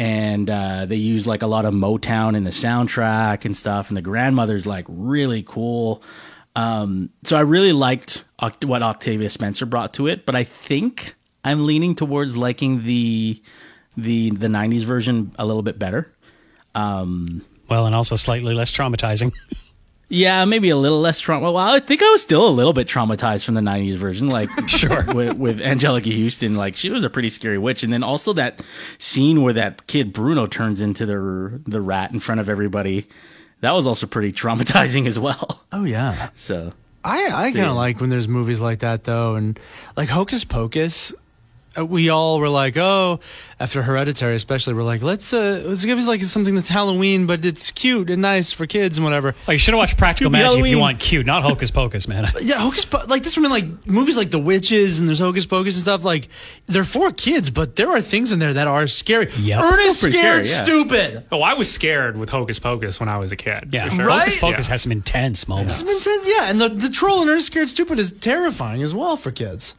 and 0.00 0.48
uh, 0.48 0.86
they 0.86 0.96
use 0.96 1.26
like 1.26 1.42
a 1.42 1.46
lot 1.46 1.66
of 1.66 1.74
Motown 1.74 2.34
in 2.34 2.44
the 2.44 2.50
soundtrack 2.50 3.44
and 3.44 3.54
stuff, 3.54 3.88
and 3.88 3.98
the 3.98 4.02
grandmother's 4.02 4.66
like 4.66 4.86
really 4.88 5.42
cool. 5.42 6.02
Um, 6.56 7.10
so 7.22 7.36
I 7.36 7.40
really 7.40 7.72
liked 7.74 8.24
Oct- 8.40 8.64
what 8.64 8.82
Octavia 8.82 9.28
Spencer 9.28 9.66
brought 9.66 9.92
to 9.94 10.06
it, 10.06 10.24
but 10.24 10.34
I 10.34 10.44
think 10.44 11.16
I'm 11.44 11.66
leaning 11.66 11.94
towards 11.94 12.34
liking 12.34 12.84
the 12.84 13.42
the 13.94 14.30
the 14.30 14.46
'90s 14.46 14.84
version 14.84 15.32
a 15.38 15.44
little 15.44 15.62
bit 15.62 15.78
better. 15.78 16.10
Well, 17.68 17.84
and 17.84 17.94
also 17.94 18.16
slightly 18.16 18.54
less 18.54 18.72
traumatizing. 18.72 19.34
Yeah, 20.12 20.44
maybe 20.44 20.70
a 20.70 20.76
little 20.76 21.00
less 21.00 21.20
trauma. 21.20 21.52
Well, 21.52 21.56
I 21.64 21.78
think 21.78 22.02
I 22.02 22.10
was 22.10 22.20
still 22.20 22.46
a 22.46 22.50
little 22.50 22.72
bit 22.72 22.88
traumatized 22.88 23.44
from 23.44 23.54
the 23.54 23.60
'90s 23.60 23.94
version, 23.94 24.28
like 24.28 24.50
sure 24.68 25.04
with, 25.14 25.36
with 25.38 25.60
Anjelica 25.60 26.12
Huston. 26.24 26.54
Like 26.54 26.76
she 26.76 26.90
was 26.90 27.04
a 27.04 27.10
pretty 27.10 27.28
scary 27.28 27.58
witch, 27.58 27.84
and 27.84 27.92
then 27.92 28.02
also 28.02 28.32
that 28.32 28.60
scene 28.98 29.40
where 29.42 29.52
that 29.52 29.86
kid 29.86 30.12
Bruno 30.12 30.46
turns 30.48 30.80
into 30.80 31.06
the 31.06 31.60
the 31.64 31.80
rat 31.80 32.10
in 32.10 32.18
front 32.20 32.40
of 32.40 32.48
everybody. 32.48 33.06
That 33.60 33.72
was 33.72 33.86
also 33.86 34.06
pretty 34.06 34.32
traumatizing 34.32 35.06
as 35.06 35.18
well. 35.18 35.62
Oh, 35.70 35.84
yeah. 35.84 36.30
So 36.34 36.72
I, 37.04 37.26
I 37.26 37.30
kind 37.44 37.54
Yeah. 37.56 37.70
of 37.70 37.76
like 37.76 38.00
when 38.00 38.08
there's 38.10 38.26
movies 38.26 38.58
like 38.60 38.78
that, 38.80 39.04
though. 39.04 39.36
And 39.36 39.60
like 39.96 40.08
Hocus 40.08 40.44
Pocus, 40.44 41.12
we 41.76 42.08
all 42.08 42.40
were 42.40 42.48
like, 42.48 42.76
oh, 42.76 43.20
after 43.58 43.82
Hereditary, 43.82 44.34
especially, 44.34 44.74
we're 44.74 44.82
like, 44.82 45.02
let's, 45.02 45.32
uh, 45.32 45.62
let's 45.66 45.84
give 45.84 45.98
us 45.98 46.06
like 46.06 46.22
something 46.24 46.54
that's 46.54 46.68
Halloween, 46.68 47.26
but 47.26 47.44
it's 47.44 47.70
cute 47.70 48.10
and 48.10 48.20
nice 48.22 48.52
for 48.52 48.66
kids 48.66 48.98
and 48.98 49.04
whatever. 49.04 49.34
Like, 49.46 49.54
you 49.54 49.58
should 49.58 49.74
have 49.74 49.78
watched 49.78 49.96
Practical 49.96 50.30
Could 50.30 50.38
be 50.38 50.42
Magic 50.42 50.60
if 50.60 50.66
you 50.66 50.78
want 50.78 50.98
cute, 50.98 51.26
not 51.26 51.42
Hocus 51.42 51.70
Pocus, 51.70 52.08
man. 52.08 52.30
Yeah, 52.42 52.56
Hocus 52.56 52.84
Po- 52.84 53.04
like 53.06 53.22
this 53.22 53.36
one, 53.36 53.48
like 53.50 53.86
movies 53.86 54.16
like 54.16 54.30
The 54.30 54.38
Witches 54.38 54.98
and 54.98 55.06
there's 55.08 55.18
Hocus 55.20 55.46
Pocus 55.46 55.76
and 55.76 55.82
stuff. 55.82 56.02
Like 56.04 56.28
they're 56.66 56.82
for 56.84 57.12
kids, 57.12 57.50
but 57.50 57.76
there 57.76 57.90
are 57.90 58.00
things 58.00 58.32
in 58.32 58.38
there 58.38 58.54
that 58.54 58.66
are 58.66 58.86
scary. 58.86 59.30
Yep. 59.38 59.62
Ernest 59.62 60.00
scared 60.00 60.12
scary, 60.14 60.46
yeah. 60.48 60.64
stupid. 60.64 61.24
Oh, 61.30 61.42
I 61.42 61.54
was 61.54 61.70
scared 61.70 62.16
with 62.16 62.30
Hocus 62.30 62.58
Pocus 62.58 62.98
when 62.98 63.08
I 63.08 63.18
was 63.18 63.30
a 63.30 63.36
kid. 63.36 63.68
Yeah, 63.72 63.88
sure. 63.90 64.06
Right? 64.06 64.20
Hocus 64.22 64.40
Pocus 64.40 64.66
Yeah. 64.66 64.72
has 64.72 64.82
some 64.82 64.92
intense 64.92 65.46
moments. 65.46 65.82
Yeah, 66.24 66.50
and 66.50 66.60
the, 66.60 66.68
the 66.68 66.88
troll 66.88 67.22
in 67.22 67.28
Ernest 67.28 67.46
Scared 67.48 67.68
Stupid 67.68 67.98
is 67.98 68.10
terrifying 68.12 68.82
as 68.82 68.94
well 68.94 69.16
for 69.16 69.30
kids. 69.30 69.74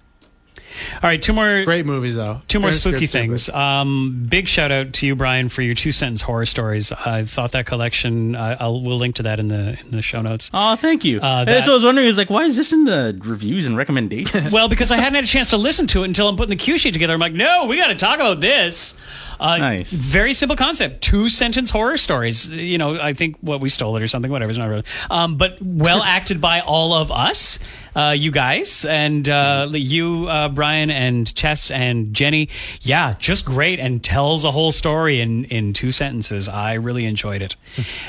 All 0.96 1.10
right, 1.10 1.22
two 1.22 1.34
more 1.34 1.64
Great 1.64 1.86
movies 1.86 2.16
though. 2.16 2.42
Two 2.48 2.60
more 2.60 2.70
Ernest 2.70 2.82
spooky 2.84 3.06
things. 3.08 3.50
Um, 3.50 4.26
big 4.30 4.48
shout 4.48 4.72
out 4.72 4.94
to 4.94 5.08
you, 5.08 5.16
Brian, 5.16 5.50
for 5.50 5.62
your 5.62 5.76
two 5.76 5.92
sentence 5.92 6.22
horror 6.22 6.46
stories. 6.46 6.92
I 6.92 7.26
thought 7.26 7.52
that 7.54 7.66
collection. 7.66 8.36
Uh, 8.36 8.58
I'll 8.60 8.82
we'll 8.82 8.98
link 8.98 9.16
to 9.16 9.24
that 9.24 9.40
in 9.40 9.48
the 9.48 9.78
in 9.80 9.92
the 9.92 10.02
show 10.02 10.22
notes. 10.22 10.50
Oh, 10.54 10.76
thank 10.76 11.04
you. 11.06 11.20
Uh, 11.20 11.46
that- 11.46 11.66
so 11.66 11.72
I 11.72 11.76
was 11.76 11.84
wondering, 11.84 12.08
is 12.08 12.18
like, 12.18 12.30
why 12.30 12.44
is 12.46 12.56
this 12.58 12.74
in 12.74 12.84
the 12.86 13.20
reviews 13.24 13.66
and 13.66 13.78
recommendations? 13.78 14.52
Well, 14.62 14.68
because 14.70 14.92
I 14.92 14.98
hadn't 14.98 15.16
had 15.16 15.24
a 15.24 15.28
chance 15.28 15.50
to 15.52 15.58
listen 15.58 15.88
to 15.88 16.04
it 16.04 16.06
until 16.08 16.28
I'm 16.28 16.36
putting 16.36 16.50
the 16.50 16.56
cue 16.62 16.78
sheet 16.78 16.94
together. 16.94 17.14
I'm 17.14 17.20
like, 17.20 17.34
no, 17.34 17.68
we 17.68 17.78
got 17.78 17.88
to 17.88 17.96
talk 17.96 18.16
about 18.16 18.40
this. 18.42 18.94
Uh, 19.42 19.58
Nice. 19.58 19.92
Very 19.92 20.36
simple 20.36 20.56
concept. 20.56 21.02
Two 21.02 21.28
sentence 21.28 21.72
horror 21.72 21.98
stories. 21.98 22.48
You 22.50 22.78
know, 22.78 23.00
I 23.02 23.14
think 23.14 23.38
what 23.42 23.60
we 23.60 23.70
stole 23.70 23.98
it 23.98 24.04
or 24.04 24.08
something. 24.08 24.32
Whatever. 24.32 24.52
It's 24.52 24.60
not 24.60 24.68
really. 24.70 24.84
Um, 25.10 25.36
but 25.36 25.58
well 25.60 26.04
acted 26.04 26.40
by 26.40 26.62
all 26.62 26.94
of 26.94 27.12
us, 27.12 27.58
uh, 27.96 28.16
you 28.16 28.30
guys, 28.30 28.86
and 28.86 29.28
uh, 29.28 29.68
you, 29.72 30.28
uh, 30.28 30.50
Brian, 30.50 30.92
and 30.92 31.34
Chess 31.36 31.72
and 31.72 32.14
Jenny. 32.14 32.50
Yeah, 32.82 33.16
just 33.18 33.44
great 33.44 33.80
and 33.80 34.04
tells 34.04 34.46
a 34.46 34.52
whole 34.52 34.72
story 34.72 35.20
in 35.22 35.46
in 35.46 35.74
two 35.74 35.92
sentences. 35.92 36.48
I 36.48 36.76
really 36.76 37.06
enjoyed 37.06 37.42
it. 37.42 37.56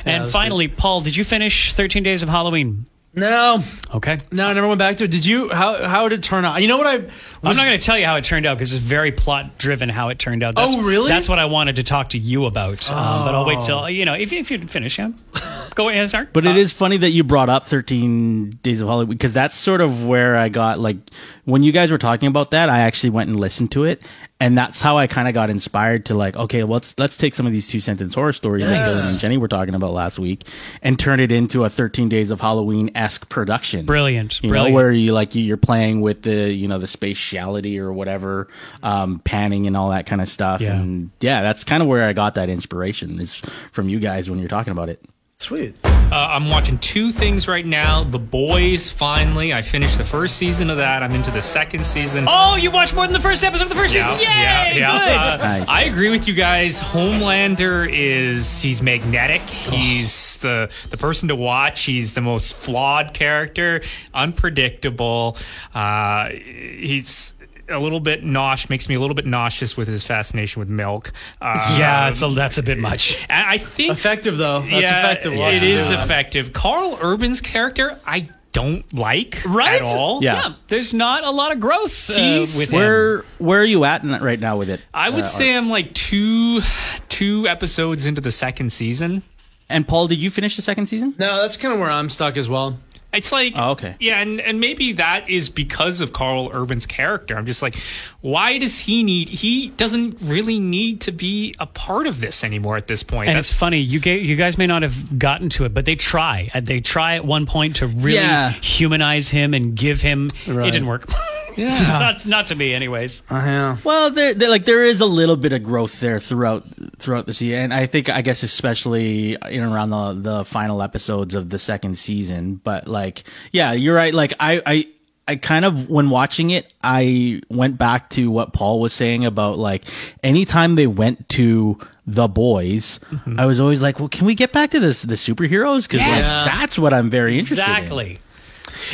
and 0.05 0.25
was 0.25 0.33
finally, 0.33 0.69
Paul, 0.69 1.01
did 1.01 1.17
you 1.17 1.25
finish 1.25 1.73
Thirteen 1.73 2.03
Days 2.03 2.23
of 2.23 2.29
Halloween? 2.29 2.85
No, 3.15 3.63
Okay. 3.95 4.19
no, 4.31 4.49
I 4.49 4.55
never 4.55 4.67
went 4.67 4.79
back 4.79 4.97
to 4.97 5.05
it. 5.05 5.11
Did 5.11 5.27
you? 5.27 5.51
How 5.51 5.87
how 5.87 6.09
did 6.09 6.21
it 6.21 6.23
turn 6.23 6.47
out? 6.47 6.63
You 6.63 6.69
know 6.69 6.79
what 6.79 6.87
I? 6.87 6.95
I'm 6.95 7.57
not 7.57 7.63
going 7.67 7.79
to 7.79 7.85
tell 7.85 7.99
you 7.99 8.07
how 8.07 8.17
it 8.17 8.25
turned 8.25 8.47
out 8.47 8.57
because 8.57 8.73
it's 8.73 8.83
very 8.83 9.13
plot 9.13 9.59
driven 9.59 9.91
how 9.91 10.09
it 10.09 10.19
turned 10.19 10.43
out. 10.43 10.55
That's, 10.55 10.73
Oh, 10.73 10.83
really? 10.83 11.11
That's 11.11 11.29
what 11.29 11.39
I 11.39 11.45
wanted 11.45 11.77
to 11.77 11.83
talk 11.83 12.09
to 12.11 12.19
you 12.19 12.47
about. 12.47 12.89
Uh, 12.91 13.25
but 13.27 13.35
I'll 13.35 13.45
wait 13.45 13.63
till 13.67 13.87
you 13.91 14.07
know 14.07 14.15
if, 14.15 14.33
if 14.33 14.51
you 14.51 14.59
finish. 14.61 14.99
Yeah, 14.99 15.11
go 15.75 15.91
ahead, 15.91 16.01
and 16.01 16.09
start. 16.09 16.33
But 16.33 16.47
it 16.47 16.57
is 16.57 16.73
funny 16.73 16.97
that 16.97 17.11
you 17.11 17.23
brought 17.23 17.51
up 17.51 17.67
13 17.67 18.61
Days 18.63 18.81
of 18.81 18.89
Hollywood 18.89 19.19
because 19.19 19.35
that's 19.35 19.57
sort 19.59 19.83
of 19.83 20.07
where 20.07 20.35
I 20.35 20.49
got 20.49 20.79
like 20.79 20.97
when 21.45 21.63
you 21.63 21.73
guys 21.73 21.91
were 21.91 21.99
talking 21.99 22.29
about 22.29 22.53
that, 22.53 22.69
I 22.71 22.81
actually 22.81 23.11
went 23.11 23.29
and 23.31 23.39
listened 23.41 23.73
to 23.73 23.85
it, 23.85 24.03
and 24.39 24.57
that's 24.57 24.81
how 24.81 24.97
I 24.99 25.07
kind 25.09 25.27
of 25.27 25.35
got 25.35 25.51
inspired 25.51 26.07
to 26.07 26.15
like, 26.15 26.37
okay, 26.37 26.63
let's 26.65 26.95
let's 26.99 27.17
take 27.17 27.35
some 27.35 27.47
of 27.47 27.53
these 27.53 27.67
two 27.69 27.81
sentence 27.81 28.15
horror 28.15 28.33
stories 28.33 28.65
that 28.67 28.87
Dylan 28.87 29.11
and 29.13 29.21
Jenny 29.21 29.37
were 29.39 29.49
talking 29.49 29.75
about 29.75 29.93
last 29.93 30.19
week 30.19 30.47
and 30.83 30.99
turn 30.99 31.19
it 31.21 31.33
into 31.33 31.65
a 31.65 31.71
13 31.71 32.09
Days 32.09 32.31
of 32.31 32.41
Halloween 32.41 32.91
esque 32.95 33.29
production. 33.29 33.87
Brilliant, 33.87 34.43
You 34.43 34.51
brilliant. 34.51 34.71
know, 34.73 34.75
where 34.77 34.93
you 34.93 35.13
like 35.13 35.35
you- 35.35 35.43
you're 35.45 35.57
playing 35.57 36.01
with 36.01 36.23
the 36.23 36.53
you 36.53 36.69
know 36.69 36.79
the 36.79 36.87
spatiality 36.87 37.79
or 37.79 37.93
whatever, 37.93 38.49
um, 38.83 39.21
panning 39.25 39.67
and 39.67 39.77
all 39.77 39.91
that 39.91 40.07
kind 40.07 40.21
of 40.23 40.29
stuff, 40.29 40.61
Yeah. 40.61 40.75
and 40.81 41.11
yeah, 41.21 41.43
that's 41.43 41.65
kind 41.65 41.83
of 41.83 41.89
where 41.89 42.05
I 42.05 42.13
got 42.13 42.35
that 42.37 42.49
inspiration 42.49 43.19
is 43.21 43.41
from 43.73 43.89
you 43.89 43.99
guys 43.99 44.31
when 44.31 44.39
you're 44.39 44.49
talking 44.49 44.71
about 44.73 44.89
it. 44.89 45.01
Sweet. 45.43 45.75
Uh, 45.85 46.15
I'm 46.15 46.49
watching 46.51 46.79
two 46.79 47.11
things 47.11 47.49
right 47.49 47.67
now. 47.67 48.05
The 48.05 48.19
Boys, 48.19 48.91
finally. 48.91 49.53
I 49.53 49.63
finished 49.63 49.99
the 49.99 50.05
first 50.05 50.37
season 50.37 50.71
of 50.71 50.77
that. 50.77 51.03
I'm 51.03 51.13
into 51.13 51.33
the 51.33 51.43
second 51.43 51.85
season. 51.85 52.27
Oh, 52.29 52.55
you 52.55 52.71
watched 52.71 52.95
more 52.95 53.05
than 53.07 53.13
the 53.13 53.19
first 53.21 53.43
episode 53.43 53.65
of 53.65 53.69
the 53.71 53.75
first 53.75 53.93
season. 53.95 54.13
Yay! 54.21 54.75
Good. 54.75 54.83
Uh, 54.83 55.37
Nice. 55.39 55.69
I 55.69 55.83
agree 55.85 56.11
with 56.11 56.29
you 56.29 56.35
guys. 56.35 56.81
Homelander 56.81 57.91
is 57.93 58.61
he's 58.61 58.83
magnetic. 58.83 59.41
He's 59.43 60.37
the 60.39 60.71
the 60.91 60.97
person 60.97 61.29
to 61.29 61.35
watch. 61.35 61.83
He's 61.85 62.15
the 62.15 62.21
most 62.21 62.55
flawed 62.55 63.13
character, 63.15 63.83
unpredictable. 64.15 65.37
Uh, 65.75 66.29
he's 66.29 67.35
a 67.69 67.79
little 67.79 68.01
bit 68.01 68.25
nauseous, 68.25 68.69
makes 68.71 68.89
me 68.89 68.95
a 68.95 69.01
little 69.01 69.15
bit 69.15 69.27
nauseous 69.27 69.77
with 69.77 69.89
his 69.89 70.05
fascination 70.05 70.61
with 70.61 70.69
milk. 70.69 71.13
Uh, 71.41 71.77
yeah, 71.79 72.09
it's 72.09 72.23
a, 72.23 72.29
that's 72.29 72.59
a 72.59 72.63
bit 72.63 72.79
much. 72.79 73.17
I 73.31 73.59
think 73.59 73.93
Effective 73.93 74.37
though. 74.37 74.61
That's 74.61 74.73
yeah, 74.73 74.99
effective. 75.01 75.33
It 75.33 75.37
watching 75.39 75.69
is 75.69 75.89
that. 75.89 76.05
effective. 76.05 76.53
Karl 76.53 76.99
Urban's 77.03 77.41
character, 77.41 77.99
I 78.07 78.29
don't 78.53 78.85
like 78.93 79.41
Right? 79.47 79.81
at 79.81 79.83
all. 79.83 80.23
Yeah. 80.23 80.55
there's 80.69 80.93
not 80.93 81.25
a 81.25 81.31
lot 81.31 81.53
of 81.53 81.61
growth 81.61 82.11
uh, 82.11 82.15
He's- 82.15 82.57
with 82.59 82.71
him. 82.71 82.77
Where 82.79 83.25
where 83.39 83.61
are 83.61 83.65
you 83.65 83.85
at 83.85 84.03
in, 84.03 84.11
right 84.11 84.39
now 84.41 84.57
with 84.59 84.69
it? 84.69 84.81
I 84.93 85.09
would 85.09 85.25
Uh, 85.25 85.27
say 85.27 85.57
I'm 85.57 85.71
like 85.71 85.95
two 85.95 86.61
two 87.09 87.47
episodes 87.49 88.05
into 88.07 88.21
the 88.21 88.33
second 88.33 88.71
season. 88.71 89.23
And 89.69 89.89
Paul, 89.89 90.07
did 90.07 90.19
you 90.19 90.29
finish 90.29 90.57
the 90.57 90.61
second 90.63 90.85
season? 90.87 91.15
No, 91.19 91.41
that's 91.41 91.57
kind 91.57 91.73
of 91.73 91.81
where 91.81 91.91
I'm 91.91 92.11
stuck 92.11 92.37
as 92.37 92.47
well. 92.47 92.79
It's 93.13 93.31
like, 93.31 93.53
Oh, 93.57 93.73
okay. 93.73 93.95
yeah, 94.01 94.21
and, 94.23 94.41
and 94.41 94.59
maybe 94.59 94.95
that 94.95 95.29
is 95.29 95.51
because 95.51 96.01
of 96.01 96.15
Karl 96.15 96.51
Urban's 96.55 96.87
character. 96.87 97.37
I'm 97.37 97.45
just 97.45 97.61
like, 97.61 97.77
why 98.23 98.57
does 98.57 98.79
he 98.79 99.03
need? 99.03 99.29
He 99.29 99.69
doesn't 99.69 100.17
really 100.23 100.59
need 100.59 101.03
to 101.03 101.13
be 101.13 101.55
a 101.61 101.67
part 101.67 102.07
of 102.07 102.21
this 102.23 102.43
anymore 102.43 102.77
at 102.77 102.87
this 102.87 103.03
point. 103.03 103.29
and 103.29 103.37
That's 103.37 103.51
it's 103.51 103.59
funny, 103.59 103.79
you 103.81 104.01
ga- 104.01 104.19
you 104.19 104.35
guys 104.37 104.57
may 104.57 104.67
not 104.67 104.81
have 104.83 105.19
gotten 105.19 105.51
to 105.51 105.65
it, 105.67 105.75
but 105.75 105.85
they 105.85 105.95
try. 105.95 106.51
They 106.63 106.81
try 106.81 107.17
at 107.17 107.25
one 107.27 107.45
point 107.45 107.77
to 107.77 107.87
really 107.87 108.17
Yeah. 108.17 108.51
humanize 108.53 109.29
him 109.29 109.53
and 109.53 109.75
give 109.77 110.01
him. 110.01 110.29
It 110.47 110.55
didn't 110.73 110.87
work. 110.87 111.07
Yeah. 111.57 111.79
not 111.89 112.27
not 112.27 112.47
to 112.49 112.55
me, 112.55 112.75
anyways. 112.75 113.23
Uh, 113.31 113.35
yeah. 113.37 113.77
Well, 113.85 114.11
there, 114.11 114.35
there 114.35 114.49
like 114.49 114.65
there 114.65 114.83
is 114.83 115.01
a 115.01 115.07
little 115.07 115.37
bit 115.37 115.53
of 115.53 115.63
growth 115.63 116.01
there 116.01 116.19
throughout 116.21 116.65
throughout 116.99 117.27
the 117.27 117.35
season, 117.35 117.59
and 117.59 117.75
I 117.75 117.87
think 117.87 118.09
I 118.09 118.23
guess 118.23 118.43
especially 118.43 119.37
in 119.51 119.63
around 119.63 119.91
the 119.91 120.13
the 120.15 120.45
final 120.45 120.83
episodes 120.83 121.35
of 121.35 121.51
the 121.51 121.59
second 121.59 121.99
season. 121.99 122.57
But 122.57 122.89
like, 122.89 123.25
yeah, 123.53 123.73
you're 123.73 123.95
right. 123.97 124.15
Like 124.15 124.33
I 124.41 124.63
I 124.67 124.87
I 125.29 125.37
kind 125.37 125.65
of 125.65 125.89
when 125.89 126.11
watching 126.11 126.51
it, 126.51 126.73
I 126.83 127.41
went 127.49 127.79
back 127.79 128.11
to 128.11 128.31
what 128.31 128.53
Paul 128.53 128.81
was 128.81 128.93
saying 128.93 129.25
about 129.25 129.59
like 129.59 129.85
anytime 130.23 130.75
they 130.75 130.87
went 130.87 131.29
to 131.31 131.79
the 132.07 132.27
boys, 132.27 132.99
Mm-hmm. 133.13 133.39
I 133.39 133.47
was 133.47 133.61
always 133.61 133.81
like, 133.81 134.01
well, 134.01 134.09
can 134.09 134.27
we 134.27 134.35
get 134.35 134.53
back 134.53 134.71
to 134.71 134.81
this 134.81 135.03
the 135.03 135.15
superheroes? 135.15 135.85
Because 135.89 136.01
Yes. 136.01 136.47
like, 136.47 136.55
that's 136.61 136.79
what 136.79 136.93
I'm 136.93 137.09
very 137.11 137.39
interested 137.39 137.63
in. 137.65 137.71
Exactly. 137.71 138.19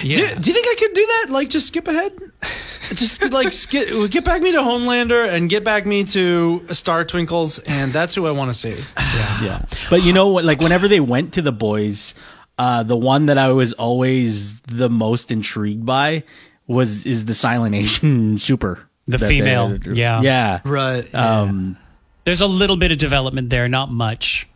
Do, 0.02 0.08
do 0.08 0.14
you 0.50 0.54
think 0.54 0.66
I 0.68 0.74
could 0.78 0.92
do 0.92 1.06
that? 1.06 1.26
Like, 1.30 1.48
just 1.48 1.68
skip 1.68 1.88
ahead? 1.88 2.12
Just 2.94 3.22
like 3.32 3.52
skip, 3.52 4.10
get 4.10 4.24
back 4.24 4.40
me 4.40 4.52
to 4.52 4.58
Homelander 4.58 5.28
and 5.28 5.50
get 5.50 5.62
back 5.62 5.84
me 5.84 6.04
to 6.04 6.66
Star 6.72 7.04
Twinkles, 7.04 7.58
and 7.60 7.92
that's 7.92 8.14
who 8.14 8.26
I 8.26 8.30
want 8.30 8.50
to 8.50 8.54
see. 8.54 8.76
Yeah. 8.96 9.42
yeah. 9.42 9.66
But 9.90 10.04
you 10.04 10.12
know 10.14 10.28
what? 10.28 10.44
Like 10.46 10.60
whenever 10.60 10.88
they 10.88 11.00
went 11.00 11.34
to 11.34 11.42
the 11.42 11.52
boys, 11.52 12.14
uh, 12.56 12.84
the 12.84 12.96
one 12.96 13.26
that 13.26 13.36
I 13.36 13.52
was 13.52 13.74
always 13.74 14.60
the 14.62 14.88
most 14.88 15.30
intrigued 15.30 15.84
by 15.84 16.22
was 16.66 17.04
is 17.04 17.26
the 17.26 17.34
Silent 17.34 17.74
Asian 17.74 18.38
super. 18.38 18.88
The 19.06 19.18
female, 19.18 19.78
yeah. 19.92 20.20
Yeah. 20.22 20.60
Right. 20.64 21.14
Um, 21.14 21.76
There's 22.24 22.40
a 22.42 22.46
little 22.46 22.76
bit 22.76 22.90
of 22.92 22.98
development 22.98 23.48
there, 23.50 23.66
not 23.68 23.90
much. 23.90 24.46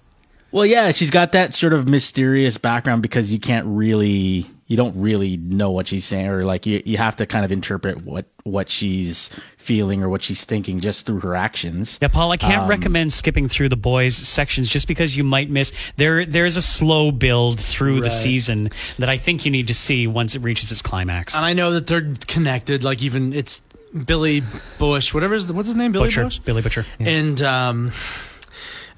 well, 0.53 0.67
yeah, 0.67 0.93
she's 0.93 1.11
got 1.11 1.33
that 1.33 1.55
sort 1.55 1.73
of 1.73 1.89
mysterious 1.89 2.59
background 2.59 3.01
because 3.03 3.33
you 3.33 3.41
can't 3.41 3.67
really, 3.67 4.51
you 4.73 4.77
don't 4.79 4.97
really 4.97 5.37
know 5.37 5.71
what 5.71 5.87
she's 5.87 6.07
saying, 6.07 6.29
or 6.29 6.45
like 6.47 6.65
you, 6.65 6.83
you 6.87 6.97
have 6.97 7.17
to 7.17 7.27
kind 7.27 7.45
of 7.45 7.53
interpret 7.53 8.07
what 8.07 8.25
what 8.45 8.71
she's 8.71 9.29
feeling 9.59 10.03
or 10.03 10.09
what 10.09 10.23
she's 10.23 10.47
thinking 10.47 10.81
just 10.81 11.05
through 11.05 11.21
her 11.21 11.37
actions. 11.37 11.99
Yeah, 12.01 12.09
Paul, 12.09 12.33
I 12.33 12.39
can't 12.39 12.63
Um, 12.63 12.69
recommend 12.69 13.13
skipping 13.13 13.49
through 13.49 13.69
the 13.69 13.77
boys 13.77 14.17
sections 14.17 14.71
just 14.71 14.89
because 14.89 15.15
you 15.15 15.25
might 15.25 15.51
miss 15.51 15.73
there 15.97 16.25
there's 16.25 16.57
a 16.57 16.63
slow 16.63 17.13
build 17.13 17.61
through 17.61 18.01
the 18.01 18.11
season 18.11 18.71
that 18.99 19.11
I 19.11 19.19
think 19.19 19.45
you 19.45 19.51
need 19.51 19.67
to 19.67 19.75
see 19.75 20.07
once 20.07 20.35
it 20.35 20.41
reaches 20.41 20.73
its 20.73 20.81
climax. 20.81 21.35
and 21.37 21.45
I 21.45 21.53
know 21.53 21.73
that 21.73 21.87
they're 21.87 22.15
connected. 22.27 22.83
Like 22.83 23.03
even 23.03 23.35
it's 23.35 23.61
Billy 24.07 24.43
Bush, 24.79 25.13
whatever 25.13 25.35
is 25.35 25.47
the, 25.49 25.53
what's 25.53 25.69
his 25.69 25.77
name, 25.77 25.93
Billy 25.93 26.07
Butcher, 26.07 26.25
Bush, 26.25 26.39
Billy 26.39 26.63
Butcher. 26.63 26.87
and 26.99 27.43
um, 27.43 27.93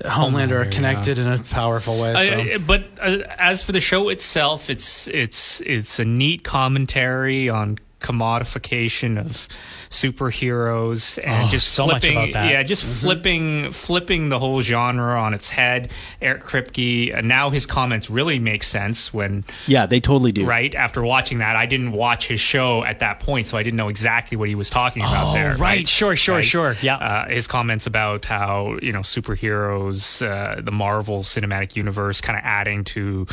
Homelander 0.03 0.67
are 0.67 0.67
connected 0.67 1.19
in 1.19 1.27
a 1.27 1.39
powerful 1.39 2.01
way. 2.01 2.55
So. 2.55 2.59
But 2.59 2.85
uh, 3.01 3.19
as 3.39 3.63
for 3.63 3.73
the 3.73 3.81
show 3.81 4.09
itself, 4.09 4.71
it's 4.71 5.09
it's 5.09 5.61
it's 5.63 5.99
a 5.99 6.05
neat 6.05 6.43
commentary 6.45 7.49
on 7.49 7.79
commodification 8.05 9.19
of 9.19 9.49
superheroes 9.91 11.19
and 11.25 11.45
Oh, 11.47 11.51
just 11.51 11.69
so 11.69 11.87
flipping, 11.89 12.31
yeah, 12.33 12.63
just 12.63 12.85
flipping 12.85 13.71
flipping 13.73 14.29
the 14.29 14.39
whole 14.39 14.61
genre 14.63 15.21
on 15.21 15.35
its 15.35 15.51
head. 15.51 15.91
Eric 16.21 16.43
Kripke, 16.43 17.17
uh, 17.17 17.21
now 17.21 17.51
his 17.51 17.67
comments 17.67 18.11
really 18.11 18.39
make 18.39 18.63
sense 18.65 19.13
when 19.15 19.45
Yeah, 19.67 19.87
they 19.87 20.01
totally 20.01 20.33
do. 20.33 20.45
right 20.47 20.75
after 20.75 21.03
watching 21.03 21.39
that. 21.39 21.57
I 21.57 21.67
didn't 21.67 21.93
watch 21.93 22.27
his 22.29 22.41
show 22.41 22.85
at 22.85 22.99
that 23.01 23.21
point, 23.21 23.47
so 23.47 23.57
I 23.57 23.63
didn't 23.63 23.77
know 23.77 23.89
exactly 23.89 24.37
what 24.37 24.49
he 24.49 24.55
was 24.55 24.71
talking 24.71 25.03
about 25.03 25.31
Oh, 25.31 25.35
there. 25.35 25.57
right. 25.57 25.89
Sure, 25.89 26.17
sure, 26.17 26.43
sure. 26.43 26.77
Yeah. 26.83 26.97
Uh, 26.97 27.29
his 27.29 27.47
comments 27.47 27.87
about 27.87 28.25
how 28.25 28.79
you 28.83 28.93
know 28.93 29.01
superheroes, 29.01 30.27
uh, 30.27 30.61
the 30.61 30.73
Marvel 30.73 31.23
Cinematic 31.23 31.77
Universe, 31.77 32.21
kind 32.21 32.39
of 32.39 32.45
adding 32.45 32.85
to. 32.85 33.27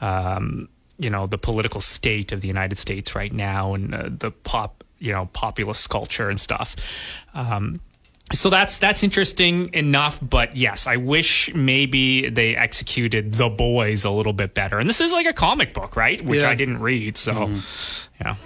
Um, 0.00 0.68
you 0.98 1.10
know 1.10 1.26
the 1.26 1.38
political 1.38 1.80
state 1.80 2.32
of 2.32 2.40
the 2.40 2.48
United 2.48 2.78
States 2.78 3.14
right 3.14 3.32
now, 3.32 3.74
and 3.74 3.94
uh, 3.94 4.08
the 4.10 4.30
pop, 4.30 4.84
you 4.98 5.12
know, 5.12 5.28
populist 5.32 5.90
culture 5.90 6.28
and 6.28 6.40
stuff. 6.40 6.76
Um, 7.34 7.80
so 8.32 8.48
that's 8.48 8.78
that's 8.78 9.02
interesting 9.02 9.72
enough, 9.74 10.18
but 10.22 10.56
yes, 10.56 10.86
I 10.86 10.96
wish 10.96 11.52
maybe 11.54 12.30
they 12.30 12.56
executed 12.56 13.34
the 13.34 13.50
boys 13.50 14.04
a 14.04 14.10
little 14.10 14.32
bit 14.32 14.54
better. 14.54 14.78
And 14.78 14.88
this 14.88 15.00
is 15.00 15.12
like 15.12 15.26
a 15.26 15.32
comic 15.34 15.74
book, 15.74 15.94
right? 15.94 16.20
Which 16.24 16.40
Yeah. 16.40 16.48
I 16.48 16.54
didn't 16.54 16.80
read, 16.80 17.16
so 17.18 17.50
yeah. 18.20 18.36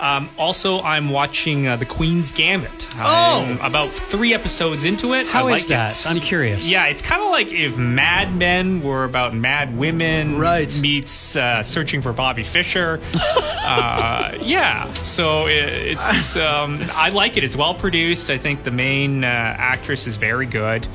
Um, 0.00 0.30
also, 0.38 0.80
I'm 0.80 1.10
watching 1.10 1.66
uh, 1.66 1.76
The 1.76 1.84
Queen's 1.84 2.30
Gambit. 2.32 2.86
I'm 2.96 3.60
about 3.60 3.90
three 3.90 4.32
episodes 4.32 4.84
into 4.84 5.14
it. 5.14 5.26
How 5.26 5.48
I 5.48 5.54
is 5.54 5.62
like 5.62 5.68
that? 5.68 5.90
It. 5.90 6.10
I'm 6.10 6.20
curious. 6.20 6.68
Yeah, 6.70 6.86
it's 6.86 7.02
kind 7.02 7.20
of 7.22 7.30
like 7.30 7.48
if 7.52 7.76
Mad 7.76 8.34
Men 8.34 8.82
were 8.82 9.04
about 9.04 9.34
Mad 9.34 9.76
Women, 9.76 10.38
Right. 10.38 10.78
Meets 10.80 11.34
uh, 11.36 11.62
Searching 11.62 12.00
for 12.02 12.12
Bobby 12.12 12.44
Fischer. 12.44 13.00
uh, 13.14 14.36
yeah, 14.40 14.92
so 14.94 15.46
it, 15.48 15.64
it's 15.68 16.36
um, 16.36 16.78
I 16.94 17.08
like 17.10 17.36
it. 17.36 17.44
It's 17.44 17.56
well 17.56 17.74
produced. 17.74 18.30
I 18.30 18.38
think 18.38 18.62
the 18.64 18.70
main 18.70 19.24
uh, 19.24 19.26
actress 19.26 20.06
is 20.06 20.16
very 20.16 20.46
good, 20.46 20.86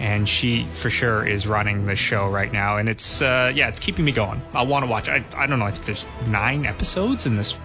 and 0.00 0.28
she 0.28 0.64
for 0.72 0.90
sure 0.90 1.24
is 1.26 1.46
running 1.46 1.86
the 1.86 1.96
show 1.96 2.28
right 2.28 2.52
now. 2.52 2.76
And 2.76 2.88
it's 2.88 3.22
uh, 3.22 3.52
yeah, 3.54 3.68
it's 3.68 3.78
keeping 3.80 4.04
me 4.04 4.12
going. 4.12 4.42
I 4.52 4.62
want 4.62 4.84
to 4.84 4.90
watch. 4.90 5.08
I 5.08 5.24
I 5.36 5.46
don't 5.46 5.58
know. 5.58 5.66
I 5.66 5.70
think 5.70 5.86
there's 5.86 6.06
nine 6.26 6.66
episodes 6.66 7.26
in 7.26 7.36
this 7.36 7.58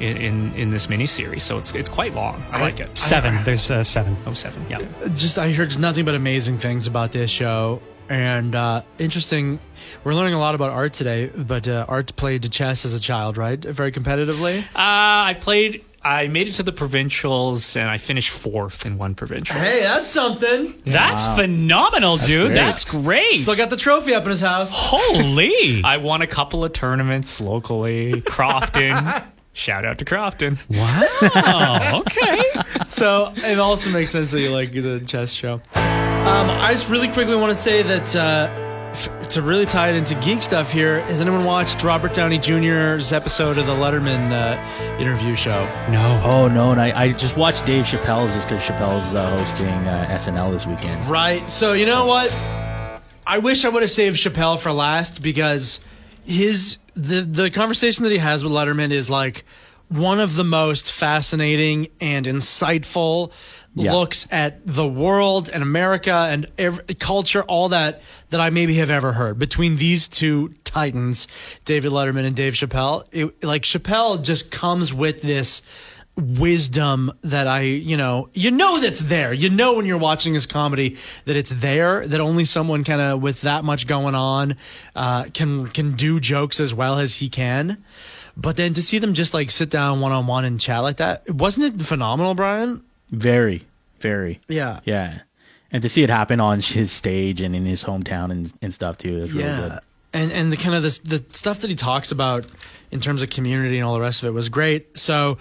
in 0.00 0.16
in, 0.16 0.54
in 0.54 0.70
this 0.70 0.86
miniseries, 0.88 1.42
so 1.42 1.58
it's 1.58 1.72
it's 1.72 1.88
quite 1.88 2.14
long. 2.14 2.42
I 2.50 2.60
like 2.60 2.80
it. 2.80 2.96
Seven. 2.96 3.42
There's 3.44 3.70
uh, 3.70 3.82
seven. 3.82 4.16
Oh, 4.26 4.34
seven. 4.34 4.66
Yeah. 4.68 4.86
just 5.14 5.38
I 5.38 5.52
heard 5.52 5.78
nothing 5.78 6.04
but 6.04 6.14
amazing 6.14 6.58
things 6.58 6.86
about 6.86 7.12
this 7.12 7.30
show. 7.30 7.82
And 8.10 8.54
uh, 8.54 8.82
interesting, 8.98 9.60
we're 10.02 10.14
learning 10.14 10.32
a 10.34 10.38
lot 10.38 10.54
about 10.54 10.70
Art 10.70 10.94
today. 10.94 11.26
But 11.28 11.68
uh, 11.68 11.84
Art 11.88 12.16
played 12.16 12.50
chess 12.50 12.84
as 12.84 12.94
a 12.94 13.00
child, 13.00 13.36
right? 13.36 13.60
Very 13.60 13.92
competitively. 13.92 14.62
Uh, 14.62 14.64
I 14.74 15.36
played. 15.38 15.84
I 16.02 16.28
made 16.28 16.48
it 16.48 16.54
to 16.54 16.62
the 16.62 16.72
provincials, 16.72 17.76
and 17.76 17.88
I 17.88 17.98
finished 17.98 18.30
fourth 18.30 18.86
in 18.86 18.98
one 18.98 19.14
provincial. 19.14 19.56
Hey, 19.56 19.80
that's 19.80 20.06
something. 20.06 20.74
That's 20.84 21.24
phenomenal, 21.36 22.18
dude. 22.18 22.46
great. 22.48 22.54
That's 22.54 22.84
great. 22.84 23.36
Still 23.40 23.56
got 23.56 23.70
the 23.70 23.76
trophy 23.76 24.14
up 24.14 24.22
in 24.24 24.30
his 24.30 24.40
house. 24.40 24.70
Holy. 24.72 25.82
I 25.84 25.96
won 25.96 26.22
a 26.22 26.26
couple 26.26 26.64
of 26.64 26.72
tournaments 26.72 27.40
locally. 27.40 28.20
Crofton. 28.22 29.22
Shout 29.54 29.84
out 29.84 29.98
to 29.98 30.04
Crofton. 30.04 30.56
wow. 30.70 32.02
Okay. 32.06 32.42
so 32.86 33.32
it 33.36 33.58
also 33.58 33.90
makes 33.90 34.12
sense 34.12 34.30
that 34.30 34.40
you 34.40 34.50
like 34.50 34.70
the 34.72 35.00
chess 35.00 35.32
show. 35.32 35.54
Um, 35.74 36.48
I 36.50 36.68
just 36.72 36.88
really 36.88 37.08
quickly 37.08 37.34
want 37.34 37.50
to 37.50 37.56
say 37.56 37.82
that 37.82 38.14
uh, 38.14 38.48
f- 38.52 38.67
to 39.30 39.42
really 39.42 39.66
tie 39.66 39.90
it 39.90 39.96
into 39.96 40.14
geek 40.16 40.42
stuff 40.42 40.72
here, 40.72 41.00
has 41.02 41.20
anyone 41.20 41.44
watched 41.44 41.82
Robert 41.82 42.14
Downey 42.14 42.38
Jr.'s 42.38 43.12
episode 43.12 43.58
of 43.58 43.66
the 43.66 43.74
Letterman 43.74 44.32
uh, 44.32 44.98
interview 44.98 45.36
show? 45.36 45.64
No. 45.90 46.22
Oh 46.24 46.48
no, 46.48 46.72
and 46.72 46.80
I, 46.80 47.04
I 47.04 47.12
just 47.12 47.36
watched 47.36 47.66
Dave 47.66 47.84
Chappelle's 47.84 48.34
just 48.34 48.48
because 48.48 48.62
Chappelle's 48.64 49.14
uh, 49.14 49.30
hosting 49.30 49.68
uh, 49.68 50.08
SNL 50.10 50.52
this 50.52 50.66
weekend. 50.66 51.08
Right. 51.08 51.48
So 51.50 51.72
you 51.72 51.86
know 51.86 52.06
what? 52.06 52.32
I 53.26 53.38
wish 53.38 53.64
I 53.64 53.68
would 53.68 53.82
have 53.82 53.90
saved 53.90 54.16
Chappelle 54.16 54.58
for 54.58 54.72
last 54.72 55.22
because 55.22 55.80
his 56.24 56.78
the 56.94 57.20
the 57.20 57.50
conversation 57.50 58.04
that 58.04 58.12
he 58.12 58.18
has 58.18 58.42
with 58.42 58.52
Letterman 58.52 58.90
is 58.90 59.10
like 59.10 59.44
one 59.88 60.20
of 60.20 60.36
the 60.36 60.44
most 60.44 60.92
fascinating 60.92 61.88
and 62.00 62.26
insightful 62.26 63.32
Yeah. 63.74 63.92
looks 63.92 64.26
at 64.32 64.66
the 64.66 64.86
world 64.86 65.48
and 65.52 65.62
America 65.62 66.12
and 66.12 66.46
ev- 66.58 66.80
culture, 66.98 67.42
all 67.42 67.68
that 67.68 68.02
that 68.30 68.40
I 68.40 68.50
maybe 68.50 68.74
have 68.74 68.90
ever 68.90 69.12
heard 69.12 69.38
between 69.38 69.76
these 69.76 70.08
two 70.08 70.54
titans, 70.64 71.28
David 71.64 71.92
Letterman 71.92 72.24
and 72.24 72.34
Dave 72.34 72.54
Chappelle. 72.54 73.04
It, 73.12 73.44
like 73.44 73.62
Chappelle 73.62 74.22
just 74.22 74.50
comes 74.50 74.92
with 74.92 75.22
this 75.22 75.62
wisdom 76.16 77.12
that 77.22 77.46
I, 77.46 77.60
you 77.60 77.96
know, 77.96 78.28
you 78.32 78.50
know 78.50 78.80
that's 78.80 79.00
there. 79.00 79.32
You 79.32 79.50
know 79.50 79.74
when 79.74 79.86
you're 79.86 79.98
watching 79.98 80.34
his 80.34 80.46
comedy 80.46 80.96
that 81.24 81.36
it's 81.36 81.50
there. 81.50 82.06
That 82.06 82.20
only 82.20 82.44
someone 82.44 82.84
kind 82.84 83.00
of 83.00 83.22
with 83.22 83.42
that 83.42 83.64
much 83.64 83.86
going 83.86 84.14
on 84.14 84.56
uh, 84.96 85.24
can 85.32 85.68
can 85.68 85.92
do 85.92 86.20
jokes 86.20 86.60
as 86.60 86.74
well 86.74 86.98
as 86.98 87.16
he 87.16 87.28
can. 87.28 87.84
But 88.36 88.56
then 88.56 88.74
to 88.74 88.82
see 88.82 88.98
them 88.98 89.14
just 89.14 89.34
like 89.34 89.50
sit 89.50 89.70
down 89.70 90.00
one 90.00 90.12
on 90.12 90.26
one 90.26 90.44
and 90.44 90.60
chat 90.60 90.82
like 90.82 90.98
that, 90.98 91.28
wasn't 91.30 91.74
it 91.74 91.84
phenomenal, 91.84 92.34
Brian? 92.34 92.82
Very, 93.10 93.62
very. 94.00 94.40
Yeah. 94.48 94.80
Yeah. 94.84 95.20
And 95.70 95.82
to 95.82 95.88
see 95.88 96.02
it 96.02 96.10
happen 96.10 96.40
on 96.40 96.60
his 96.60 96.92
stage 96.92 97.40
and 97.40 97.54
in 97.54 97.66
his 97.66 97.84
hometown 97.84 98.30
and, 98.30 98.52
and 98.62 98.72
stuff 98.72 98.98
too, 98.98 99.16
is 99.16 99.32
really 99.32 99.44
good. 99.68 99.78
and 100.14 100.32
and 100.32 100.52
the 100.52 100.56
kind 100.56 100.74
of 100.74 100.82
this 100.82 100.98
the 101.00 101.22
stuff 101.32 101.60
that 101.60 101.68
he 101.68 101.76
talks 101.76 102.10
about 102.10 102.46
in 102.90 103.00
terms 103.00 103.20
of 103.22 103.28
community 103.28 103.76
and 103.78 103.84
all 103.86 103.92
the 103.94 104.00
rest 104.00 104.22
of 104.22 104.28
it 104.28 104.32
was 104.32 104.48
great. 104.48 104.96
So, 104.98 105.36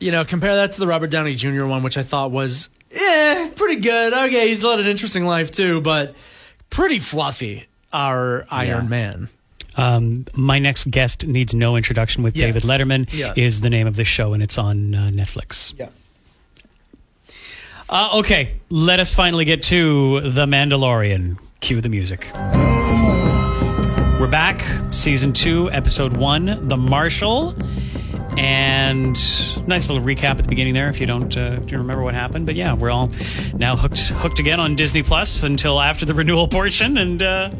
you 0.00 0.10
know, 0.12 0.24
compare 0.24 0.54
that 0.56 0.72
to 0.72 0.80
the 0.80 0.86
Robert 0.86 1.10
Downey 1.10 1.34
Jr. 1.34 1.66
one, 1.66 1.82
which 1.82 1.98
I 1.98 2.02
thought 2.02 2.30
was 2.30 2.70
eh, 2.98 3.50
pretty 3.54 3.80
good. 3.82 4.14
Okay, 4.14 4.48
he's 4.48 4.64
led 4.64 4.80
an 4.80 4.86
interesting 4.86 5.26
life 5.26 5.50
too, 5.50 5.80
but 5.82 6.14
pretty 6.70 6.98
fluffy. 6.98 7.66
Our 7.92 8.46
Iron 8.50 8.88
Man. 8.88 9.28
Um, 9.76 10.24
my 10.34 10.58
next 10.58 10.90
guest 10.90 11.26
needs 11.26 11.54
no 11.54 11.76
introduction 11.76 12.22
with 12.22 12.34
Yes. 12.36 12.46
David 12.46 12.62
Letterman 12.62 13.08
Yeah. 13.12 13.34
is 13.36 13.60
the 13.60 13.70
name 13.70 13.86
of 13.86 13.96
the 13.96 14.04
show, 14.04 14.32
and 14.32 14.42
it's 14.42 14.56
on 14.58 14.94
uh, 14.94 15.10
Netflix. 15.12 15.72
Yeah. 15.78 15.88
Uh, 17.88 18.10
okay, 18.18 18.56
let 18.68 18.98
us 18.98 19.12
finally 19.12 19.44
get 19.44 19.62
to 19.64 20.20
The 20.20 20.46
Mandalorian. 20.46 21.38
Cue 21.60 21.80
the 21.80 21.88
music. 21.88 22.28
We're 24.20 24.26
back, 24.30 24.64
season 24.92 25.32
two, 25.32 25.70
episode 25.70 26.16
one, 26.16 26.68
The 26.68 26.76
Marshal. 26.76 27.54
And 28.38 29.14
nice 29.66 29.88
little 29.88 30.04
recap 30.04 30.32
at 30.32 30.36
the 30.38 30.48
beginning 30.48 30.74
there 30.74 30.90
if 30.90 31.00
you 31.00 31.06
don't 31.06 31.34
uh, 31.38 31.58
if 31.62 31.70
you 31.70 31.78
remember 31.78 32.02
what 32.02 32.12
happened. 32.12 32.44
But 32.44 32.54
yeah, 32.54 32.74
we're 32.74 32.90
all 32.90 33.10
now 33.54 33.76
hooked 33.76 34.08
hooked 34.08 34.38
again 34.38 34.60
on 34.60 34.76
Disney 34.76 35.02
Plus 35.02 35.42
until 35.42 35.80
after 35.80 36.04
the 36.04 36.12
renewal 36.22 36.46
portion, 36.46 36.98
and 36.98 37.22
uh, 37.22 37.50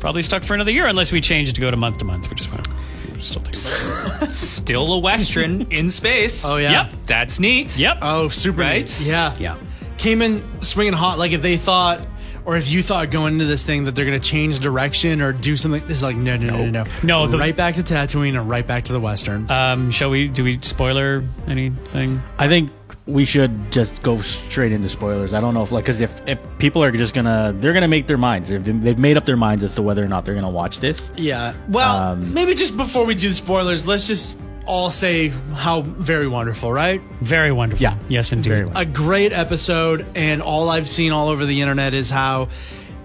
probably 0.00 0.24
stuck 0.24 0.42
for 0.42 0.54
another 0.54 0.72
year 0.72 0.86
unless 0.88 1.12
we 1.12 1.20
change 1.20 1.48
it 1.50 1.54
to 1.54 1.60
go 1.60 1.70
to 1.70 1.76
month 1.76 1.98
to 1.98 2.04
month, 2.04 2.30
which 2.30 2.40
is 2.40 2.48
what 2.50 2.66
I'm 2.66 3.20
still 3.20 3.44
still 4.32 4.92
a 4.94 4.98
western 4.98 5.68
in 5.70 5.88
space. 5.88 6.44
Oh 6.44 6.56
yeah. 6.56 6.88
Yep. 6.88 6.94
That's 7.06 7.38
neat. 7.38 7.78
Yep. 7.78 7.98
Oh, 8.02 8.28
super 8.28 8.60
Right? 8.62 8.78
neat. 8.86 9.00
Yeah. 9.06 9.36
Yeah. 9.38 9.56
Came 10.04 10.20
in 10.20 10.42
swinging 10.62 10.92
hot. 10.92 11.18
Like 11.18 11.32
if 11.32 11.40
they 11.40 11.56
thought, 11.56 12.06
or 12.44 12.56
if 12.58 12.70
you 12.70 12.82
thought 12.82 13.10
going 13.10 13.32
into 13.32 13.46
this 13.46 13.62
thing 13.62 13.84
that 13.84 13.94
they're 13.94 14.04
going 14.04 14.20
to 14.20 14.28
change 14.28 14.58
direction 14.60 15.22
or 15.22 15.32
do 15.32 15.56
something, 15.56 15.82
it's 15.88 16.02
like 16.02 16.14
no, 16.14 16.36
no, 16.36 16.50
no, 16.50 16.66
no, 16.66 16.84
no. 16.84 16.90
No, 17.02 17.26
the- 17.26 17.38
right 17.38 17.56
back 17.56 17.76
to 17.76 17.82
Tatooine 17.82 18.38
and 18.38 18.46
right 18.48 18.66
back 18.66 18.84
to 18.84 18.92
the 18.92 19.00
Western. 19.00 19.50
Um, 19.50 19.90
shall 19.90 20.10
we? 20.10 20.28
Do 20.28 20.44
we 20.44 20.58
spoiler 20.60 21.24
anything? 21.46 22.20
I 22.36 22.48
think 22.48 22.70
we 23.06 23.24
should 23.24 23.72
just 23.72 24.02
go 24.02 24.18
straight 24.20 24.72
into 24.72 24.90
spoilers. 24.90 25.32
I 25.32 25.40
don't 25.40 25.54
know 25.54 25.62
if 25.62 25.72
like 25.72 25.84
because 25.84 26.02
if, 26.02 26.20
if 26.28 26.38
people 26.58 26.84
are 26.84 26.90
just 26.92 27.14
gonna 27.14 27.54
they're 27.58 27.72
gonna 27.72 27.88
make 27.88 28.06
their 28.06 28.18
minds. 28.18 28.50
They've, 28.50 28.82
they've 28.82 28.98
made 28.98 29.16
up 29.16 29.24
their 29.24 29.38
minds 29.38 29.64
as 29.64 29.74
to 29.76 29.82
whether 29.82 30.04
or 30.04 30.08
not 30.08 30.26
they're 30.26 30.34
gonna 30.34 30.50
watch 30.50 30.80
this. 30.80 31.12
yeah. 31.16 31.54
Well, 31.70 31.96
Um, 32.12 32.34
maybe 32.34 32.54
just 32.54 32.76
before 32.76 33.06
we 33.06 33.14
do 33.14 33.28
the 33.30 33.34
spoilers, 33.34 33.86
let's 33.86 34.06
just 34.06 34.38
all 34.66 34.90
say 34.90 35.28
how 35.28 35.82
very 35.82 36.26
wonderful, 36.28 36.72
right? 36.72 37.00
Very 37.20 37.52
wonderful. 37.52 37.82
Yeah. 37.82 37.98
Yes, 38.08 38.32
indeed. 38.32 38.48
Very 38.48 38.64
wonderful. 38.64 38.82
a 38.82 38.86
great 38.86 39.32
episode, 39.32 40.06
and 40.14 40.40
all 40.42 40.68
I've 40.70 40.88
seen 40.88 41.12
all 41.12 41.28
over 41.28 41.44
the 41.46 41.60
internet 41.60 41.94
is 41.94 42.10
how 42.10 42.48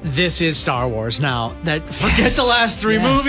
this 0.02 0.40
is 0.40 0.58
Star 0.58 0.88
Wars 0.88 1.20
now. 1.20 1.54
That 1.64 1.84
forget 1.94 2.32
the 2.34 2.44
last 2.44 2.80
three 2.80 2.96
Yes. 2.96 3.26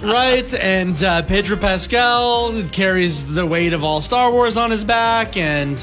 movies, 0.00 0.02
right? 0.12 0.54
And 0.54 1.02
uh, 1.02 1.22
Pedro 1.22 1.56
Pascal 1.56 2.62
carries 2.70 3.32
the 3.32 3.46
weight 3.46 3.72
of 3.72 3.82
all 3.82 4.02
Star 4.02 4.30
Wars 4.30 4.56
on 4.58 4.70
his 4.70 4.84
back, 4.84 5.38
and 5.38 5.78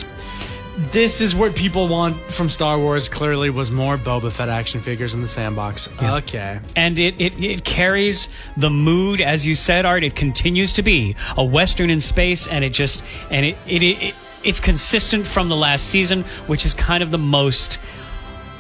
this 0.78 1.22
is 1.22 1.34
what 1.34 1.56
people 1.56 1.88
want 1.88 2.18
from 2.18 2.50
Star 2.50 2.78
Wars. 2.78 3.10
Clearly, 3.10 3.50
was 3.50 3.72
more 3.72 3.98
Boba 3.98 4.32
Fett 4.32 4.48
action 4.48 4.80
figures 4.80 5.16
in 5.16 5.22
the 5.22 5.28
sandbox. 5.28 5.90
Okay, 6.02 6.60
and 6.76 7.00
it, 7.00 7.20
it, 7.20 7.44
it 7.44 7.64
carries 7.64 8.30
the 8.56 8.70
mood 8.70 9.22
as 9.22 9.46
you 9.46 9.56
said 9.56 9.86
art 9.86 10.04
it 10.04 10.16
continues 10.16 10.74
to 10.74 10.84
be 10.84 11.16
a 11.36 11.44
western 11.44 11.90
in 11.90 12.02
space 12.02 12.48
and 12.48 12.64
it 12.64 12.72
just 12.72 13.04
and 13.32 13.46
it, 13.46 13.58
it, 13.68 13.82
it, 13.82 14.04
it 14.04 14.16
it's 14.44 14.60
consistent 14.60 15.26
from 15.26 15.50
the 15.50 15.56
last 15.56 15.88
season 15.88 16.24
which 16.48 16.66
is 16.66 16.74
kind 16.74 17.04
of 17.04 17.12
the 17.12 17.18
most 17.18 17.80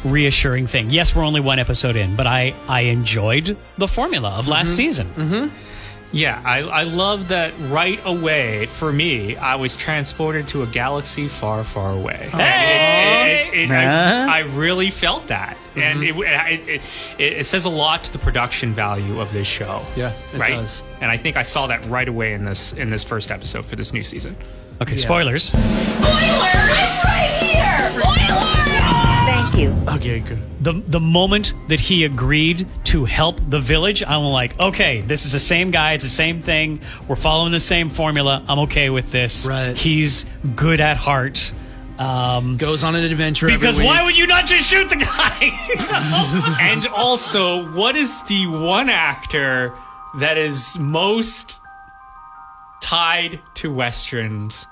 reassuring 0.03 0.67
thing. 0.67 0.89
Yes 0.89 1.15
we're 1.15 1.23
only 1.23 1.41
one 1.41 1.59
episode 1.59 1.95
in 1.95 2.15
but 2.15 2.27
i 2.27 2.53
i 2.67 2.81
enjoyed 2.81 3.57
the 3.77 3.87
formula 3.87 4.31
of 4.31 4.47
last 4.47 4.69
mm-hmm. 4.69 4.75
season 4.75 5.07
mm-hmm. 5.15 5.66
Yeah, 6.13 6.41
I, 6.45 6.59
I 6.59 6.83
love 6.83 7.27
that 7.29 7.53
right 7.69 7.99
away. 8.05 8.65
For 8.67 8.93
me, 8.93 9.35
I 9.35 9.55
was 9.55 9.75
transported 9.75 10.47
to 10.49 10.63
a 10.63 10.65
galaxy 10.67 11.27
far, 11.27 11.63
far 11.65 11.91
away. 11.91 12.27
Hey! 12.31 13.49
It- 13.51 13.53
it- 13.53 13.63
it- 13.63 13.67
Huh? 13.69 14.27
I, 14.29 14.37
I 14.37 14.39
really 14.55 14.89
felt 14.89 15.27
that, 15.27 15.57
and 15.75 15.99
mm-hmm. 15.99 16.21
it, 16.21 16.69
it, 16.69 16.81
it, 17.17 17.33
it 17.39 17.45
says 17.45 17.65
a 17.65 17.69
lot 17.69 18.03
to 18.05 18.13
the 18.13 18.19
production 18.19 18.73
value 18.73 19.19
of 19.19 19.33
this 19.33 19.47
show. 19.47 19.83
Yeah, 19.95 20.13
it 20.33 20.37
right. 20.39 20.51
does. 20.51 20.83
And 21.01 21.09
I 21.11 21.17
think 21.17 21.35
I 21.37 21.43
saw 21.43 21.67
that 21.67 21.83
right 21.85 22.07
away 22.07 22.33
in 22.33 22.45
this 22.45 22.71
in 22.73 22.89
this 22.89 23.03
first 23.03 23.29
episode 23.31 23.65
for 23.65 23.75
this 23.75 23.91
new 23.93 24.03
season. 24.03 24.35
okay 24.81 24.95
spoilers 24.95 25.45
Spoiler! 25.45 26.13
I'm 26.13 27.03
right 27.03 27.37
here! 27.41 27.89
Spoiler! 27.89 28.76
Thank 29.27 29.57
you. 29.57 29.75
okay, 29.89 30.19
good. 30.21 30.41
the 30.63 30.73
the 30.87 31.01
moment 31.01 31.53
that 31.67 31.81
he 31.81 32.05
agreed 32.05 32.65
to 32.85 33.03
help 33.03 33.41
the 33.49 33.59
village, 33.59 34.01
I'm 34.01 34.23
like, 34.23 34.57
okay, 34.57 35.01
this 35.01 35.25
is 35.25 35.33
the 35.33 35.39
same 35.39 35.69
guy, 35.69 35.93
it's 35.93 36.05
the 36.05 36.09
same 36.09 36.41
thing. 36.41 36.79
We're 37.09 37.17
following 37.17 37.51
the 37.51 37.59
same 37.59 37.89
formula. 37.89 38.41
I'm 38.47 38.59
okay 38.59 38.89
with 38.89 39.11
this. 39.11 39.45
Right. 39.45 39.75
He's 39.75 40.25
good 40.55 40.79
at 40.79 40.95
heart. 40.95 41.51
Um, 41.99 42.55
Goes 42.55 42.85
on 42.85 42.95
an 42.95 43.03
adventure 43.03 43.47
every 43.47 43.57
because 43.57 43.77
week. 43.77 43.87
why 43.87 44.01
would 44.03 44.15
you 44.15 44.27
not 44.27 44.45
just 44.45 44.69
shoot 44.69 44.87
the 44.87 44.95
guy? 44.95 45.37
and 46.61 46.87
also, 46.87 47.69
what 47.75 47.97
is 47.97 48.23
the 48.23 48.47
one 48.47 48.89
actor 48.89 49.75
that 50.19 50.37
is 50.37 50.77
most 50.79 51.59
tied 52.81 53.41
to 53.55 53.73
westerns 53.73 54.67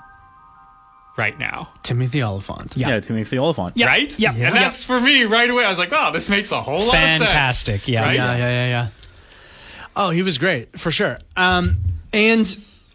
right 1.16 1.38
now? 1.38 1.68
Timothy 1.82 2.22
Olyphant? 2.22 2.76
Yeah, 2.76 3.00
to 3.00 3.12
make 3.12 3.28
the 3.28 3.38
Olyphant. 3.38 3.76
Yeah. 3.76 3.86
Right? 3.86 4.18
Yeah. 4.18 4.32
And 4.32 4.54
that's 4.54 4.84
for 4.84 5.00
me 5.00 5.24
right 5.24 5.48
away. 5.48 5.64
I 5.64 5.68
was 5.68 5.78
like, 5.78 5.90
wow, 5.90 6.10
this 6.10 6.28
makes 6.28 6.52
a 6.52 6.60
whole 6.60 6.86
lot 6.86 6.86
of 6.86 6.90
sense. 6.92 7.24
Fantastic. 7.24 7.88
Yeah. 7.88 8.02
Right? 8.02 8.14
Yeah, 8.14 8.36
yeah, 8.36 8.48
yeah, 8.48 8.68
yeah. 8.68 8.88
Oh, 9.94 10.10
he 10.10 10.22
was 10.22 10.38
great 10.38 10.78
for 10.78 10.90
sure. 10.90 11.18
Um, 11.36 11.78
and 12.12 12.46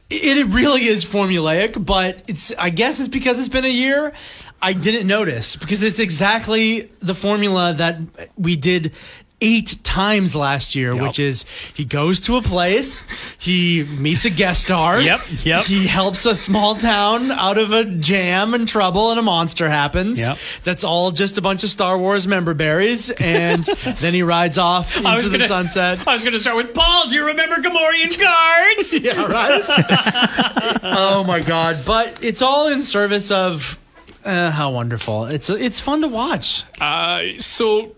it, 0.09 0.37
it 0.37 0.47
really 0.47 0.85
is 0.85 1.03
formulaic, 1.03 1.83
but 1.83 2.23
it's 2.27 2.53
I 2.57 2.69
guess 2.69 2.99
it's 2.99 3.09
because 3.09 3.39
it's 3.39 3.49
been 3.49 3.65
a 3.65 3.69
year. 3.69 4.13
I 4.61 4.73
didn't 4.73 5.07
notice 5.07 5.55
because 5.55 5.81
it's 5.81 5.97
exactly 5.97 6.91
the 6.99 7.15
formula 7.15 7.73
that 7.73 7.97
we 8.37 8.55
did 8.55 8.93
eight 9.41 9.83
times 9.83 10.35
last 10.35 10.75
year, 10.75 10.95
which 10.95 11.17
is 11.19 11.45
he 11.73 11.83
goes 11.83 12.19
to 12.21 12.37
a 12.37 12.41
place, 12.41 13.03
he 13.39 13.83
meets 13.83 14.25
a 14.25 14.29
guest 14.29 14.61
star, 14.61 15.01
Yep, 15.01 15.21
yep. 15.43 15.65
he 15.65 15.87
helps 15.87 16.25
a 16.25 16.35
small 16.35 16.75
town 16.75 17.31
out 17.31 17.57
of 17.57 17.71
a 17.71 17.85
jam 17.85 18.53
and 18.53 18.67
trouble, 18.67 19.09
and 19.09 19.19
a 19.19 19.23
monster 19.23 19.67
happens. 19.69 20.19
Yep. 20.19 20.37
That's 20.63 20.83
all 20.83 21.11
just 21.11 21.37
a 21.37 21.41
bunch 21.41 21.63
of 21.63 21.69
Star 21.69 21.97
Wars 21.97 22.27
member 22.27 22.53
berries, 22.53 23.09
and 23.09 23.63
then 23.97 24.13
he 24.13 24.21
rides 24.23 24.57
off 24.57 24.95
into 24.95 25.09
I 25.09 25.15
was 25.15 25.25
the 25.29 25.37
gonna, 25.37 25.47
sunset. 25.47 26.07
I 26.07 26.13
was 26.13 26.23
going 26.23 26.33
to 26.33 26.39
start 26.39 26.57
with 26.57 26.73
Paul. 26.73 27.09
Do 27.09 27.15
you 27.15 27.25
remember 27.25 27.55
Gamorrean 27.55 28.19
guards? 28.19 28.93
yeah, 28.99 29.25
right. 29.25 30.79
oh 30.83 31.23
my 31.25 31.39
god! 31.39 31.77
But 31.85 32.23
it's 32.23 32.41
all 32.41 32.67
in 32.67 32.81
service 32.81 33.31
of 33.31 33.79
uh, 34.23 34.51
how 34.51 34.71
wonderful. 34.71 35.25
It's 35.25 35.49
it's 35.49 35.79
fun 35.79 36.01
to 36.01 36.07
watch. 36.07 36.63
Uh, 36.79 37.23
so, 37.39 37.95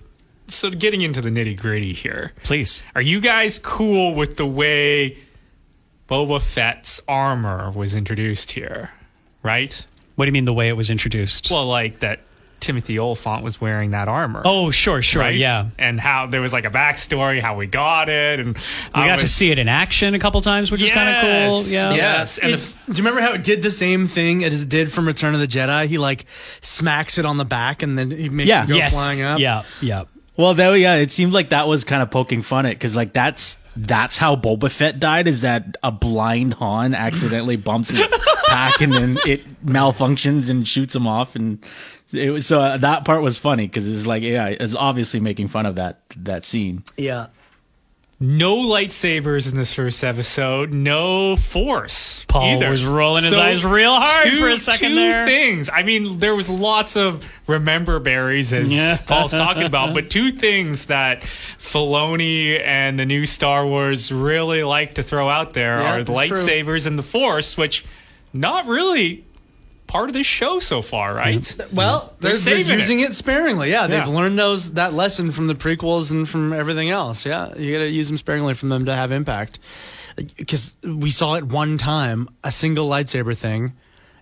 so 0.54 0.70
getting 0.70 1.02
into 1.02 1.22
the 1.22 1.30
nitty 1.30 1.58
gritty 1.60 1.94
here. 1.94 2.32
Please. 2.44 2.82
Are 2.96 3.02
you 3.02 3.20
guys 3.20 3.60
cool 3.60 4.14
with 4.16 4.38
the 4.38 4.46
way 4.46 5.18
Boba 6.10 6.42
Fett's 6.42 7.02
armor 7.08 7.72
was 7.72 7.96
introduced 7.96 8.52
here? 8.52 8.92
Right? 9.42 9.86
What 10.16 10.26
do 10.26 10.28
you 10.30 10.34
mean 10.34 10.46
the 10.46 10.54
way 10.54 10.70
it 10.70 10.78
was 10.78 10.90
introduced? 10.90 11.50
Well, 11.52 11.66
like 11.66 12.00
that 12.02 12.22
Timothy 12.60 12.98
Olyphant 12.98 13.44
was 13.44 13.60
wearing 13.60 13.92
that 13.92 14.08
armor. 14.08 14.42
oh, 14.46 14.72
sure, 14.72 15.02
sure. 15.02 15.22
right? 15.22 15.36
Yeah. 15.36 15.70
And 15.78 16.00
how 16.00 16.28
there 16.28 16.40
was 16.40 16.54
like 16.54 16.64
a 16.64 16.70
backstory, 16.70 17.42
how 17.42 17.58
we 17.58 17.68
got 17.68 18.08
it, 18.08 18.40
and 18.40 18.56
We 18.56 18.62
I 18.94 19.08
got 19.08 19.20
to 19.20 19.28
see 19.28 19.52
it 19.52 19.60
in 19.60 19.68
action 19.68 20.14
a 20.16 20.20
couple 20.20 20.40
times, 20.40 20.72
which 20.72 20.82
is 20.82 20.90
kind 20.92 21.10
of 21.10 21.22
cool. 21.22 21.30
Yes, 21.64 21.72
Yeah. 21.74 21.94
Yes. 21.94 22.38
And 22.38 22.52
It- 22.54 22.60
the, 22.60 22.94
do 22.94 23.02
you 23.02 23.08
remember 23.10 23.20
how 23.20 23.34
it 23.34 23.44
did 23.44 23.64
the 23.64 23.72
same 23.72 24.08
thing 24.08 24.46
as 24.46 24.62
it 24.64 24.70
did 24.70 24.90
from 24.92 25.08
Return 25.08 25.34
of 25.34 25.42
the 25.42 25.48
Jedi? 25.48 25.88
He 25.88 25.98
like 25.98 26.26
smacks 26.62 27.18
it 27.18 27.26
on 27.26 27.36
the 27.38 27.44
back 27.46 27.84
and 27.84 28.00
then 28.00 28.12
he 28.12 28.30
makes 28.30 28.48
Yeah. 28.48 28.64
it 28.64 28.70
go 28.70 28.76
Yes. 28.76 28.94
flying 28.94 29.22
up. 29.24 29.40
Yeah. 29.40 29.64
Yeah. 29.82 30.04
Well, 30.35 30.53
that 30.55 30.80
yeah, 30.80 30.95
it 30.95 31.11
seemed 31.11 31.34
like 31.34 31.49
that 31.49 31.68
was 31.68 31.84
kind 31.84 32.01
of 32.01 32.10
poking 32.10 32.41
fun 32.41 32.65
at 32.65 32.72
because 32.73 32.95
like 32.95 33.14
that's 33.14 33.60
that's 33.76 34.18
how 34.18 34.35
Boba 34.35 34.72
Fett 34.72 34.99
died 34.99 35.27
is 35.27 35.41
that 35.41 35.77
a 35.84 35.91
blind 35.91 36.55
Han 36.55 36.93
accidentally 36.93 37.55
bumps 37.55 37.89
his 37.89 38.07
pack 38.47 38.81
and 38.81 38.93
then 38.93 39.19
it 39.26 39.65
malfunctions 39.65 40.49
and 40.49 40.68
shoots 40.68 40.95
him 40.95 41.07
off 41.07 41.35
and 41.35 41.64
it 42.11 42.30
was 42.30 42.45
so 42.45 42.60
uh, 42.60 42.77
that 42.77 43.05
part 43.05 43.22
was 43.23 43.38
funny 43.38 43.68
because 43.68 43.91
it's 43.91 44.05
like 44.05 44.23
yeah, 44.23 44.47
it's 44.47 44.76
obviously 44.76 45.19
making 45.19 45.47
fun 45.47 45.65
of 45.65 45.76
that 45.76 46.01
that 46.18 46.45
scene. 46.45 46.84
yeah. 46.97 47.27
No 48.26 48.56
lightsabers 48.56 49.52
in 49.52 49.58
this 49.58 49.74
first 49.74 50.02
episode. 50.02 50.72
No 50.74 51.36
force. 51.36 52.24
Paul 52.30 52.54
either. 52.56 52.70
was 52.70 52.86
rolling 52.86 53.26
his 53.26 53.34
eyes 53.34 53.66
real 53.66 53.94
hard 53.94 54.30
for 54.40 54.48
a 54.48 54.58
second 54.58 54.91
two 54.91 54.95
there. 54.95 55.26
things. 55.26 55.70
I 55.70 55.84
mean, 55.84 56.20
there 56.20 56.34
was 56.34 56.50
lots 56.50 56.95
of 56.95 57.26
remember 57.48 58.00
berries 58.00 58.54
as 58.54 58.72
Yeah. 58.72 58.95
Paul's 59.08 59.32
talking 59.34 59.64
about, 59.64 59.94
but 59.94 60.10
two 60.10 60.32
things 60.32 60.86
that 60.86 61.24
Filoni 61.24 62.62
and 62.66 62.98
the 62.98 63.06
new 63.06 63.26
Star 63.26 63.68
Wars 63.68 64.10
really 64.12 64.64
like 64.64 64.94
to 64.95 65.04
throw 65.04 65.28
out 65.28 65.52
there 65.54 65.82
Yeah, 65.82 65.95
are 65.95 66.04
the 66.04 66.14
that's 66.14 66.28
true. 66.30 66.38
lightsabers 66.38 66.88
and 66.88 66.98
the 66.98 67.04
force, 67.04 67.58
which 67.58 67.84
not 68.32 68.68
really 68.68 69.26
part 69.94 70.10
of 70.10 70.14
this 70.14 70.26
show 70.28 70.60
so 70.60 70.82
far, 70.82 71.14
right? 71.14 71.56
Well, 71.72 72.14
They're 72.20 72.36
they're, 72.36 72.64
they're 72.64 72.78
using 72.80 72.99
it. 72.99 73.14
sparingly. 73.14 73.70
Yeah, 73.70 73.88
they've 73.88 74.07
Yeah. 74.07 74.20
learned 74.20 74.38
those 74.40 74.72
that 74.74 74.94
lesson 74.94 75.32
from 75.32 75.48
the 75.48 75.56
prequels 75.56 76.11
and 76.11 76.28
from 76.28 76.52
everything 76.52 76.90
else. 76.90 77.26
Yeah, 77.26 77.56
you 77.56 77.72
got 77.72 77.84
to 77.84 77.90
use 77.90 78.07
them 78.07 78.18
sparingly 78.18 78.56
for 78.56 78.65
them 78.68 78.86
to 78.86 78.95
have 78.95 79.11
impact. 79.11 79.60
Because 80.38 80.76
we 80.84 81.10
saw 81.10 81.36
it 81.36 81.44
one 81.45 81.78
time, 81.78 82.28
a 82.44 82.52
single 82.52 82.88
lightsaber 82.90 83.36
thing 83.38 83.74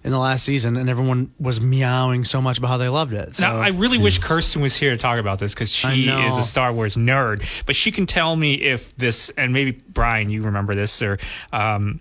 in 0.04 0.12
the 0.12 0.18
last 0.18 0.44
season, 0.44 0.78
and 0.78 0.90
everyone 0.90 1.32
was 1.40 1.62
meowing 1.62 2.24
so 2.26 2.42
much 2.42 2.58
about 2.58 2.70
how 2.70 2.78
they 2.78 2.90
loved 2.90 3.14
it. 3.14 3.36
So 3.36 3.44
Now, 3.48 3.58
I 3.60 3.68
really 3.70 3.98
wish 3.98 4.18
Kirsten 4.20 4.62
was 4.62 4.76
here 4.76 4.92
to 4.92 4.98
talk 4.98 5.20
about 5.20 5.38
this 5.40 5.54
because 5.54 5.72
she 5.72 6.08
is 6.10 6.38
a 6.38 6.44
Star 6.44 6.74
Wars 6.74 6.96
nerd. 6.96 7.44
But 7.66 7.76
she 7.76 7.92
can 7.92 8.06
tell 8.08 8.36
me 8.36 8.54
if 8.56 8.96
this, 8.98 9.32
and 9.38 9.54
maybe 9.54 9.72
Brian, 9.72 10.30
you 10.30 10.42
remember 10.44 10.74
this, 10.76 11.02
or 11.02 11.18
um, 11.54 12.00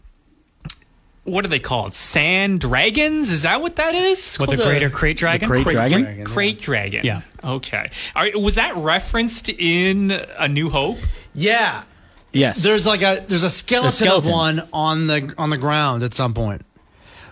what 1.30 1.44
are 1.44 1.48
they 1.48 1.58
called? 1.58 1.94
Sand 1.94 2.60
dragons? 2.60 3.30
Is 3.30 3.42
that 3.42 3.60
what 3.60 3.76
that 3.76 3.94
is? 3.94 4.36
What 4.36 4.50
the 4.50 4.56
called 4.56 4.66
a- 4.66 4.70
greater 4.70 4.90
krayt 4.90 5.16
dragon? 5.16 5.48
krayt 5.48 5.62
dragon? 5.64 6.24
Krayt 6.24 6.60
dragon. 6.60 7.04
Yeah. 7.04 7.22
Okay. 7.42 7.90
All 8.14 8.22
right, 8.22 8.38
was 8.38 8.56
that 8.56 8.76
referenced 8.76 9.48
in 9.48 10.10
A 10.38 10.48
New 10.48 10.68
Hope? 10.70 10.98
yeah, 11.34 11.84
Yes, 12.32 12.62
there's 12.62 12.86
like 12.86 13.02
a 13.02 13.24
there's 13.26 13.42
a 13.44 13.50
skeleton, 13.50 13.92
skeleton. 14.06 14.28
of 14.30 14.32
one 14.32 14.68
on 14.72 15.06
the 15.08 15.34
on 15.36 15.50
the 15.50 15.58
ground 15.58 16.02
at 16.04 16.14
some 16.14 16.32
point. 16.34 16.62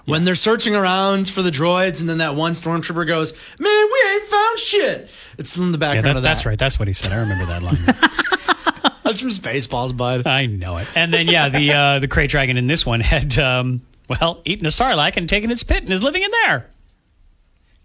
When 0.07 0.25
they're 0.25 0.35
searching 0.35 0.75
around 0.75 1.29
for 1.29 1.43
the 1.43 1.51
droids, 1.51 2.01
and 2.01 2.09
then 2.09 2.17
that 2.19 2.35
one 2.35 2.55
stormtrooper 2.55 3.07
goes, 3.07 3.33
"Man, 3.61 3.87
we 3.93 4.11
ain't 4.15 4.23
found 4.25 4.59
shit." 4.59 5.11
It's 5.37 5.55
in 5.57 5.71
the 5.71 5.77
Yeah, 5.77 5.81
background 5.81 6.05
that, 6.07 6.17
of 6.17 6.23
that. 6.23 6.29
that's 6.31 6.47
right. 6.47 6.59
That's 6.59 6.79
what 6.79 6.89
he 6.89 6.95
said. 6.95 7.13
I 7.13 7.17
remember 7.17 7.45
that 7.47 7.63
line. 7.63 7.77
That's 9.05 9.21
from 9.21 9.31
Spaceballs, 9.31 9.97
bud. 9.97 10.27
I 10.27 10.45
know 10.47 10.77
it. 10.77 10.87
And 10.95 11.13
then 11.15 11.29
yeah, 11.29 11.49
the 11.49 11.73
uh, 11.73 11.99
the 11.99 12.09
krayt 12.09 12.29
dragon 12.29 12.57
in 12.59 12.67
this 12.67 12.85
one 12.85 13.01
had 13.01 13.39
um, 13.39 13.81
well 14.09 14.41
eaten 14.45 14.67
a 14.67 14.71
sarlacc 14.71 15.17
and 15.17 15.29
taken 15.29 15.51
its 15.51 15.63
pit 15.63 15.83
and 15.83 15.93
is 15.93 16.03
living 16.03 16.23
in 16.23 16.31
there. 16.45 16.69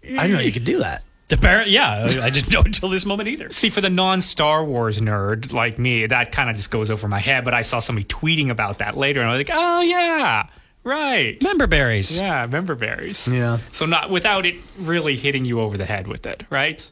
I 0.04 0.08
didn't 0.08 0.32
know 0.32 0.40
you 0.40 0.52
could 0.52 0.64
do 0.64 0.78
that. 0.78 1.02
The 1.28 1.38
bear, 1.38 1.66
yeah, 1.66 2.04
I 2.20 2.28
didn't 2.28 2.52
know 2.52 2.60
until 2.60 2.90
this 2.90 3.06
moment 3.06 3.30
either. 3.30 3.48
See, 3.48 3.70
for 3.70 3.80
the 3.80 3.88
non 3.88 4.20
Star 4.20 4.62
Wars 4.62 5.00
nerd 5.00 5.54
like 5.54 5.78
me, 5.78 6.04
that 6.06 6.32
kind 6.32 6.50
of 6.50 6.56
just 6.56 6.70
goes 6.70 6.90
over 6.90 7.08
my 7.08 7.18
head. 7.18 7.44
But 7.44 7.54
I 7.54 7.62
saw 7.62 7.80
somebody 7.80 8.06
tweeting 8.06 8.50
about 8.50 8.78
that 8.78 8.96
later, 8.96 9.20
and 9.20 9.30
I 9.30 9.32
was 9.32 9.40
like, 9.40 9.50
oh, 9.50 9.80
yeah, 9.80 10.48
right. 10.84 11.42
Member 11.42 11.66
berries. 11.66 12.18
Yeah, 12.18 12.46
member 12.46 12.74
berries. 12.74 13.26
Yeah. 13.26 13.58
So, 13.70 13.86
not 13.86 14.10
without 14.10 14.44
it 14.44 14.56
really 14.78 15.16
hitting 15.16 15.46
you 15.46 15.60
over 15.60 15.78
the 15.78 15.86
head 15.86 16.06
with 16.06 16.26
it, 16.26 16.44
right? 16.50 16.90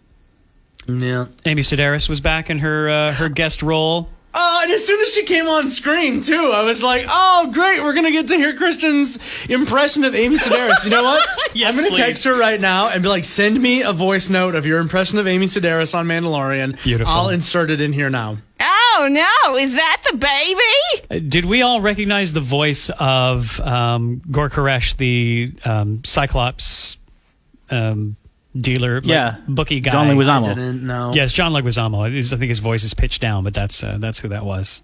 Yeah. 0.88 1.26
Amy 1.44 1.60
Sedaris 1.60 2.09
was 2.09 2.20
back 2.22 2.48
in 2.48 2.59
her 2.60 2.88
uh, 2.88 3.12
her 3.12 3.28
guest 3.28 3.62
role. 3.62 4.09
Oh, 4.34 4.60
and 4.62 4.72
as 4.72 4.86
soon 4.86 5.00
as 5.00 5.12
she 5.12 5.24
came 5.24 5.46
on 5.46 5.68
screen, 5.68 6.22
too, 6.22 6.50
I 6.54 6.64
was 6.64 6.82
like, 6.82 7.04
oh, 7.09 7.50
great, 7.52 7.82
we're 7.82 7.92
going 7.92 8.06
to 8.06 8.10
get 8.10 8.28
to 8.28 8.36
hear 8.36 8.56
Kirsten's 8.56 9.18
impression 9.50 10.04
of 10.04 10.14
Amy 10.14 10.36
Sedaris. 10.36 10.84
You 10.84 10.90
know 10.90 11.02
what? 11.02 11.28
Yes, 11.54 11.68
I'm 11.68 11.74
going 11.80 11.90
to 11.90 11.96
please. 11.96 12.06
text 12.06 12.24
her 12.24 12.34
right 12.34 12.59
now 12.59 12.88
and 12.88 13.02
be 13.02 13.10
like, 13.10 13.24
send 13.24 13.60
me 13.60 13.82
a 13.82 13.92
voice 13.92 14.30
note 14.30 14.54
of 14.54 14.64
your 14.64 14.78
impression 14.78 15.18
of 15.18 15.26
Amy 15.26 15.44
Sedaris 15.46 15.94
on 15.94 16.06
Mandalorian. 16.06 16.82
Beautiful. 16.82 17.12
I'll 17.12 17.28
insert 17.28 17.70
it 17.70 17.82
in 17.82 17.92
here 17.92 18.09
now. 18.09 18.38
Oh 18.59 19.09
no, 19.10 19.56
is 19.56 19.74
that 19.74 20.02
the 20.10 20.16
baby? 20.16 21.06
Uh, 21.10 21.28
Did 21.28 21.44
we 21.44 21.60
all 21.60 21.82
recognize 21.82 22.32
the 22.32 22.40
voice 22.40 22.90
of 22.98 23.60
um, 23.60 24.22
Gor 24.30 24.48
Koresh, 24.48 24.96
the 24.96 25.52
um, 25.64 26.02
Cyclops 26.04 26.96
um, 27.70 28.16
dealer, 28.56 28.96
like, 28.96 29.04
Yeah. 29.06 29.36
bookie 29.48 29.80
guy? 29.80 29.92
John 29.92 30.08
Leguizamo. 30.08 30.48
Didn't 30.54 30.82
know. 30.84 31.12
Yes, 31.14 31.32
John 31.32 31.52
Leguizamo. 31.52 32.06
It 32.08 32.14
is- 32.14 32.32
I 32.32 32.36
think 32.36 32.48
his 32.50 32.58
voice 32.58 32.84
is 32.84 32.94
pitched 32.94 33.20
down, 33.20 33.44
but 33.44 33.54
that's 33.54 33.82
uh, 33.82 33.96
that's 33.98 34.18
who 34.20 34.28
that 34.28 34.44
was. 34.44 34.82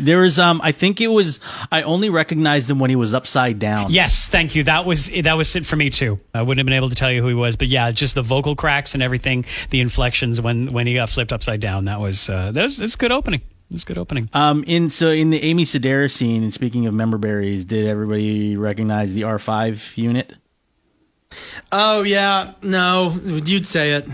There 0.00 0.18
was 0.18 0.40
um 0.40 0.60
I 0.64 0.72
think 0.72 1.00
it 1.00 1.06
was 1.06 1.38
I 1.70 1.82
only 1.82 2.10
recognized 2.10 2.68
him 2.68 2.80
when 2.80 2.90
he 2.90 2.96
was 2.96 3.14
upside 3.14 3.60
down. 3.60 3.92
Yes, 3.92 4.26
thank 4.28 4.56
you. 4.56 4.64
That 4.64 4.84
was 4.86 5.08
that 5.08 5.36
was 5.36 5.54
it 5.54 5.64
for 5.66 5.76
me 5.76 5.88
too. 5.90 6.18
I 6.34 6.42
wouldn't 6.42 6.58
have 6.58 6.64
been 6.66 6.74
able 6.74 6.88
to 6.88 6.96
tell 6.96 7.12
you 7.12 7.22
who 7.22 7.28
he 7.28 7.34
was, 7.34 7.54
but 7.54 7.68
yeah, 7.68 7.92
just 7.92 8.16
the 8.16 8.22
vocal 8.22 8.56
cracks 8.56 8.94
and 8.94 9.02
everything, 9.04 9.44
the 9.70 9.80
inflections 9.80 10.40
when 10.40 10.72
when 10.72 10.88
he 10.88 10.94
got 10.94 11.10
flipped 11.10 11.32
upside 11.32 11.60
down. 11.60 11.84
That 11.84 12.00
was 12.00 12.28
uh, 12.28 12.50
that 12.52 12.62
was 12.62 12.80
it's 12.80 12.96
good 12.96 13.12
opening. 13.12 13.42
It's 13.70 13.84
good 13.84 13.98
opening. 13.98 14.30
Um 14.32 14.64
in 14.66 14.90
so 14.90 15.10
in 15.10 15.30
the 15.30 15.40
Amy 15.44 15.64
Sedaris 15.64 16.10
scene 16.10 16.42
and 16.42 16.52
speaking 16.52 16.86
of 16.86 16.94
member 16.94 17.18
berries, 17.18 17.64
did 17.64 17.86
everybody 17.86 18.56
recognize 18.56 19.14
the 19.14 19.22
R5 19.22 19.96
unit? 19.96 20.32
Oh, 21.72 22.02
yeah. 22.02 22.52
No, 22.62 23.12
you'd 23.44 23.66
say 23.66 23.92
it. 23.94 24.06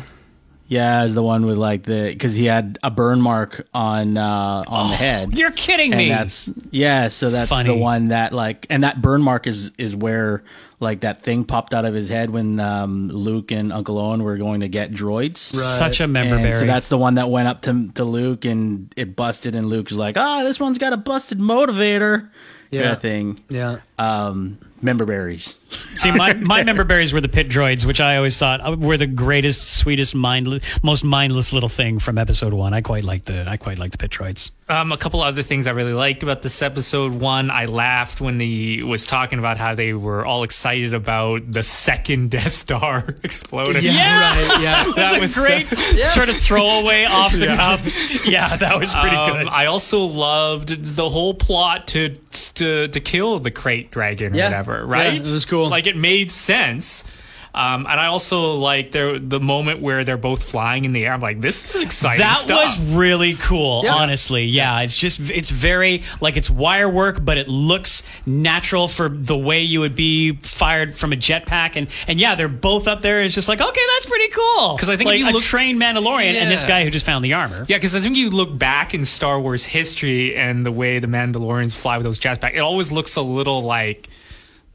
Yeah, 0.68 1.00
as 1.00 1.14
the 1.14 1.22
one 1.22 1.46
with 1.46 1.56
like 1.58 1.82
the 1.82 2.14
cuz 2.14 2.36
he 2.36 2.44
had 2.44 2.78
a 2.80 2.92
burn 2.92 3.20
mark 3.20 3.66
on 3.74 4.16
uh 4.16 4.62
on 4.68 4.90
the 4.90 4.94
head. 4.96 5.36
You're 5.36 5.50
kidding 5.50 5.92
and 5.92 5.98
me. 5.98 6.08
that's 6.10 6.48
yeah, 6.70 7.08
so 7.08 7.28
that's 7.30 7.48
Funny. 7.48 7.68
the 7.70 7.74
one 7.74 8.08
that 8.08 8.32
like 8.32 8.66
and 8.70 8.84
that 8.84 9.02
burn 9.02 9.20
mark 9.20 9.48
is 9.48 9.72
is 9.78 9.96
where 9.96 10.44
like 10.78 11.00
that 11.00 11.22
thing 11.22 11.42
popped 11.42 11.74
out 11.74 11.84
of 11.86 11.92
his 11.92 12.08
head 12.08 12.30
when 12.30 12.60
um 12.60 13.08
Luke 13.08 13.50
and 13.50 13.72
Uncle 13.72 13.98
Owen 13.98 14.22
were 14.22 14.36
going 14.36 14.60
to 14.60 14.68
get 14.68 14.92
droids. 14.92 15.38
Such 15.38 15.98
a 16.00 16.06
member 16.06 16.36
And 16.36 16.44
berry. 16.44 16.60
so 16.60 16.66
that's 16.66 16.86
the 16.88 16.98
one 16.98 17.16
that 17.16 17.28
went 17.30 17.48
up 17.48 17.62
to 17.62 17.88
to 17.96 18.04
Luke 18.04 18.44
and 18.44 18.94
it 18.96 19.16
busted, 19.16 19.56
and 19.56 19.66
Luke's 19.66 19.90
like, 19.90 20.16
"Ah, 20.16 20.44
this 20.44 20.60
one's 20.60 20.78
got 20.78 20.92
a 20.92 20.96
busted 20.96 21.40
motivator." 21.40 22.28
Yeah, 22.70 22.80
Yeah. 22.82 22.94
thing. 22.94 23.40
Yeah. 23.48 23.78
Um, 23.98 24.58
member 24.82 25.04
berries. 25.04 25.56
See, 25.94 26.10
my, 26.10 26.32
my 26.40 26.64
member 26.64 26.82
berries 26.84 27.12
were 27.12 27.20
the 27.20 27.28
pit 27.28 27.48
droids, 27.48 27.84
which 27.84 28.00
I 28.00 28.16
always 28.16 28.36
thought 28.36 28.60
uh, 28.66 28.76
were 28.76 28.96
the 28.96 29.06
greatest, 29.06 29.62
sweetest, 29.78 30.14
mindless, 30.14 30.64
most 30.82 31.04
mindless 31.04 31.52
little 31.52 31.68
thing 31.68 31.98
from 31.98 32.18
episode 32.18 32.52
one. 32.52 32.74
I 32.74 32.80
quite 32.80 33.04
liked 33.04 33.26
the 33.26 33.48
I 33.48 33.56
quite 33.56 33.78
liked 33.78 33.92
the 33.92 33.98
pit 33.98 34.10
droids. 34.10 34.50
Um, 34.68 34.92
a 34.92 34.96
couple 34.96 35.20
other 35.20 35.42
things 35.42 35.66
I 35.66 35.72
really 35.72 35.92
liked 35.92 36.22
about 36.22 36.42
this 36.42 36.62
episode. 36.62 37.12
One, 37.12 37.50
I 37.50 37.64
laughed 37.66 38.20
when 38.20 38.38
he 38.38 38.82
was 38.84 39.04
talking 39.06 39.38
about 39.40 39.56
how 39.58 39.74
they 39.74 39.92
were 39.94 40.24
all 40.24 40.42
excited 40.44 40.94
about 40.94 41.50
the 41.50 41.62
second 41.62 42.30
Death 42.32 42.52
Star 42.52 43.14
exploding. 43.22 43.82
Yeah, 43.84 44.20
right. 44.50 44.60
Yeah. 44.60 44.84
That 44.84 44.94
That 44.96 45.20
was 45.20 45.36
was 45.36 45.44
a 45.44 45.46
great 45.46 45.68
sort 46.06 46.28
of 46.28 46.36
throwaway 46.38 47.04
off 47.04 47.32
the 47.32 47.46
cuff. 47.46 48.26
Yeah, 48.26 48.56
that 48.56 48.78
was 48.78 48.92
pretty 48.94 49.16
Um, 49.16 49.32
good. 49.38 49.46
I 49.48 49.66
also 49.66 50.00
loved 50.04 50.96
the 50.96 51.08
whole 51.08 51.34
plot 51.34 51.88
to 51.88 52.16
to 52.54 52.88
to 52.88 53.00
kill 53.00 53.38
the 53.38 53.50
krayt 53.50 53.90
dragon 53.90 54.34
or 54.34 54.36
Yeah. 54.36 54.50
Whatever. 54.70 54.86
Right? 54.86 55.14
Yeah, 55.14 55.20
it 55.20 55.26
was 55.32 55.44
cool. 55.44 55.68
Like 55.68 55.86
it 55.86 55.96
made 55.96 56.32
sense. 56.32 57.04
Um, 57.52 57.84
and 57.90 57.98
I 57.98 58.06
also 58.06 58.52
like 58.54 58.92
there 58.92 59.18
the 59.18 59.40
moment 59.40 59.80
where 59.82 60.04
they're 60.04 60.16
both 60.16 60.44
flying 60.44 60.84
in 60.84 60.92
the 60.92 61.04
air. 61.04 61.14
I'm 61.14 61.20
like, 61.20 61.40
this 61.40 61.74
is 61.74 61.82
exciting. 61.82 62.20
That 62.20 62.42
stuff. 62.42 62.62
was 62.62 62.78
really 62.94 63.34
cool, 63.34 63.80
Yeah. 63.82 63.92
honestly. 63.96 64.44
Yeah, 64.44 64.82
it's 64.82 64.96
just 64.96 65.18
it's 65.18 65.50
very 65.50 66.04
like 66.20 66.36
it's 66.36 66.48
wire 66.48 66.88
work, 66.88 67.24
but 67.24 67.38
it 67.38 67.48
looks 67.48 68.04
natural 68.24 68.86
for 68.86 69.08
the 69.08 69.36
way 69.36 69.62
you 69.62 69.80
would 69.80 69.96
be 69.96 70.36
fired 70.36 70.94
from 70.94 71.12
a 71.12 71.16
jetpack. 71.16 71.74
And 71.74 71.88
and 72.06 72.20
yeah, 72.20 72.36
they're 72.36 72.46
both 72.46 72.86
up 72.86 73.00
there. 73.00 73.20
It's 73.20 73.34
just 73.34 73.48
like 73.48 73.60
okay, 73.60 73.80
that's 73.96 74.06
pretty 74.06 74.28
cool. 74.28 74.76
Because 74.76 74.88
I 74.88 74.96
think 74.96 75.08
like 75.08 75.16
if 75.16 75.24
you 75.26 75.30
a 75.30 75.32
look- 75.32 75.42
trained 75.42 75.80
Mandalorian 75.82 76.34
and 76.34 76.48
this 76.52 76.62
guy 76.62 76.84
who 76.84 76.90
just 76.90 77.04
found 77.04 77.24
the 77.24 77.32
armor. 77.32 77.66
Yeah, 77.68 77.78
because 77.78 77.96
I 77.96 78.00
think 78.00 78.14
you 78.16 78.30
look 78.30 78.56
back 78.56 78.94
in 78.94 79.04
Star 79.04 79.40
Wars 79.40 79.64
history 79.64 80.36
and 80.36 80.64
the 80.64 80.70
way 80.70 81.00
the 81.00 81.08
Mandalorians 81.08 81.74
fly 81.76 81.98
with 81.98 82.04
those 82.04 82.20
jetpacks, 82.20 82.54
it 82.54 82.60
always 82.60 82.92
looks 82.92 83.16
a 83.16 83.22
little 83.22 83.62
like 83.62 84.08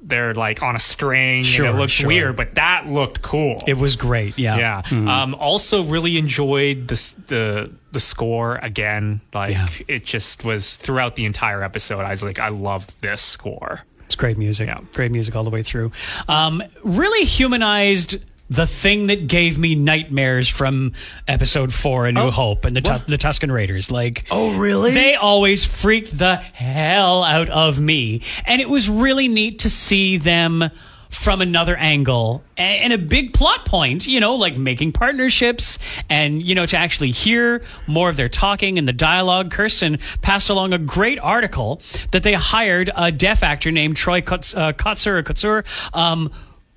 they're 0.07 0.33
like 0.35 0.61
on 0.61 0.75
a 0.75 0.79
string 0.79 1.43
Sure, 1.43 1.65
and 1.65 1.75
it 1.75 1.79
looks 1.79 1.93
sure. 1.93 2.07
weird, 2.07 2.35
but 2.35 2.55
that 2.55 2.87
looked 2.87 3.21
cool. 3.21 3.61
It 3.65 3.73
was 3.77 3.95
great. 3.95 4.37
Yeah. 4.37 4.81
yeah. 4.91 5.21
Um, 5.23 5.33
also, 5.35 5.83
really 5.83 6.17
enjoyed 6.17 6.87
the 6.87 7.15
the 7.27 7.71
the 7.91 7.99
score 7.99 8.55
again. 8.61 9.21
Like 9.33 9.53
Yeah. 9.53 9.67
it 9.87 10.05
just 10.05 10.45
was 10.45 10.75
throughout 10.77 11.15
the 11.15 11.25
entire 11.25 11.63
episode. 11.63 12.01
I 12.01 12.11
was 12.11 12.21
like, 12.23 12.39
I 12.39 12.49
love 12.49 12.87
this 13.01 13.21
score. 13.21 13.81
It's 14.05 14.15
great 14.15 14.37
music. 14.37 14.67
Yeah. 14.67 14.79
Great 14.93 15.11
music 15.11 15.35
all 15.35 15.43
the 15.43 15.49
way 15.49 15.63
through. 15.63 15.91
Um, 16.27 16.61
really 16.83 17.25
humanized 17.25 18.17
the 18.49 18.67
thing 18.67 19.07
that 19.07 19.27
gave 19.27 19.57
me 19.57 19.75
nightmares 19.75 20.47
from 20.49 20.93
episode 21.27 21.73
four, 21.73 22.05
A 22.05 22.11
New 22.11 22.29
Hope, 22.31 22.65
and 22.65 22.75
the 22.75 22.81
Tus- 22.81 23.01
the 23.01 23.17
Tusken 23.17 23.51
Raiders. 23.51 23.89
Like, 23.91 24.25
Oh, 24.31 24.57
really? 24.57 24.91
They 24.93 25.15
always 25.15 25.65
freaked 25.65 26.17
the 26.17 26.35
hell 26.35 27.23
out 27.23 27.49
of 27.49 27.79
me, 27.79 28.21
and 28.45 28.61
it 28.61 28.69
was 28.69 28.87
really 28.89 29.27
neat 29.27 29.59
to 29.59 29.69
see 29.69 30.17
them 30.17 30.69
from 31.09 31.39
another 31.39 31.77
angle 31.77 32.43
and 32.57 32.91
a 32.91 32.97
big 32.97 33.33
plot 33.33 33.63
point, 33.63 34.05
you 34.05 34.19
know, 34.19 34.35
like 34.35 34.57
making 34.57 34.91
partnerships 34.91 35.79
and, 36.09 36.45
you 36.45 36.53
know, 36.55 36.65
to 36.65 36.75
actually 36.77 37.11
hear 37.11 37.63
more 37.87 38.09
of 38.09 38.17
their 38.17 38.27
talking 38.27 38.77
and 38.77 38.85
the 38.85 38.91
dialogue. 38.93 39.49
Kirsten 39.49 39.97
passed 40.21 40.49
along 40.49 40.73
a 40.73 40.77
great 40.77 41.17
article 41.19 41.81
that 42.11 42.23
they 42.23 42.33
hired 42.33 42.89
a 42.97 43.13
deaf 43.13 43.43
actor 43.43 43.71
named 43.71 43.95
Troy 43.95 44.19
Kotz, 44.19 44.57
uh, 44.57 44.73
Kotsur 44.73 45.17
or 45.19 45.23
Kotsur, 45.23 45.63
um, 45.93 46.31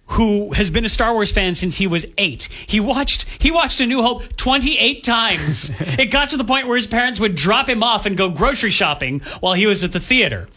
who 0.09 0.53
has 0.53 0.71
been 0.71 0.85
a 0.85 0.89
Star 0.89 1.13
Wars 1.13 1.31
fan 1.31 1.55
since 1.55 1.77
he 1.77 1.87
was 1.87 2.07
eight. 2.17 2.49
He 2.67 2.81
watched 2.81 3.27
he 3.39 3.51
watched 3.51 3.81
A 3.81 3.87
New 3.87 4.03
Hope 4.03 4.37
28 4.37 5.05
times. 5.05 5.71
it 5.81 6.11
got 6.11 6.31
to 6.31 6.37
the 6.37 6.45
point 6.45 6.67
where 6.67 6.77
his 6.77 6.87
parents 6.87 7.21
would 7.21 7.35
drop 7.35 7.69
him 7.69 7.83
off 7.83 8.07
and 8.07 8.17
go 8.17 8.31
grocery 8.31 8.71
shopping 8.71 9.21
while 9.41 9.55
he 9.55 9.67
was 9.67 9.85
at 9.85 9.93
the 9.93 10.01
theater. 10.01 10.49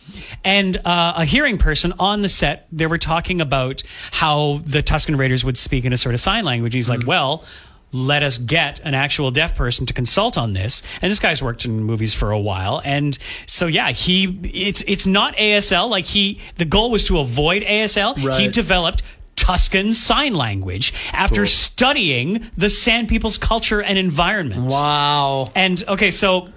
And 0.44 0.78
uh, 0.86 1.14
a 1.18 1.26
hearing 1.26 1.58
person 1.58 1.94
on 2.00 2.22
the 2.22 2.30
set, 2.30 2.68
they 2.72 2.88
were 2.88 2.98
talking 2.98 3.42
about 3.42 3.84
how 4.12 4.62
the 4.64 4.82
Tusken 4.82 5.18
Raiders 5.18 5.44
would 5.46 5.58
speak 5.58 5.86
in 5.86 5.94
a 5.94 5.98
sort 5.98 6.16
of 6.16 6.22
sign 6.22 6.46
language. 6.46 6.74
He's 6.74 6.90
like, 6.90 7.06
well, 7.06 7.44
let 7.92 8.24
us 8.24 8.38
get 8.38 8.80
an 8.80 8.94
actual 8.94 9.32
deaf 9.32 9.56
person 9.56 9.86
to 9.86 9.94
consult 9.94 10.38
on 10.38 10.54
this. 10.54 10.82
And 11.02 11.12
this 11.12 11.20
guy's 11.20 11.44
worked 11.44 11.66
in 11.66 11.84
movies 11.84 12.14
for 12.14 12.32
a 12.32 12.40
while. 12.40 12.82
And 12.84 13.18
so, 13.46 13.68
yeah, 13.68 13.92
he, 13.92 14.40
it's, 14.54 14.82
it's 14.88 15.06
not 15.06 15.36
ASL. 15.36 15.90
Like 15.90 16.06
he, 16.06 16.40
the 16.58 16.66
goal 16.66 16.90
was 16.90 17.04
to 17.06 17.20
avoid 17.20 17.64
ASL. 17.64 18.18
He 18.40 18.48
developed 18.48 19.04
Tusken 19.42 19.96
Sign 19.96 20.36
Language 20.36 20.94
after 21.12 21.48
studying 21.48 22.48
the 22.56 22.70
Sand 22.70 23.10
People's 23.10 23.40
culture 23.40 23.82
and 23.82 23.98
environment. 23.98 24.66
Wow. 24.66 25.50
And 25.56 25.84
okay, 25.88 26.12
so 26.12 26.50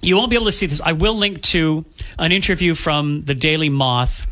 you 0.00 0.16
won't 0.16 0.30
be 0.30 0.36
able 0.36 0.46
to 0.46 0.52
see 0.52 0.64
this. 0.64 0.80
I 0.80 0.92
will 0.92 1.14
link 1.14 1.42
to 1.42 1.84
an 2.18 2.32
interview 2.32 2.74
from 2.74 3.24
the 3.24 3.34
Daily 3.34 3.68
Moth. 3.68 4.26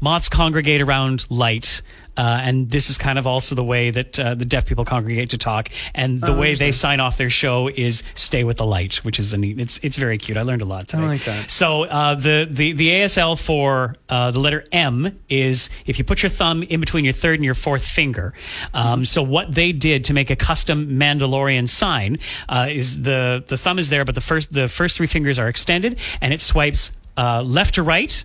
Moths 0.00 0.28
congregate 0.28 0.80
around 0.80 1.26
light. 1.28 1.82
Uh, 2.16 2.40
and 2.42 2.70
this 2.70 2.90
is 2.90 2.98
kind 2.98 3.18
of 3.18 3.26
also 3.26 3.54
the 3.54 3.64
way 3.64 3.90
that 3.90 4.18
uh, 4.18 4.34
the 4.34 4.44
deaf 4.44 4.66
people 4.66 4.84
congregate 4.84 5.30
to 5.30 5.38
talk, 5.38 5.70
and 5.94 6.20
the 6.20 6.34
way 6.34 6.54
they 6.54 6.72
sign 6.72 7.00
off 7.00 7.16
their 7.16 7.30
show 7.30 7.68
is 7.68 8.02
"Stay 8.14 8.44
with 8.44 8.58
the 8.58 8.66
light," 8.66 8.96
which 9.04 9.18
is 9.18 9.32
a 9.32 9.38
neat. 9.38 9.58
It's 9.58 9.78
it's 9.82 9.96
very 9.96 10.18
cute. 10.18 10.36
I 10.36 10.42
learned 10.42 10.62
a 10.62 10.66
lot 10.66 10.88
today. 10.88 11.02
like 11.02 11.24
that. 11.24 11.50
So 11.50 11.84
uh, 11.84 12.14
the 12.14 12.46
the 12.50 12.72
the 12.72 12.88
ASL 12.88 13.40
for 13.40 13.96
uh, 14.08 14.30
the 14.30 14.40
letter 14.40 14.64
M 14.72 15.18
is 15.28 15.70
if 15.86 15.98
you 15.98 16.04
put 16.04 16.22
your 16.22 16.30
thumb 16.30 16.62
in 16.62 16.80
between 16.80 17.04
your 17.04 17.14
third 17.14 17.36
and 17.36 17.44
your 17.44 17.54
fourth 17.54 17.84
finger. 17.84 18.34
Um, 18.74 19.04
so 19.04 19.22
what 19.22 19.54
they 19.54 19.72
did 19.72 20.04
to 20.06 20.14
make 20.14 20.30
a 20.30 20.36
custom 20.36 20.98
Mandalorian 20.98 21.68
sign 21.68 22.18
uh, 22.48 22.68
is 22.70 23.02
the 23.02 23.44
the 23.46 23.56
thumb 23.56 23.78
is 23.78 23.88
there, 23.88 24.04
but 24.04 24.14
the 24.14 24.20
first 24.20 24.52
the 24.52 24.68
first 24.68 24.96
three 24.96 25.06
fingers 25.06 25.38
are 25.38 25.48
extended, 25.48 25.98
and 26.20 26.34
it 26.34 26.40
swipes 26.40 26.92
uh, 27.16 27.42
left 27.42 27.74
to 27.74 27.82
right 27.82 28.24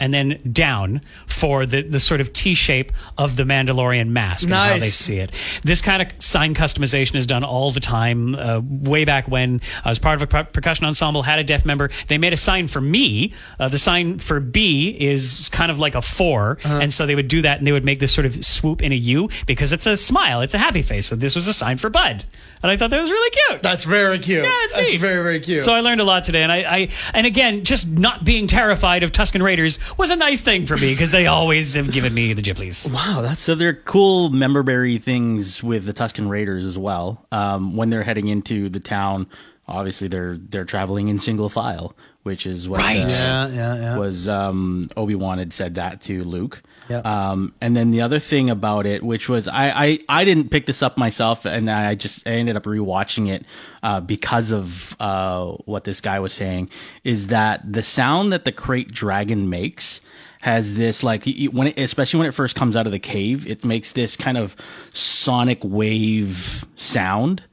and 0.00 0.12
then 0.12 0.40
down 0.52 1.02
for 1.26 1.66
the, 1.66 1.82
the 1.82 2.00
sort 2.00 2.20
of 2.20 2.32
T 2.32 2.54
shape 2.54 2.90
of 3.18 3.36
the 3.36 3.44
Mandalorian 3.44 4.08
mask 4.08 4.44
and 4.44 4.52
how 4.54 4.78
they 4.78 4.88
see 4.88 5.18
it. 5.18 5.30
This 5.62 5.82
kind 5.82 6.02
of 6.02 6.08
sign 6.22 6.54
customization 6.54 7.16
is 7.16 7.26
done 7.26 7.44
all 7.44 7.70
the 7.70 7.80
time. 7.80 8.34
Uh, 8.34 8.60
way 8.64 9.04
back 9.04 9.28
when 9.28 9.60
I 9.84 9.90
was 9.90 9.98
part 9.98 10.16
of 10.16 10.22
a 10.22 10.26
per- 10.26 10.44
percussion 10.44 10.86
ensemble, 10.86 11.22
had 11.22 11.38
a 11.38 11.44
deaf 11.44 11.64
member, 11.64 11.90
they 12.08 12.18
made 12.18 12.32
a 12.32 12.36
sign 12.38 12.66
for 12.66 12.80
me. 12.80 13.32
Uh, 13.58 13.68
the 13.68 13.78
sign 13.78 14.18
for 14.18 14.40
B 14.40 14.96
is 14.98 15.48
kind 15.52 15.70
of 15.70 15.78
like 15.78 15.94
a 15.94 16.02
4 16.02 16.58
Uh-huh. 16.64 16.78
and 16.80 16.92
so 16.92 17.06
they 17.06 17.14
would 17.14 17.28
do 17.28 17.42
that 17.42 17.58
and 17.58 17.66
they 17.66 17.72
would 17.72 17.84
make 17.84 18.00
this 18.00 18.12
sort 18.12 18.24
of 18.26 18.42
swoop 18.44 18.82
in 18.82 18.92
a 18.92 18.96
U 18.96 19.28
because 19.46 19.72
it's 19.72 19.86
a 19.86 19.96
smile, 19.96 20.40
it's 20.40 20.54
a 20.54 20.58
happy 20.58 20.82
face. 20.82 21.06
So 21.06 21.14
this 21.16 21.36
was 21.36 21.46
a 21.46 21.52
sign 21.52 21.76
for 21.76 21.90
Bud, 21.90 22.24
and 22.62 22.70
I 22.70 22.76
thought 22.76 22.90
that 22.90 23.00
was 23.00 23.10
really 23.10 23.30
cute. 23.48 23.62
That's 23.62 23.84
very 23.84 24.18
cute. 24.18 24.44
Yeah, 24.44 24.50
it's 24.64 24.74
That's 24.74 24.92
neat. 24.92 25.00
very 25.00 25.22
very 25.22 25.40
cute. 25.40 25.64
So 25.64 25.72
I 25.74 25.80
learned 25.80 26.00
a 26.00 26.04
lot 26.04 26.24
today, 26.24 26.42
and 26.42 26.52
I, 26.52 26.58
I 26.58 26.88
and 27.14 27.26
again, 27.26 27.64
just 27.64 27.86
not 27.88 28.24
being 28.24 28.46
terrified 28.46 29.02
of 29.02 29.12
Tusken 29.12 29.42
Raiders 29.42 29.78
was 29.98 30.10
a 30.10 30.16
nice 30.16 30.42
thing 30.42 30.66
for 30.66 30.76
me 30.76 30.92
because 30.92 31.10
they 31.12 31.26
always 31.26 31.74
have 31.74 31.90
given 31.92 32.12
me 32.14 32.32
the 32.32 32.42
Ghiblis. 32.42 32.92
wow, 32.92 33.20
that's 33.22 33.40
So 33.40 33.54
there 33.54 33.68
are 33.70 33.74
cool 33.74 34.30
memberberry 34.30 35.02
things 35.02 35.62
with 35.62 35.86
the 35.86 35.92
Tusken 35.92 36.28
Raiders 36.28 36.64
as 36.64 36.78
well. 36.78 37.26
Um, 37.32 37.76
when 37.76 37.90
they're 37.90 38.02
heading 38.04 38.28
into 38.28 38.68
the 38.68 38.80
town, 38.80 39.26
obviously 39.68 40.08
they're 40.08 40.36
they're 40.36 40.64
traveling 40.64 41.08
in 41.08 41.18
single 41.18 41.48
file, 41.48 41.94
which 42.24 42.46
is 42.46 42.68
what 42.68 42.80
Right. 42.80 42.98
uh, 43.04 43.08
yeah 43.08 43.48
yeah 43.48 43.74
yeah. 43.76 43.96
was 43.96 44.28
um, 44.28 44.90
Obi 44.96 45.14
Wan 45.14 45.38
had 45.38 45.52
said 45.52 45.76
that 45.76 46.00
to 46.02 46.24
Luke. 46.24 46.62
Yep. 46.90 47.06
Um, 47.06 47.54
and 47.60 47.76
then 47.76 47.92
the 47.92 48.00
other 48.00 48.18
thing 48.18 48.50
about 48.50 48.84
it, 48.84 49.04
which 49.04 49.28
was 49.28 49.46
I, 49.46 49.70
I 49.70 49.98
I 50.08 50.24
didn't 50.24 50.48
pick 50.48 50.66
this 50.66 50.82
up 50.82 50.98
myself, 50.98 51.44
and 51.44 51.70
I 51.70 51.94
just 51.94 52.26
I 52.26 52.32
ended 52.32 52.56
up 52.56 52.64
rewatching 52.64 53.28
it 53.28 53.44
uh, 53.84 54.00
because 54.00 54.50
of 54.50 54.96
uh, 54.98 55.52
what 55.66 55.84
this 55.84 56.00
guy 56.00 56.18
was 56.18 56.32
saying, 56.32 56.68
is 57.04 57.28
that 57.28 57.72
the 57.72 57.84
sound 57.84 58.32
that 58.32 58.44
the 58.44 58.50
krayt 58.50 58.90
dragon 58.90 59.48
makes 59.48 60.00
has 60.40 60.74
this 60.74 61.04
like 61.04 61.26
when 61.52 61.68
it, 61.68 61.78
especially 61.78 62.18
when 62.18 62.28
it 62.28 62.32
first 62.34 62.56
comes 62.56 62.74
out 62.74 62.86
of 62.86 62.92
the 62.92 62.98
cave, 62.98 63.46
it 63.46 63.64
makes 63.64 63.92
this 63.92 64.16
kind 64.16 64.36
of 64.36 64.56
sonic 64.92 65.60
wave 65.62 66.64
sound. 66.74 67.44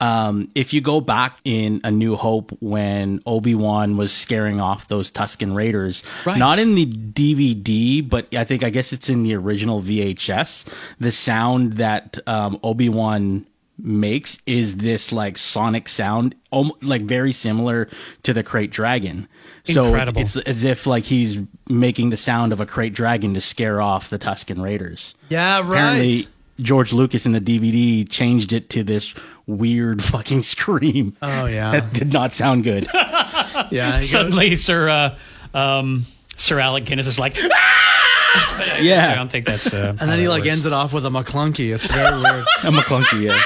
Um, 0.00 0.50
if 0.54 0.72
you 0.72 0.80
go 0.80 1.00
back 1.00 1.38
in 1.44 1.80
A 1.84 1.90
New 1.90 2.16
Hope 2.16 2.56
when 2.60 3.20
Obi 3.26 3.54
Wan 3.54 3.96
was 3.96 4.12
scaring 4.12 4.60
off 4.60 4.88
those 4.88 5.12
Tusken 5.12 5.54
Raiders, 5.54 6.02
Right. 6.24 6.38
not 6.38 6.58
in 6.58 6.74
the 6.74 6.86
DVD, 6.86 8.08
but 8.08 8.34
I 8.34 8.44
think 8.44 8.62
I 8.62 8.70
guess 8.70 8.92
it's 8.92 9.08
in 9.08 9.22
the 9.22 9.34
original 9.34 9.80
VHS. 9.82 10.66
The 10.98 11.12
sound 11.12 11.74
that 11.74 12.18
um, 12.26 12.58
Obi 12.62 12.88
Wan 12.88 13.44
makes 13.82 14.38
is 14.46 14.76
this 14.78 15.10
like 15.12 15.38
sonic 15.38 15.88
sound, 15.88 16.34
om- 16.52 16.72
like 16.82 17.02
very 17.02 17.32
similar 17.32 17.88
to 18.22 18.32
the 18.32 18.42
Krayt 18.44 18.70
Dragon. 18.70 19.26
So 19.64 19.86
Incredible. 19.86 20.22
it's 20.22 20.36
as 20.36 20.64
if 20.64 20.86
like 20.86 21.04
he's 21.04 21.38
making 21.68 22.10
the 22.10 22.16
sound 22.16 22.52
of 22.52 22.60
a 22.60 22.66
Krayt 22.66 22.92
Dragon 22.94 23.34
to 23.34 23.40
scare 23.40 23.80
off 23.80 24.08
the 24.10 24.18
Tusken 24.18 24.62
Raiders 24.62 25.14
yeah 25.28 25.58
right. 25.58 25.66
apparently 25.68 26.28
George 26.60 26.92
Lucas 26.92 27.24
in 27.26 27.32
the 27.32 27.40
DVD 27.40 28.08
changed 28.08 28.52
it 28.52 28.68
to 28.70 28.82
this 28.82 29.14
weird 29.58 30.02
fucking 30.12 30.42
scream. 30.42 31.16
Oh, 31.22 31.46
yeah. 31.46 31.72
that 31.72 31.92
did 31.92 32.12
not 32.12 32.32
sound 32.34 32.64
good. 32.64 32.86
yeah. 32.94 33.68
he 33.70 33.80
goes- 33.98 34.10
Suddenly, 34.10 34.56
Sir 34.56 34.88
uh, 34.88 35.16
um, 35.58 36.06
Sir 36.36 36.58
Alec 36.60 36.84
Guinness 36.86 37.06
is 37.06 37.18
like, 37.18 37.36
"Ah!" 37.40 37.86
I 38.80 39.14
don't 39.16 39.28
think 39.30 39.44
that's. 39.46 39.72
Uh, 39.74 39.96
and 40.00 40.10
then 40.10 40.18
he 40.20 40.28
like 40.28 40.46
ends 40.46 40.64
it 40.66 40.72
off 40.72 40.92
with 40.92 41.04
a 41.04 41.10
McClunky. 41.10 41.74
It's 41.74 41.86
very 41.86 42.14
weird. 42.14 42.44
I'm 42.62 42.78
a 42.78 42.82
clunky. 42.82 43.22
Yeah, 43.22 43.42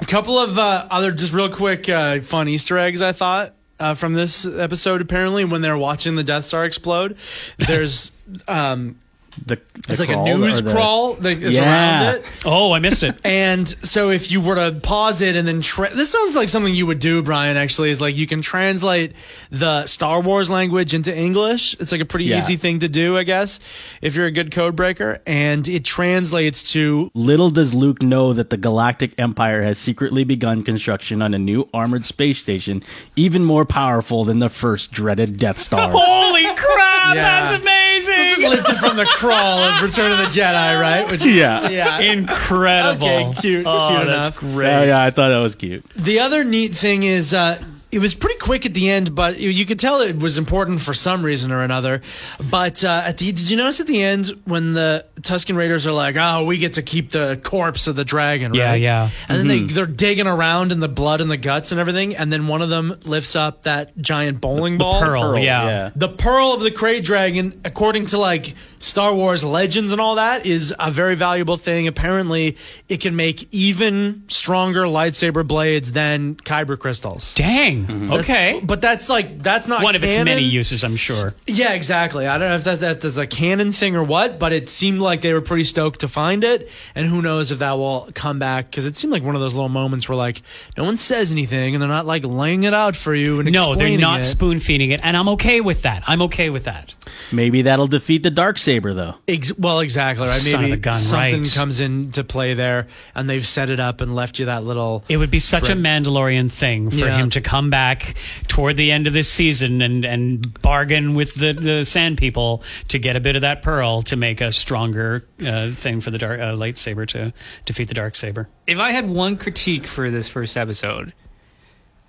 A 0.00 0.06
couple 0.06 0.38
of 0.38 0.58
uh, 0.58 0.86
other 0.90 1.12
just 1.12 1.32
real 1.32 1.48
quick 1.48 1.88
uh, 1.88 2.20
fun 2.20 2.48
Easter 2.48 2.78
eggs 2.78 3.00
I 3.02 3.12
thought 3.12 3.54
uh, 3.78 3.94
from 3.94 4.12
this 4.14 4.44
episode. 4.46 5.00
Apparently, 5.00 5.44
when 5.44 5.62
they're 5.62 5.78
watching 5.78 6.14
the 6.16 6.24
Death 6.24 6.44
Star 6.44 6.64
explode, 6.64 7.16
there's 7.58 8.10
um, 8.48 8.98
the, 9.46 9.56
the 9.56 9.62
it's 9.88 9.98
like 10.00 10.08
a 10.10 10.16
news 10.16 10.62
the- 10.62 10.70
crawl 10.70 11.14
that 11.14 11.38
is 11.42 11.54
Yeah. 11.56 11.62
around 12.04 12.14
it. 12.16 12.24
Oh, 12.44 12.72
I 12.72 12.78
missed 12.78 13.02
it. 13.02 13.16
And 13.24 13.68
so 13.84 14.10
if 14.10 14.30
you 14.30 14.40
were 14.40 14.54
to 14.56 14.78
pause 14.80 15.20
it 15.20 15.36
and 15.36 15.46
then 15.48 15.60
tra- 15.60 15.94
this 15.94 16.10
sounds 16.10 16.36
like 16.36 16.48
something 16.48 16.74
you 16.74 16.86
would 16.86 16.98
do, 16.98 17.22
Brian. 17.22 17.56
Actually, 17.56 17.90
is 17.90 18.00
like 18.00 18.16
you 18.16 18.26
can 18.26 18.42
translate 18.42 19.12
the 19.50 19.86
Star 19.86 20.20
Wars 20.20 20.50
language 20.50 20.94
into 20.94 21.16
English. 21.16 21.74
It's 21.80 21.92
like 21.92 22.00
a 22.00 22.04
pretty 22.04 22.26
Yeah. 22.26 22.38
easy 22.38 22.56
thing 22.56 22.80
to 22.80 22.88
do, 22.88 23.16
I 23.16 23.22
guess, 23.22 23.58
if 24.00 24.14
you're 24.14 24.26
a 24.26 24.30
good 24.30 24.50
code 24.50 24.76
breaker. 24.76 25.20
And 25.26 25.66
it 25.68 25.84
translates 25.84 26.72
to 26.72 27.10
Little 27.14 27.50
does 27.50 27.74
Luke 27.74 28.02
know 28.02 28.32
that 28.32 28.50
the 28.50 28.56
Galactic 28.56 29.14
Empire 29.18 29.62
has 29.62 29.78
secretly 29.78 30.24
begun 30.24 30.62
construction 30.62 31.22
on 31.22 31.34
a 31.34 31.38
new 31.38 31.68
armored 31.74 32.06
space 32.06 32.38
station, 32.38 32.82
even 33.16 33.44
more 33.44 33.64
powerful 33.64 34.24
than 34.24 34.38
the 34.38 34.48
first 34.50 34.92
dreaded 34.92 35.38
Death 35.38 35.60
Star. 35.60 35.90
Holy 35.94 36.44
crap! 36.54 37.14
Yeah. 37.14 37.44
That's 37.44 37.50
amazing. 37.62 37.81
So 38.04 38.12
just 38.28 38.42
lifted 38.42 38.76
from 38.76 38.96
the 38.96 39.04
crawl 39.04 39.58
of 39.60 39.82
Return 39.82 40.12
of 40.12 40.18
the 40.18 40.24
Jedi, 40.24 40.80
right? 40.80 41.10
Which 41.10 41.20
is, 41.24 41.34
Yeah. 41.36 41.68
yeah. 41.68 41.98
Incredible. 42.12 43.06
Okay, 43.08 43.40
cute, 43.40 43.66
Oh, 43.66 43.88
cute 43.96 44.06
that's 44.08 44.36
enough. 44.36 44.36
great. 44.38 44.66
yeah, 44.68 44.84
yeah, 44.84 45.02
I 45.04 45.10
thought 45.10 45.28
that 45.28 45.38
was 45.38 45.54
cute. 45.54 45.84
The 45.96 46.20
other 46.20 46.44
neat 46.44 46.74
thing 46.74 47.02
is, 47.02 47.32
uh, 47.34 47.62
it 47.92 47.98
was 48.00 48.14
pretty 48.14 48.38
quick 48.38 48.64
at 48.66 48.72
the 48.74 48.88
end, 48.90 49.14
but 49.14 49.38
you- 49.38 49.50
you 49.50 49.66
could 49.66 49.78
tell 49.78 50.00
it 50.00 50.18
was 50.18 50.38
important 50.38 50.80
for 50.80 50.94
some 50.94 51.22
reason 51.22 51.52
or 51.52 51.62
another. 51.62 52.00
But 52.40 52.82
uh, 52.82 53.02
at 53.04 53.18
the 53.18 53.26
did 53.32 53.50
you 53.50 53.56
notice 53.58 53.80
at 53.80 53.86
the 53.86 54.02
end 54.02 54.28
when 54.44 54.72
the 54.72 55.04
Tusken 55.20 55.54
Raiders 55.56 55.86
are 55.86 55.92
like, 55.92 56.16
"Oh, 56.18 56.44
we 56.44 56.58
get 56.58 56.72
to 56.74 56.82
keep 56.82 57.10
the 57.10 57.38
corpse 57.42 57.86
of 57.86 57.94
the 57.96 58.04
dragon," 58.04 58.54
Yeah, 58.54 58.70
right? 58.70 58.80
yeah. 58.80 59.10
And 59.28 59.38
then 59.38 59.48
they 59.48 59.60
they're 59.60 59.86
digging 59.86 60.26
around 60.26 60.72
in 60.72 60.80
the 60.80 60.88
blood 60.88 61.20
and 61.20 61.30
the 61.30 61.36
guts 61.36 61.70
and 61.70 61.78
everything, 61.80 62.16
and 62.16 62.32
then 62.32 62.48
one 62.48 62.62
of 62.62 62.70
them 62.70 62.96
lifts 63.04 63.36
up 63.36 63.62
that 63.64 63.96
giant 63.98 64.40
bowling 64.40 64.78
ball, 64.78 65.00
pearl, 65.00 65.38
yeah. 65.38 65.66
yeah. 65.66 65.90
the 65.94 66.08
pearl 66.08 66.54
of 66.54 66.62
the 66.62 66.70
Krayt 66.70 67.04
dragon, 67.04 67.60
according 67.64 68.06
to 68.06 68.18
like 68.18 68.54
Star 68.78 69.14
Wars 69.14 69.44
legends 69.44 69.92
and 69.92 70.00
all 70.00 70.16
that, 70.16 70.46
is 70.46 70.74
a 70.80 70.90
very 70.90 71.14
valuable 71.14 71.56
thing. 71.58 71.86
Apparently, 71.86 72.56
it 72.88 73.00
can 73.00 73.14
make 73.14 73.46
even 73.52 74.24
stronger 74.28 74.82
lightsaber 74.84 75.46
blades 75.46 75.92
than 75.92 76.34
kyber 76.36 76.78
crystals. 76.78 77.34
Dang. 77.34 77.81
Mm-hmm. 77.86 78.08
That's- 78.10 78.20
Okay. 78.22 78.60
but 78.62 78.80
that's 78.80 79.08
like 79.08 79.42
that's 79.42 79.66
not 79.66 79.82
One 79.82 79.96
of 79.96 80.02
its 80.04 80.14
canon. 80.14 80.26
many 80.36 80.42
uses, 80.44 80.84
I'm 80.84 80.96
sure. 80.96 81.34
Yeah, 81.46 81.72
exactly. 81.72 82.26
I 82.26 82.38
don't 82.38 82.48
know 82.48 82.54
if 82.56 82.64
that 82.64 82.80
that's 82.80 83.16
a 83.16 83.26
canon 83.26 83.72
thing 83.72 83.96
or 83.96 84.02
what, 84.04 84.38
but 84.38 84.52
it 84.52 84.68
seemed 84.68 85.00
like 85.00 85.20
they 85.22 85.32
were 85.32 85.40
pretty 85.40 85.64
stoked 85.64 86.00
to 86.00 86.08
find 86.08 86.44
it, 86.44 86.68
and 86.94 87.06
who 87.06 87.22
knows 87.22 87.50
if 87.50 87.58
that 87.60 87.72
will 87.72 88.08
come 88.14 88.38
back 88.38 88.70
because 88.70 88.86
it 88.86 88.96
seemed 88.96 89.12
like 89.12 89.22
one 89.22 89.34
of 89.34 89.40
those 89.40 89.54
little 89.54 89.68
moments 89.68 90.08
where 90.08 90.16
like 90.16 90.42
no 90.76 90.84
one 90.84 90.96
says 90.96 91.32
anything 91.32 91.74
and 91.74 91.82
they're 91.82 91.88
not 91.88 92.06
like 92.06 92.24
laying 92.24 92.62
it 92.64 92.74
out 92.74 92.96
for 92.96 93.14
you 93.14 93.40
and 93.40 93.50
No, 93.52 93.74
they're 93.74 93.86
explaining 93.86 94.00
not 94.00 94.20
it. 94.20 94.24
spoon 94.24 94.60
feeding 94.60 94.90
it, 94.90 95.00
and 95.02 95.16
I'm 95.16 95.28
okay 95.30 95.60
with 95.60 95.82
that. 95.82 96.02
I'm 96.06 96.22
okay 96.22 96.50
with 96.50 96.64
that. 96.64 96.94
Maybe 97.30 97.62
that'll 97.62 97.86
defeat 97.88 98.22
the 98.22 98.30
dark 98.30 98.58
saber 98.58 98.94
though. 98.94 99.14
Ex- 99.28 99.56
well, 99.58 99.80
exactly 99.80 100.26
right. 100.26 100.36
Son 100.36 100.54
of 100.56 100.60
Maybe 100.62 100.72
a 100.72 100.76
gun, 100.76 100.94
something 101.00 101.42
right. 101.42 101.52
comes 101.52 101.80
into 101.80 102.24
play 102.24 102.54
there, 102.54 102.86
and 103.14 103.28
they've 103.28 103.46
set 103.46 103.70
it 103.70 103.80
up 103.80 104.00
and 104.00 104.14
left 104.14 104.38
you 104.38 104.46
that 104.46 104.64
little. 104.64 105.04
It 105.08 105.16
would 105.16 105.30
be 105.30 105.38
such 105.40 105.68
a 105.68 105.74
Mandalorian 105.74 106.50
thing 106.50 106.90
for 106.90 106.96
Yeah. 106.96 107.16
him 107.16 107.30
to 107.30 107.40
come 107.40 107.70
back 107.72 108.14
toward 108.46 108.76
the 108.76 108.92
end 108.92 109.08
of 109.08 109.12
this 109.12 109.28
season 109.28 109.82
and, 109.82 110.04
and 110.04 110.62
bargain 110.62 111.14
with 111.14 111.34
the, 111.34 111.52
the 111.52 111.84
Sand 111.84 112.18
People 112.18 112.62
to 112.88 113.00
get 113.00 113.16
a 113.16 113.20
bit 113.20 113.34
of 113.34 113.42
that 113.42 113.62
pearl 113.62 114.02
to 114.02 114.14
make 114.14 114.40
a 114.40 114.52
stronger 114.52 115.26
uh, 115.44 115.72
thing 115.72 116.00
for 116.00 116.12
the 116.12 116.18
dark 116.18 116.38
uh, 116.38 116.52
lightsaber 116.52 117.08
to 117.08 117.32
defeat 117.66 117.88
the 117.88 117.94
dark 117.94 118.14
saber. 118.14 118.48
If 118.66 118.78
I 118.78 118.90
had 118.90 119.08
one 119.08 119.36
critique 119.36 119.86
for 119.86 120.10
this 120.10 120.28
first 120.28 120.56
episode, 120.56 121.12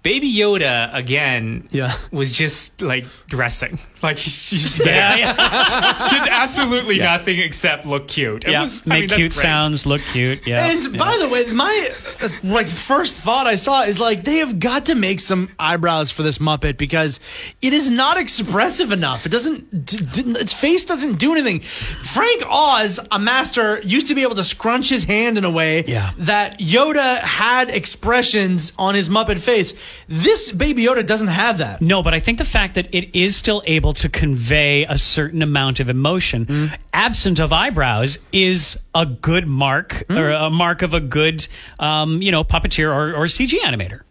Baby 0.04 0.34
Yoda 0.36 0.94
again 0.94 1.68
Yeah. 1.72 1.94
was 2.12 2.30
just 2.32 2.82
like 2.82 3.06
dressing. 3.28 3.80
Like 4.02 4.18
he's 4.18 4.50
just 4.50 4.84
there. 4.84 5.18
yeah, 5.18 6.08
did 6.10 6.28
absolutely 6.30 7.00
nothing 7.00 7.40
except 7.40 7.86
look 7.86 8.10
cute. 8.10 8.44
It 8.44 8.52
yeah. 8.52 8.64
was- 8.64 8.84
I 8.86 8.90
Make 8.90 9.00
mean, 9.02 9.10
cute 9.12 9.20
great. 9.32 9.34
sounds, 9.34 9.86
look 9.86 10.02
cute. 10.02 10.46
Yeah. 10.46 10.66
And 10.66 10.98
by 10.98 11.18
the 11.18 11.30
way, 11.30 11.46
my 11.54 11.90
uh, 12.22 12.28
like 12.44 12.68
first 12.68 13.16
thought 13.16 13.48
I 13.48 13.56
saw 13.56 13.84
is 13.84 14.02
like 14.02 14.26
they 14.26 14.40
have 14.40 14.60
got 14.60 14.88
to 14.88 14.96
make 14.96 15.22
some 15.22 15.48
eyebrows 15.58 16.12
for 16.12 16.22
this 16.22 16.38
Muppet 16.38 16.76
because 16.78 17.22
it 17.62 17.72
is 17.72 17.90
not 17.90 18.18
expressive 18.20 18.92
enough. 18.92 19.26
It 19.26 19.30
doesn't. 19.32 19.86
D- 19.86 20.06
d- 20.24 20.32
its 20.38 20.52
face 20.52 20.84
doesn't 20.84 21.18
do 21.18 21.32
anything. 21.32 21.62
Frank 21.62 22.44
Oz, 22.46 23.00
a 23.10 23.20
master, 23.20 23.80
used 23.84 24.08
to 24.08 24.16
be 24.16 24.24
able 24.24 24.36
to 24.36 24.44
scrunch 24.44 24.90
his 24.90 25.06
hand 25.06 25.38
in 25.38 25.46
a 25.46 25.50
way 25.50 25.86
Yeah. 25.88 26.12
that 26.18 26.60
Yoda 26.60 27.20
had 27.22 27.70
expressions 27.70 28.74
on 28.78 28.96
his 28.96 29.08
Muppet 29.08 29.40
face. 29.40 29.74
This 30.08 30.52
Baby 30.52 30.86
Yoda 30.86 31.06
doesn't 31.06 31.28
have 31.28 31.58
that. 31.60 31.82
No, 31.82 32.04
but 32.04 32.14
I 32.14 32.20
think 32.20 32.38
the 32.38 32.46
fact 32.46 32.76
that 32.76 32.88
it 32.94 33.16
is 33.18 33.36
still 33.36 33.62
able 33.66 33.94
to 33.94 34.10
convey 34.10 34.86
a 34.86 34.98
certain 34.98 35.42
amount 35.42 35.80
of 35.80 35.90
emotion, 35.90 36.46
Mm. 36.46 36.78
absent 36.94 37.40
of 37.40 37.54
eyebrows, 37.54 38.20
is 38.32 38.78
a 38.96 39.06
good 39.06 39.48
mark 39.48 40.04
Mm. 40.10 40.18
or 40.18 40.30
a 40.32 40.50
mark 40.50 40.82
of 40.82 40.94
a 40.94 41.00
good, 41.00 41.48
um, 41.80 42.22
you 42.22 42.32
know, 42.32 42.44
puppeteer 42.44 42.94
or, 42.94 43.14
or 43.16 43.28
CG 43.28 43.60
animator. 43.64 44.02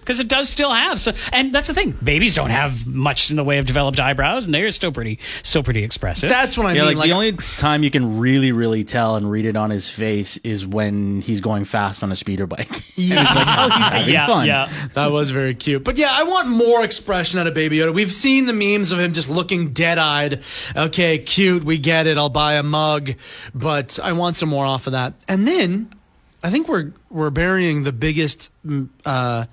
Because 0.00 0.20
it 0.20 0.28
does 0.28 0.48
still 0.48 0.72
have 0.72 1.00
so. 1.00 1.12
And 1.32 1.52
that's 1.54 1.68
the 1.68 1.74
thing, 1.74 1.92
babies 2.02 2.34
don't 2.34 2.50
have 2.50 2.86
much 2.86 3.30
in 3.30 3.36
the 3.36 3.44
way 3.44 3.58
of 3.58 3.66
developed 3.66 3.98
eyebrows, 4.00 4.44
and 4.46 4.54
they're 4.54 4.70
still 4.70 4.92
pretty, 4.92 5.18
still 5.42 5.62
pretty 5.62 5.82
expressive. 5.84 6.28
That's 6.30 6.56
what 6.56 6.66
I 6.66 6.72
Yeah, 6.72 6.86
mean. 6.88 6.98
like, 6.98 7.06
the 7.08 7.12
only 7.14 7.32
time 7.58 7.82
you 7.82 7.90
can 7.90 8.18
really, 8.18 8.52
really 8.52 8.84
tell 8.84 9.16
and 9.16 9.30
read 9.30 9.44
it 9.44 9.56
on 9.56 9.70
his 9.70 9.90
face 9.90 10.36
is 10.38 10.66
when 10.66 11.20
he's 11.20 11.40
going 11.40 11.64
fast 11.64 12.02
on 12.02 12.12
a 12.12 12.16
speeder 12.16 12.46
bike. 12.46 12.82
Yeah. 12.94 13.22
Like, 13.22 13.46
oh, 13.72 13.76
he's 13.78 13.88
having 13.88 14.14
yeah, 14.14 14.26
fun. 14.26 14.46
yeah. 14.46 14.88
That 14.94 15.10
was 15.10 15.30
very 15.30 15.54
cute. 15.54 15.82
But 15.82 15.96
yeah, 15.96 16.10
I 16.12 16.22
want 16.24 16.48
more 16.48 16.84
expression 16.84 17.40
out 17.40 17.46
of 17.46 17.54
Baby 17.54 17.78
Yoda. 17.78 17.92
We've 17.92 18.12
seen 18.12 18.46
the 18.46 18.52
memes 18.52 18.92
of 18.92 19.00
him 19.00 19.12
just 19.12 19.28
looking 19.28 19.72
dead 19.72 19.98
eyed. 19.98 20.42
Okay, 20.76 21.18
cute, 21.18 21.64
we 21.64 21.78
get 21.78 22.06
it. 22.06 22.18
I'll 22.18 22.28
buy 22.28 22.54
a 22.54 22.62
mug. 22.62 23.12
But 23.54 23.98
I 24.02 24.12
want 24.12 24.36
some 24.36 24.50
more 24.50 24.64
off 24.66 24.86
of 24.86 24.92
that. 24.92 25.14
And 25.26 25.48
then 25.48 25.90
I 26.44 26.50
think 26.50 26.68
we're 26.68 26.92
we're 27.10 27.30
burying 27.30 27.82
the 27.84 27.92
biggest 27.92 28.50
mm, 28.64 28.88
uh, 29.04 29.46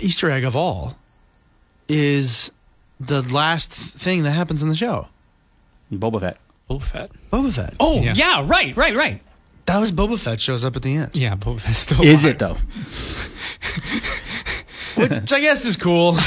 Easter 0.00 0.30
egg 0.30 0.44
of 0.44 0.54
all 0.56 0.96
is 1.88 2.50
the 2.98 3.22
last 3.22 3.70
thing 3.70 4.22
that 4.24 4.32
happens 4.32 4.62
in 4.62 4.68
the 4.68 4.74
show. 4.74 5.08
Boba 5.92 6.20
Fett. 6.20 6.38
Boba 6.68 6.82
Fett. 6.82 7.10
Boba 7.32 7.52
Fett. 7.52 7.74
oh 7.78 8.00
Yeah. 8.00 8.14
yeah. 8.16 8.44
right, 8.46 8.76
right, 8.76 8.96
right. 8.96 9.20
that 9.66 9.78
was 9.78 9.92
Boba 9.92 10.18
Fett 10.18 10.40
shows 10.40 10.64
up 10.64 10.74
at 10.76 10.82
the 10.82 10.96
end. 10.96 11.10
Yeah, 11.14 11.36
Boba 11.36 11.60
Fett's 11.60 11.78
still 11.78 12.02
Is 12.02 12.24
alive. 12.24 12.34
it 12.34 12.38
though? 12.40 12.56
Which 14.96 15.30
I 15.32 15.40
guess 15.40 15.64
is 15.66 15.76
cool. 15.76 16.16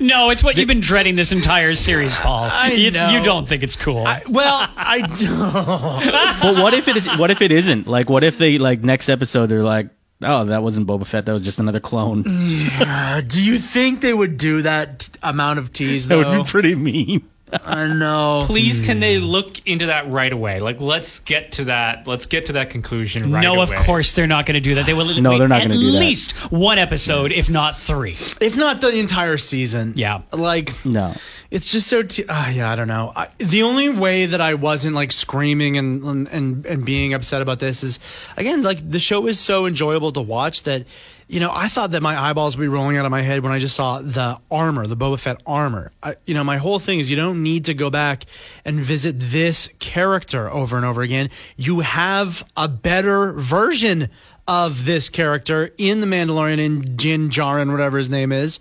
No, 0.00 0.30
it's 0.30 0.42
what 0.42 0.56
you've 0.56 0.68
been 0.68 0.80
dreading 0.80 1.14
this 1.16 1.32
entire 1.32 1.74
series, 1.74 2.18
Paul. 2.18 2.46
It's- 2.70 2.94
know. 2.94 3.10
You 3.16 3.22
don't 3.24 3.48
think 3.48 3.62
it's 3.62 3.76
cool. 3.76 4.02
well, 4.28 4.68
I 4.76 5.00
don't. 5.02 6.42
But 6.42 6.62
what 6.62 6.74
if 6.74 6.88
it? 6.88 7.18
What 7.18 7.30
if 7.30 7.40
it 7.42 7.52
isn't? 7.52 7.86
Like, 7.86 8.08
what 8.10 8.24
if 8.24 8.36
they 8.38 8.58
like 8.58 8.82
next 8.82 9.08
episode? 9.08 9.46
They're 9.46 9.62
like, 9.62 9.88
oh, 10.22 10.44
that 10.46 10.62
wasn't 10.62 10.86
Boba 10.86 11.06
Fett. 11.06 11.26
That 11.26 11.32
was 11.32 11.42
just 11.42 11.58
another 11.58 11.80
clone. 11.80 12.24
Uh, 12.26 13.22
do 13.26 13.42
you 13.42 13.58
think 13.58 14.00
they 14.00 14.12
would 14.14 14.36
do 14.36 14.62
that 14.62 15.08
amount 15.22 15.58
of 15.58 15.72
tease 15.72 16.08
That 16.08 16.16
though? 16.16 16.38
would 16.38 16.44
be 16.44 16.50
pretty 16.50 16.74
mean. 16.74 17.28
I 17.64 17.92
know. 17.92 18.44
Please, 18.46 18.80
can 18.80 19.00
they 19.00 19.18
look 19.18 19.66
into 19.66 19.86
that 19.86 20.10
right 20.10 20.32
away? 20.32 20.60
Like, 20.60 20.80
let's 20.80 21.18
get 21.20 21.52
to 21.52 21.64
that. 21.64 22.06
Let's 22.06 22.26
get 22.26 22.46
to 22.46 22.52
that 22.54 22.70
conclusion 22.70 23.32
right 23.32 23.42
no, 23.42 23.54
away. 23.54 23.62
of 23.62 23.84
course 23.86 24.14
they're 24.14 24.26
not 24.26 24.46
going 24.46 24.54
to 24.54 24.60
do 24.60 24.74
that. 24.76 24.86
They 24.86 24.94
will. 24.94 25.06
No, 25.20 25.30
wait 25.30 25.38
they're 25.38 25.48
not 25.48 25.62
at 25.62 25.68
gonna 25.68 25.78
do 25.80 25.90
that. 25.92 25.96
At 25.98 26.00
least 26.00 26.32
one 26.52 26.78
episode, 26.78 27.32
if 27.32 27.50
not 27.50 27.78
three. 27.78 28.16
If 28.40 28.56
not 28.56 28.80
the 28.80 28.96
entire 28.98 29.36
season. 29.38 29.92
Yeah. 29.96 30.22
Like 30.32 30.84
No. 30.84 31.14
it's 31.50 31.70
just 31.70 31.88
so. 31.88 32.02
T- 32.02 32.24
uh, 32.26 32.48
yeah, 32.50 32.70
I 32.70 32.76
don't 32.76 32.88
know. 32.88 33.12
I, 33.14 33.28
the 33.38 33.62
only 33.64 33.88
way 33.88 34.26
that 34.26 34.40
I 34.40 34.54
wasn't 34.54 34.94
like 34.94 35.12
screaming 35.12 35.76
and, 35.76 36.02
and 36.04 36.28
and 36.28 36.66
and 36.66 36.84
being 36.84 37.12
upset 37.12 37.42
about 37.42 37.58
this 37.58 37.82
is 37.84 37.98
again 38.36 38.62
like 38.62 38.88
the 38.88 39.00
show 39.00 39.26
is 39.26 39.38
so 39.38 39.66
enjoyable 39.66 40.12
to 40.12 40.20
watch 40.20 40.62
that. 40.62 40.86
You 41.30 41.38
know, 41.38 41.52
I 41.54 41.68
thought 41.68 41.92
that 41.92 42.02
my 42.02 42.20
eyeballs 42.20 42.56
would 42.56 42.64
be 42.64 42.66
rolling 42.66 42.96
out 42.96 43.04
of 43.04 43.12
my 43.12 43.20
head 43.20 43.44
when 43.44 43.52
I 43.52 43.60
just 43.60 43.76
saw 43.76 44.00
the 44.02 44.40
armor, 44.50 44.88
the 44.88 44.96
Boba 44.96 45.16
Fett 45.16 45.40
armor. 45.46 45.92
I, 46.02 46.16
you 46.24 46.34
know, 46.34 46.42
my 46.42 46.56
whole 46.56 46.80
thing 46.80 46.98
is 46.98 47.08
you 47.08 47.14
don't 47.14 47.44
need 47.44 47.66
to 47.66 47.74
go 47.74 47.88
back 47.88 48.24
and 48.64 48.80
visit 48.80 49.14
this 49.16 49.70
character 49.78 50.50
over 50.50 50.76
and 50.76 50.84
over 50.84 51.02
again. 51.02 51.30
You 51.56 51.80
have 51.80 52.44
a 52.56 52.66
better 52.66 53.32
version 53.34 54.08
of 54.48 54.84
this 54.86 55.08
character 55.08 55.70
in 55.78 56.00
The 56.00 56.06
Mandalorian 56.08 56.58
in 56.58 56.96
Jin 56.96 57.28
Djarin, 57.28 57.70
whatever 57.70 57.98
his 57.98 58.10
name 58.10 58.32
is. 58.32 58.58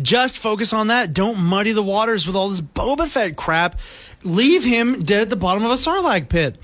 Just 0.00 0.38
focus 0.38 0.72
on 0.72 0.86
that. 0.86 1.12
Don't 1.12 1.40
muddy 1.40 1.72
the 1.72 1.82
waters 1.82 2.24
with 2.24 2.36
all 2.36 2.50
this 2.50 2.60
Boba 2.60 3.08
Fett 3.08 3.34
crap. 3.34 3.80
Leave 4.22 4.62
him 4.62 5.02
dead 5.02 5.22
at 5.22 5.28
the 5.28 5.34
bottom 5.34 5.64
of 5.64 5.72
a 5.72 5.74
Sarlacc 5.74 6.28
pit. 6.28 6.56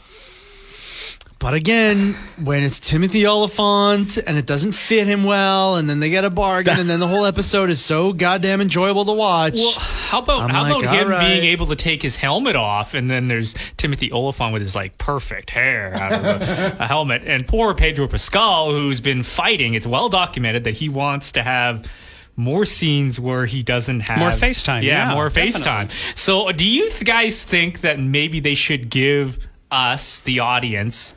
But 1.40 1.54
again, 1.54 2.14
when 2.42 2.64
it's 2.64 2.80
Timothy 2.80 3.24
Olyphant 3.24 4.18
and 4.26 4.36
it 4.36 4.44
doesn't 4.44 4.72
fit 4.72 5.06
him 5.06 5.22
well, 5.22 5.76
and 5.76 5.88
then 5.88 6.00
they 6.00 6.10
get 6.10 6.24
a 6.24 6.30
bargain, 6.30 6.80
and 6.80 6.90
then 6.90 6.98
the 6.98 7.06
whole 7.06 7.24
episode 7.24 7.70
is 7.70 7.80
so 7.80 8.12
goddamn 8.12 8.60
enjoyable 8.60 9.04
to 9.04 9.12
watch. 9.12 9.54
Well, 9.54 9.72
how 9.78 10.18
about 10.18 10.42
I'm 10.42 10.50
how 10.50 10.62
like, 10.62 10.82
about 10.82 10.94
him 10.96 11.04
all 11.04 11.10
right. 11.10 11.28
being 11.28 11.44
able 11.44 11.66
to 11.68 11.76
take 11.76 12.02
his 12.02 12.16
helmet 12.16 12.56
off, 12.56 12.92
and 12.94 13.08
then 13.08 13.28
there's 13.28 13.54
Timothy 13.76 14.10
Olyphant 14.10 14.52
with 14.52 14.62
his 14.62 14.74
like 14.74 14.98
perfect 14.98 15.50
hair 15.50 15.94
out 15.94 16.12
of 16.12 16.24
a, 16.24 16.76
a 16.80 16.86
helmet, 16.88 17.22
and 17.24 17.46
poor 17.46 17.72
Pedro 17.72 18.08
Pascal, 18.08 18.72
who's 18.72 19.00
been 19.00 19.22
fighting. 19.22 19.74
It's 19.74 19.86
well 19.86 20.08
documented 20.08 20.64
that 20.64 20.74
he 20.74 20.88
wants 20.88 21.30
to 21.32 21.42
have 21.44 21.88
more 22.34 22.64
scenes 22.64 23.20
where 23.20 23.46
he 23.46 23.62
doesn't 23.62 24.00
have 24.00 24.18
More 24.18 24.30
FaceTime, 24.30 24.82
yeah, 24.82 25.14
more 25.14 25.28
definitely. 25.28 25.60
FaceTime. 25.60 26.18
So, 26.18 26.50
do 26.50 26.64
you 26.64 26.90
guys 27.04 27.44
think 27.44 27.82
that 27.82 28.00
maybe 28.00 28.40
they 28.40 28.54
should 28.56 28.90
give 28.90 29.48
us, 29.70 30.20
the 30.20 30.40
audience, 30.40 31.14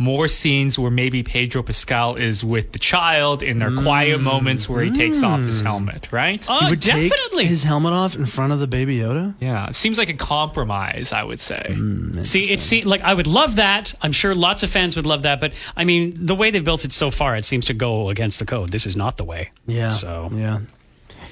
more 0.00 0.28
scenes 0.28 0.78
where 0.78 0.90
maybe 0.90 1.22
Pedro 1.22 1.62
Pascal 1.62 2.16
is 2.16 2.42
with 2.42 2.72
the 2.72 2.78
child 2.78 3.42
in 3.42 3.58
their 3.58 3.70
quiet 3.70 4.18
moments 4.18 4.66
where 4.66 4.82
he 4.82 4.90
takes 4.90 5.22
off 5.22 5.40
his 5.40 5.60
helmet, 5.60 6.10
right? 6.10 6.42
Uh, 6.48 6.60
he 6.60 6.70
would 6.70 6.80
take 6.80 7.12
definitely. 7.12 7.44
his 7.44 7.64
helmet 7.64 7.92
off 7.92 8.16
in 8.16 8.24
front 8.24 8.54
of 8.54 8.60
the 8.60 8.66
baby 8.66 8.96
Yoda. 8.96 9.34
Yeah, 9.40 9.68
it 9.68 9.74
seems 9.74 9.98
like 9.98 10.08
a 10.08 10.14
compromise, 10.14 11.12
I 11.12 11.22
would 11.22 11.38
say. 11.38 11.76
See, 12.22 12.50
it's 12.50 12.64
see, 12.64 12.80
like 12.80 13.02
I 13.02 13.12
would 13.12 13.26
love 13.26 13.56
that. 13.56 13.92
I'm 14.00 14.12
sure 14.12 14.34
lots 14.34 14.62
of 14.62 14.70
fans 14.70 14.96
would 14.96 15.04
love 15.04 15.22
that, 15.22 15.38
but 15.38 15.52
I 15.76 15.84
mean, 15.84 16.14
the 16.16 16.34
way 16.34 16.50
they've 16.50 16.64
built 16.64 16.86
it 16.86 16.92
so 16.92 17.10
far, 17.10 17.36
it 17.36 17.44
seems 17.44 17.66
to 17.66 17.74
go 17.74 18.08
against 18.08 18.38
the 18.38 18.46
code. 18.46 18.70
This 18.70 18.86
is 18.86 18.96
not 18.96 19.18
the 19.18 19.24
way. 19.24 19.50
Yeah. 19.66 19.92
So 19.92 20.30
yeah. 20.32 20.60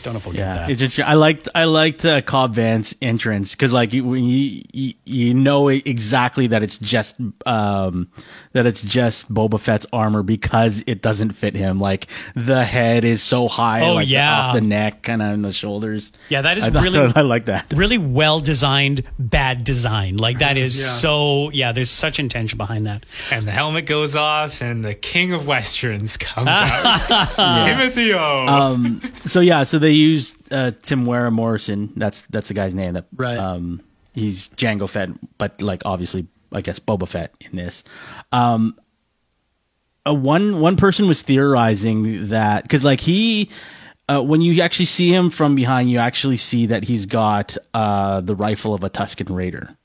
Don't 0.02 0.14
know 0.14 0.18
if 0.18 0.26
we'll 0.26 0.34
get 0.34 0.40
Yeah, 0.40 0.54
that. 0.54 0.70
it's 0.70 0.80
just 0.80 1.00
I 1.00 1.14
liked 1.14 1.48
I 1.54 1.64
liked 1.64 2.04
uh, 2.04 2.20
Cobb 2.22 2.54
Vanth's 2.54 2.94
entrance 3.02 3.52
because 3.52 3.72
like 3.72 3.92
you, 3.92 4.04
when 4.04 4.24
you 4.24 4.62
you 4.72 4.94
you 5.04 5.34
know 5.34 5.68
exactly 5.68 6.46
that 6.48 6.62
it's 6.62 6.78
just 6.78 7.16
um 7.46 8.08
that 8.52 8.66
it's 8.66 8.82
just 8.82 9.32
Boba 9.32 9.60
Fett's 9.60 9.86
armor 9.92 10.22
because 10.22 10.82
it 10.86 11.02
doesn't 11.02 11.30
fit 11.32 11.54
him. 11.54 11.80
Like 11.80 12.06
the 12.34 12.64
head 12.64 13.04
is 13.04 13.22
so 13.22 13.48
high, 13.48 13.82
Oh, 13.82 13.94
like 13.94 14.08
yeah. 14.08 14.40
off 14.40 14.54
the 14.54 14.60
neck, 14.60 15.02
kind 15.02 15.22
of 15.22 15.34
in 15.34 15.42
the 15.42 15.52
shoulders. 15.52 16.12
Yeah, 16.28 16.42
that 16.42 16.58
is 16.58 16.64
I 16.64 16.70
thought- 16.70 16.82
really- 16.82 17.12
I 17.16 17.20
like 17.22 17.46
that. 17.46 17.72
really 17.76 17.98
well 17.98 18.40
designed, 18.40 19.02
bad 19.18 19.64
design. 19.64 20.16
Like 20.16 20.38
that 20.38 20.56
is 20.56 20.78
Yeah. 20.80 20.86
so. 20.86 21.50
Yeah, 21.50 21.72
there's 21.72 21.90
such 21.90 22.18
intention 22.18 22.56
behind 22.58 22.86
that. 22.86 23.04
And 23.30 23.46
the 23.46 23.50
helmet 23.52 23.86
goes 23.86 24.14
off, 24.16 24.60
and 24.62 24.84
the 24.84 24.94
king 24.94 25.32
of 25.32 25.46
westerns 25.46 26.16
comes 26.16 26.48
out. 26.50 27.34
Timothy 27.66 28.12
O. 28.14 28.46
Um, 28.46 29.02
so 29.24 29.40
yeah, 29.40 29.64
so 29.64 29.78
they 29.78 29.92
used 29.98 30.52
uh, 30.52 30.72
Temuera 30.82 31.32
Morrison. 31.32 31.92
That's 31.96 32.22
that's 32.22 32.48
the 32.48 32.54
guy's 32.54 32.74
name. 32.74 32.94
That 32.94 33.06
Right. 33.14 33.38
Um, 33.38 33.82
he's 34.14 34.48
Jango 34.50 34.88
Fett, 34.88 35.10
but 35.38 35.60
like 35.62 35.82
obviously, 35.84 36.26
I 36.52 36.60
guess 36.60 36.78
Boba 36.78 37.08
Fett 37.08 37.34
in 37.40 37.56
this. 37.56 37.84
Um, 38.32 38.78
uh, 40.06 40.14
one 40.14 40.60
one 40.60 40.76
person 40.76 41.08
was 41.08 41.22
theorizing 41.22 42.28
that 42.28 42.62
because 42.62 42.84
like 42.84 43.00
he. 43.00 43.50
Uh, 44.10 44.22
when 44.22 44.40
you 44.40 44.62
actually 44.62 44.86
see 44.86 45.12
him 45.12 45.28
from 45.28 45.54
behind, 45.54 45.90
you 45.90 45.98
actually 45.98 46.38
see 46.38 46.64
that 46.64 46.82
he's 46.82 47.04
got 47.04 47.58
uh, 47.74 48.22
the 48.22 48.34
rifle 48.34 48.72
of 48.72 48.82
a 48.82 48.88
Tusken 48.88 49.28
Raider, 49.28 49.76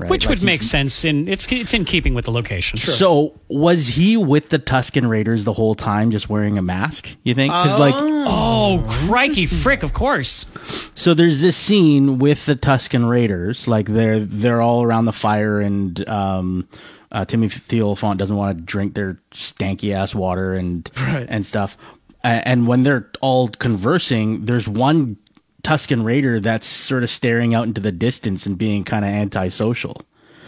right? 0.00 0.10
Which 0.10 0.26
Like 0.26 0.38
would 0.38 0.42
make 0.44 0.62
sense 0.62 1.04
in 1.04 1.28
it's 1.28 1.50
it's 1.52 1.72
in 1.74 1.84
keeping 1.84 2.14
with 2.14 2.24
the 2.24 2.30
location. 2.32 2.78
So 2.78 3.38
was 3.48 3.88
he 3.88 4.16
with 4.16 4.48
the 4.48 4.58
Tusken 4.58 5.08
Raiders 5.08 5.44
the 5.44 5.52
whole 5.52 5.74
time, 5.74 6.10
just 6.10 6.28
wearing 6.28 6.58
a 6.58 6.62
mask? 6.62 7.16
You 7.22 7.34
think? 7.34 7.52
Because 7.52 7.78
like 7.78 7.94
Oh, 7.96 8.84
crikey, 9.06 9.46
frick! 9.46 9.82
Of 9.82 9.92
course. 9.92 10.46
So 10.94 11.14
there's 11.14 11.40
this 11.40 11.56
scene 11.56 12.18
with 12.18 12.46
the 12.46 12.54
Tusken 12.56 13.08
Raiders, 13.08 13.66
like 13.68 13.86
they're 13.86 14.20
they're 14.20 14.60
all 14.60 14.82
around 14.82 15.04
the 15.06 15.12
fire, 15.12 15.60
and 15.60 16.08
um, 16.08 16.68
uh, 17.12 17.24
Timothy 17.24 17.80
Olyphant 17.82 18.18
doesn't 18.18 18.36
want 18.36 18.56
to 18.56 18.62
drink 18.62 18.94
their 18.94 19.18
stanky 19.32 19.92
ass 19.92 20.14
water 20.14 20.54
and 20.54 20.88
Right. 20.98 21.26
and 21.28 21.44
stuff. 21.46 21.76
And 22.22 22.66
when 22.66 22.82
they're 22.82 23.10
all 23.22 23.48
conversing, 23.48 24.44
there's 24.44 24.68
one 24.68 25.16
Tusken 25.62 26.04
Raider 26.04 26.40
that's 26.40 26.66
sort 26.66 27.02
of 27.02 27.10
staring 27.10 27.54
out 27.54 27.66
into 27.66 27.80
the 27.80 27.92
distance 27.92 28.46
and 28.46 28.56
being 28.56 28.84
kind 28.84 29.04
of 29.04 29.10
antisocial. 29.10 30.00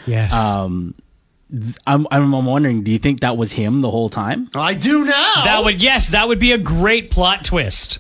Yes. 0.07 0.33
I'm, 0.35 0.95
I'm 1.87 2.07
I'm 2.35 2.47
wondering, 2.47 2.83
do 2.83 2.91
you 2.91 2.99
think 2.99 3.21
that 3.21 3.37
was 3.37 3.53
him 3.53 3.83
the 3.83 3.91
whole 3.91 4.09
time? 4.09 4.49
I 4.55 4.73
do 4.75 5.05
now. 5.05 5.45
that 5.45 5.63
would 5.65 5.83
yes, 5.83 6.09
that 6.11 6.27
would 6.27 6.39
be 6.39 6.53
a 6.53 6.59
great 6.59 7.11
plot 7.11 7.45
twist. 7.45 7.99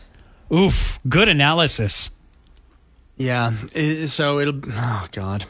Oof, 0.53 0.99
good 1.09 1.29
analysis. 1.29 2.11
Yeah. 3.19 3.53
so 4.07 4.39
it'll. 4.41 4.61
Oh 4.71 5.07
God. 5.13 5.45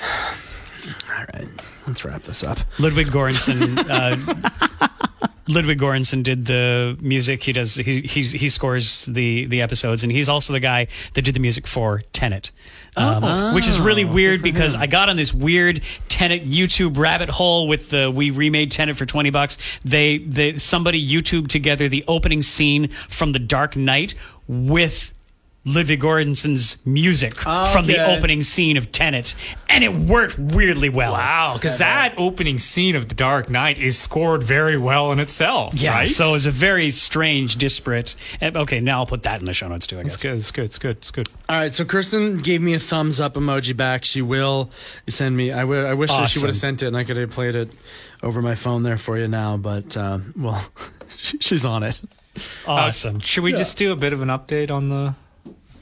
All 0.02 1.24
right. 1.34 1.48
Let's 1.86 2.04
wrap 2.04 2.22
this 2.22 2.42
up. 2.42 2.58
Ludwig 2.78 3.08
Göransson. 3.08 3.78
Uh, 3.88 5.28
Ludwig 5.48 5.78
Göransson 5.78 6.22
did 6.22 6.46
the 6.46 6.98
music. 7.00 7.42
He 7.42 7.52
does. 7.52 7.76
He 7.76 8.00
he's, 8.02 8.32
he 8.32 8.48
scores 8.48 9.06
the 9.06 9.46
the 9.46 9.62
episodes, 9.62 10.02
and 10.02 10.10
he's 10.10 10.28
also 10.28 10.52
the 10.52 10.60
guy 10.60 10.88
that 11.14 11.22
did 11.22 11.34
the 11.34 11.40
music 11.40 11.66
for 11.66 12.02
Tenet. 12.12 12.50
Um, 12.96 13.54
which 13.54 13.68
is 13.68 13.78
really 13.78 14.06
weird 14.06 14.42
because 14.42 14.74
I 14.74 14.86
got 14.86 15.10
on 15.10 15.16
this 15.16 15.34
weird 15.34 15.82
Tenet 16.08 16.48
YouTube 16.48 16.96
rabbit 16.96 17.28
hole 17.28 17.68
with 17.68 17.90
the 17.90 18.10
we 18.10 18.30
remade 18.30 18.70
Tenet 18.70 18.96
for 18.96 19.04
twenty 19.04 19.30
bucks. 19.30 19.58
They 19.84 20.18
they 20.18 20.56
somebody 20.56 21.06
YouTube 21.06 21.48
together 21.48 21.88
the 21.88 22.04
opening 22.08 22.42
scene 22.42 22.88
from 23.08 23.32
The 23.32 23.38
Dark 23.38 23.76
Knight 23.76 24.14
with 24.48 25.12
Ludwig 25.66 26.00
Göransson's 26.00 26.78
music 26.86 27.34
from 27.34 27.86
the 27.86 27.98
opening 27.98 28.42
scene 28.44 28.76
of 28.76 28.92
Tenet, 28.92 29.34
and 29.68 29.82
it 29.82 29.92
worked 29.92 30.38
weirdly 30.38 30.88
well. 30.88 31.12
Wow, 31.12 31.54
because 31.54 31.78
that 31.78 32.14
opening 32.16 32.58
scene 32.58 32.94
of 32.94 33.08
The 33.08 33.16
Dark 33.16 33.50
Knight 33.50 33.76
is 33.78 33.98
scored 33.98 34.42
very 34.44 34.78
well 34.78 35.10
in 35.10 35.18
itself. 35.18 35.74
Yeah, 35.74 35.92
right? 35.92 36.08
so 36.08 36.34
it's 36.34 36.46
a 36.46 36.50
very 36.52 36.90
strange, 36.92 37.56
disparate. 37.56 38.14
eh, 38.40 38.52
Okay, 38.54 38.78
now 38.78 39.00
I'll 39.00 39.06
put 39.06 39.24
that 39.24 39.40
in 39.40 39.46
the 39.46 39.54
show 39.54 39.66
notes 39.68 39.86
too. 39.88 39.98
I 39.98 40.04
guess. 40.04 40.14
it's 40.14 40.22
good. 40.22 40.36
It's 40.36 40.50
good. 40.52 40.64
It's 40.64 40.78
good. 40.78 40.96
It's 40.98 41.10
good. 41.10 41.28
All 41.48 41.56
right, 41.58 41.74
so 41.74 41.84
Kirsten 41.84 42.38
gave 42.38 42.62
me 42.62 42.74
a 42.74 42.78
thumbs 42.78 43.18
up 43.18 43.34
emoji 43.34 43.76
back. 43.76 44.04
She 44.04 44.22
will 44.22 44.70
send 45.08 45.36
me. 45.36 45.50
I 45.50 45.64
wish 45.64 46.10
that 46.10 46.30
she 46.30 46.38
would 46.38 46.48
have 46.48 46.56
sent 46.56 46.82
it 46.82 46.86
and 46.86 46.96
I 46.96 47.02
could 47.02 47.16
have 47.16 47.30
played 47.30 47.56
it 47.56 47.70
over 48.22 48.40
my 48.40 48.54
phone 48.54 48.84
there 48.84 48.98
for 48.98 49.18
you 49.18 49.26
now. 49.26 49.56
But 49.56 49.96
um, 49.96 50.32
well, 50.36 50.64
she's 51.18 51.64
on 51.64 51.82
it. 51.82 51.98
Awesome. 52.68 53.18
Should 53.18 53.42
we 53.44 53.50
just 53.52 53.76
do 53.78 53.90
a 53.92 53.96
bit 53.96 54.12
of 54.12 54.20
an 54.22 54.28
update 54.28 54.70
on 54.70 54.90
the 54.90 55.14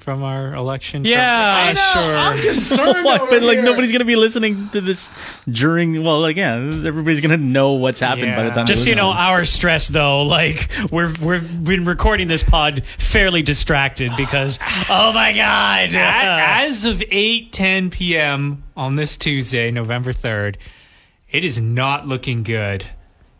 from 0.04 0.22
our 0.22 0.52
election? 0.54 1.04
yeah, 1.06 1.72
sure. 1.74 2.52
concerned 2.52 3.04
what? 3.04 3.22
over 3.22 3.30
But 3.30 3.42
like 3.42 3.56
here. 3.56 3.64
nobody's 3.64 3.90
gonna 3.90 4.04
be 4.04 4.16
listening 4.16 4.68
to 4.70 4.80
this 4.82 5.10
during. 5.48 6.02
Well, 6.04 6.20
like 6.20 6.36
yeah, 6.36 6.54
everybody's 6.56 7.20
gonna 7.22 7.38
know 7.38 7.72
what's 7.72 8.00
happened 8.00 8.36
by 8.36 8.44
the 8.44 8.50
time. 8.50 8.66
Just 8.66 8.84
so 8.84 8.90
you 8.90 8.96
know, 8.96 9.08
listen. 9.08 9.22
our 9.24 9.44
stress 9.46 9.88
though, 9.88 10.22
like 10.22 10.68
we're 10.92 11.12
we've 11.22 11.64
been 11.64 11.84
recording 11.86 12.28
this 12.28 12.42
pod 12.42 12.84
fairly 12.86 13.42
distracted 13.42 14.12
because 14.16 14.58
oh 14.90 15.12
my 15.14 15.32
god, 15.32 15.94
At- 15.94 16.64
As 16.64 16.84
of 16.84 17.02
8 17.10 17.52
10 17.52 17.90
p.m. 17.90 18.62
on 18.76 18.96
this 18.96 19.16
Tuesday, 19.16 19.70
November 19.70 20.12
3rd, 20.12 20.56
it 21.30 21.44
is 21.44 21.60
not 21.60 22.06
looking 22.06 22.42
good 22.42 22.84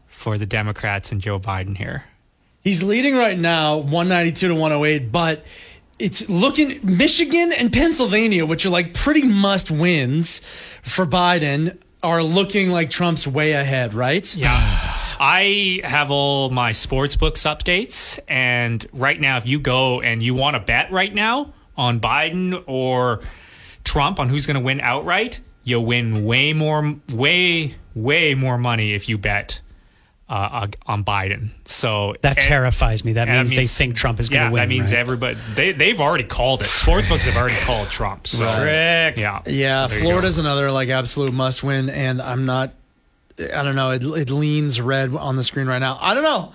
for 0.09 0.39
the 0.39 0.47
Democrats 0.47 1.13
and 1.13 1.21
Joe 1.21 1.39
Biden 1.39 1.77
here. 1.77 2.05
He's 2.63 2.83
leading 2.83 3.15
right 3.15 3.39
now, 3.39 3.77
192 3.77 4.49
to 4.49 4.55
108, 4.55 5.13
but 5.13 5.45
it's 5.99 6.29
looking 6.29 6.81
Michigan 6.83 7.53
and 7.53 7.73
Pennsylvania, 7.73 8.47
which 8.47 8.67
are 8.67 8.71
like 8.71 8.95
pretty 8.95 9.23
must 9.23 9.71
wins 9.71 10.41
for 10.83 11.07
Biden, 11.07 11.79
are 12.03 12.23
looking 12.23 12.71
like 12.71 12.91
Trump's 12.91 13.27
way 13.27 13.53
ahead, 13.53 13.95
right? 13.95 14.35
Yeah. 14.35 14.51
I 15.21 15.81
have 15.85 16.11
all 16.11 16.51
my 16.51 16.73
sports 16.73 17.15
books 17.15 17.45
updates, 17.45 18.19
and 18.29 18.87
right 18.93 19.19
now, 19.19 19.39
if 19.39 19.47
you 19.47 19.61
go 19.61 20.01
and 20.01 20.21
you 20.21 20.35
want 20.35 20.55
to 20.55 20.61
bet 20.61 20.91
right 20.91 21.15
now 21.15 21.55
on 21.77 22.01
Biden 22.01 22.63
or 22.67 23.21
Trump 23.85 24.19
on 24.19 24.29
who's 24.29 24.45
going 24.45 24.57
to 24.57 24.61
win 24.61 24.81
outright, 24.81 25.39
you'll 25.63 25.87
win 25.87 26.25
way 26.25 26.53
more, 26.53 26.97
way, 27.13 27.77
way 27.95 28.35
more 28.35 28.59
money 28.59 28.93
if 28.93 29.09
you 29.09 29.17
bet 29.17 29.61
uh, 30.29 30.67
on 30.87 31.05
Biden. 31.05 31.51
So 31.67 32.15
that 32.23 32.37
and- 32.39 32.47
terrifies 32.47 33.05
me. 33.05 33.15
That 33.15 33.29
and 33.29 33.49
means, 33.49 33.55
they 33.57 33.67
think 33.67 33.97
Trump 33.97 34.21
is 34.21 34.29
going 34.29 34.41
to 34.41 34.47
yeah, 34.47 34.51
win. 34.53 34.63
that 34.63 34.69
means 34.69 34.91
right? 34.91 34.99
everybody 34.99 35.39
they 35.55 35.73
they've 35.73 36.01
already 36.01 36.25
called 36.25 36.63
it. 36.63 36.69
Sportsbooks 36.69 37.23
have 37.23 37.37
already 37.37 37.57
called 37.57 37.91
Trump. 37.91 38.27
So 38.27 38.39
Frick. 38.39 39.17
yeah, 39.17 39.43
Yeah, 39.47 39.87
There 39.87 39.99
you 39.99 40.05
Florida's 40.05 40.39
another 40.39 40.71
like 40.71 40.89
absolute 40.89 41.33
must 41.33 41.63
win, 41.63 41.91
and 41.91 42.21
I'm 42.23 42.47
not. 42.47 42.73
I 43.39 43.63
don't 43.65 43.75
know. 43.75 43.91
It, 43.91 44.03
it 44.05 44.31
leans 44.31 44.81
red 44.81 45.15
on 45.15 45.35
the 45.37 45.43
screen 45.43 45.67
right 45.67 45.81
now. 45.81 45.99
I 46.01 46.15
don't 46.15 46.23
know. 46.23 46.53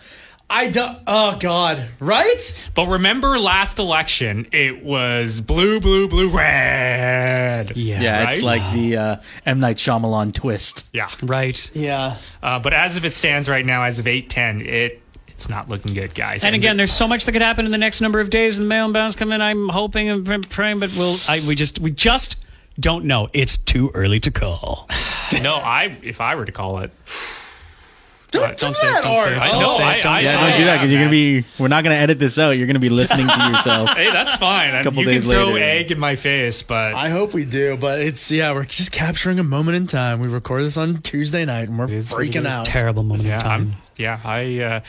I 0.50 0.70
don't. 0.70 0.98
Oh 1.06 1.38
God! 1.40 1.88
Right? 2.00 2.70
But 2.74 2.88
remember 2.88 3.38
last 3.38 3.78
election, 3.78 4.48
it 4.52 4.84
was 4.84 5.42
blue, 5.42 5.80
blue, 5.80 6.08
blue, 6.08 6.30
red. 6.30 7.78
Yeah. 7.78 8.02
yeah, 8.02 8.24
right? 8.24 8.34
it's 8.34 8.44
like 8.44 8.74
the 8.74 8.98
uh, 8.98 9.16
M 9.46 9.60
Night 9.60 9.78
Shyamalan 9.78 10.34
twist. 10.34 10.88
Yeah. 10.92 11.10
right. 11.22 11.70
Yeah. 11.76 12.18
Uh, 12.42 12.58
but 12.60 12.74
as 12.74 12.98
of 12.98 13.06
it 13.06 13.14
stands 13.14 13.48
right 13.48 13.66
now, 13.66 13.84
as 13.84 14.00
of 14.00 14.08
eight 14.08 14.30
ten, 14.30 14.62
it 14.62 15.04
it's 15.28 15.48
not 15.48 15.70
looking 15.70 15.94
good, 15.94 16.14
guys. 16.16 16.44
And 16.44 16.56
again, 16.56 16.76
there's 16.78 16.92
so 16.92 17.08
much 17.08 17.24
that 17.26 17.32
could 17.32 17.42
happen 17.42 17.66
in 17.66 17.72
the 17.72 17.78
next 17.78 18.02
number 18.02 18.20
of 18.20 18.30
days, 18.30 18.60
and 18.60 18.66
the 18.66 18.70
mail 18.70 18.86
and 18.86 18.94
bounce 18.94 19.16
come 19.16 19.32
in. 19.32 19.42
I'm 19.42 19.70
hoping 19.70 20.10
and 20.10 20.50
praying, 20.50 20.80
but 20.80 20.94
we'll. 20.98 21.18
I, 21.28 21.42
we 21.48 21.56
just 21.56 21.80
we 21.80 21.92
just 21.92 22.38
don't 22.80 23.06
know. 23.06 23.30
It's 23.34 23.58
too 23.58 23.92
early 23.94 24.20
to 24.22 24.32
call. 24.32 24.90
no, 25.42 25.56
I 25.56 25.98
if 26.02 26.22
I 26.22 26.36
were 26.36 26.46
to 26.46 26.52
call 26.52 26.80
it, 26.80 26.92
Don't, 28.32 28.58
don't 28.58 28.70
do 28.70 28.74
say 28.76 28.88
it, 28.88 28.92
that, 28.94 29.04
don't 29.04 29.16
say 29.16 29.22
Art. 29.22 29.32
it, 29.34 29.38
I 29.40 29.48
don't 29.50 29.62
know, 29.62 29.68
say 29.78 29.84
it, 29.84 29.86
I- 29.86 30.02
don't 30.02 30.12
I- 30.14 30.20
say 30.20 30.26
Yeah, 30.26 30.32
it. 30.46 30.50
don't 30.52 30.58
do 30.60 30.66
that 30.66 30.76
because 30.78 30.92
you're 30.92 31.00
gonna 31.02 31.12
be. 31.12 31.46
We're 31.58 31.68
not 31.68 31.84
gonna 31.84 31.96
edit 31.96 32.20
this 32.20 32.38
out. 32.38 32.52
You're 32.52 32.68
gonna 32.68 32.80
be 32.80 32.90
listening 32.90 33.28
to 33.28 33.34
yourself. 33.52 33.90
hey, 33.90 34.12
that's 34.12 34.36
fine. 34.36 34.76
And 34.76 34.84
Couple 34.84 35.04
you 35.04 35.20
can 35.20 35.28
throw 35.30 35.54
later. 35.54 35.66
egg 35.66 35.92
in 35.92 36.00
my 36.00 36.16
face, 36.16 36.62
but 36.62 36.94
I 36.94 37.10
hope 37.10 37.34
we 37.34 37.44
do, 37.46 37.76
but 37.78 38.00
it's 38.00 38.30
yeah. 38.32 38.52
We're 38.54 38.66
just 38.66 38.92
capturing 38.92 39.40
a 39.40 39.44
moment 39.44 39.78
in 39.78 39.88
time. 39.88 40.20
We 40.20 40.28
record 40.28 40.64
this 40.66 40.78
on 40.78 41.02
Tuesday 41.02 41.44
night, 41.46 41.70
and 41.70 41.80
we're 41.80 41.92
is 41.92 42.12
what 42.12 42.24
it 42.24 42.32
freaking 42.32 42.46
out. 42.46 42.66
Terrible 42.66 43.02
moment 43.04 43.28
yeah, 43.28 43.38
of 43.38 43.44
time. 43.44 43.62
I'm 43.62 43.76
yeah, 43.98 44.20
I 44.24 44.60
uh, 44.60 44.80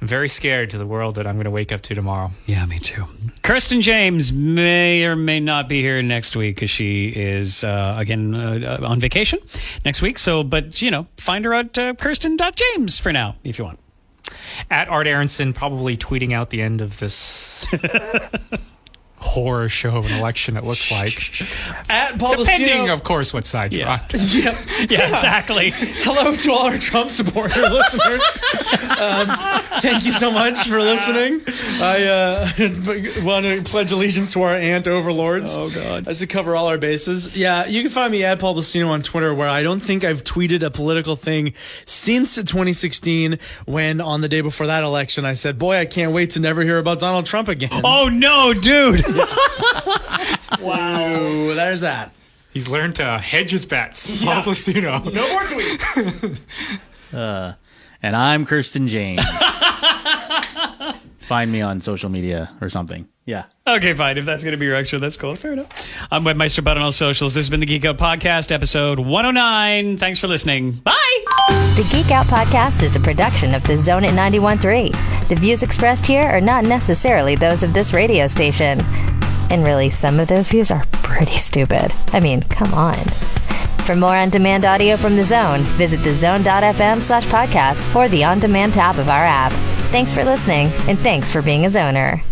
am 0.00 0.08
very 0.08 0.28
scared 0.28 0.70
to 0.70 0.78
the 0.78 0.86
world 0.86 1.16
that 1.16 1.26
I'm 1.26 1.34
going 1.34 1.44
to 1.44 1.50
wake 1.50 1.72
up 1.72 1.82
to 1.82 1.94
tomorrow. 1.94 2.30
Yeah, 2.46 2.64
me 2.66 2.78
too. 2.78 3.04
Kirsten 3.42 3.80
James 3.82 4.32
may 4.32 5.04
or 5.04 5.16
may 5.16 5.40
not 5.40 5.68
be 5.68 5.80
here 5.80 6.02
next 6.02 6.36
week 6.36 6.56
because 6.56 6.70
she 6.70 7.08
is 7.08 7.64
uh, 7.64 7.94
again 7.98 8.34
uh, 8.34 8.78
uh, 8.80 8.86
on 8.86 9.00
vacation 9.00 9.38
next 9.84 10.02
week. 10.02 10.18
So, 10.18 10.42
but 10.42 10.80
you 10.80 10.90
know, 10.90 11.06
find 11.16 11.44
her 11.44 11.54
at 11.54 11.76
uh, 11.76 11.94
Kirsten.James 11.94 12.98
for 12.98 13.12
now 13.12 13.36
if 13.44 13.58
you 13.58 13.64
want. 13.64 13.78
At 14.70 14.88
Art 14.88 15.06
Aronson, 15.06 15.52
probably 15.52 15.96
tweeting 15.96 16.32
out 16.32 16.50
the 16.50 16.62
end 16.62 16.80
of 16.80 16.98
this 16.98 17.66
horror 19.20 19.68
show 19.68 19.96
of 19.98 20.06
an 20.06 20.12
election. 20.12 20.56
It 20.56 20.64
looks 20.64 20.90
like, 20.90 21.30
At 21.90 22.18
Paul 22.18 22.36
depending, 22.36 22.68
Destino- 22.68 22.94
of 22.94 23.04
course, 23.04 23.32
what 23.34 23.46
side 23.46 23.72
you're 23.72 23.82
Yeah. 23.82 23.92
on. 23.92 24.00
Yep. 24.30 24.56
Yeah, 24.90 25.08
exactly. 25.08 25.70
Hello 25.74 26.34
to 26.34 26.52
all 26.52 26.66
our 26.66 26.78
Trump 26.78 27.10
supporter 27.10 27.60
listeners. 27.62 28.40
Um, 28.98 29.28
thank 29.80 30.04
you 30.06 30.12
so 30.12 30.30
much 30.32 30.66
for 30.66 30.80
listening. 30.80 31.42
I 31.80 32.04
uh, 32.04 32.48
want 33.22 33.44
to 33.44 33.62
pledge 33.62 33.92
allegiance 33.92 34.32
to 34.32 34.42
our 34.42 34.54
ant 34.54 34.88
overlords. 34.88 35.54
Oh, 35.56 35.68
God. 35.70 36.08
I 36.08 36.14
should 36.14 36.30
cover 36.30 36.56
all 36.56 36.66
our 36.68 36.78
bases. 36.78 37.36
Yeah, 37.36 37.66
you 37.66 37.82
can 37.82 37.90
find 37.90 38.10
me 38.10 38.24
at 38.24 38.38
Paul 38.38 38.54
Bustino 38.56 38.88
on 38.88 39.02
Twitter, 39.02 39.34
where 39.34 39.48
I 39.48 39.62
don't 39.62 39.80
think 39.80 40.02
I've 40.02 40.24
tweeted 40.24 40.62
a 40.62 40.70
political 40.70 41.14
thing 41.14 41.52
since 41.84 42.36
2016. 42.36 43.38
When 43.66 44.00
on 44.00 44.22
the 44.22 44.28
day 44.28 44.40
before 44.40 44.66
that 44.66 44.82
election, 44.82 45.24
I 45.24 45.34
said, 45.34 45.58
"Boy, 45.58 45.76
I 45.78 45.84
can't 45.86 46.12
wait 46.12 46.30
to 46.30 46.40
never 46.40 46.62
hear 46.62 46.78
about 46.78 46.98
Donald 47.00 47.26
Trump 47.26 47.48
again." 47.48 47.82
oh 47.84 48.08
no, 48.08 48.54
dude! 48.54 49.04
Ooh, 50.62 51.54
there's 51.54 51.80
that. 51.80 52.12
He's 52.52 52.68
learned 52.68 52.96
to 52.96 53.18
hedge 53.18 53.50
his 53.50 53.64
bets. 53.66 54.22
Paul 54.22 54.42
Placino. 54.42 55.04
No 55.12 55.28
more 55.30 55.42
tweets. 55.42 56.38
Uh, 57.12 57.54
and 58.04 58.14
I'm 58.14 58.46
Kirsten 58.46 58.86
James. 58.86 59.20
Find 61.24 61.50
me 61.50 61.60
on 61.60 61.80
social 61.80 62.08
media 62.08 62.50
or 62.60 62.68
something. 62.68 63.08
Yeah. 63.30 63.44
okay, 63.64 63.94
fine. 63.94 64.18
If 64.18 64.24
that's 64.24 64.42
going 64.42 64.52
to 64.52 64.56
be 64.58 64.66
your 64.66 64.74
extra, 64.74 64.98
that's 64.98 65.16
cool. 65.16 65.36
Fair 65.36 65.52
enough. 65.52 65.68
I'm 66.10 66.24
Webmeister 66.24 66.64
Bud 66.64 66.76
on 66.76 66.82
all 66.82 66.90
socials. 66.90 67.34
This 67.34 67.46
has 67.46 67.50
been 67.50 67.60
the 67.60 67.66
Geek 67.66 67.84
Out 67.84 67.96
Podcast, 67.96 68.50
episode 68.50 68.98
109. 68.98 69.98
Thanks 69.98 70.18
for 70.18 70.26
listening. 70.26 70.72
Bye. 70.72 71.24
The 71.76 71.88
Geek 71.92 72.10
Out 72.10 72.26
Podcast 72.26 72.82
is 72.82 72.96
a 72.96 73.00
production 73.00 73.54
of 73.54 73.62
the 73.62 73.78
Zone 73.78 74.04
at 74.04 74.14
91.3. 74.14 75.28
The 75.28 75.36
views 75.36 75.62
expressed 75.62 76.06
here 76.08 76.24
are 76.24 76.40
not 76.40 76.64
necessarily 76.64 77.36
those 77.36 77.62
of 77.62 77.72
this 77.72 77.92
radio 77.92 78.26
station. 78.26 78.80
And 79.50 79.64
really, 79.64 79.90
some 79.90 80.18
of 80.18 80.26
those 80.26 80.50
views 80.50 80.72
are 80.72 80.84
pretty 80.90 81.36
stupid. 81.38 81.92
I 82.12 82.18
mean, 82.18 82.42
come 82.42 82.74
on. 82.74 82.96
For 83.84 83.94
more 83.94 84.16
on 84.16 84.30
demand 84.30 84.64
audio 84.64 84.96
from 84.96 85.14
the 85.14 85.24
zone, 85.24 85.60
visit 85.78 86.00
thezone.fm 86.00 87.00
slash 87.00 87.26
podcast 87.26 87.94
or 87.94 88.08
the 88.08 88.24
on 88.24 88.40
demand 88.40 88.74
tab 88.74 88.98
of 88.98 89.08
our 89.08 89.24
app. 89.24 89.52
Thanks 89.90 90.12
for 90.12 90.24
listening, 90.24 90.68
and 90.88 90.98
thanks 90.98 91.32
for 91.32 91.42
being 91.42 91.64
a 91.64 91.68
zoner. 91.68 92.22